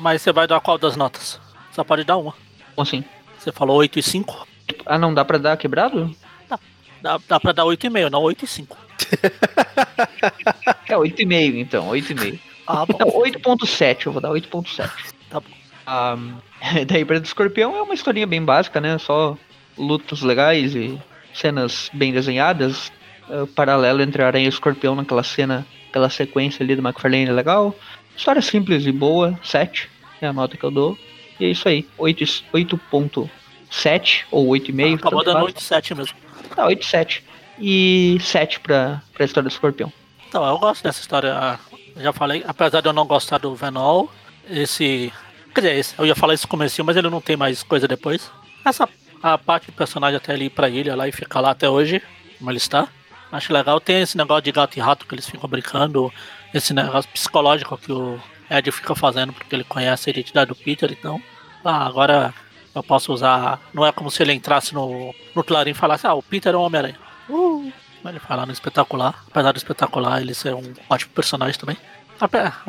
Mas 0.01 0.23
você 0.23 0.33
vai 0.33 0.47
dar 0.47 0.61
qual 0.61 0.77
das 0.77 0.97
notas? 0.97 1.41
Só 1.73 1.83
pode 1.85 2.05
dar 2.05 2.17
uma. 2.17 2.35
Como 2.75 2.83
assim? 2.83 3.05
Você 3.39 3.53
falou 3.53 3.77
8 3.79 3.99
e 3.99 4.03
5? 4.03 4.47
Ah, 4.85 4.99
não 4.99 5.15
dá 5.15 5.25
pra 5.25 5.39
dar 5.39 5.57
quebrado? 5.57 6.15
Dá. 6.49 6.59
Dá, 7.01 7.21
dá 7.29 7.41
pra 7.41 7.53
dar 7.53 7.65
8,5, 7.65 8.11
não 8.11 8.23
8 8.23 8.45
e 8.45 8.49
5. 8.49 8.86
é 10.89 10.95
8,5 10.95 11.57
então, 11.57 11.91
8,5. 11.91 12.39
Ah, 12.67 12.85
bom. 12.85 12.99
Não, 12.99 13.09
8.7, 13.09 14.07
eu 14.07 14.13
vou 14.13 14.21
dar 14.21 14.31
8.7. 14.31 14.91
Tá 15.31 15.41
bom. 15.41 15.47
Um, 15.87 16.35
daí 16.87 17.05
pra 17.05 17.19
do 17.19 17.25
Escorpião 17.25 17.77
é 17.77 17.83
uma 17.83 17.95
historinha 17.95 18.27
bem 18.27 18.45
básica, 18.45 18.81
né? 18.81 18.99
Só 18.99 19.37
lutas 19.79 20.23
legais 20.23 20.75
e 20.75 20.99
cenas 21.33 21.89
bem 21.93 22.13
desenhadas. 22.13 22.91
Uh, 23.29 23.47
paralelo 23.49 24.03
entre 24.03 24.23
Aranha 24.23 24.47
e 24.47 24.49
Escorpião 24.49 24.95
naquela 24.95 25.23
cena, 25.23 25.67
aquela 25.89 26.09
sequência 26.09 26.63
ali 26.63 26.77
do 26.77 26.83
McFarlane 26.83 27.29
é 27.29 27.33
legal. 27.33 27.75
História 28.17 28.41
simples 28.41 28.87
e 28.87 28.93
boa, 28.93 29.39
7 29.43 29.91
é 30.21 30.27
a 30.27 30.33
nota 30.33 30.57
que 30.57 30.65
eu 30.65 30.71
dou. 30.71 30.97
E 31.39 31.45
é 31.45 31.49
isso 31.49 31.69
aí, 31.69 31.87
8.7 31.99 34.25
ou 34.31 34.47
8,5. 34.49 34.95
Acabou 34.95 35.25
dando 35.25 35.47
8,7 35.47 35.97
mesmo. 35.97 36.17
Tá, 36.55 36.67
8,7. 36.67 37.23
E 37.59 38.19
7 38.21 38.61
pra, 38.61 39.03
pra 39.13 39.25
história 39.25 39.49
do 39.49 39.53
escorpião. 39.53 39.93
Então, 40.29 40.45
eu 40.47 40.59
gosto 40.59 40.83
dessa 40.83 41.01
história. 41.01 41.59
Já 41.97 42.13
falei, 42.13 42.45
apesar 42.47 42.81
de 42.81 42.89
eu 42.89 42.93
não 42.93 43.07
gostar 43.07 43.39
do 43.39 43.55
Venol, 43.55 44.11
esse. 44.51 45.13
Quer 45.55 45.61
dizer, 45.61 45.77
esse, 45.77 45.99
eu 45.99 46.07
ia 46.07 46.15
falar 46.15 46.35
esse 46.35 46.47
comecinho, 46.47 46.85
mas 46.85 46.97
ele 46.97 47.09
não 47.09 47.21
tem 47.21 47.37
mais 47.37 47.63
coisa 47.63 47.89
depois. 47.89 48.31
Essa 48.65 48.87
a 49.23 49.39
parte 49.39 49.67
do 49.67 49.73
personagem 49.73 50.17
até 50.17 50.35
ele 50.35 50.45
ir 50.45 50.51
pra 50.51 50.69
ilha 50.69 50.95
lá 50.95 51.09
e 51.09 51.13
ficar 51.13 51.41
lá 51.41 51.51
até 51.51 51.69
hoje, 51.69 52.03
como 52.39 52.51
ele 52.51 52.59
está. 52.59 52.89
Acho 53.33 53.53
legal. 53.53 53.81
Tem 53.81 54.03
esse 54.03 54.17
negócio 54.17 54.43
de 54.43 54.53
gato 54.53 54.77
e 54.77 54.81
rato 54.81 55.07
que 55.07 55.15
eles 55.15 55.29
ficam 55.29 55.49
brincando, 55.49 56.13
esse 56.55 56.73
negócio 56.73 57.11
psicológico 57.11 57.77
que 57.77 57.93
o 57.93 58.21
Ed 58.51 58.71
fica 58.71 58.95
fazendo 58.95 59.33
porque 59.33 59.55
ele 59.55 59.65
conhece 59.65 60.09
a 60.09 60.13
identidade 60.13 60.49
do 60.49 60.55
Peter, 60.55 60.91
então. 60.93 61.21
Ah, 61.65 61.87
agora 61.87 62.33
eu 62.75 62.83
posso 62.83 63.13
usar. 63.13 63.61
Não 63.75 63.85
é 63.85 63.91
como 63.91 64.11
se 64.11 64.23
ele 64.23 64.33
entrasse 64.33 64.73
no, 64.75 65.15
no 65.35 65.43
Clarim 65.43 65.71
e 65.71 65.75
falasse, 65.75 66.07
ah, 66.07 66.15
o 66.15 66.23
Peter 66.23 66.55
é 66.55 66.57
um 66.57 66.63
Homem-Aranha. 66.63 67.06
Uh, 67.29 67.73
ele 68.05 68.19
fala 68.19 68.47
no 68.47 68.53
espetacular. 68.53 69.25
Apesar 69.29 69.53
do 69.53 69.57
espetacular, 69.57 70.21
ele 70.21 70.35
ser 70.35 70.55
um 70.55 70.75
ótimo 70.89 71.13
personagem 71.13 71.59
também. 71.59 71.77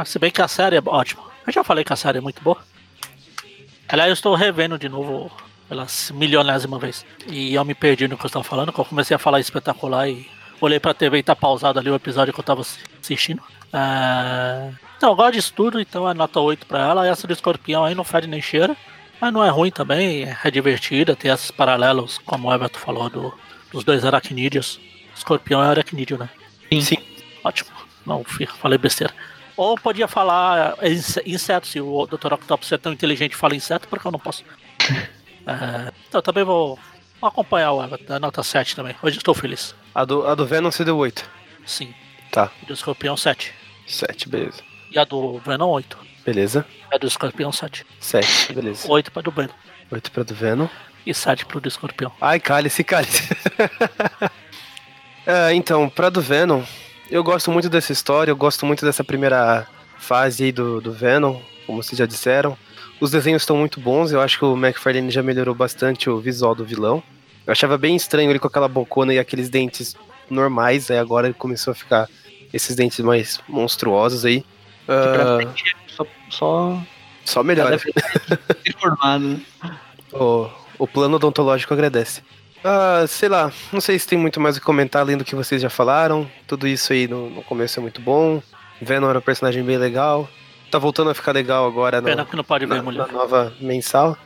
Se 0.05 0.19
bem 0.19 0.31
que 0.31 0.41
a 0.41 0.47
série 0.47 0.77
é 0.77 0.81
ótima. 0.85 1.23
Eu 1.45 1.53
já 1.53 1.63
falei 1.63 1.83
que 1.83 1.93
a 1.93 1.95
série 1.95 2.17
é 2.17 2.21
muito 2.21 2.41
boa. 2.41 2.57
Aliás, 3.87 4.09
eu 4.09 4.13
estou 4.13 4.35
revendo 4.35 4.77
de 4.77 4.89
novo 4.89 5.31
pela 5.69 5.85
milionésima 6.13 6.77
vez. 6.77 7.05
E 7.27 7.53
eu 7.53 7.63
me 7.63 7.73
perdi 7.73 8.07
no 8.07 8.17
que 8.17 8.25
eu 8.25 8.27
estava 8.27 8.43
falando, 8.43 8.73
que 8.73 8.79
eu 8.79 8.85
comecei 8.85 9.15
a 9.15 9.19
falar 9.19 9.39
espetacular 9.39 10.09
e 10.09 10.27
olhei 10.59 10.79
pra 10.79 10.93
TV 10.93 11.19
e 11.19 11.23
tá 11.23 11.35
pausado 11.35 11.79
ali 11.79 11.89
o 11.89 11.95
episódio 11.95 12.33
que 12.33 12.39
eu 12.39 12.43
tava 12.43 12.61
assistindo. 13.01 13.41
É... 13.71 14.71
Então, 14.97 15.11
eu 15.11 15.15
gosto 15.15 15.33
disso 15.33 15.53
tudo, 15.55 15.79
então 15.79 16.09
é 16.09 16.13
nota 16.13 16.39
8 16.39 16.65
pra 16.65 16.79
ela. 16.79 17.07
Essa 17.07 17.27
do 17.27 17.33
escorpião 17.33 17.85
aí 17.85 17.95
não 17.95 18.03
fede 18.03 18.27
nem 18.27 18.41
cheira. 18.41 18.75
Mas 19.19 19.33
não 19.33 19.43
é 19.43 19.49
ruim 19.49 19.71
também, 19.71 20.27
é 20.43 20.51
divertida, 20.51 21.15
tem 21.15 21.31
esses 21.31 21.49
paralelos, 21.49 22.19
como 22.19 22.49
o 22.49 22.53
Everton 22.53 22.77
falou, 22.77 23.09
do, 23.09 23.33
dos 23.71 23.83
dois 23.83 24.05
aracnídeos. 24.05 24.79
Escorpião 25.15 25.63
é 25.63 25.67
aracnídeo, 25.67 26.17
né? 26.17 26.29
Sim. 26.71 26.81
Sim. 26.81 26.97
Ótimo. 27.43 27.69
Não, 28.05 28.23
falei 28.59 28.77
besteira. 28.77 29.13
Ou 29.57 29.75
podia 29.75 30.07
falar 30.07 30.75
é, 30.79 30.89
inseto, 31.25 31.65
se 31.65 31.81
o 31.81 32.05
Dr. 32.05 32.33
Octopus 32.33 32.71
é 32.71 32.77
tão 32.77 32.93
inteligente 32.93 33.33
e 33.33 33.35
fala 33.35 33.55
inseto, 33.55 33.87
porque 33.87 34.05
eu 34.05 34.11
não 34.11 34.19
posso. 34.19 34.43
é, 35.45 35.91
então, 36.07 36.21
também 36.21 36.43
vou, 36.43 36.77
vou 37.19 37.27
acompanhar 37.27 37.71
o 37.71 37.83
Everton, 37.83 38.05
da 38.05 38.19
nota 38.19 38.43
7 38.43 38.75
também. 38.75 38.95
Hoje 39.01 39.17
estou 39.17 39.33
feliz. 39.33 39.75
A 39.95 40.05
do, 40.05 40.27
a 40.27 40.35
do 40.35 40.45
Venom 40.45 40.69
você 40.69 40.85
deu 40.85 40.95
8. 40.95 41.27
Sim. 41.65 41.93
Tá. 42.31 42.51
E 42.61 42.65
do 42.67 42.73
Escorpião 42.73 43.17
7. 43.17 43.51
7, 43.87 44.29
beleza. 44.29 44.61
E 44.91 44.99
a 44.99 45.03
do 45.03 45.39
Venom 45.39 45.69
8. 45.69 45.97
Beleza. 46.23 46.65
E 46.91 46.95
a 46.95 46.97
do 46.99 47.07
Escorpião 47.07 47.51
7. 47.51 47.83
7, 47.99 48.53
beleza. 48.53 48.89
8 48.89 49.11
pra 49.11 49.21
do 49.23 49.31
Venom. 49.31 49.53
8 49.91 50.11
pra 50.11 50.23
do 50.23 50.35
Venom. 50.35 50.67
E 51.07 51.13
7 51.13 51.45
pro 51.45 51.61
do 51.61 51.69
Escorpião. 51.69 52.11
Ai, 52.19 52.37
cálice, 52.37 52.83
cálice. 52.83 53.29
é, 55.25 55.53
então, 55.53 55.87
pra 55.87 56.09
do 56.09 56.19
Venom, 56.19 56.61
eu 57.09 57.23
gosto 57.23 57.49
muito 57.49 57.69
dessa 57.69 57.93
história, 57.93 58.29
eu 58.29 58.35
gosto 58.35 58.65
muito 58.65 58.85
dessa 58.85 59.05
primeira 59.05 59.65
fase 59.97 60.43
aí 60.43 60.51
do, 60.51 60.81
do 60.81 60.91
Venom, 60.91 61.39
como 61.65 61.81
vocês 61.81 61.97
já 61.97 62.05
disseram. 62.05 62.57
Os 62.99 63.09
desenhos 63.09 63.43
estão 63.43 63.55
muito 63.55 63.79
bons, 63.79 64.11
eu 64.11 64.19
acho 64.19 64.37
que 64.37 64.43
o 64.43 64.57
McFarlane 64.57 65.09
já 65.09 65.23
melhorou 65.23 65.55
bastante 65.55 66.09
o 66.09 66.19
visual 66.19 66.53
do 66.53 66.65
vilão. 66.65 67.01
Eu 67.45 67.53
achava 67.53 67.77
bem 67.77 67.95
estranho 67.95 68.29
ele 68.29 68.39
com 68.39 68.47
aquela 68.47 68.67
bocona 68.67 69.13
e 69.13 69.19
aqueles 69.19 69.49
dentes 69.49 69.95
normais, 70.29 70.91
aí 70.91 70.97
agora 70.97 71.27
ele 71.27 71.35
começou 71.35 71.71
a 71.71 71.75
ficar 71.75 72.09
esses 72.53 72.75
dentes 72.75 72.99
mais 72.99 73.39
monstruosos 73.47 74.25
aí. 74.25 74.43
Uh... 74.89 75.47
Só, 75.87 76.05
só, 76.29 76.83
só 77.23 77.43
melhora. 77.43 77.79
Informado. 78.65 79.23
Né? 79.23 79.41
o, 80.11 80.49
o 80.77 80.87
plano 80.87 81.15
odontológico 81.15 81.73
agradece. 81.73 82.21
Ah, 82.63 83.05
sei 83.07 83.29
lá, 83.29 83.51
não 83.71 83.79
sei 83.79 83.97
se 83.97 84.07
tem 84.07 84.17
muito 84.17 84.39
mais 84.39 84.57
o 84.57 84.59
que 84.59 84.65
comentar 84.65 85.01
além 85.01 85.17
do 85.17 85.23
que 85.23 85.35
vocês 85.35 85.61
já 85.61 85.69
falaram. 85.69 86.29
Tudo 86.47 86.67
isso 86.67 86.91
aí 86.91 87.07
no, 87.07 87.29
no 87.29 87.43
começo 87.43 87.79
é 87.79 87.81
muito 87.81 88.01
bom. 88.01 88.41
Venom 88.81 89.09
era 89.09 89.19
um 89.19 89.21
personagem 89.21 89.63
bem 89.63 89.77
legal. 89.77 90.27
Tá 90.69 90.77
voltando 90.77 91.09
a 91.09 91.13
ficar 91.13 91.31
legal 91.31 91.65
agora 91.65 92.01
Pena 92.01 92.23
no, 92.23 92.25
que 92.25 92.35
não 92.35 92.43
pode 92.43 92.65
ver 92.65 92.75
na, 92.75 92.83
mulher. 92.83 93.07
na 93.07 93.13
nova 93.13 93.53
mensal. 93.61 94.17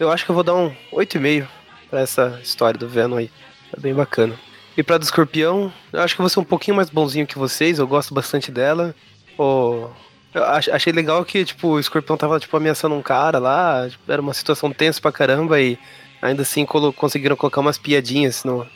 Eu 0.00 0.10
acho 0.10 0.24
que 0.24 0.30
eu 0.30 0.34
vou 0.34 0.42
dar 0.42 0.54
um 0.54 0.74
8,5 0.92 1.46
pra 1.88 2.00
essa 2.00 2.40
história 2.42 2.78
do 2.78 2.88
Venom 2.88 3.16
aí. 3.16 3.30
É 3.76 3.80
bem 3.80 3.94
bacana. 3.94 4.34
E 4.76 4.82
pra 4.82 4.98
do 4.98 5.04
Escorpião, 5.04 5.72
eu 5.92 6.00
acho 6.02 6.14
que 6.14 6.20
eu 6.20 6.24
vou 6.24 6.28
ser 6.28 6.40
um 6.40 6.44
pouquinho 6.44 6.76
mais 6.76 6.90
bonzinho 6.90 7.26
que 7.26 7.38
vocês, 7.38 7.78
eu 7.78 7.86
gosto 7.86 8.12
bastante 8.12 8.50
dela. 8.50 8.94
Oh, 9.38 9.88
eu 10.36 10.74
achei 10.74 10.92
legal 10.92 11.24
que, 11.24 11.44
tipo, 11.44 11.68
o 11.68 11.80
Escorpião 11.80 12.16
tava, 12.16 12.38
tipo, 12.38 12.56
ameaçando 12.56 12.94
um 12.94 13.02
cara 13.02 13.38
lá, 13.38 13.88
tipo, 13.88 14.10
era 14.10 14.20
uma 14.20 14.34
situação 14.34 14.70
tensa 14.72 15.00
pra 15.00 15.10
caramba 15.10 15.60
e 15.60 15.78
ainda 16.20 16.42
assim 16.42 16.66
colo 16.66 16.92
conseguiram 16.92 17.36
colocar 17.36 17.60
umas 17.60 17.78
piadinhas 17.78 18.44
no, 18.44 18.66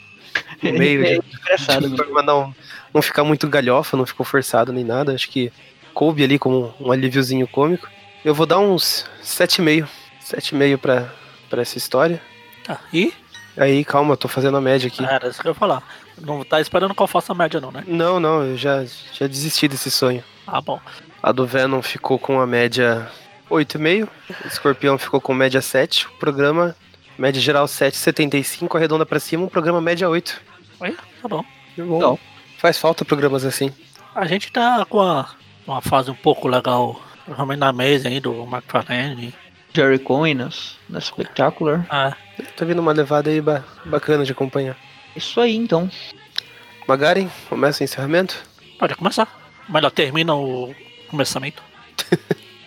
no 0.63 0.73
meio. 0.73 1.05
é, 1.05 1.17
engraçado, 1.17 1.89
de, 1.89 1.97
de 1.97 2.23
não, 2.23 2.55
não 2.95 3.03
ficar 3.03 3.25
muito 3.25 3.49
galhofa, 3.49 3.97
não 3.97 4.07
ficou 4.07 4.25
forçado 4.25 4.73
nem 4.73 4.85
nada. 4.85 5.15
Acho 5.15 5.29
que 5.29 5.53
coube 5.93 6.25
ali 6.25 6.39
como 6.39 6.75
um 6.81 6.91
alíviozinho 6.91 7.47
cômico. 7.47 7.89
Eu 8.25 8.35
vou 8.35 8.47
dar 8.47 8.59
uns 8.59 9.07
7,5. 9.23 9.87
7,5 10.25 10.79
pra, 10.79 11.13
pra 11.49 11.63
essa 11.63 11.77
história. 11.77 12.21
Tá, 12.65 12.81
e? 12.93 13.13
Aí, 13.57 13.85
calma, 13.85 14.15
eu 14.15 14.17
tô 14.17 14.29
fazendo 14.29 14.57
a 14.57 14.61
média 14.61 14.89
aqui. 14.89 15.05
Ah, 15.05 15.15
era 15.15 15.29
isso 15.29 15.41
que 15.41 15.47
eu 15.47 15.51
ia 15.51 15.55
falar. 15.55 15.83
Não 16.19 16.45
tá 16.45 16.61
esperando 16.61 16.95
que 16.95 17.03
eu 17.03 17.07
faça 17.07 17.33
a 17.33 17.35
média, 17.35 17.61
não, 17.61 17.73
né? 17.73 17.85
Não, 17.87 18.21
não, 18.21 18.45
eu 18.45 18.57
já, 18.57 18.85
já 19.13 19.27
desisti 19.27 19.67
desse 19.67 19.91
sonho. 19.91 20.23
Ah, 20.47 20.61
bom. 20.61 20.81
A 21.23 21.33
do 21.33 21.47
Venom 21.47 21.83
ficou 21.83 22.18
com 22.18 22.41
a 22.41 22.47
média 22.47 23.11
8,5. 23.51 24.09
O 24.45 24.49
Escorpião 24.49 24.97
ficou 24.97 25.21
com 25.21 25.35
média 25.35 25.61
7. 25.61 26.07
O 26.07 26.11
programa, 26.12 26.75
média 27.18 27.41
geral 27.41 27.66
7,75. 27.66 28.75
Arredonda 28.77 29.05
pra 29.05 29.21
cima, 29.21 29.45
o 29.45 29.51
programa 29.51 29.81
média 29.81 30.09
8. 30.09 30.41
Oi, 30.81 30.97
tá 31.21 31.29
bom. 31.29 31.45
bom. 31.77 32.01
Não. 32.01 32.18
Faz 32.57 32.79
falta 32.79 33.05
programas 33.05 33.45
assim. 33.45 33.73
A 34.14 34.27
gente 34.27 34.51
tá 34.51 34.85
com 34.87 34.99
uma, 34.99 35.29
uma 35.66 35.81
fase 35.83 36.11
um 36.11 36.14
pouco 36.14 36.49
legal, 36.49 37.01
realmente 37.27 37.59
na 37.59 37.73
mesa 37.73 38.09
aí 38.09 38.18
do 38.18 38.45
McFarlane. 38.45 39.35
Jerry 39.73 39.99
Cohen 39.99 40.49
na 40.89 41.01
Spectacular. 41.01 41.87
Ah. 41.89 42.16
Tá 42.57 42.64
vindo 42.64 42.81
uma 42.81 42.93
levada 42.93 43.31
aí 43.31 43.41
ba 43.41 43.64
bacana 43.85 44.25
de 44.25 44.33
acompanhar. 44.33 44.77
Isso 45.14 45.41
aí, 45.41 45.55
então. 45.55 45.89
Magaren, 46.89 47.29
começa 47.49 47.83
o 47.83 47.85
encerramento? 47.85 48.37
Pode 48.79 48.95
começar. 48.97 49.29
Mas 49.68 49.83
ela 49.83 49.91
termina 49.91 50.35
o 50.35 50.75
começamento. 51.11 51.63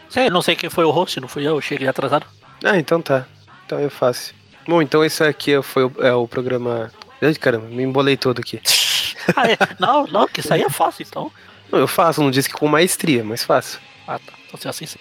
sei, 0.09 0.29
não 0.31 0.41
sei 0.41 0.55
quem 0.55 0.69
foi 0.69 0.85
o 0.85 0.91
host, 0.91 1.19
não 1.19 1.27
fui 1.27 1.43
eu, 1.43 1.55
eu 1.55 1.61
cheguei 1.61 1.87
atrasado. 1.87 2.25
Ah, 2.63 2.77
então 2.77 3.01
tá. 3.01 3.25
Então 3.65 3.79
eu 3.79 3.89
faço. 3.89 4.33
Bom, 4.67 4.81
então 4.81 5.03
esse 5.03 5.23
aqui 5.23 5.61
foi 5.61 5.85
o, 5.85 5.93
é 5.99 6.13
o 6.13 6.27
programa. 6.27 6.91
Ai, 7.21 7.33
caramba, 7.35 7.67
me 7.67 7.83
embolei 7.83 8.17
todo 8.17 8.39
aqui. 8.39 8.61
ah, 9.35 9.49
é. 9.49 9.57
Não, 9.79 10.05
não, 10.07 10.27
que 10.27 10.39
isso 10.39 10.53
aí 10.53 10.61
é 10.61 10.69
fácil, 10.69 11.05
então. 11.07 11.31
Não, 11.71 11.79
eu 11.79 11.87
faço, 11.87 12.21
não 12.21 12.31
disse 12.31 12.49
que 12.49 12.55
com 12.55 12.67
maestria, 12.67 13.23
mas 13.23 13.43
faço. 13.43 13.79
Ah, 14.07 14.19
tá. 14.19 14.33
Então 14.47 14.59
se 14.59 14.67
é 14.67 14.69
assim 14.69 14.85
sim. 14.85 14.99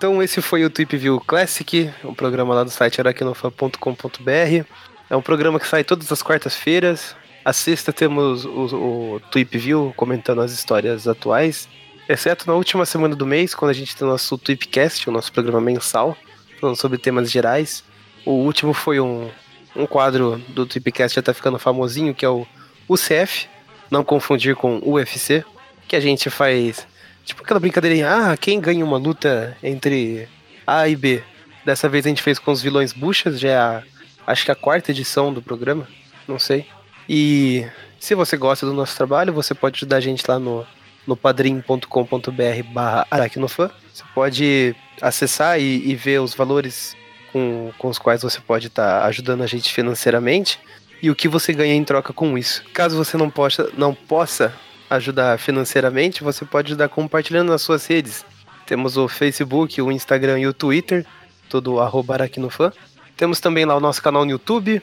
Então 0.00 0.22
esse 0.22 0.40
foi 0.40 0.64
o 0.64 0.70
Tweep 0.70 0.96
View 0.96 1.20
Classic, 1.20 1.90
um 2.02 2.14
programa 2.14 2.54
lá 2.54 2.64
do 2.64 2.70
site 2.70 3.02
araquinofan.com.br. 3.02 4.64
É 5.10 5.14
um 5.14 5.20
programa 5.20 5.60
que 5.60 5.68
sai 5.68 5.84
todas 5.84 6.10
as 6.10 6.22
quartas-feiras. 6.22 7.14
A 7.44 7.52
sexta 7.52 7.92
temos 7.92 8.46
o, 8.46 9.16
o 9.16 9.20
Tweep 9.30 9.58
View 9.58 9.92
comentando 9.94 10.40
as 10.40 10.52
histórias 10.52 11.06
atuais. 11.06 11.68
Exceto 12.12 12.44
na 12.44 12.54
última 12.54 12.84
semana 12.84 13.14
do 13.14 13.24
mês, 13.24 13.54
quando 13.54 13.70
a 13.70 13.72
gente 13.72 13.94
tem 13.94 14.04
o 14.04 14.10
nosso 14.10 14.36
Tweepcast, 14.36 15.08
o 15.08 15.12
nosso 15.12 15.32
programa 15.32 15.60
mensal, 15.60 16.16
falando 16.60 16.74
sobre 16.74 16.98
temas 16.98 17.30
gerais. 17.30 17.84
O 18.26 18.32
último 18.32 18.74
foi 18.74 18.98
um, 18.98 19.30
um 19.76 19.86
quadro 19.86 20.36
do 20.48 20.66
Tweepcast 20.66 21.14
já 21.14 21.22
tá 21.22 21.32
ficando 21.32 21.56
famosinho, 21.56 22.12
que 22.12 22.24
é 22.24 22.28
o 22.28 22.44
UCF, 22.88 23.48
não 23.88 24.02
confundir 24.02 24.56
com 24.56 24.80
UFC, 24.84 25.44
que 25.86 25.94
a 25.94 26.00
gente 26.00 26.28
faz 26.30 26.84
Tipo 27.24 27.44
aquela 27.44 27.60
brincadeirinha, 27.60 28.08
ah, 28.10 28.36
quem 28.36 28.60
ganha 28.60 28.84
uma 28.84 28.96
luta 28.96 29.56
entre 29.62 30.28
A 30.66 30.88
e 30.88 30.96
B? 30.96 31.22
Dessa 31.64 31.88
vez 31.88 32.04
a 32.04 32.08
gente 32.08 32.22
fez 32.22 32.40
com 32.40 32.50
os 32.50 32.60
vilões 32.60 32.92
buchas, 32.92 33.38
já 33.38 33.50
é 33.50 33.56
a, 33.56 33.82
acho 34.26 34.44
que 34.44 34.50
a 34.50 34.56
quarta 34.56 34.90
edição 34.90 35.32
do 35.32 35.40
programa, 35.40 35.86
não 36.26 36.40
sei. 36.40 36.66
E 37.08 37.64
se 38.00 38.16
você 38.16 38.36
gosta 38.36 38.66
do 38.66 38.74
nosso 38.74 38.96
trabalho, 38.96 39.32
você 39.32 39.54
pode 39.54 39.76
ajudar 39.76 39.98
a 39.98 40.00
gente 40.00 40.24
lá 40.28 40.40
no, 40.40 40.66
no 41.06 41.16
padrim.com.br 41.16 42.62
barra 42.72 43.06
aracnofan. 43.10 43.70
Você 43.92 44.04
pode 44.14 44.74
acessar 45.00 45.60
e, 45.60 45.90
e, 45.90 45.94
ver 45.94 46.20
os 46.20 46.34
valores 46.34 46.96
com, 47.32 47.72
com 47.78 47.88
os 47.88 47.98
quais 47.98 48.22
você 48.22 48.40
pode 48.40 48.66
estar 48.68 49.00
tá 49.00 49.06
ajudando 49.06 49.42
a 49.42 49.46
gente 49.46 49.72
financeiramente 49.72 50.58
e 51.02 51.10
o 51.10 51.14
que 51.14 51.28
você 51.28 51.52
ganha 51.52 51.74
em 51.74 51.84
troca 51.84 52.12
com 52.12 52.36
isso. 52.36 52.62
Caso 52.72 52.96
você 52.96 53.16
não 53.16 53.30
possa, 53.30 53.70
não 53.76 53.94
possa 53.94 54.54
ajudar 54.88 55.38
financeiramente, 55.38 56.22
você 56.22 56.44
pode 56.44 56.68
ajudar 56.68 56.88
compartilhando 56.88 57.50
nas 57.50 57.62
suas 57.62 57.86
redes. 57.86 58.24
Temos 58.66 58.96
o 58.96 59.08
Facebook, 59.08 59.80
o 59.80 59.90
Instagram 59.90 60.40
e 60.40 60.46
o 60.46 60.52
Twitter, 60.52 61.06
tudo 61.48 61.80
arroba 61.80 62.14
aracnofan. 62.14 62.72
Temos 63.16 63.40
também 63.40 63.64
lá 63.64 63.76
o 63.76 63.80
nosso 63.80 64.02
canal 64.02 64.24
no 64.24 64.30
YouTube, 64.30 64.82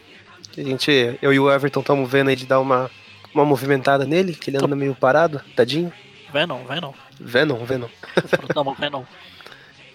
a 0.58 0.64
gente, 0.64 1.18
eu 1.22 1.32
e 1.32 1.40
o 1.40 1.52
Everton 1.52 1.82
estamos 1.82 2.10
vendo 2.10 2.30
aí 2.30 2.36
de 2.36 2.48
dar 2.48 2.60
uma, 2.60 2.90
uma 3.34 3.46
movimentada 3.46 4.06
nele, 4.06 4.34
que 4.34 4.50
ele 4.50 4.58
anda 4.58 4.76
meio 4.76 4.96
parado, 4.96 5.40
tadinho. 5.56 5.94
Venom, 6.32 6.64
Venom. 6.66 6.94
Venom, 7.20 7.66
Venom. 7.66 7.88
Desfrutamos 8.16 8.78
Venom. 8.78 9.04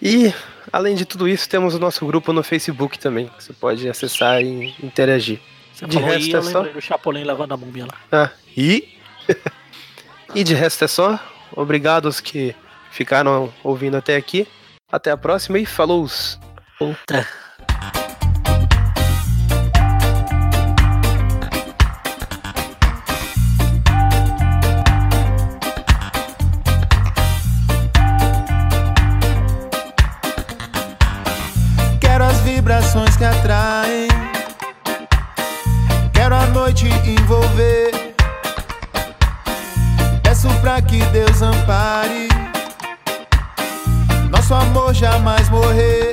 E, 0.05 0.33
além 0.69 0.95
de 0.95 1.05
tudo 1.05 1.29
isso, 1.29 1.47
temos 1.47 1.73
o 1.73 1.79
nosso 1.79 2.05
grupo 2.05 2.33
no 2.33 2.43
Facebook 2.43 2.99
também, 2.99 3.29
que 3.29 3.41
você 3.41 3.53
pode 3.53 3.87
acessar 3.87 4.41
e 4.41 4.75
interagir. 4.83 5.39
Você 5.73 5.87
De 5.87 5.97
resto 5.97 6.35
aí, 6.35 6.45
é 6.45 6.51
só- 6.51 6.63
do 6.63 6.81
Chapolin 6.81 7.23
levando 7.23 7.53
a 7.53 7.57
múmia 7.57 7.85
lá. 7.85 7.93
Ah, 8.11 8.29
e? 8.57 8.97
e 10.35 10.43
de 10.43 10.53
resto 10.53 10.83
é 10.83 10.87
só. 10.89 11.17
Obrigado 11.55 12.07
aos 12.07 12.19
que 12.19 12.53
ficaram 12.91 13.53
ouvindo 13.63 13.95
até 13.95 14.17
aqui. 14.17 14.45
Até 14.91 15.09
a 15.09 15.15
próxima 15.15 15.57
e 15.57 15.65
falou! 15.65 16.05
Puta. 16.77 17.25
Vibrações 33.13 33.17
que 33.17 33.23
atraem. 33.23 34.07
Quero 36.13 36.35
a 36.35 36.45
noite 36.47 36.87
envolver. 37.05 38.15
Peço 40.23 40.47
pra 40.61 40.81
que 40.81 41.03
Deus 41.05 41.41
ampare. 41.41 42.27
Nosso 44.29 44.53
amor 44.53 44.93
jamais 44.93 45.49
morrer. 45.49 46.11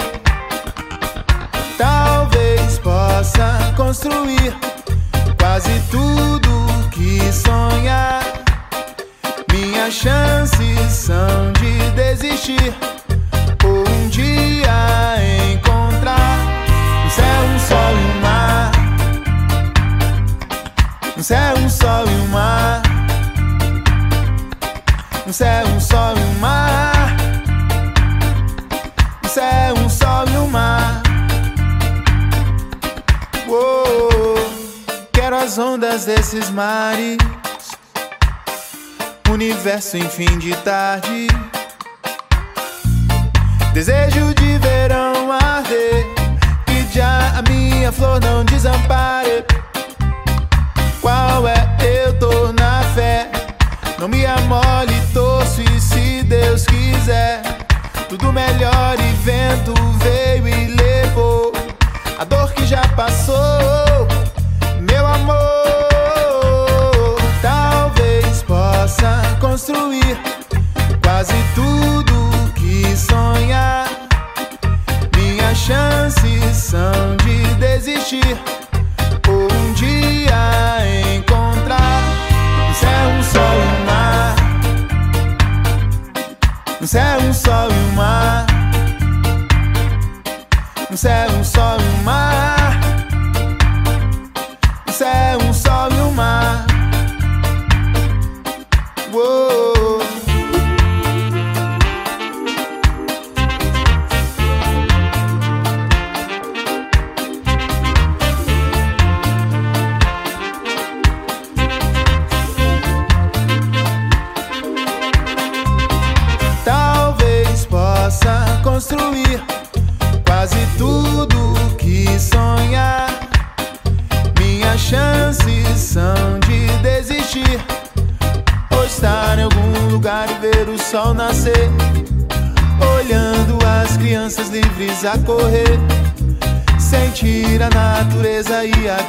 Talvez 1.78 2.78
possa 2.78 3.72
construir 3.76 4.54
quase 5.38 5.80
tudo 5.90 6.66
que 6.90 7.20
sonhar. 7.32 8.22
Minhas 9.52 9.94
chances 9.94 10.92
são 10.92 11.52
de 11.52 11.90
desistir 11.92 12.74
sol 17.70 17.92
e 17.92 18.04
um 18.04 18.20
mar. 18.20 18.72
Um 21.16 21.22
céu, 21.22 21.54
um 21.58 21.70
sol 21.70 22.04
e 22.06 22.14
um 22.20 22.26
mar. 22.28 22.82
Um 25.26 25.32
céu, 25.32 25.66
um 25.68 25.80
sol 25.80 26.16
e 26.16 26.20
um 26.20 26.38
mar. 26.40 27.16
Um 29.24 29.28
céu, 29.28 29.74
um 29.84 29.88
sol 29.88 30.24
e 30.28 30.36
um 30.38 30.48
mar. 30.48 31.02
Uou, 33.46 34.34
quero 35.12 35.36
as 35.36 35.56
ondas 35.56 36.06
desses 36.06 36.50
mares. 36.50 37.18
Universo 39.30 39.96
em 39.96 40.08
fim 40.08 40.38
de 40.38 40.56
tarde. 40.56 41.28
Desejo 43.72 44.34
de 44.34 44.58
verão 44.58 45.30
arder 45.30 46.19
A 47.02 47.42
minha 47.48 47.90
flor 47.90 48.20
não 48.20 48.44
desampare. 48.44 49.44
Qual 51.00 51.48
é? 51.48 51.76
Eu 51.82 52.18
tô 52.18 52.52
na 52.52 52.82
fé. 52.94 53.30
Não 53.98 54.08
me 54.08 54.26
amole, 54.26 54.94
torço 55.12 55.62
e 55.62 55.80
se 55.80 56.22
Deus 56.22 56.66
quiser. 56.66 57.42
Tudo 58.08 58.32
melhor 58.32 58.98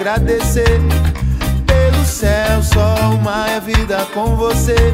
agradecer 0.02 0.80
pelo 1.68 2.04
céu, 2.04 2.64
sol, 2.64 3.18
mar 3.24 3.52
e 3.52 3.54
a 3.54 3.60
vida 3.60 4.08
com 4.16 4.36
você. 4.36 4.91